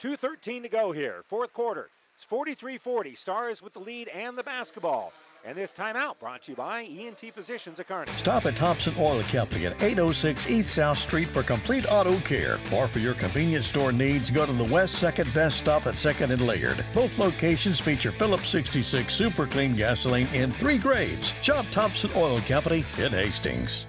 2.13 0.00 0.62
to 0.62 0.68
go 0.68 0.92
here, 0.92 1.22
fourth 1.26 1.52
quarter. 1.52 1.90
It's 2.14 2.22
43 2.22 2.78
40. 2.78 3.14
Stars 3.16 3.60
with 3.60 3.72
the 3.72 3.80
lead 3.80 4.06
and 4.08 4.38
the 4.38 4.44
basketball. 4.44 5.12
And 5.44 5.58
this 5.58 5.74
timeout 5.74 6.18
brought 6.20 6.42
to 6.44 6.52
you 6.52 6.56
by 6.56 6.84
ENT 6.84 7.20
Physicians 7.34 7.78
at 7.80 7.88
Kearney. 7.88 8.10
Stop 8.16 8.46
at 8.46 8.56
Thompson 8.56 8.94
Oil 8.98 9.20
Company 9.24 9.66
at 9.66 9.82
806 9.82 10.48
East 10.48 10.74
South 10.74 10.96
Street 10.96 11.28
for 11.28 11.42
complete 11.42 11.84
auto 11.90 12.16
care. 12.20 12.58
Or 12.72 12.86
for 12.86 13.00
your 13.00 13.14
convenience 13.14 13.66
store 13.66 13.92
needs, 13.92 14.30
go 14.30 14.46
to 14.46 14.52
the 14.52 14.72
West 14.72 15.02
2nd 15.02 15.34
Best 15.34 15.58
Stop 15.58 15.86
at 15.86 15.94
2nd 15.94 16.30
and 16.30 16.46
Laird. 16.46 16.82
Both 16.94 17.18
locations 17.18 17.80
feature 17.80 18.12
Phillips 18.12 18.48
66 18.48 19.12
Super 19.12 19.44
Clean 19.44 19.74
gasoline 19.74 20.28
in 20.32 20.50
three 20.52 20.78
grades. 20.78 21.34
Shop 21.42 21.66
Thompson 21.72 22.10
Oil 22.16 22.38
Company 22.42 22.84
in 22.98 23.10
Hastings. 23.10 23.86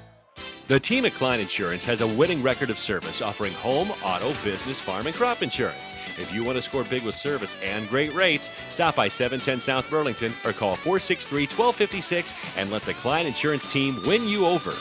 The 0.67 0.79
team 0.79 1.05
at 1.05 1.13
Klein 1.13 1.39
Insurance 1.39 1.85
has 1.85 2.01
a 2.01 2.07
winning 2.07 2.41
record 2.41 2.71
of 2.71 2.79
service 2.79 3.21
offering 3.21 3.53
home, 3.53 3.91
auto, 4.03 4.33
business, 4.43 4.79
farm, 4.79 5.05
and 5.05 5.15
crop 5.15 5.43
insurance. 5.43 5.93
If 6.17 6.33
you 6.33 6.43
want 6.43 6.57
to 6.57 6.61
score 6.61 6.83
big 6.83 7.03
with 7.03 7.15
service 7.15 7.55
and 7.63 7.87
great 7.89 8.13
rates, 8.13 8.49
stop 8.69 8.95
by 8.95 9.07
710 9.07 9.59
South 9.59 9.89
Burlington 9.89 10.31
or 10.45 10.53
call 10.53 10.75
463 10.75 11.43
1256 11.43 12.33
and 12.57 12.71
let 12.71 12.83
the 12.83 12.93
Klein 12.95 13.25
Insurance 13.25 13.71
team 13.71 13.99
win 14.05 14.27
you 14.27 14.45
over. 14.45 14.73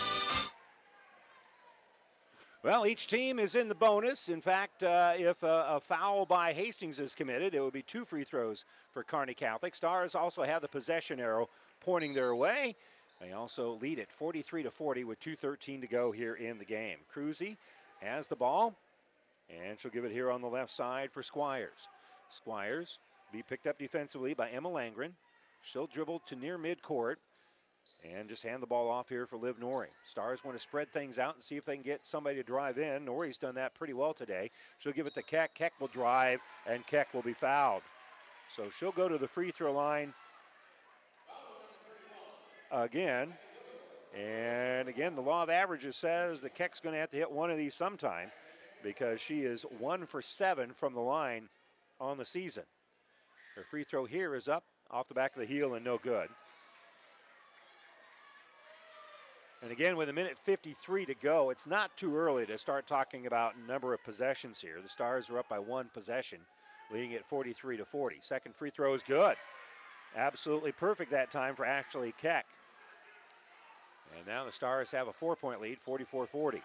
Well, 2.65 2.87
each 2.87 3.09
team 3.09 3.39
is 3.39 3.57
in 3.57 3.69
the 3.69 3.75
bonus. 3.75 4.31
In 4.31 4.41
fact, 4.41 4.83
uh, 4.83 5.13
if 5.19 5.43
a, 5.43 5.67
a, 5.69 5.81
foul 5.81 6.25
by 6.25 6.55
Hastings 6.55 6.99
is 6.99 7.15
committed, 7.15 7.55
it 7.55 7.61
would 7.61 7.75
be 7.75 7.83
two 7.83 8.07
free 8.07 8.25
throws 8.25 8.65
for 8.91 9.05
Kearney 9.05 9.35
Catholic. 9.35 9.75
Stars 9.75 10.15
also 10.15 10.45
have 10.45 10.63
the 10.63 10.69
possession 10.69 11.21
arrow 11.21 11.49
pointing 11.81 12.15
their 12.15 12.35
way. 12.35 12.75
They 13.21 13.33
also 13.33 13.79
lead 13.83 13.99
it 13.99 14.11
43 14.11 14.63
to 14.63 14.71
40 14.71 15.05
with 15.05 15.21
2:13 15.21 15.83
to 15.83 15.87
go 15.87 16.11
here 16.11 16.35
in 16.35 16.57
the 16.57 16.65
game. 16.65 17.01
Cruzy 17.15 17.59
has 18.01 18.29
the 18.29 18.37
ball, 18.37 18.75
and 19.49 19.79
she'll 19.79 19.91
give 19.91 20.05
it 20.05 20.13
here 20.13 20.31
on 20.31 20.41
the 20.41 20.49
left 20.49 20.71
side 20.71 21.11
for 21.13 21.23
Squires. 21.23 21.89
Squires 22.29 22.99
be 23.33 23.43
picked 23.43 23.67
up 23.67 23.79
defensively 23.79 24.35
by 24.35 24.49
Emma 24.51 24.69
Langren. 24.69 25.13
She'll 25.63 25.87
dribble 25.87 26.23
to 26.27 26.37
near 26.37 26.59
midcourt 26.59 27.17
and 28.05 28.29
just 28.29 28.43
hand 28.43 28.63
the 28.63 28.67
ball 28.67 28.91
off 28.91 29.09
here 29.09 29.27
for 29.27 29.37
Liv 29.37 29.59
Nori. 29.59 29.87
Stars 30.05 30.45
want 30.45 30.57
to 30.57 30.63
spread 30.63 30.93
things 30.93 31.19
out 31.19 31.35
and 31.35 31.43
see 31.43 31.57
if 31.57 31.65
they 31.65 31.75
can 31.75 31.83
get 31.83 32.05
somebody 32.05 32.37
to 32.37 32.43
drive 32.43 32.79
in. 32.79 33.07
Nori's 33.07 33.39
done 33.39 33.55
that 33.55 33.75
pretty 33.75 33.95
well 33.95 34.13
today. 34.13 34.51
She'll 34.79 34.93
give 34.93 35.07
it 35.07 35.15
to 35.15 35.23
Keck. 35.23 35.55
Keck 35.55 35.73
will 35.81 35.89
drive, 35.89 36.41
and 36.67 36.87
Keck 36.87 37.15
will 37.15 37.23
be 37.23 37.33
fouled. 37.33 37.83
So 38.49 38.65
she'll 38.79 38.93
go 38.93 39.09
to 39.09 39.17
the 39.17 39.29
free 39.29 39.51
throw 39.51 39.73
line 39.73 40.13
again. 42.71 43.33
And 44.15 44.89
again, 44.89 45.17
the 45.17 45.23
law 45.23 45.43
of 45.43 45.51
averages 45.51 45.97
says 45.97 46.41
that 46.43 46.55
Keck's 46.55 46.81
going 46.81 46.93
to 46.93 47.01
have 47.01 47.11
to 47.11 47.17
hit 47.17 47.31
one 47.31 47.51
of 47.51 47.57
these 47.57 47.75
sometime 47.75 48.31
because 48.85 49.21
she 49.21 49.41
is 49.41 49.65
one 49.79 50.07
for 50.07 50.23
seven 50.23 50.73
from 50.73 50.95
the 50.95 51.01
line 51.01 51.49
on 51.99 52.19
the 52.19 52.25
season. 52.25 52.65
Her 53.57 53.65
free 53.65 53.83
throw 53.83 54.05
here 54.05 54.35
is 54.35 54.47
up 54.47 54.63
off 54.91 55.09
the 55.09 55.15
back 55.15 55.35
of 55.35 55.41
the 55.41 55.47
heel 55.47 55.75
and 55.75 55.85
no 55.85 55.99
good. 55.99 56.29
And 59.63 59.73
again, 59.73 59.97
with 59.97 60.11
a 60.11 60.13
minute 60.13 60.37
53 60.45 61.07
to 61.07 61.15
go, 61.15 61.49
it's 61.49 61.67
not 61.67 61.97
too 61.97 62.15
early 62.15 62.45
to 62.47 62.59
start 62.59 62.87
talking 62.87 63.27
about 63.27 63.55
number 63.67 63.95
of 63.95 64.05
possessions 64.05 64.61
here. 64.61 64.77
The 64.83 64.91
Stars 64.91 65.31
are 65.31 65.39
up 65.39 65.49
by 65.49 65.59
one 65.59 65.89
possession, 65.95 66.41
leading 66.93 67.15
at 67.15 67.25
43 67.25 67.79
to 67.79 67.85
40. 67.87 68.19
Second 68.21 68.55
free 68.55 68.69
throw 68.69 68.93
is 68.93 69.03
good. 69.03 69.37
Absolutely 70.15 70.73
perfect 70.73 71.11
that 71.13 71.31
time 71.31 71.57
for 71.57 71.65
Ashley 71.65 72.13
Keck. 72.21 72.45
And 74.19 74.27
now 74.27 74.45
the 74.45 74.53
Stars 74.53 74.91
have 74.91 75.09
a 75.09 75.15
four 75.15 75.35
point 75.35 75.63
lead, 75.63 75.79
44 75.79 76.27
40. 76.27 76.63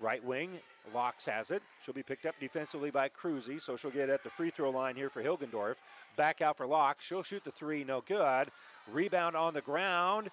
Right 0.00 0.22
wing, 0.22 0.50
Laux 0.94 1.24
has 1.26 1.50
it. 1.50 1.62
She'll 1.82 1.94
be 1.94 2.02
picked 2.02 2.26
up 2.26 2.34
defensively 2.38 2.90
by 2.90 3.08
Cruzy, 3.08 3.60
so 3.60 3.76
she'll 3.76 3.90
get 3.90 4.10
at 4.10 4.22
the 4.22 4.30
free 4.30 4.50
throw 4.50 4.70
line 4.70 4.94
here 4.94 5.08
for 5.08 5.22
Hilgendorf. 5.22 5.76
Back 6.16 6.42
out 6.42 6.56
for 6.56 6.66
Laux. 6.66 7.00
She'll 7.00 7.22
shoot 7.22 7.44
the 7.44 7.50
three, 7.50 7.82
no 7.82 8.02
good. 8.06 8.48
Rebound 8.92 9.36
on 9.36 9.54
the 9.54 9.62
ground. 9.62 10.30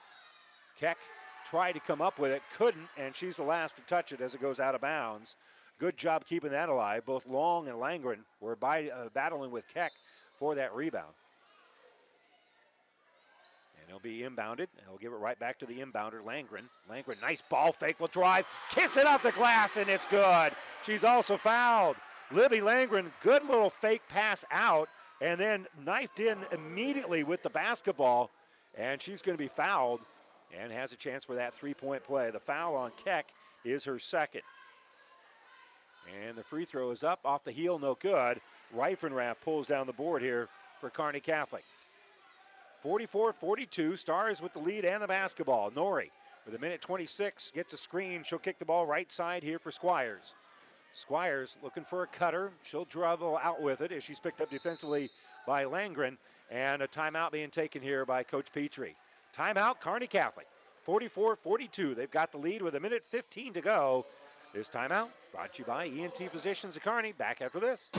Keck 0.80 0.98
tried 1.45 1.73
to 1.73 1.80
come 1.80 2.02
up 2.02 2.19
with 2.19 2.31
it, 2.31 2.41
couldn't, 2.57 2.88
and 2.98 3.15
she's 3.15 3.38
the 3.38 3.44
last 3.44 3.77
to 3.77 3.84
touch 3.84 4.11
it 4.11 4.22
as 4.22 4.34
it 4.35 4.41
goes 4.41 4.60
out 4.60 4.76
of 4.76 4.81
bounds. 4.81 5.38
Good 5.80 5.98
job 5.98 6.26
keeping 6.26 6.52
that 6.52 6.69
alive. 6.69 7.06
Both 7.06 7.26
Long 7.26 7.68
and 7.68 7.77
Langren 7.77 8.19
were 8.41 8.56
by, 8.56 8.90
uh, 8.90 9.10
battling 9.14 9.52
with 9.52 9.68
Keck 9.73 9.91
for 10.38 10.56
that 10.56 10.73
rebound. 10.73 11.14
He'll 13.94 13.99
be 13.99 14.28
inbounded, 14.28 14.70
he'll 14.88 14.98
give 14.98 15.14
it 15.14 15.18
right 15.18 15.38
back 15.38 15.60
to 15.60 15.68
the 15.68 15.76
inbounder, 15.76 16.24
Langren. 16.24 16.64
Langren, 16.90 17.22
nice 17.22 17.44
ball 17.44 17.72
fake, 17.72 17.99
will 17.99 18.07
drive, 18.07 18.44
kiss 18.72 18.98
it 18.98 19.06
off 19.06 19.22
the 19.22 19.32
glass, 19.34 19.78
and 19.78 19.88
it's 19.88 20.07
good. 20.07 20.52
She's 20.84 21.03
also 21.03 21.38
fouled. 21.38 21.95
Libby 22.32 22.57
Langren, 22.61 23.11
good 23.22 23.45
little 23.45 23.70
fake 23.70 24.02
pass 24.10 24.44
out, 24.49 24.90
and 25.22 25.40
then 25.40 25.68
knifed 25.86 26.20
in 26.20 26.40
immediately 26.52 27.24
with 27.24 27.44
the 27.44 27.52
basketball, 27.52 28.32
and 28.76 28.99
she's 28.99 29.22
going 29.22 29.38
to 29.38 29.44
be 29.44 29.48
fouled 29.48 29.99
and 30.60 30.72
has 30.72 30.91
a 30.91 30.98
chance 30.98 31.24
for 31.24 31.36
that 31.36 31.53
three 31.53 31.76
point 31.76 32.03
play. 32.03 32.32
The 32.32 32.40
foul 32.40 32.76
on 32.76 32.94
Keck 33.06 33.28
is 33.64 33.84
her 33.84 33.99
second. 33.99 34.41
And 36.26 36.36
the 36.36 36.44
free 36.44 36.65
throw 36.65 36.90
is 36.90 37.03
up 37.03 37.20
off 37.26 37.44
the 37.44 37.52
heel, 37.52 37.78
no 37.78 37.94
good. 37.94 38.41
Reifenrath 38.76 39.36
pulls 39.44 39.68
down 39.68 39.86
the 39.86 39.94
board 39.94 40.24
here 40.24 40.49
for 40.82 40.90
Kearney 40.90 41.20
Catholic. 41.20 41.64
44 42.84 43.31
42, 43.31 43.95
Stars 43.95 44.41
with 44.41 44.51
the 44.51 44.60
lead 44.60 44.84
and 44.84 45.01
the 45.01 45.07
basketball. 45.07 45.72
Nori 45.72 46.10
with 46.45 46.53
a 46.53 46.60
minute 46.60 46.81
26 46.81 47.51
gets 47.51 47.72
a 47.72 47.77
screen. 47.77 48.23
She'll 48.26 48.39
kick 48.39 48.60
the 48.60 48.65
ball 48.65 48.85
right 48.85 49.10
side 49.10 49.41
here 49.41 49.57
for 49.57 49.72
Squires. 49.72 50.35
Squires 50.91 51.55
looking 51.64 51.85
for 51.85 52.03
a 52.03 52.07
cutter. 52.07 52.51
She'll 52.61 52.84
dribble 52.84 53.39
out 53.41 53.61
with 53.61 53.80
it 53.80 53.93
as 53.93 54.03
she's 54.03 54.19
picked 54.19 54.41
up 54.41 54.49
defensively 54.49 55.10
by 55.47 55.64
Langren. 55.64 56.18
And 56.51 56.81
a 56.81 56.88
timeout 56.88 57.31
being 57.31 57.49
taken 57.49 57.81
here 57.81 58.05
by 58.05 58.22
Coach 58.22 58.47
Petrie. 58.53 58.97
Timeout, 59.35 59.80
Kearney 59.80 60.07
Catholic. 60.07 60.47
44 60.81 61.38
42. 61.38 61.95
They've 61.95 62.11
got 62.11 62.34
the 62.34 62.38
lead 62.38 62.61
with 62.61 62.76
a 62.76 62.81
minute 62.81 63.05
15 63.07 63.53
to 63.53 63.61
go. 63.61 64.05
This 64.53 64.69
timeout 64.69 65.07
brought 65.31 65.53
to 65.53 65.60
you 65.60 65.65
by 65.65 65.85
ENT 65.85 66.30
Physicians 66.30 66.76
of 66.76 66.84
Kearney. 66.84 67.14
Back 67.14 67.41
after 67.41 67.61
this. 67.61 67.89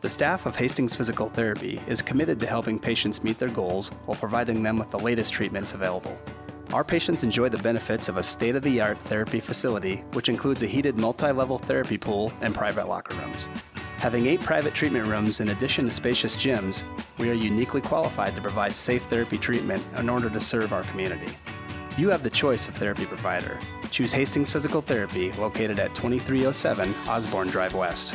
The 0.00 0.08
staff 0.08 0.46
of 0.46 0.54
Hastings 0.54 0.94
Physical 0.94 1.28
Therapy 1.28 1.80
is 1.88 2.02
committed 2.02 2.38
to 2.38 2.46
helping 2.46 2.78
patients 2.78 3.24
meet 3.24 3.36
their 3.36 3.48
goals 3.48 3.88
while 4.06 4.16
providing 4.16 4.62
them 4.62 4.78
with 4.78 4.92
the 4.92 4.98
latest 4.98 5.32
treatments 5.32 5.74
available. 5.74 6.16
Our 6.72 6.84
patients 6.84 7.24
enjoy 7.24 7.48
the 7.48 7.58
benefits 7.58 8.08
of 8.08 8.16
a 8.16 8.22
state 8.22 8.54
of 8.54 8.62
the 8.62 8.80
art 8.80 8.96
therapy 8.98 9.40
facility, 9.40 10.04
which 10.12 10.28
includes 10.28 10.62
a 10.62 10.68
heated 10.68 10.96
multi 10.96 11.32
level 11.32 11.58
therapy 11.58 11.98
pool 11.98 12.32
and 12.42 12.54
private 12.54 12.86
locker 12.86 13.16
rooms. 13.16 13.48
Having 13.96 14.26
eight 14.26 14.40
private 14.40 14.72
treatment 14.72 15.08
rooms 15.08 15.40
in 15.40 15.48
addition 15.48 15.86
to 15.86 15.92
spacious 15.92 16.36
gyms, 16.36 16.84
we 17.18 17.28
are 17.28 17.34
uniquely 17.34 17.80
qualified 17.80 18.36
to 18.36 18.40
provide 18.40 18.76
safe 18.76 19.02
therapy 19.06 19.36
treatment 19.36 19.82
in 19.96 20.08
order 20.08 20.30
to 20.30 20.40
serve 20.40 20.72
our 20.72 20.84
community. 20.84 21.32
You 21.96 22.08
have 22.10 22.22
the 22.22 22.30
choice 22.30 22.68
of 22.68 22.76
therapy 22.76 23.04
provider. 23.04 23.58
Choose 23.90 24.12
Hastings 24.12 24.52
Physical 24.52 24.80
Therapy, 24.80 25.32
located 25.32 25.80
at 25.80 25.96
2307 25.96 26.94
Osborne 27.08 27.48
Drive 27.48 27.74
West. 27.74 28.14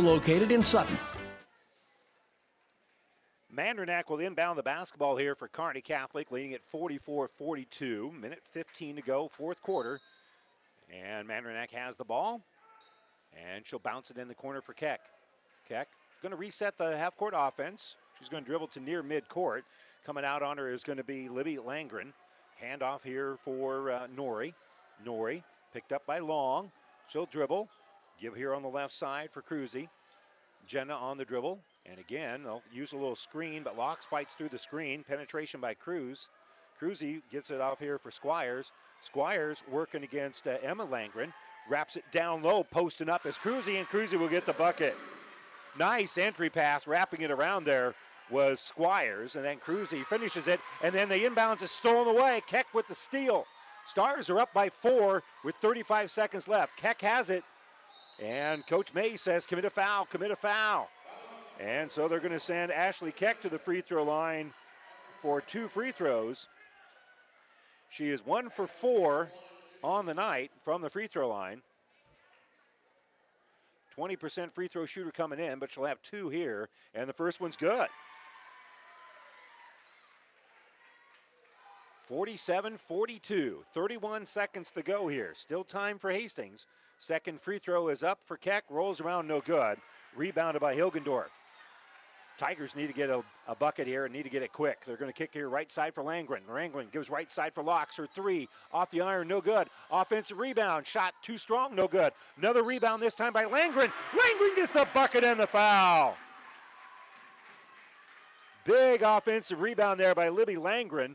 located 0.00 0.52
in 0.52 0.64
Sutton. 0.64 0.98
Mandernack 3.54 4.08
will 4.08 4.20
inbound 4.20 4.58
the 4.58 4.62
basketball 4.62 5.16
here 5.16 5.34
for 5.34 5.48
Kearney 5.48 5.80
Catholic, 5.80 6.30
leading 6.30 6.54
at 6.54 6.64
44 6.64 7.28
42. 7.28 8.12
Minute 8.12 8.40
15 8.44 8.96
to 8.96 9.02
go, 9.02 9.28
fourth 9.28 9.60
quarter. 9.60 10.00
And 10.90 11.28
Mandernack 11.28 11.70
has 11.72 11.96
the 11.96 12.04
ball, 12.04 12.40
and 13.32 13.66
she'll 13.66 13.78
bounce 13.78 14.10
it 14.10 14.18
in 14.18 14.28
the 14.28 14.34
corner 14.34 14.60
for 14.60 14.72
Keck. 14.72 15.00
Keck 15.68 15.88
going 16.22 16.30
to 16.30 16.36
reset 16.36 16.76
the 16.76 16.96
half 16.96 17.16
court 17.16 17.34
offense. 17.36 17.96
She's 18.18 18.28
going 18.28 18.44
to 18.44 18.48
dribble 18.48 18.68
to 18.68 18.80
near 18.80 19.02
mid 19.02 19.28
court. 19.28 19.64
Coming 20.04 20.24
out 20.24 20.42
on 20.42 20.58
her 20.58 20.70
is 20.70 20.84
going 20.84 20.98
to 20.98 21.04
be 21.04 21.28
Libby 21.28 21.56
Langren. 21.56 22.12
Handoff 22.62 23.02
here 23.02 23.36
for 23.42 23.90
uh, 23.90 24.06
Nori. 24.14 24.52
Nori 25.06 25.42
picked 25.72 25.92
up 25.92 26.04
by 26.06 26.18
Long. 26.18 26.70
She'll 27.08 27.26
dribble. 27.26 27.68
Give 28.20 28.34
here 28.34 28.54
on 28.54 28.62
the 28.62 28.68
left 28.68 28.92
side 28.92 29.30
for 29.30 29.40
Cruzy. 29.40 29.88
Jenna 30.66 30.94
on 30.94 31.16
the 31.16 31.24
dribble. 31.24 31.58
And 31.86 31.98
again, 31.98 32.42
they'll 32.44 32.62
use 32.70 32.92
a 32.92 32.96
little 32.96 33.16
screen, 33.16 33.62
but 33.62 33.78
Laux 33.78 34.06
fights 34.06 34.34
through 34.34 34.50
the 34.50 34.58
screen. 34.58 35.02
Penetration 35.02 35.60
by 35.60 35.72
Cruz. 35.72 36.28
Cruzy 36.80 37.22
gets 37.30 37.50
it 37.50 37.62
off 37.62 37.78
here 37.78 37.98
for 37.98 38.10
Squires. 38.10 38.72
Squires 39.00 39.62
working 39.70 40.04
against 40.04 40.46
uh, 40.46 40.58
Emma 40.62 40.86
Langren. 40.86 41.32
Wraps 41.68 41.96
it 41.96 42.04
down 42.12 42.42
low, 42.42 42.62
posting 42.62 43.08
up 43.08 43.24
as 43.24 43.38
Cruzy, 43.38 43.78
and 43.78 43.88
Cruzy 43.88 44.18
will 44.18 44.28
get 44.28 44.44
the 44.44 44.52
bucket. 44.52 44.96
Nice 45.78 46.18
entry 46.18 46.50
pass, 46.50 46.86
wrapping 46.86 47.22
it 47.22 47.30
around 47.30 47.64
there 47.64 47.94
was 48.30 48.60
Squires, 48.60 49.36
and 49.36 49.44
then 49.44 49.58
Cruzy 49.58 50.04
finishes 50.04 50.46
it, 50.46 50.60
and 50.82 50.94
then 50.94 51.08
the 51.08 51.16
inbounds 51.16 51.62
is 51.62 51.70
stolen 51.70 52.14
away. 52.14 52.42
Keck 52.46 52.66
with 52.74 52.86
the 52.86 52.94
steal. 52.94 53.46
Stars 53.86 54.30
are 54.30 54.38
up 54.38 54.52
by 54.52 54.68
four 54.68 55.22
with 55.42 55.54
35 55.56 56.10
seconds 56.10 56.46
left. 56.46 56.76
Keck 56.76 57.00
has 57.00 57.30
it, 57.30 57.44
and 58.20 58.66
Coach 58.66 58.92
May 58.92 59.16
says, 59.16 59.46
commit 59.46 59.64
a 59.64 59.70
foul, 59.70 60.06
commit 60.06 60.30
a 60.30 60.36
foul. 60.36 60.88
And 61.58 61.90
so 61.90 62.08
they're 62.08 62.20
going 62.20 62.32
to 62.32 62.40
send 62.40 62.72
Ashley 62.72 63.12
Keck 63.12 63.40
to 63.42 63.48
the 63.48 63.58
free 63.58 63.80
throw 63.80 64.02
line 64.02 64.52
for 65.20 65.40
two 65.40 65.68
free 65.68 65.92
throws. 65.92 66.48
She 67.90 68.08
is 68.08 68.24
one 68.24 68.50
for 68.50 68.66
four 68.66 69.30
on 69.82 70.06
the 70.06 70.14
night 70.14 70.50
from 70.64 70.82
the 70.82 70.90
free 70.90 71.06
throw 71.06 71.28
line. 71.28 71.62
20% 73.96 74.52
free 74.52 74.68
throw 74.68 74.86
shooter 74.86 75.10
coming 75.10 75.38
in, 75.38 75.58
but 75.58 75.72
she'll 75.72 75.84
have 75.84 76.00
two 76.02 76.28
here, 76.28 76.68
and 76.94 77.08
the 77.08 77.12
first 77.12 77.40
one's 77.40 77.56
good. 77.56 77.88
47 82.10 82.76
42, 82.76 83.62
31 83.72 84.26
seconds 84.26 84.72
to 84.72 84.82
go 84.82 85.06
here. 85.06 85.30
Still 85.32 85.62
time 85.62 85.96
for 85.96 86.10
Hastings. 86.10 86.66
Second 86.98 87.40
free 87.40 87.60
throw 87.60 87.86
is 87.86 88.02
up 88.02 88.18
for 88.24 88.36
Keck, 88.36 88.64
rolls 88.68 89.00
around, 89.00 89.28
no 89.28 89.40
good. 89.40 89.78
Rebounded 90.16 90.60
by 90.60 90.74
Hilgendorf. 90.74 91.28
Tigers 92.36 92.74
need 92.74 92.88
to 92.88 92.92
get 92.92 93.10
a, 93.10 93.22
a, 93.46 93.54
bucket 93.54 93.86
here 93.86 94.06
and 94.06 94.12
need 94.12 94.24
to 94.24 94.28
get 94.28 94.42
it 94.42 94.52
quick. 94.52 94.84
They're 94.84 94.96
going 94.96 95.12
to 95.12 95.16
kick 95.16 95.30
here 95.32 95.48
right 95.48 95.70
side 95.70 95.94
for 95.94 96.02
Langren. 96.02 96.40
Langren 96.50 96.90
gives 96.90 97.10
right 97.10 97.30
side 97.30 97.54
for 97.54 97.62
Laux 97.62 97.94
for 97.94 98.08
three. 98.08 98.48
Off 98.72 98.90
the 98.90 99.02
iron, 99.02 99.28
no 99.28 99.40
good. 99.40 99.68
Offensive 99.92 100.38
rebound. 100.38 100.88
Shot 100.88 101.14
too 101.22 101.38
strong, 101.38 101.76
no 101.76 101.86
good. 101.86 102.12
Another 102.38 102.64
rebound 102.64 103.00
this 103.00 103.14
time 103.14 103.32
by 103.32 103.44
Langren. 103.44 103.92
Langren 104.10 104.56
gets 104.56 104.72
the 104.72 104.88
bucket 104.92 105.22
and 105.22 105.38
the 105.38 105.46
foul. 105.46 106.16
Big 108.64 109.02
offensive 109.02 109.60
rebound 109.60 110.00
there 110.00 110.16
by 110.16 110.28
Libby 110.28 110.56
Langren. 110.56 111.14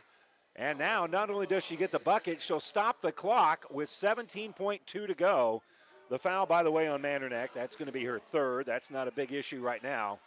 And 0.55 0.79
now, 0.79 1.05
not 1.05 1.29
only 1.29 1.47
does 1.47 1.65
she 1.65 1.75
get 1.75 1.91
the 1.91 1.99
bucket, 1.99 2.41
she'll 2.41 2.61
stop 2.61 3.01
the 3.01 3.11
clock 3.11 3.65
with 3.69 3.89
17.2 3.89 4.85
to 4.85 5.13
go. 5.13 5.61
The 6.09 6.19
foul, 6.19 6.45
by 6.45 6.63
the 6.63 6.71
way, 6.71 6.87
on 6.87 7.01
Mandernack, 7.01 7.49
that's 7.53 7.75
going 7.75 7.87
to 7.87 7.91
be 7.91 8.05
her 8.05 8.19
third. 8.19 8.65
That's 8.65 8.89
not 8.89 9.07
a 9.07 9.11
big 9.11 9.33
issue 9.33 9.61
right 9.61 9.83
now. 9.83 10.19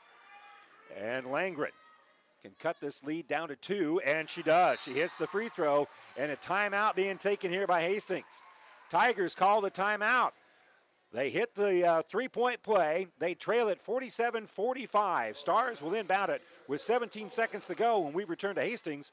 And 1.00 1.26
Langren 1.26 1.70
can 2.42 2.52
cut 2.58 2.76
this 2.80 3.02
lead 3.04 3.26
down 3.26 3.48
to 3.48 3.56
two, 3.56 4.00
and 4.04 4.28
she 4.28 4.42
does. 4.42 4.78
She 4.84 4.92
hits 4.92 5.16
the 5.16 5.26
free 5.26 5.48
throw, 5.48 5.88
and 6.16 6.30
a 6.30 6.36
timeout 6.36 6.94
being 6.94 7.16
taken 7.16 7.50
here 7.50 7.66
by 7.66 7.82
Hastings. 7.82 8.24
Tigers 8.90 9.34
call 9.34 9.60
the 9.60 9.70
timeout. 9.70 10.32
They 11.12 11.30
hit 11.30 11.54
the 11.54 11.86
uh, 11.86 12.02
three 12.02 12.28
point 12.28 12.62
play. 12.62 13.06
They 13.18 13.34
trail 13.34 13.68
it 13.68 13.80
47 13.80 14.46
45. 14.46 15.38
Stars 15.38 15.80
will 15.80 15.94
inbound 15.94 16.30
it 16.30 16.42
with 16.66 16.82
17 16.82 17.30
seconds 17.30 17.66
to 17.66 17.74
go 17.74 18.00
when 18.00 18.12
we 18.12 18.24
return 18.24 18.56
to 18.56 18.60
Hastings 18.60 19.12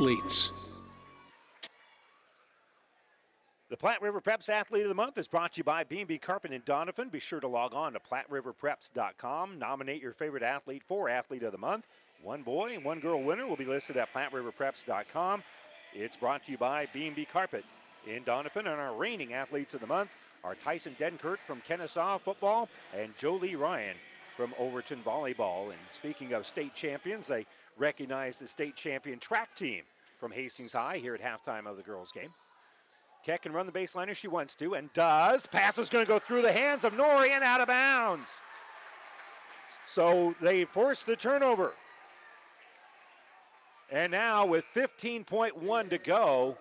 The 3.69 3.77
Platte 3.77 4.01
River 4.01 4.19
Preps 4.19 4.49
Athlete 4.49 4.81
of 4.81 4.89
the 4.89 4.95
Month 4.95 5.19
is 5.19 5.27
brought 5.27 5.53
to 5.53 5.59
you 5.59 5.63
by 5.63 5.83
B&B 5.83 6.17
Carpet 6.17 6.51
and 6.51 6.65
Donovan. 6.65 7.09
Be 7.09 7.19
sure 7.19 7.39
to 7.39 7.47
log 7.47 7.75
on 7.75 7.93
to 7.93 7.99
PlatteRiverPreps.com. 7.99 9.59
Nominate 9.59 10.01
your 10.01 10.13
favorite 10.13 10.41
athlete 10.41 10.81
for 10.87 11.07
Athlete 11.07 11.43
of 11.43 11.51
the 11.51 11.59
Month. 11.59 11.87
One 12.23 12.41
boy 12.41 12.73
and 12.73 12.83
one 12.83 12.99
girl 12.99 13.21
winner 13.21 13.45
will 13.45 13.55
be 13.55 13.65
listed 13.65 13.95
at 13.95 14.11
PlatteRiverPreps.com. 14.11 15.43
It's 15.93 16.17
brought 16.17 16.45
to 16.45 16.51
you 16.51 16.57
by 16.57 16.87
B&B 16.91 17.25
Carpet 17.25 17.63
in 18.07 18.23
Donovan, 18.23 18.65
and 18.65 18.81
our 18.81 18.95
reigning 18.95 19.33
athletes 19.33 19.75
of 19.75 19.81
the 19.81 19.87
month 19.87 20.09
are 20.43 20.55
Tyson 20.55 20.95
Denkert 20.99 21.37
from 21.45 21.61
Kenesaw 21.61 22.19
Football 22.19 22.69
and 22.97 23.15
Jolie 23.19 23.55
Ryan 23.55 23.95
from 24.35 24.55
Overton 24.57 25.03
Volleyball. 25.05 25.65
And 25.65 25.79
speaking 25.91 26.33
of 26.33 26.47
state 26.47 26.73
champions, 26.73 27.27
they 27.27 27.45
recognize 27.77 28.39
the 28.39 28.47
state 28.47 28.75
champion 28.75 29.19
track 29.19 29.55
team 29.55 29.83
from 30.21 30.31
Hastings 30.31 30.73
High 30.73 30.99
here 30.99 31.15
at 31.15 31.21
halftime 31.21 31.65
of 31.65 31.75
the 31.75 31.83
girls' 31.83 32.11
game. 32.11 32.29
Keck 33.25 33.41
can 33.41 33.53
run 33.53 33.65
the 33.65 33.71
baseline 33.71 34.07
if 34.07 34.17
she 34.17 34.27
wants 34.27 34.53
to 34.55 34.75
and 34.75 34.93
does. 34.93 35.47
Pass 35.47 35.79
is 35.79 35.89
going 35.89 36.05
to 36.05 36.07
go 36.07 36.19
through 36.19 36.43
the 36.43 36.51
hands 36.51 36.85
of 36.85 36.93
Nori 36.93 37.31
and 37.31 37.43
out 37.43 37.59
of 37.59 37.67
bounds. 37.67 38.39
So 39.85 40.35
they 40.39 40.63
force 40.65 41.01
the 41.01 41.15
turnover. 41.15 41.73
And 43.91 44.11
now 44.11 44.45
with 44.45 44.63
15.1 44.75 45.89
to 45.89 45.97
go, 45.97 46.55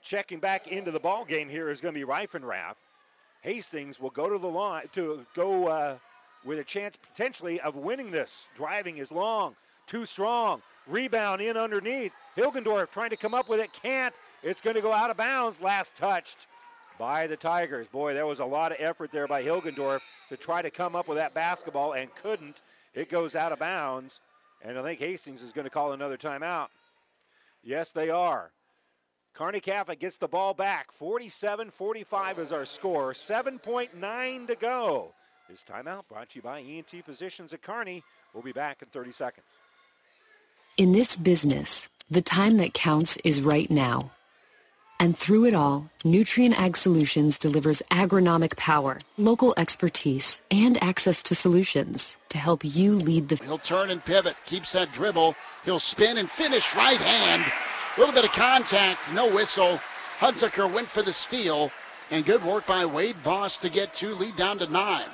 checking 0.00 0.38
back 0.38 0.68
into 0.68 0.92
the 0.92 1.00
ball 1.00 1.24
game 1.24 1.48
here 1.48 1.68
is 1.68 1.80
going 1.80 1.92
to 1.92 2.00
be 2.00 2.06
Reifenrath. 2.06 2.76
Hastings 3.42 4.00
will 4.00 4.10
go 4.10 4.28
to 4.30 4.38
the 4.38 4.48
line 4.48 4.86
to 4.92 5.26
go 5.34 5.66
uh, 5.66 5.98
with 6.44 6.60
a 6.60 6.64
chance 6.64 6.96
potentially 6.96 7.60
of 7.60 7.74
winning 7.74 8.12
this. 8.12 8.48
Driving 8.56 8.98
is 8.98 9.10
long, 9.10 9.56
too 9.86 10.06
strong. 10.06 10.62
Rebound 10.88 11.40
in 11.40 11.56
underneath. 11.56 12.12
Hilgendorf 12.36 12.90
trying 12.90 13.10
to 13.10 13.16
come 13.16 13.34
up 13.34 13.48
with 13.48 13.60
it, 13.60 13.72
can't. 13.72 14.14
It's 14.42 14.60
going 14.60 14.76
to 14.76 14.82
go 14.82 14.92
out 14.92 15.10
of 15.10 15.16
bounds. 15.16 15.60
Last 15.60 15.94
touched 15.96 16.46
by 16.98 17.26
the 17.26 17.36
Tigers. 17.36 17.88
Boy, 17.88 18.14
there 18.14 18.26
was 18.26 18.38
a 18.38 18.44
lot 18.44 18.72
of 18.72 18.78
effort 18.80 19.12
there 19.12 19.26
by 19.26 19.42
Hilgendorf 19.42 20.00
to 20.28 20.36
try 20.36 20.62
to 20.62 20.70
come 20.70 20.96
up 20.96 21.08
with 21.08 21.18
that 21.18 21.34
basketball 21.34 21.92
and 21.92 22.14
couldn't. 22.14 22.60
It 22.94 23.10
goes 23.10 23.36
out 23.36 23.52
of 23.52 23.58
bounds. 23.58 24.20
And 24.62 24.78
I 24.78 24.82
think 24.82 25.00
Hastings 25.00 25.42
is 25.42 25.52
going 25.52 25.64
to 25.66 25.70
call 25.70 25.92
another 25.92 26.16
timeout. 26.16 26.68
Yes, 27.62 27.92
they 27.92 28.10
are. 28.10 28.50
Kearney 29.34 29.60
Catholic 29.60 30.00
gets 30.00 30.16
the 30.16 30.26
ball 30.26 30.54
back. 30.54 30.90
47 30.90 31.70
45 31.70 32.38
is 32.40 32.52
our 32.52 32.64
score. 32.64 33.12
7.9 33.12 34.46
to 34.46 34.54
go. 34.56 35.12
This 35.48 35.64
timeout 35.64 36.08
brought 36.08 36.30
to 36.30 36.36
you 36.36 36.42
by 36.42 36.60
ENT 36.60 37.04
Physicians 37.04 37.52
at 37.52 37.62
Kearney. 37.62 38.02
We'll 38.34 38.42
be 38.42 38.52
back 38.52 38.82
in 38.82 38.88
30 38.88 39.12
seconds. 39.12 39.46
In 40.78 40.92
this 40.92 41.16
business, 41.16 41.88
the 42.08 42.22
time 42.22 42.58
that 42.58 42.72
counts 42.72 43.16
is 43.24 43.40
right 43.40 43.68
now. 43.68 44.12
And 45.00 45.18
through 45.18 45.46
it 45.46 45.52
all, 45.52 45.90
Nutrien 46.04 46.52
Ag 46.52 46.76
Solutions 46.76 47.36
delivers 47.36 47.82
agronomic 47.90 48.56
power, 48.56 48.98
local 49.16 49.52
expertise, 49.56 50.40
and 50.52 50.80
access 50.80 51.20
to 51.24 51.34
solutions 51.34 52.16
to 52.28 52.38
help 52.38 52.64
you 52.64 52.94
lead 52.94 53.28
the. 53.28 53.44
He'll 53.44 53.58
turn 53.58 53.90
and 53.90 54.04
pivot, 54.04 54.36
keeps 54.46 54.70
that 54.70 54.92
dribble. 54.92 55.34
He'll 55.64 55.80
spin 55.80 56.16
and 56.16 56.30
finish 56.30 56.76
right 56.76 57.00
hand. 57.00 57.44
A 57.96 57.98
little 57.98 58.14
bit 58.14 58.24
of 58.24 58.30
contact, 58.30 59.00
no 59.12 59.28
whistle. 59.34 59.80
Hunziker 60.20 60.72
went 60.72 60.86
for 60.86 61.02
the 61.02 61.12
steal, 61.12 61.72
and 62.12 62.24
good 62.24 62.44
work 62.44 62.68
by 62.68 62.86
Wade 62.86 63.16
Voss 63.16 63.56
to 63.56 63.68
get 63.68 63.94
two, 63.94 64.14
lead 64.14 64.36
down 64.36 64.60
to 64.60 64.68
nine. 64.68 65.08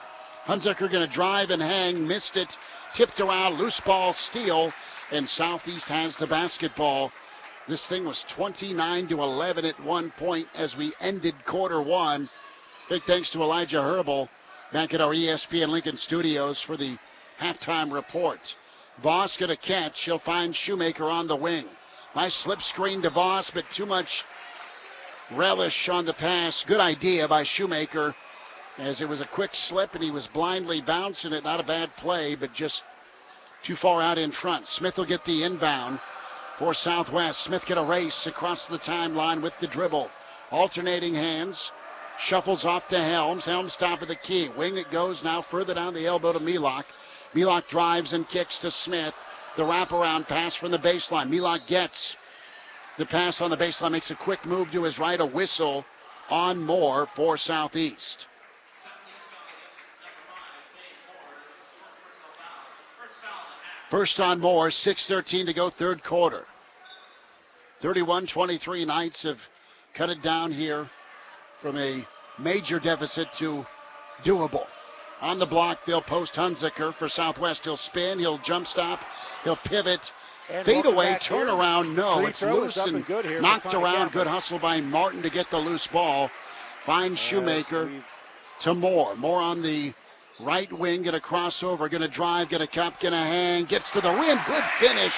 Hunziker 0.45 0.93
going 0.93 1.09
to 1.09 1.11
drive 1.11 1.51
and 1.51 1.63
hang, 1.63 2.07
missed 2.07 2.37
it, 2.37 2.59
tipped 2.93 3.19
around, 3.19 3.55
loose 3.55 3.81
ball, 3.81 4.13
steal, 4.13 4.71
and 5.11 5.29
Southeast 5.29 5.89
has 5.89 6.17
the 6.17 6.27
basketball. 6.27 7.13
This 7.67 7.87
thing 7.87 8.05
was 8.05 8.25
29 8.25 9.09
to 9.09 9.23
11 9.23 9.65
at 9.65 9.81
one 9.81 10.11
point 10.11 10.49
as 10.55 10.77
we 10.77 10.93
ended 11.01 11.35
quarter 11.45 11.81
one. 11.81 12.29
Big 12.89 13.03
thanks 13.05 13.31
to 13.31 13.43
Elijah 13.43 13.83
Herbal 13.83 14.29
back 14.73 14.93
at 14.93 15.01
our 15.01 15.15
ESPN 15.15 15.69
Lincoln 15.69 15.97
studios 15.97 16.61
for 16.61 16.77
the 16.77 16.99
halftime 17.41 17.93
report. 17.93 18.57
Voss 19.03 19.37
going 19.37 19.51
to 19.51 19.57
catch. 19.57 20.05
He'll 20.05 20.19
find 20.19 20.55
Shoemaker 20.55 21.09
on 21.09 21.27
the 21.27 21.37
wing. 21.37 21.67
Nice 22.15 22.35
slip 22.35 22.63
screen 22.63 23.03
to 23.03 23.11
Voss, 23.11 23.51
but 23.51 23.69
too 23.71 23.87
much 23.87 24.25
relish 25.31 25.89
on 25.89 26.05
the 26.05 26.13
pass. 26.13 26.65
Good 26.65 26.81
idea 26.81 27.27
by 27.27 27.43
Shoemaker 27.45 28.15
as 28.79 29.01
it 29.01 29.09
was 29.09 29.21
a 29.21 29.27
quick 29.27 29.55
slip 29.55 29.95
and 29.95 30.05
he 30.05 30.11
was 30.11 30.27
blindly 30.27 30.81
bouncing 30.81 31.33
it. 31.33 31.45
Not 31.45 31.61
a 31.61 31.65
bad 31.65 31.97
play, 31.97 32.35
but 32.35 32.53
just 32.53 32.85
too 33.65 33.75
far 33.75 34.03
out 34.03 34.19
in 34.19 34.31
front. 34.31 34.69
Smith 34.69 34.99
will 34.99 35.05
get 35.05 35.25
the 35.25 35.43
inbound 35.43 35.99
for 36.59 36.75
Southwest. 36.75 37.41
Smith 37.41 37.67
get 37.67 37.79
a 37.79 37.83
race 37.83 38.27
across 38.27 38.69
the 38.69 38.79
timeline 38.79 39.41
with 39.41 39.59
the 39.59 39.67
dribble. 39.67 40.11
Alternating 40.51 41.15
hands. 41.15 41.73
Shuffles 42.19 42.65
off 42.65 42.87
to 42.89 43.03
Helms. 43.03 43.47
Helms 43.47 43.75
top 43.75 44.03
of 44.03 44.09
the 44.09 44.15
key. 44.15 44.49
Wing 44.49 44.77
it 44.77 44.91
goes 44.91 45.25
now 45.25 45.41
further 45.41 45.75
down 45.75 45.95
the 45.95 46.07
elbow 46.07 46.33
to 46.33 46.41
Milok. 46.41 46.87
Milok 47.33 47.67
drives 47.69 48.13
and 48.13 48.29
kicks 48.29 48.59
to 48.59 48.71
Smith. 48.71 49.17
The 49.57 49.65
wraparound 49.65 50.29
pass 50.29 50.55
from 50.55 50.71
the 50.71 50.79
baseline. 50.79 51.31
Milok 51.31 51.67
gets 51.67 52.17
the 52.99 53.07
pass 53.07 53.41
on 53.41 53.51
the 53.51 53.57
baseline, 53.57 53.93
makes 53.93 54.11
a 54.11 54.15
quick 54.15 54.45
move 54.45 54.71
to 54.71 54.85
his 54.85 54.99
right, 54.99 55.21
a 55.21 55.27
whistle 55.27 55.85
on 56.31 56.63
Moore 56.63 57.07
for 57.07 57.37
Southeast. 57.37 58.29
First 63.95 64.19
on 64.19 64.41
Moore, 64.41 64.71
6.13 64.71 65.47
to 65.47 65.53
go, 65.53 65.71
third 65.71 66.03
quarter. 66.03 66.47
31 67.79 68.27
23 68.27 68.85
Knights 68.85 69.23
have 69.23 69.49
cut 69.93 70.11
it 70.11 70.21
down 70.21 70.51
here 70.51 70.89
from 71.61 71.79
a 71.79 72.05
major 72.37 72.81
deficit 72.81 73.33
to 73.35 73.65
doable. 74.25 74.67
On 75.21 75.39
the 75.39 75.47
block, 75.47 75.85
they'll 75.85 76.03
post 76.03 76.35
Hunziker 76.35 76.93
for 76.93 77.09
Southwest. 77.09 77.67
He'll 77.67 77.77
spin, 77.77 78.19
he'll 78.19 78.39
jump 78.39 78.67
stop, 78.67 79.05
he'll 79.45 79.55
pivot. 79.55 80.13
And 80.51 80.67
Fade 80.67 80.87
away, 80.87 81.17
turn 81.21 81.47
here. 81.47 81.57
around. 81.57 81.95
No, 81.95 82.17
Free 82.17 82.27
it's 82.27 82.43
loose 82.43 82.77
and, 82.77 82.97
and 82.97 83.07
good 83.07 83.27
here 83.27 83.41
knocked 83.41 83.75
around. 83.75 84.11
Good 84.11 84.27
hustle 84.27 84.59
by 84.59 84.81
Martin 84.81 85.23
to 85.23 85.31
get 85.31 85.51
the 85.51 85.59
loose 85.59 85.87
ball. 85.87 86.33
Finds 86.85 87.21
Shoemaker 87.21 87.89
to 88.59 88.75
Moore. 88.75 89.15
Moore 89.15 89.41
on 89.41 89.63
the 89.63 89.95
right 90.41 90.73
wing, 90.73 91.03
going 91.03 91.15
to 91.15 91.21
cross 91.21 91.63
over, 91.63 91.89
going 91.89 92.03
to 92.03 92.09
drive, 92.09 92.49
to 92.49 92.67
cup, 92.67 92.99
to 93.01 93.11
hang, 93.11 93.65
gets 93.65 93.91
to 93.91 94.01
the 94.01 94.11
rim. 94.11 94.39
Good 94.47 94.65
finish. 94.65 95.15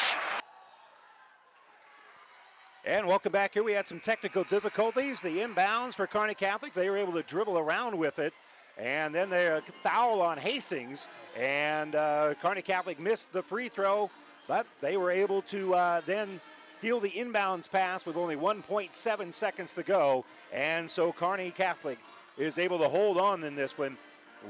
And 2.85 3.07
welcome 3.09 3.33
back 3.33 3.55
here. 3.55 3.65
We 3.65 3.73
had 3.73 3.89
some 3.89 3.99
technical 3.99 4.45
difficulties. 4.45 5.21
The 5.21 5.39
inbounds 5.39 5.95
for 5.95 6.07
Kearney 6.07 6.35
Catholic, 6.35 6.73
they 6.73 6.89
were 6.89 6.97
able 6.97 7.15
to 7.15 7.23
dribble 7.23 7.59
around 7.59 7.99
with 7.99 8.19
it. 8.19 8.33
And 8.79 9.15
then 9.15 9.31
they 9.31 9.61
foul 9.83 10.21
on 10.21 10.39
Hastings. 10.39 11.09
And 11.37 11.95
uh, 11.95 12.35
Kearney 12.41 12.63
Catholic 12.63 13.01
missed 13.01 13.33
the 13.33 13.43
free 13.43 13.69
throw, 13.69 14.11
but 14.47 14.67
they 14.81 14.97
were 14.97 15.11
able 15.11 15.43
to 15.43 15.75
uh, 15.75 16.01
then 16.07 16.41
steal 16.71 17.01
the 17.01 17.11
inbounds 17.11 17.71
pass 17.71 18.07
with 18.07 18.17
only 18.17 18.37
1.7 18.37 19.33
seconds 19.33 19.73
to 19.73 19.83
go. 19.83 20.25
And 20.53 20.89
so 20.89 21.13
Kearney 21.13 21.51
Catholic 21.51 21.99
is 22.39 22.59
able 22.59 22.79
to 22.79 22.89
hold 22.89 23.19
on 23.19 23.43
in 23.43 23.57
this 23.57 23.79
one 23.79 23.97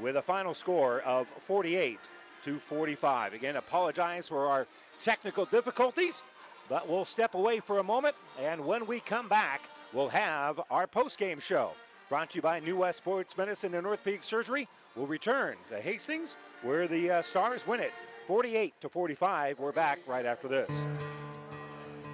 with 0.01 0.17
a 0.17 0.21
final 0.21 0.53
score 0.53 1.01
of 1.01 1.27
48 1.27 1.99
to 2.45 2.59
45. 2.59 3.33
Again, 3.33 3.55
apologize 3.55 4.27
for 4.27 4.47
our 4.47 4.67
technical 4.99 5.45
difficulties, 5.45 6.23
but 6.69 6.87
we'll 6.87 7.05
step 7.05 7.35
away 7.35 7.59
for 7.59 7.79
a 7.79 7.83
moment. 7.83 8.15
And 8.39 8.65
when 8.65 8.85
we 8.85 8.99
come 8.99 9.27
back, 9.27 9.61
we'll 9.93 10.09
have 10.09 10.61
our 10.69 10.87
post-game 10.87 11.39
show. 11.39 11.71
Brought 12.09 12.29
to 12.31 12.35
you 12.37 12.41
by 12.41 12.59
New 12.59 12.77
West 12.77 12.99
Sports 12.99 13.37
Medicine 13.37 13.73
and 13.73 13.83
North 13.83 14.03
Peak 14.03 14.23
Surgery. 14.23 14.67
We'll 14.95 15.07
return 15.07 15.57
to 15.69 15.79
Hastings, 15.79 16.37
where 16.61 16.87
the 16.87 17.11
uh, 17.11 17.21
Stars 17.21 17.67
win 17.67 17.79
it 17.79 17.91
48 18.27 18.73
to 18.81 18.89
45. 18.89 19.59
We're 19.59 19.71
back 19.71 19.99
right 20.07 20.25
after 20.25 20.47
this. 20.47 20.85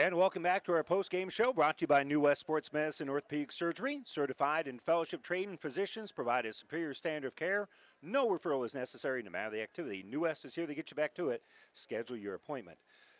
And 0.00 0.16
welcome 0.16 0.42
back 0.42 0.64
to 0.64 0.72
our 0.72 0.82
post-game 0.82 1.28
show 1.28 1.52
brought 1.52 1.76
to 1.76 1.82
you 1.82 1.86
by 1.86 2.04
New 2.04 2.22
West 2.22 2.40
Sports 2.40 2.72
Medicine 2.72 3.10
Orthopedic 3.10 3.52
Surgery. 3.52 4.00
Certified 4.06 4.66
and 4.66 4.80
fellowship 4.80 5.22
trained 5.22 5.60
physicians 5.60 6.10
provide 6.10 6.46
a 6.46 6.54
superior 6.54 6.94
standard 6.94 7.28
of 7.28 7.36
care. 7.36 7.68
No 8.02 8.26
referral 8.30 8.64
is 8.64 8.74
necessary 8.74 9.22
no 9.22 9.30
matter 9.30 9.50
the 9.50 9.60
activity. 9.60 10.02
New 10.08 10.20
West 10.20 10.46
is 10.46 10.54
here 10.54 10.66
to 10.66 10.74
get 10.74 10.90
you 10.90 10.94
back 10.94 11.14
to 11.16 11.28
it. 11.28 11.42
Schedule 11.74 12.16
your 12.16 12.34
appointment. 12.34 12.78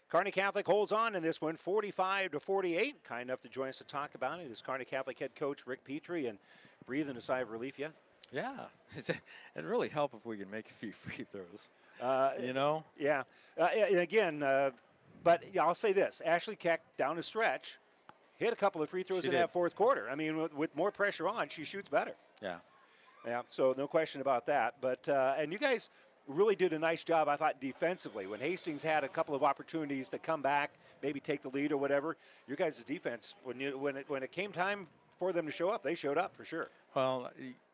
Kearney 0.09 0.31
Catholic 0.31 0.66
holds 0.66 0.90
on 0.90 1.15
in 1.15 1.23
this 1.23 1.39
one, 1.39 1.57
45 1.57 2.31
to 2.31 2.40
48. 2.40 3.05
Kind 3.05 3.28
enough 3.28 3.43
to 3.43 3.51
join 3.51 3.69
us 3.69 3.77
to 3.77 3.85
talk 3.85 4.15
about 4.15 4.40
it 4.40 4.51
is 4.51 4.62
Kearney 4.62 4.86
Catholic 4.86 5.19
head 5.19 5.35
coach 5.35 5.66
Rick 5.66 5.85
Petrie 5.85 6.28
and 6.28 6.39
breathing 6.86 7.15
a 7.15 7.20
sigh 7.20 7.40
of 7.40 7.51
relief 7.51 7.78
yet? 7.78 7.93
Yeah, 8.32 8.55
it'd 8.97 9.20
really 9.57 9.90
help 9.90 10.15
if 10.15 10.24
we 10.24 10.39
could 10.39 10.51
make 10.51 10.70
a 10.70 10.73
few 10.73 10.93
free 10.93 11.27
throws. 11.31 11.69
Uh, 12.01 12.31
you 12.43 12.55
know? 12.55 12.85
Yeah. 12.98 13.24
Uh, 13.59 13.65
and 13.65 13.98
again, 13.98 14.43
uh, 14.43 14.70
but 15.22 15.42
I'll 15.60 15.74
say 15.74 15.92
this: 15.92 16.22
Ashley 16.24 16.56
Keck 16.56 16.82
down 16.97 17.16
the 17.16 17.22
stretch 17.22 17.78
hit 18.40 18.52
a 18.52 18.56
couple 18.56 18.82
of 18.82 18.88
free 18.88 19.02
throws 19.02 19.22
She 19.22 19.28
in 19.28 19.32
did. 19.32 19.42
that 19.42 19.52
fourth 19.52 19.76
quarter. 19.76 20.09
I 20.10 20.14
mean, 20.14 20.36
with, 20.36 20.55
with 20.55 20.74
more 20.74 20.90
pressure 20.90 21.28
on, 21.28 21.48
she 21.48 21.64
shoots 21.64 21.88
better. 21.88 22.14
Yeah. 22.42 22.56
Yeah. 23.26 23.42
So 23.51 23.74
no 23.76 23.86
question 23.86 24.20
about 24.22 24.47
that. 24.47 24.76
But 24.80 25.09
uh, 25.09 25.34
and 25.38 25.52
you 25.52 25.59
guys 25.59 25.90
really 26.26 26.56
did 26.56 26.72
a 26.72 26.78
nice 26.78 27.05
job, 27.05 27.28
I 27.28 27.36
thought, 27.36 27.60
defensively. 27.60 28.26
When 28.26 28.40
Hastings 28.40 28.82
had 28.82 29.05
a 29.05 29.09
couple 29.09 29.34
of 29.34 29.44
opportunities 29.44 30.09
to 30.10 30.18
come 30.18 30.42
back, 30.42 30.72
maybe 31.02 31.20
take 31.20 31.42
the 31.42 31.51
lead 31.51 31.70
or 31.70 31.76
whatever, 31.76 32.16
your 32.48 32.56
guys' 32.56 32.82
defense 32.82 33.34
when 33.44 33.60
you 33.60 33.78
when 33.78 33.97
it 33.97 34.06
when 34.09 34.22
it 34.22 34.32
came 34.32 34.52
time 34.52 34.88
for 35.18 35.32
them 35.32 35.44
to 35.44 35.52
show 35.52 35.68
up, 35.68 35.82
they 35.82 35.94
showed 35.94 36.16
up 36.16 36.34
for 36.34 36.44
sure. 36.47 36.68
Well, 36.94 37.30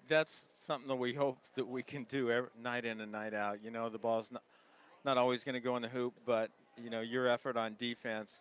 that's 0.09 0.47
something 0.57 0.89
that 0.89 0.97
we 0.97 1.15
hope 1.15 1.39
that 1.55 1.67
we 1.67 1.83
can 1.85 2.05
do 2.05 2.31
every, 2.31 2.51
night 2.61 2.85
in 2.85 3.01
and 3.01 3.13
night 3.13 3.35
out. 3.35 3.63
You 3.63 3.71
know, 3.71 3.89
the 3.89 3.99
ball's 3.99 4.33
not, 4.33 4.43
not 5.05 5.17
always 5.17 5.45
going 5.45 5.55
to 5.55 5.61
go 5.61 5.77
in 5.77 5.83
the 5.83 5.89
hoop, 5.89 6.15
but 6.27 6.51
you 6.83 6.91
know, 6.91 7.01
your 7.01 7.27
effort 7.27 7.57
on 7.57 7.77
defense, 7.79 8.41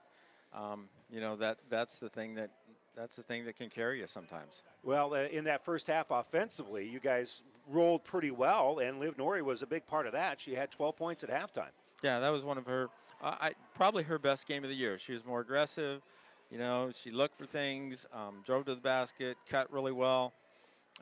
um, 0.53 0.85
you 1.11 1.19
know, 1.19 1.35
that 1.37 1.57
that's 1.69 1.99
the 1.99 2.09
thing 2.09 2.35
that 2.35 2.51
that's 2.95 3.15
the 3.15 3.23
thing 3.23 3.45
that 3.45 3.57
can 3.57 3.69
carry 3.69 3.99
you 3.99 4.07
sometimes. 4.07 4.63
Well, 4.83 5.13
uh, 5.13 5.23
in 5.25 5.43
that 5.45 5.65
first 5.65 5.87
half 5.87 6.11
offensively, 6.11 6.87
you 6.87 6.99
guys 6.99 7.43
rolled 7.67 8.03
pretty 8.03 8.31
well, 8.31 8.79
and 8.79 8.99
Liv 8.99 9.17
Nori 9.17 9.41
was 9.41 9.61
a 9.61 9.67
big 9.67 9.85
part 9.85 10.05
of 10.05 10.13
that. 10.13 10.39
She 10.39 10.55
had 10.55 10.71
12 10.71 10.95
points 10.95 11.23
at 11.23 11.29
halftime. 11.29 11.71
Yeah, 12.03 12.19
that 12.19 12.29
was 12.29 12.43
one 12.43 12.57
of 12.57 12.65
her, 12.67 12.89
uh, 13.21 13.35
I, 13.39 13.51
probably 13.73 14.03
her 14.03 14.19
best 14.19 14.47
game 14.47 14.63
of 14.63 14.69
the 14.69 14.75
year. 14.75 14.97
She 14.97 15.13
was 15.13 15.25
more 15.25 15.41
aggressive. 15.41 16.01
You 16.49 16.59
know, 16.59 16.91
she 16.93 17.11
looked 17.11 17.35
for 17.35 17.45
things, 17.45 18.05
um, 18.13 18.43
drove 18.45 18.65
to 18.65 18.75
the 18.75 18.81
basket, 18.81 19.37
cut 19.49 19.71
really 19.73 19.91
well. 19.91 20.33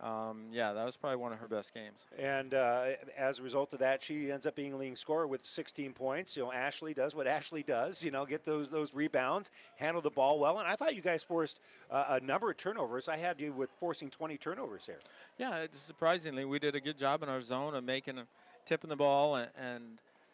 Um, 0.01 0.45
yeah, 0.51 0.73
that 0.73 0.85
was 0.85 0.97
probably 0.97 1.17
one 1.17 1.33
of 1.33 1.39
her 1.39 1.47
best 1.47 1.73
games. 1.73 2.05
And 2.17 2.53
uh, 2.53 2.85
as 3.17 3.39
a 3.39 3.43
result 3.43 3.73
of 3.73 3.79
that, 3.79 4.01
she 4.01 4.31
ends 4.31 4.45
up 4.47 4.55
being 4.55 4.73
a 4.73 4.77
leading 4.77 4.95
scorer 4.95 5.27
with 5.27 5.45
16 5.45 5.93
points. 5.93 6.35
You 6.35 6.43
know, 6.43 6.51
Ashley 6.51 6.93
does 6.93 7.13
what 7.13 7.27
Ashley 7.27 7.61
does. 7.61 8.03
You 8.03 8.09
know, 8.09 8.25
get 8.25 8.43
those 8.43 8.69
those 8.69 8.93
rebounds, 8.93 9.51
handle 9.75 10.01
the 10.01 10.09
ball 10.09 10.39
well. 10.39 10.59
And 10.59 10.67
I 10.67 10.75
thought 10.75 10.95
you 10.95 11.01
guys 11.01 11.23
forced 11.23 11.59
uh, 11.91 12.05
a 12.09 12.19
number 12.19 12.49
of 12.49 12.57
turnovers. 12.57 13.07
I 13.07 13.17
had 13.17 13.39
you 13.39 13.53
with 13.53 13.69
forcing 13.79 14.09
20 14.09 14.37
turnovers 14.37 14.85
here. 14.85 14.99
Yeah, 15.37 15.67
surprisingly, 15.71 16.43
we 16.43 16.57
did 16.57 16.75
a 16.75 16.81
good 16.81 16.97
job 16.97 17.21
in 17.21 17.29
our 17.29 17.41
zone 17.41 17.75
of 17.75 17.83
making, 17.83 18.17
a, 18.17 18.25
tipping 18.65 18.89
the 18.89 18.95
ball, 18.95 19.35
and, 19.35 19.49
and 19.57 19.83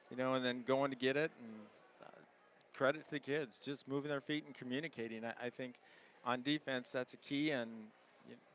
you 0.10 0.16
know, 0.16 0.36
and 0.36 0.46
then 0.46 0.64
going 0.66 0.90
to 0.92 0.98
get 0.98 1.18
it. 1.18 1.32
And 1.44 1.54
uh, 2.02 2.20
credit 2.74 3.04
to 3.06 3.12
the 3.12 3.20
kids, 3.20 3.60
just 3.60 3.90
moving 3.90 4.10
their 4.10 4.22
feet 4.22 4.46
and 4.46 4.56
communicating. 4.56 5.26
I, 5.26 5.34
I 5.48 5.50
think 5.50 5.76
on 6.26 6.44
defense, 6.44 6.92
that's 6.92 7.14
a 7.14 7.18
key, 7.18 7.52
and 7.52 7.70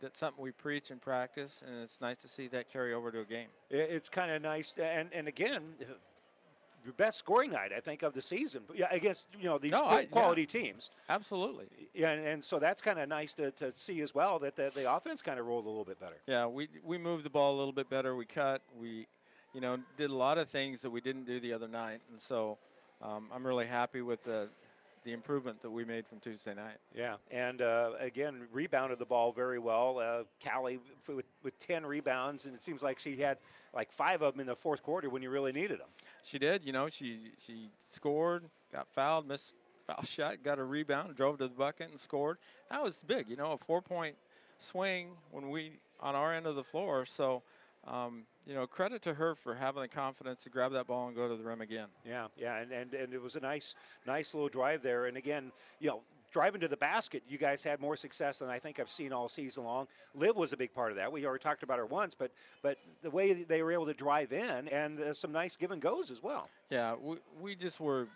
that's 0.01 0.19
something 0.19 0.43
we 0.43 0.51
preach 0.53 0.91
and 0.91 1.01
practice, 1.01 1.63
and 1.67 1.83
it's 1.83 2.01
nice 2.01 2.17
to 2.19 2.29
see 2.29 2.49
that 2.49 2.73
carry 2.73 2.93
over 2.95 3.11
to 3.13 3.21
a 3.21 3.25
game. 3.25 3.49
It's 3.71 4.09
kind 4.09 4.31
of 4.31 4.43
nice, 4.43 4.73
and 4.79 5.09
and 5.13 5.29
again, 5.29 5.63
your 6.85 6.93
best 6.95 7.19
scoring 7.19 7.51
night 7.51 7.73
I 7.75 7.81
think 7.81 8.03
of 8.03 8.13
the 8.13 8.21
season. 8.23 8.63
Yeah, 8.75 8.89
against 8.91 9.27
you 9.41 9.47
know 9.49 9.59
these 9.59 9.73
No, 9.73 9.85
good 9.85 9.91
I- 9.95 10.01
yeah. 10.01 10.07
quality 10.07 10.47
teams. 10.47 10.91
Absolutely. 11.09 11.67
Yeah, 11.95 12.11
and, 12.11 12.27
and 12.27 12.45
so 12.45 12.59
that's 12.59 12.83
kind 12.83 12.99
of 12.99 13.09
nice 13.09 13.33
to, 13.35 13.51
to 13.53 13.73
see 13.73 14.01
as 14.03 14.15
well 14.15 14.39
that 14.41 14.57
the, 14.57 14.71
the 14.75 14.93
offense 14.93 15.23
kind 15.23 15.39
of 15.39 15.47
rolled 15.47 15.65
a 15.65 15.69
little 15.69 15.85
bit 15.85 15.99
better. 16.01 16.17
Yeah, 16.27 16.47
we 16.47 16.69
we 16.85 16.99
moved 16.99 17.25
the 17.25 17.31
ball 17.31 17.55
a 17.55 17.59
little 17.59 17.73
bit 17.73 17.89
better. 17.89 18.15
We 18.15 18.27
cut. 18.27 18.61
We, 18.79 19.07
you 19.55 19.61
know, 19.61 19.79
did 19.97 20.11
a 20.11 20.15
lot 20.15 20.37
of 20.39 20.49
things 20.49 20.83
that 20.83 20.91
we 20.91 21.01
didn't 21.01 21.25
do 21.27 21.41
the 21.41 21.53
other 21.53 21.69
night, 21.69 22.01
and 22.11 22.21
so 22.21 22.59
um, 23.01 23.29
I'm 23.33 23.47
really 23.47 23.67
happy 23.67 24.03
with 24.03 24.25
the 24.25 24.49
the 25.05 25.13
improvement 25.13 25.61
that 25.63 25.71
we 25.71 25.85
made 25.85 26.07
from 26.07 26.19
Tuesday 26.19 26.55
night. 26.55 26.79
Yeah, 26.95 27.17
and 27.31 27.61
uh, 27.63 27.93
again, 28.01 28.49
rebounded 28.53 28.99
the 28.99 29.05
ball 29.05 29.33
very 29.33 29.59
well. 29.59 29.99
Uh, 29.99 30.25
Callie 30.43 30.81
with, 31.07 31.27
with 31.43 31.59
10 31.59 31.87
rebounds, 31.87 32.47
and 32.47 32.55
it 32.55 32.63
seems 32.63 32.83
like 32.83 32.99
she 32.99 33.17
had 33.17 33.39
like 33.75 33.93
five 33.93 34.23
of 34.23 34.35
them 34.35 34.41
in 34.41 34.47
the 34.47 34.57
fourth 34.57 34.83
quarter 34.83 35.09
when 35.11 35.23
you 35.23 35.31
really 35.31 35.53
needed 35.53 35.79
them. 35.79 35.89
She 36.23 36.39
did. 36.39 36.65
You 36.65 36.73
know, 36.73 36.89
she 36.89 37.33
she 37.45 37.69
scored, 37.87 38.45
got 38.73 38.89
fouled, 38.89 39.29
missed 39.29 39.55
foul 39.87 40.03
shot, 40.05 40.43
got 40.43 40.59
a 40.59 40.65
rebound, 40.65 41.15
drove 41.17 41.39
to 41.39 41.49
the 41.49 41.55
bucket 41.55 41.91
and 41.91 42.01
scored. 42.01 42.39
That 42.71 42.83
was 42.83 43.05
big. 43.07 43.29
You 43.29 43.37
know, 43.37 43.53
a 43.53 43.59
four 43.59 43.83
point 43.83 44.17
swing 44.59 45.11
when 45.31 45.51
we 45.51 45.73
on 46.01 46.15
our 46.15 46.33
end 46.33 46.47
of 46.47 46.57
the 46.57 46.65
floor. 46.65 47.07
So. 47.07 47.43
Um, 47.86 48.24
you 48.47 48.55
know, 48.55 48.66
credit 48.66 49.02
to 49.02 49.15
her 49.15 49.35
for 49.35 49.55
having 49.55 49.82
the 49.82 49.89
confidence 49.89 50.44
to 50.44 50.51
grab 50.51 50.73
that 50.73 50.86
ball 50.86 51.06
and 51.06 51.16
go 51.16 51.28
to 51.28 51.36
the 51.36 51.44
rim 51.44 51.61
again. 51.61 51.89
Yeah, 52.06 52.28
yeah, 52.36 52.56
and, 52.56 52.73
and, 52.73 52.94
and 52.94 53.12
it 53.12 53.23
was 53.23 53.36
a 53.36 53.40
nice, 53.40 53.74
nice 54.06 54.35
little 54.35 54.48
drive 54.48 54.82
there. 54.82 55.06
And 55.06 55.16
again, 55.16 55.52
you 55.81 55.89
know, 55.89 56.01
driving 56.35 56.61
to 56.61 56.69
the 56.69 56.77
basket, 56.77 57.23
you 57.28 57.39
guys 57.39 57.62
had 57.62 57.81
more 57.81 57.94
success 57.97 58.40
than 58.40 58.51
I 58.51 58.59
think 58.59 58.81
I've 58.81 58.90
seen 58.90 59.12
all 59.12 59.28
season 59.28 59.65
long. 59.65 59.86
Liv 60.15 60.35
was 60.35 60.52
a 60.52 60.56
big 60.56 60.74
part 60.74 60.90
of 60.90 60.97
that. 60.97 61.12
We 61.12 61.24
already 61.24 61.43
talked 61.43 61.62
about 61.62 61.78
her 61.78 61.86
once, 61.86 62.15
but 62.15 62.32
but 62.61 62.78
the 63.02 63.11
way 63.11 63.32
they 63.32 63.62
were 63.62 63.73
able 63.73 63.86
to 63.86 63.94
drive 63.94 64.32
in 64.32 64.69
and 64.69 65.01
uh, 65.01 65.15
some 65.15 65.31
nice 65.31 65.56
give 65.56 65.70
and 65.70 65.81
goes 65.81 66.11
as 66.11 66.23
well. 66.23 66.48
Yeah, 66.70 66.97
we, 67.01 67.16
we 67.40 67.55
just 67.55 67.78
were 67.81 68.09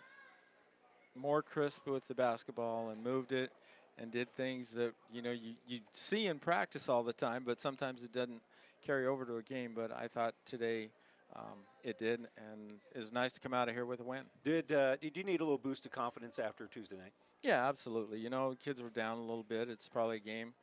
more 1.15 1.41
crisp 1.41 1.87
with 1.87 2.07
the 2.07 2.13
basketball 2.13 2.89
and 2.89 3.03
moved 3.03 3.31
it 3.31 3.51
and 3.97 4.11
did 4.11 4.33
things 4.35 4.71
that 4.71 4.93
you 5.11 5.21
know 5.21 5.31
you, 5.31 5.53
you 5.65 5.79
see 5.93 6.27
in 6.27 6.39
practice 6.39 6.89
all 6.89 7.03
the 7.03 7.13
time, 7.13 7.43
but 7.45 7.61
sometimes 7.61 8.03
it 8.03 8.11
doesn't 8.11 8.41
carry 8.85 9.07
over 9.07 9.25
to 9.25 9.37
a 9.37 9.43
game, 9.43 9.71
but 9.75 9.91
I 9.91 10.07
thought 10.07 10.35
today 10.45 10.89
um, 11.35 11.59
it 11.83 11.99
did, 11.99 12.21
and 12.37 12.79
it 12.93 12.99
was 12.99 13.11
nice 13.11 13.31
to 13.33 13.39
come 13.39 13.53
out 13.53 13.69
of 13.69 13.75
here 13.75 13.85
with 13.85 13.99
a 13.99 14.03
win. 14.03 14.23
Did 14.43 14.71
uh, 14.71 14.95
did 14.97 15.15
you 15.15 15.23
need 15.23 15.41
a 15.41 15.43
little 15.43 15.57
boost 15.57 15.85
of 15.85 15.91
confidence 15.91 16.39
after 16.39 16.67
Tuesday 16.67 16.95
night? 16.97 17.13
Yeah, 17.43 17.67
absolutely. 17.67 18.19
You 18.19 18.29
know, 18.29 18.55
kids 18.63 18.81
were 18.81 18.89
down 18.89 19.17
a 19.17 19.21
little 19.21 19.43
bit. 19.43 19.69
It's 19.69 19.87
probably 19.87 20.17
a 20.17 20.21
game. 20.21 20.53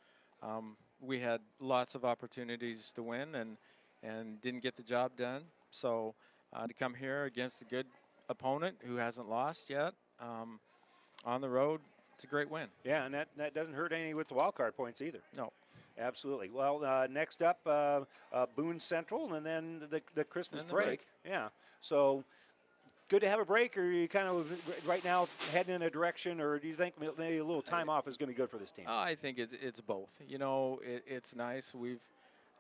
Um, 0.43 0.76
we 1.01 1.20
had 1.20 1.40
lots 1.60 1.94
of 1.94 2.05
opportunities 2.05 2.93
to 2.93 3.02
win 3.02 3.34
and 3.34 3.56
and 4.02 4.40
didn't 4.40 4.62
get 4.62 4.76
the 4.76 4.82
job 4.82 5.16
done. 5.16 5.43
So 5.70 6.14
uh, 6.52 6.66
to 6.66 6.74
come 6.74 6.94
here 6.94 7.24
against 7.24 7.62
a 7.62 7.64
good 7.64 7.86
opponent 8.28 8.76
who 8.84 8.97
hasn't 8.97 9.28
lost 9.28 9.70
yet 9.70 9.94
um, 10.20 10.60
on 11.24 11.40
the 11.40 11.48
road, 11.48 11.80
it's 12.14 12.24
a 12.24 12.26
great 12.26 12.51
win. 12.51 12.68
Yeah, 12.84 13.05
and 13.05 13.14
that, 13.14 13.28
that 13.36 13.55
doesn't 13.55 13.74
hurt 13.74 13.93
any 13.93 14.14
with 14.14 14.28
the 14.28 14.34
wild 14.34 14.55
card 14.55 14.76
points 14.76 15.02
either. 15.02 15.20
No. 15.36 15.52
Absolutely. 15.98 16.51
Well, 16.51 16.85
uh, 16.85 17.06
next 17.10 17.43
up, 17.43 17.60
uh, 17.66 18.01
uh, 18.32 18.47
Boone 18.55 18.81
Central, 18.81 19.35
and 19.35 19.44
then 19.44 19.81
the, 19.90 20.02
the 20.14 20.24
Christmas 20.24 20.62
the 20.64 20.73
break. 20.73 20.86
break. 20.86 21.01
Yeah. 21.24 21.48
So 21.81 22.24
good 23.09 23.20
to 23.20 23.28
have 23.28 23.40
a 23.40 23.44
break, 23.44 23.77
or 23.78 23.85
you 23.85 24.09
kind 24.09 24.28
of 24.28 24.86
right 24.86 25.05
now 25.05 25.28
heading 25.52 25.74
in 25.74 25.82
a 25.82 25.90
direction, 25.90 26.40
or 26.40 26.59
do 26.59 26.68
you 26.68 26.74
think 26.74 26.94
maybe 27.18 27.39
a 27.39 27.44
little 27.44 27.62
time 27.62 27.89
off 27.89 28.09
is 28.09 28.16
going 28.16 28.28
to 28.28 28.35
be 28.35 28.36
good 28.36 28.51
for 28.51 28.59
this 28.59 28.73
team? 28.73 28.86
I 28.89 29.14
think 29.14 29.39
it, 29.39 29.51
it's 29.62 29.81
both. 29.81 30.10
You 30.28 30.39
know, 30.39 30.81
it, 30.85 31.05
it's 31.06 31.35
nice. 31.35 31.74
We've 31.74 32.01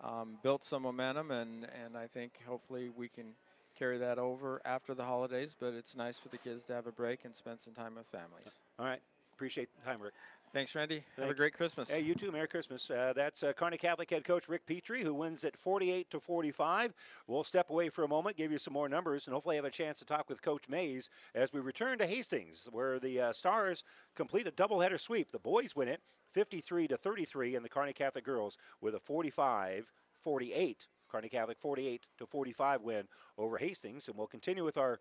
um, 0.02 0.38
built 0.42 0.64
some 0.64 0.82
momentum, 0.82 1.30
and, 1.30 1.66
and 1.84 1.96
I 1.96 2.06
think 2.06 2.32
hopefully 2.46 2.90
we 2.96 3.08
can 3.08 3.34
carry 3.78 3.98
that 3.98 4.18
over 4.18 4.60
after 4.64 4.94
the 4.94 5.04
holidays. 5.04 5.56
But 5.58 5.74
it's 5.74 5.96
nice 5.96 6.18
for 6.18 6.28
the 6.28 6.38
kids 6.38 6.64
to 6.64 6.74
have 6.74 6.86
a 6.86 6.92
break 6.92 7.24
and 7.24 7.34
spend 7.34 7.60
some 7.60 7.74
time 7.74 7.94
with 7.96 8.06
families. 8.06 8.54
All 8.78 8.86
right. 8.86 9.00
Appreciate 9.34 9.68
the 9.78 9.90
time, 9.90 10.00
Rick. 10.00 10.14
Thanks, 10.52 10.74
Randy. 10.74 11.02
Have 11.18 11.28
a 11.28 11.34
great 11.34 11.52
Christmas. 11.52 11.90
Hey, 11.90 12.00
you 12.00 12.14
too. 12.14 12.32
Merry 12.32 12.48
Christmas. 12.48 12.90
Uh, 12.90 13.12
that's 13.14 13.42
uh, 13.42 13.52
Kearney 13.52 13.76
Catholic 13.76 14.08
head 14.08 14.24
coach 14.24 14.48
Rick 14.48 14.66
Petrie, 14.66 15.02
who 15.02 15.12
wins 15.12 15.44
at 15.44 15.56
48 15.56 16.10
to 16.10 16.20
45. 16.20 16.94
We'll 17.26 17.44
step 17.44 17.68
away 17.68 17.90
for 17.90 18.04
a 18.04 18.08
moment, 18.08 18.38
give 18.38 18.50
you 18.50 18.58
some 18.58 18.72
more 18.72 18.88
numbers, 18.88 19.26
and 19.26 19.34
hopefully 19.34 19.56
have 19.56 19.66
a 19.66 19.70
chance 19.70 19.98
to 19.98 20.06
talk 20.06 20.30
with 20.30 20.40
Coach 20.40 20.68
Mays 20.68 21.10
as 21.34 21.52
we 21.52 21.60
return 21.60 21.98
to 21.98 22.06
Hastings, 22.06 22.68
where 22.70 22.98
the 22.98 23.20
uh, 23.20 23.32
Stars 23.32 23.84
complete 24.14 24.46
a 24.46 24.50
doubleheader 24.50 24.98
sweep. 24.98 25.30
The 25.30 25.38
boys 25.38 25.76
win 25.76 25.88
it 25.88 26.00
53 26.32 26.88
to 26.88 26.96
33, 26.96 27.56
and 27.56 27.64
the 27.64 27.68
Kearney 27.68 27.92
Catholic 27.92 28.24
girls 28.24 28.56
with 28.80 28.94
a 28.94 29.00
45 29.00 29.92
48. 30.22 30.86
Kearney 31.08 31.28
Catholic 31.28 31.58
48 31.60 32.06
to 32.18 32.26
45 32.26 32.82
win 32.82 33.08
over 33.38 33.58
Hastings, 33.58 34.08
and 34.08 34.16
we'll 34.16 34.26
continue 34.26 34.64
with 34.64 34.76
our 34.76 35.00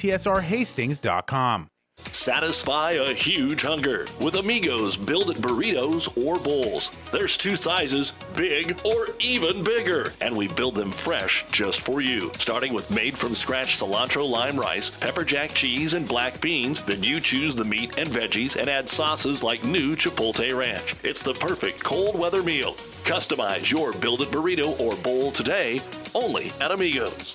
PTSRHastings.com. 0.00 1.68
Satisfy 2.12 2.92
a 2.92 3.12
huge 3.12 3.60
hunger 3.60 4.06
with 4.20 4.34
Amigos 4.36 4.96
Build 4.96 5.30
It 5.30 5.36
Burritos 5.36 6.08
or 6.16 6.38
Bowls. 6.38 6.90
There's 7.12 7.36
two 7.36 7.56
sizes, 7.56 8.14
big 8.34 8.80
or 8.86 9.08
even 9.20 9.62
bigger, 9.62 10.14
and 10.22 10.34
we 10.34 10.48
build 10.48 10.76
them 10.76 10.90
fresh 10.90 11.46
just 11.52 11.82
for 11.82 12.00
you. 12.00 12.32
Starting 12.38 12.72
with 12.72 12.90
made 12.90 13.18
from 13.18 13.34
scratch 13.34 13.78
cilantro 13.78 14.26
lime 14.26 14.58
rice, 14.58 14.88
pepper 14.88 15.24
jack 15.24 15.50
cheese, 15.50 15.92
and 15.92 16.08
black 16.08 16.40
beans, 16.40 16.82
then 16.84 17.02
you 17.02 17.20
choose 17.20 17.54
the 17.54 17.66
meat 17.66 17.98
and 17.98 18.08
veggies 18.08 18.56
and 18.56 18.70
add 18.70 18.88
sauces 18.88 19.42
like 19.42 19.62
new 19.62 19.94
Chipotle 19.94 20.56
Ranch. 20.56 20.94
It's 21.02 21.22
the 21.22 21.34
perfect 21.34 21.84
cold 21.84 22.18
weather 22.18 22.42
meal. 22.42 22.72
Customize 23.04 23.70
your 23.70 23.92
Build 23.92 24.22
It 24.22 24.30
Burrito 24.30 24.80
or 24.80 24.96
Bowl 24.96 25.32
today 25.32 25.82
only 26.14 26.50
at 26.60 26.70
Amigos. 26.70 27.34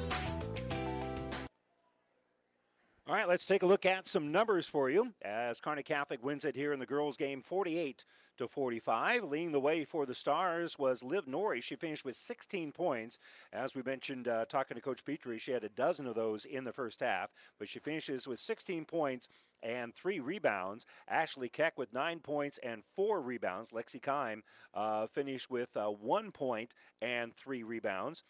All 3.11 3.17
right, 3.17 3.27
let's 3.27 3.45
take 3.45 3.61
a 3.61 3.65
look 3.65 3.85
at 3.85 4.07
some 4.07 4.31
numbers 4.31 4.69
for 4.69 4.89
you 4.89 5.11
as 5.21 5.59
Kearney 5.59 5.83
Catholic 5.83 6.23
wins 6.23 6.45
it 6.45 6.55
here 6.55 6.71
in 6.71 6.79
the 6.79 6.85
girls' 6.85 7.17
game 7.17 7.41
48 7.41 8.05
to 8.37 8.47
45. 8.47 9.25
Leading 9.25 9.51
the 9.51 9.59
way 9.59 9.83
for 9.83 10.05
the 10.05 10.15
Stars 10.15 10.79
was 10.79 11.03
Liv 11.03 11.27
Norrie. 11.27 11.59
She 11.59 11.75
finished 11.75 12.05
with 12.05 12.15
16 12.15 12.71
points. 12.71 13.19
As 13.51 13.75
we 13.75 13.81
mentioned, 13.81 14.29
uh, 14.29 14.45
talking 14.45 14.75
to 14.75 14.81
Coach 14.81 15.03
Petrie, 15.03 15.39
she 15.39 15.51
had 15.51 15.65
a 15.65 15.69
dozen 15.69 16.07
of 16.07 16.15
those 16.15 16.45
in 16.45 16.63
the 16.63 16.71
first 16.71 17.01
half, 17.01 17.31
but 17.59 17.67
she 17.67 17.79
finishes 17.79 18.29
with 18.29 18.39
16 18.39 18.85
points 18.85 19.27
and 19.61 19.93
three 19.93 20.21
rebounds. 20.21 20.85
Ashley 21.09 21.49
Keck 21.49 21.77
with 21.77 21.91
nine 21.91 22.21
points 22.21 22.59
and 22.63 22.81
four 22.95 23.19
rebounds. 23.19 23.71
Lexi 23.71 23.99
Kime 23.99 24.41
uh, 24.73 25.07
finished 25.07 25.51
with 25.51 25.75
uh, 25.75 25.87
one 25.87 26.31
point 26.31 26.73
and 27.01 27.35
three 27.35 27.63
rebounds. 27.63 28.23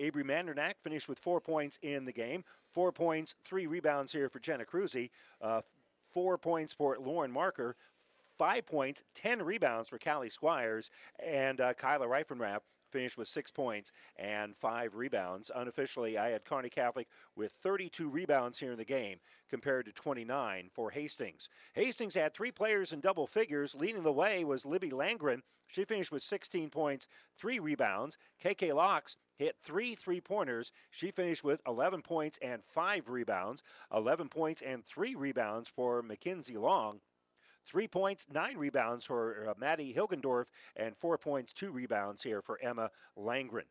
Avery 0.00 0.24
Mandernack 0.24 0.74
finished 0.82 1.08
with 1.08 1.18
four 1.18 1.40
points 1.40 1.78
in 1.82 2.06
the 2.06 2.12
game. 2.12 2.44
Four 2.72 2.92
points, 2.92 3.34
three 3.44 3.66
rebounds 3.66 4.12
here 4.12 4.28
for 4.28 4.38
Jenna 4.38 4.64
Cruzy. 4.64 5.10
Uh, 5.40 5.62
four 6.12 6.38
points 6.38 6.72
for 6.72 6.96
Lauren 6.98 7.30
Marker. 7.30 7.76
Five 8.38 8.66
points, 8.66 9.04
ten 9.14 9.42
rebounds 9.42 9.88
for 9.88 9.98
Callie 9.98 10.30
Squires. 10.30 10.90
And 11.24 11.60
uh, 11.60 11.74
Kyla 11.74 12.06
Reifenrath 12.06 12.60
finished 12.90 13.18
with 13.18 13.28
six 13.28 13.50
points 13.50 13.92
and 14.16 14.56
five 14.56 14.94
rebounds. 14.94 15.50
Unofficially, 15.54 16.18
I 16.18 16.30
had 16.30 16.44
Kearney 16.44 16.70
Catholic 16.70 17.08
with 17.36 17.52
32 17.52 18.08
rebounds 18.08 18.58
here 18.58 18.72
in 18.72 18.78
the 18.78 18.84
game 18.84 19.18
compared 19.48 19.86
to 19.86 19.92
29 19.92 20.70
for 20.72 20.90
Hastings. 20.90 21.48
Hastings 21.74 22.14
had 22.14 22.34
three 22.34 22.52
players 22.52 22.92
in 22.92 23.00
double 23.00 23.26
figures. 23.26 23.74
Leading 23.74 24.02
the 24.02 24.12
way 24.12 24.44
was 24.44 24.66
Libby 24.66 24.90
Langren. 24.90 25.40
She 25.66 25.84
finished 25.84 26.10
with 26.10 26.22
16 26.22 26.70
points, 26.70 27.06
three 27.36 27.58
rebounds. 27.58 28.18
KK 28.44 28.72
Laux 28.74 29.16
hit 29.36 29.56
three 29.62 29.94
three 29.94 30.20
pointers. 30.20 30.72
She 30.90 31.10
finished 31.10 31.44
with 31.44 31.62
11 31.66 32.02
points 32.02 32.38
and 32.42 32.64
five 32.64 33.08
rebounds. 33.08 33.62
11 33.94 34.28
points 34.28 34.62
and 34.62 34.84
three 34.84 35.14
rebounds 35.14 35.68
for 35.68 36.02
Mackenzie 36.02 36.56
Long. 36.56 37.00
Three 37.64 37.88
points, 37.88 38.26
nine 38.32 38.56
rebounds 38.56 39.04
for 39.04 39.48
uh, 39.48 39.54
Maddie 39.58 39.94
Hilgendorf, 39.94 40.46
and 40.76 40.96
four 40.96 41.18
points, 41.18 41.52
two 41.52 41.70
rebounds 41.70 42.22
here 42.22 42.42
for 42.42 42.58
Emma 42.62 42.90
Langren. 43.16 43.66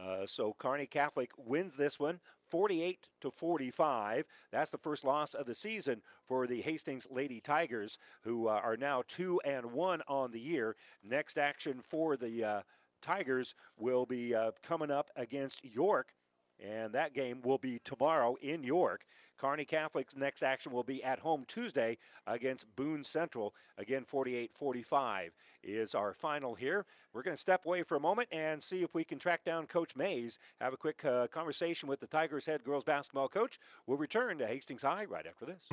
Uh, 0.00 0.24
so 0.26 0.54
Kearney 0.58 0.86
Catholic 0.86 1.30
wins 1.36 1.74
this 1.74 2.00
one 2.00 2.20
48 2.48 3.08
to 3.20 3.30
45. 3.30 4.24
That's 4.50 4.70
the 4.70 4.78
first 4.78 5.04
loss 5.04 5.34
of 5.34 5.46
the 5.46 5.54
season 5.54 6.02
for 6.26 6.46
the 6.46 6.60
Hastings 6.60 7.06
Lady 7.10 7.40
Tigers, 7.40 7.98
who 8.22 8.48
uh, 8.48 8.60
are 8.62 8.76
now 8.76 9.02
2 9.08 9.40
and 9.44 9.72
1 9.72 10.02
on 10.08 10.32
the 10.32 10.40
year. 10.40 10.76
Next 11.02 11.38
action 11.38 11.80
for 11.82 12.16
the 12.16 12.44
uh, 12.44 12.60
Tigers 13.00 13.54
will 13.78 14.06
be 14.06 14.34
uh, 14.34 14.52
coming 14.62 14.90
up 14.90 15.10
against 15.16 15.64
York 15.64 16.14
and 16.62 16.92
that 16.92 17.14
game 17.14 17.40
will 17.42 17.58
be 17.58 17.80
tomorrow 17.84 18.36
in 18.40 18.62
York. 18.62 19.04
Kearney 19.38 19.64
Catholic's 19.64 20.16
next 20.16 20.42
action 20.42 20.70
will 20.70 20.84
be 20.84 21.02
at 21.02 21.18
home 21.18 21.44
Tuesday 21.48 21.98
against 22.26 22.76
Boone 22.76 23.02
Central. 23.02 23.54
Again, 23.76 24.04
48 24.04 24.52
45 24.54 25.32
is 25.64 25.94
our 25.94 26.12
final 26.12 26.54
here. 26.54 26.86
We're 27.12 27.22
going 27.22 27.36
to 27.36 27.40
step 27.40 27.66
away 27.66 27.82
for 27.82 27.96
a 27.96 28.00
moment 28.00 28.28
and 28.30 28.62
see 28.62 28.82
if 28.82 28.94
we 28.94 29.04
can 29.04 29.18
track 29.18 29.44
down 29.44 29.66
Coach 29.66 29.96
Mays, 29.96 30.38
have 30.60 30.72
a 30.72 30.76
quick 30.76 31.04
uh, 31.04 31.26
conversation 31.26 31.88
with 31.88 32.00
the 32.00 32.06
Tigers 32.06 32.46
head 32.46 32.62
girls 32.64 32.84
basketball 32.84 33.28
coach. 33.28 33.58
We'll 33.86 33.98
return 33.98 34.38
to 34.38 34.46
Hastings 34.46 34.82
High 34.82 35.06
right 35.06 35.26
after 35.26 35.44
this. 35.44 35.68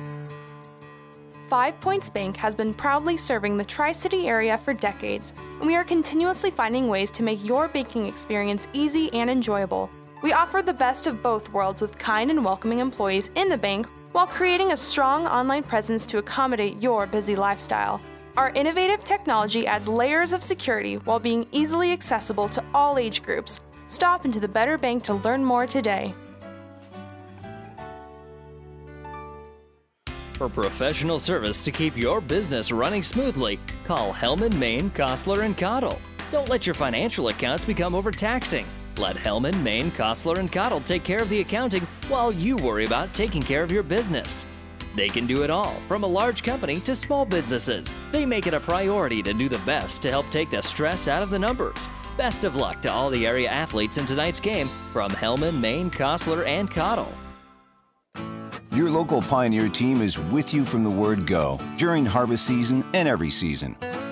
Five 1.48 1.80
Points 1.80 2.08
Bank 2.08 2.36
has 2.36 2.54
been 2.54 2.72
proudly 2.72 3.16
serving 3.16 3.56
the 3.56 3.64
Tri 3.64 3.90
City 3.90 4.28
area 4.28 4.58
for 4.58 4.72
decades, 4.72 5.34
and 5.58 5.66
we 5.66 5.74
are 5.74 5.82
continuously 5.82 6.50
finding 6.50 6.86
ways 6.86 7.10
to 7.12 7.24
make 7.24 7.44
your 7.44 7.66
banking 7.66 8.06
experience 8.06 8.68
easy 8.72 9.12
and 9.12 9.28
enjoyable. 9.28 9.90
We 10.22 10.34
offer 10.34 10.60
the 10.60 10.74
best 10.74 11.06
of 11.06 11.22
both 11.22 11.50
worlds 11.50 11.80
with 11.80 11.96
kind 11.96 12.30
and 12.30 12.44
welcoming 12.44 12.80
employees 12.80 13.30
in 13.36 13.48
the 13.48 13.56
bank 13.56 13.86
while 14.12 14.26
creating 14.26 14.72
a 14.72 14.76
strong 14.76 15.26
online 15.26 15.62
presence 15.62 16.04
to 16.06 16.18
accommodate 16.18 16.80
your 16.82 17.06
busy 17.06 17.34
lifestyle. 17.36 18.02
Our 18.36 18.50
innovative 18.50 19.02
technology 19.02 19.66
adds 19.66 19.88
layers 19.88 20.32
of 20.32 20.42
security 20.42 20.96
while 20.98 21.18
being 21.18 21.46
easily 21.52 21.92
accessible 21.92 22.50
to 22.50 22.62
all 22.74 22.98
age 22.98 23.22
groups. 23.22 23.60
Stop 23.86 24.26
into 24.26 24.40
the 24.40 24.48
Better 24.48 24.76
Bank 24.76 25.02
to 25.04 25.14
learn 25.14 25.42
more 25.42 25.66
today. 25.66 26.14
For 30.34 30.48
professional 30.48 31.18
service 31.18 31.62
to 31.64 31.70
keep 31.70 31.96
your 31.96 32.20
business 32.20 32.72
running 32.72 33.02
smoothly, 33.02 33.58
call 33.84 34.12
Hellman, 34.12 34.54
Maine, 34.54 34.90
Kostler, 34.90 35.44
and 35.44 35.56
Cottle. 35.56 36.00
Don't 36.30 36.48
let 36.48 36.66
your 36.66 36.74
financial 36.74 37.28
accounts 37.28 37.64
become 37.64 37.94
overtaxing. 37.94 38.66
Let 38.98 39.16
Hellman, 39.16 39.62
Maine, 39.62 39.90
Kostler, 39.90 40.38
and 40.38 40.50
Cottle 40.50 40.80
take 40.80 41.04
care 41.04 41.20
of 41.20 41.28
the 41.28 41.40
accounting 41.40 41.86
while 42.08 42.32
you 42.32 42.56
worry 42.56 42.84
about 42.84 43.14
taking 43.14 43.42
care 43.42 43.62
of 43.62 43.72
your 43.72 43.82
business. 43.82 44.46
They 44.94 45.08
can 45.08 45.26
do 45.26 45.42
it 45.42 45.50
all, 45.50 45.74
from 45.86 46.02
a 46.02 46.06
large 46.06 46.42
company 46.42 46.80
to 46.80 46.94
small 46.94 47.24
businesses. 47.24 47.94
They 48.10 48.26
make 48.26 48.46
it 48.46 48.54
a 48.54 48.60
priority 48.60 49.22
to 49.22 49.32
do 49.32 49.48
the 49.48 49.58
best 49.58 50.02
to 50.02 50.10
help 50.10 50.28
take 50.30 50.50
the 50.50 50.62
stress 50.62 51.08
out 51.08 51.22
of 51.22 51.30
the 51.30 51.38
numbers. 51.38 51.88
Best 52.16 52.44
of 52.44 52.56
luck 52.56 52.82
to 52.82 52.92
all 52.92 53.08
the 53.10 53.26
area 53.26 53.48
athletes 53.48 53.98
in 53.98 54.06
tonight's 54.06 54.40
game 54.40 54.66
from 54.92 55.10
Hellman, 55.12 55.60
Maine, 55.60 55.90
Kostler, 55.90 56.44
and 56.46 56.70
Cottle. 56.70 57.12
Your 58.72 58.88
local 58.88 59.20
Pioneer 59.22 59.68
team 59.68 60.00
is 60.00 60.18
with 60.18 60.54
you 60.54 60.64
from 60.64 60.84
the 60.84 60.90
word 60.90 61.26
go 61.26 61.58
during 61.76 62.06
harvest 62.06 62.46
season 62.46 62.84
and 62.94 63.08
every 63.08 63.30
season. 63.30 63.76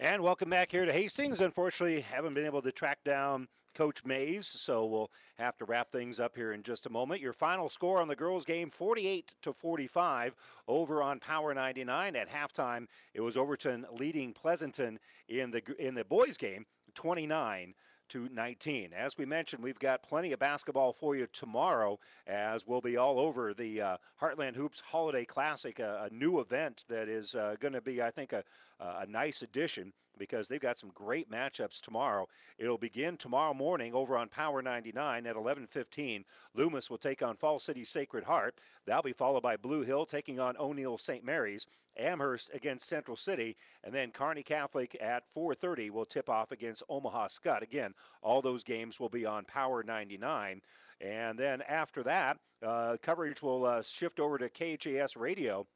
And 0.00 0.22
welcome 0.22 0.48
back 0.48 0.70
here 0.70 0.84
to 0.84 0.92
Hastings. 0.92 1.40
Unfortunately, 1.40 2.02
haven't 2.02 2.34
been 2.34 2.46
able 2.46 2.62
to 2.62 2.70
track 2.70 2.98
down 3.04 3.48
Coach 3.74 4.04
Mays, 4.04 4.46
so 4.46 4.86
we'll 4.86 5.10
have 5.38 5.58
to 5.58 5.64
wrap 5.64 5.90
things 5.90 6.20
up 6.20 6.36
here 6.36 6.52
in 6.52 6.62
just 6.62 6.86
a 6.86 6.90
moment. 6.90 7.20
Your 7.20 7.32
final 7.32 7.68
score 7.68 8.00
on 8.00 8.06
the 8.06 8.14
girls' 8.14 8.44
game: 8.44 8.70
48 8.70 9.32
to 9.42 9.52
45 9.52 10.36
over 10.68 11.02
on 11.02 11.18
Power 11.18 11.52
99. 11.52 12.14
At 12.14 12.30
halftime, 12.30 12.86
it 13.12 13.22
was 13.22 13.36
Overton 13.36 13.86
leading 13.90 14.32
Pleasanton 14.32 15.00
in 15.28 15.50
the 15.50 15.62
in 15.80 15.96
the 15.96 16.04
boys' 16.04 16.36
game, 16.36 16.66
29 16.94 17.74
to 18.10 18.28
19. 18.28 18.92
As 18.92 19.18
we 19.18 19.26
mentioned, 19.26 19.62
we've 19.62 19.78
got 19.78 20.02
plenty 20.02 20.32
of 20.32 20.38
basketball 20.38 20.92
for 20.92 21.16
you 21.16 21.26
tomorrow, 21.32 21.98
as 22.26 22.66
we'll 22.66 22.80
be 22.80 22.96
all 22.96 23.18
over 23.18 23.52
the 23.52 23.80
uh, 23.80 23.96
Heartland 24.20 24.56
Hoops 24.56 24.80
Holiday 24.80 25.24
Classic, 25.24 25.78
a, 25.78 26.08
a 26.10 26.14
new 26.14 26.40
event 26.40 26.84
that 26.88 27.08
is 27.08 27.34
uh, 27.34 27.56
going 27.60 27.74
to 27.74 27.80
be, 27.80 28.00
I 28.02 28.10
think, 28.10 28.32
a, 28.32 28.44
a 28.80 29.06
nice 29.06 29.42
addition 29.42 29.92
because 30.18 30.48
they've 30.48 30.60
got 30.60 30.78
some 30.78 30.90
great 30.94 31.30
matchups 31.30 31.80
tomorrow. 31.80 32.28
It'll 32.58 32.78
begin 32.78 33.16
tomorrow 33.16 33.54
morning 33.54 33.94
over 33.94 34.16
on 34.16 34.28
Power 34.28 34.60
99 34.60 35.26
at 35.26 35.36
11:15. 35.36 36.24
Loomis 36.54 36.90
will 36.90 36.98
take 36.98 37.22
on 37.22 37.36
Falls 37.36 37.64
City 37.64 37.84
Sacred 37.84 38.24
Heart. 38.24 38.58
That'll 38.84 39.02
be 39.02 39.12
followed 39.12 39.42
by 39.42 39.56
Blue 39.56 39.82
Hill 39.82 40.06
taking 40.06 40.40
on 40.40 40.56
O'Neill 40.58 40.98
St. 40.98 41.24
Mary's, 41.24 41.66
Amherst 41.96 42.50
against 42.52 42.88
Central 42.88 43.16
City, 43.16 43.56
and 43.84 43.94
then 43.94 44.10
Kearney 44.10 44.42
Catholic 44.42 44.96
at 45.00 45.24
4:30 45.32 45.90
will 45.90 46.06
tip 46.06 46.28
off 46.28 46.52
against 46.52 46.82
Omaha 46.88 47.28
Skutt. 47.28 47.62
Again, 47.62 47.94
all 48.22 48.42
those 48.42 48.64
games 48.64 49.00
will 49.00 49.08
be 49.08 49.24
on 49.24 49.44
Power 49.44 49.82
99. 49.82 50.62
And 51.00 51.38
then 51.38 51.62
after 51.62 52.02
that, 52.02 52.38
uh, 52.60 52.96
coverage 53.00 53.40
will 53.40 53.64
uh, 53.64 53.82
shift 53.82 54.18
over 54.18 54.36
to 54.38 54.48
KHAS 54.48 55.16
Radio 55.16 55.68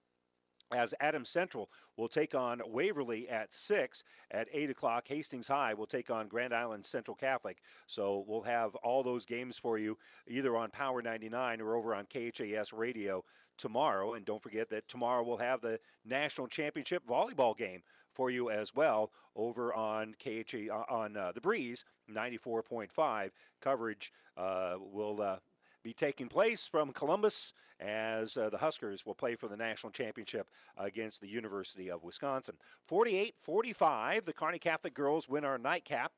as 0.74 0.94
Adams 1.00 1.28
Central 1.28 1.70
will 1.96 2.08
take 2.08 2.34
on 2.34 2.60
Waverly 2.66 3.28
at 3.28 3.52
6. 3.52 4.04
At 4.30 4.48
8 4.52 4.70
o'clock, 4.70 5.08
Hastings 5.08 5.48
High 5.48 5.74
will 5.74 5.86
take 5.86 6.10
on 6.10 6.28
Grand 6.28 6.54
Island 6.54 6.86
Central 6.86 7.14
Catholic. 7.14 7.58
So 7.86 8.24
we'll 8.26 8.42
have 8.42 8.74
all 8.76 9.02
those 9.02 9.26
games 9.26 9.58
for 9.58 9.78
you 9.78 9.98
either 10.26 10.56
on 10.56 10.70
Power 10.70 11.02
99 11.02 11.60
or 11.60 11.76
over 11.76 11.94
on 11.94 12.06
KHAS 12.06 12.72
Radio 12.72 13.24
tomorrow. 13.58 14.14
And 14.14 14.24
don't 14.24 14.42
forget 14.42 14.70
that 14.70 14.88
tomorrow 14.88 15.22
we'll 15.22 15.36
have 15.38 15.60
the 15.60 15.78
National 16.04 16.46
Championship 16.46 17.02
Volleyball 17.06 17.56
game 17.56 17.82
for 18.12 18.30
you 18.30 18.50
as 18.50 18.74
well 18.74 19.10
over 19.34 19.72
on 19.72 20.14
KHA 20.22 20.72
uh, 20.72 20.84
on 20.88 21.16
uh, 21.16 21.32
the 21.32 21.40
Breeze 21.40 21.84
94.5 22.10 23.30
coverage 23.60 24.12
uh, 24.36 24.74
will 24.78 25.20
uh, 25.22 25.36
be 25.82 25.92
taking 25.92 26.28
place 26.28 26.66
from 26.66 26.92
Columbus 26.92 27.52
as 27.80 28.36
uh, 28.36 28.48
the 28.50 28.58
Huskers 28.58 29.04
will 29.04 29.14
play 29.14 29.34
for 29.34 29.48
the 29.48 29.56
national 29.56 29.90
championship 29.90 30.48
against 30.76 31.20
the 31.20 31.28
University 31.28 31.90
of 31.90 32.04
Wisconsin. 32.04 32.54
48 32.86 33.34
45, 33.40 34.24
the 34.24 34.32
Kearney 34.32 34.58
Catholic 34.58 34.94
girls 34.94 35.28
win 35.28 35.44
our 35.44 35.58
nightcap 35.58 36.12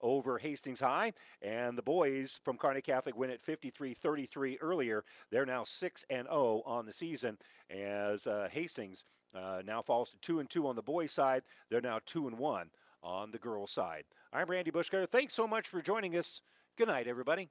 over 0.00 0.38
Hastings 0.38 0.80
High. 0.80 1.12
And 1.42 1.76
the 1.76 1.82
boys 1.82 2.40
from 2.44 2.56
Kearney 2.56 2.82
Catholic 2.82 3.16
win 3.16 3.30
at 3.30 3.42
53 3.42 3.94
33 3.94 4.58
earlier. 4.60 5.04
They're 5.30 5.46
now 5.46 5.64
6 5.64 6.04
and 6.10 6.26
0 6.28 6.62
on 6.64 6.86
the 6.86 6.92
season 6.92 7.38
as 7.70 8.26
uh, 8.26 8.48
Hastings 8.50 9.04
uh, 9.34 9.62
now 9.64 9.82
falls 9.82 10.10
to 10.10 10.16
2 10.18 10.40
and 10.40 10.48
2 10.48 10.66
on 10.66 10.76
the 10.76 10.82
boys' 10.82 11.12
side. 11.12 11.42
They're 11.70 11.80
now 11.80 12.00
2 12.06 12.28
and 12.28 12.38
1 12.38 12.70
on 13.02 13.30
the 13.32 13.38
girls' 13.38 13.72
side. 13.72 14.04
I'm 14.32 14.48
Randy 14.48 14.70
Bushcutter. 14.70 15.08
Thanks 15.08 15.34
so 15.34 15.46
much 15.46 15.68
for 15.68 15.82
joining 15.82 16.16
us. 16.16 16.40
Good 16.76 16.88
night, 16.88 17.06
everybody. 17.06 17.50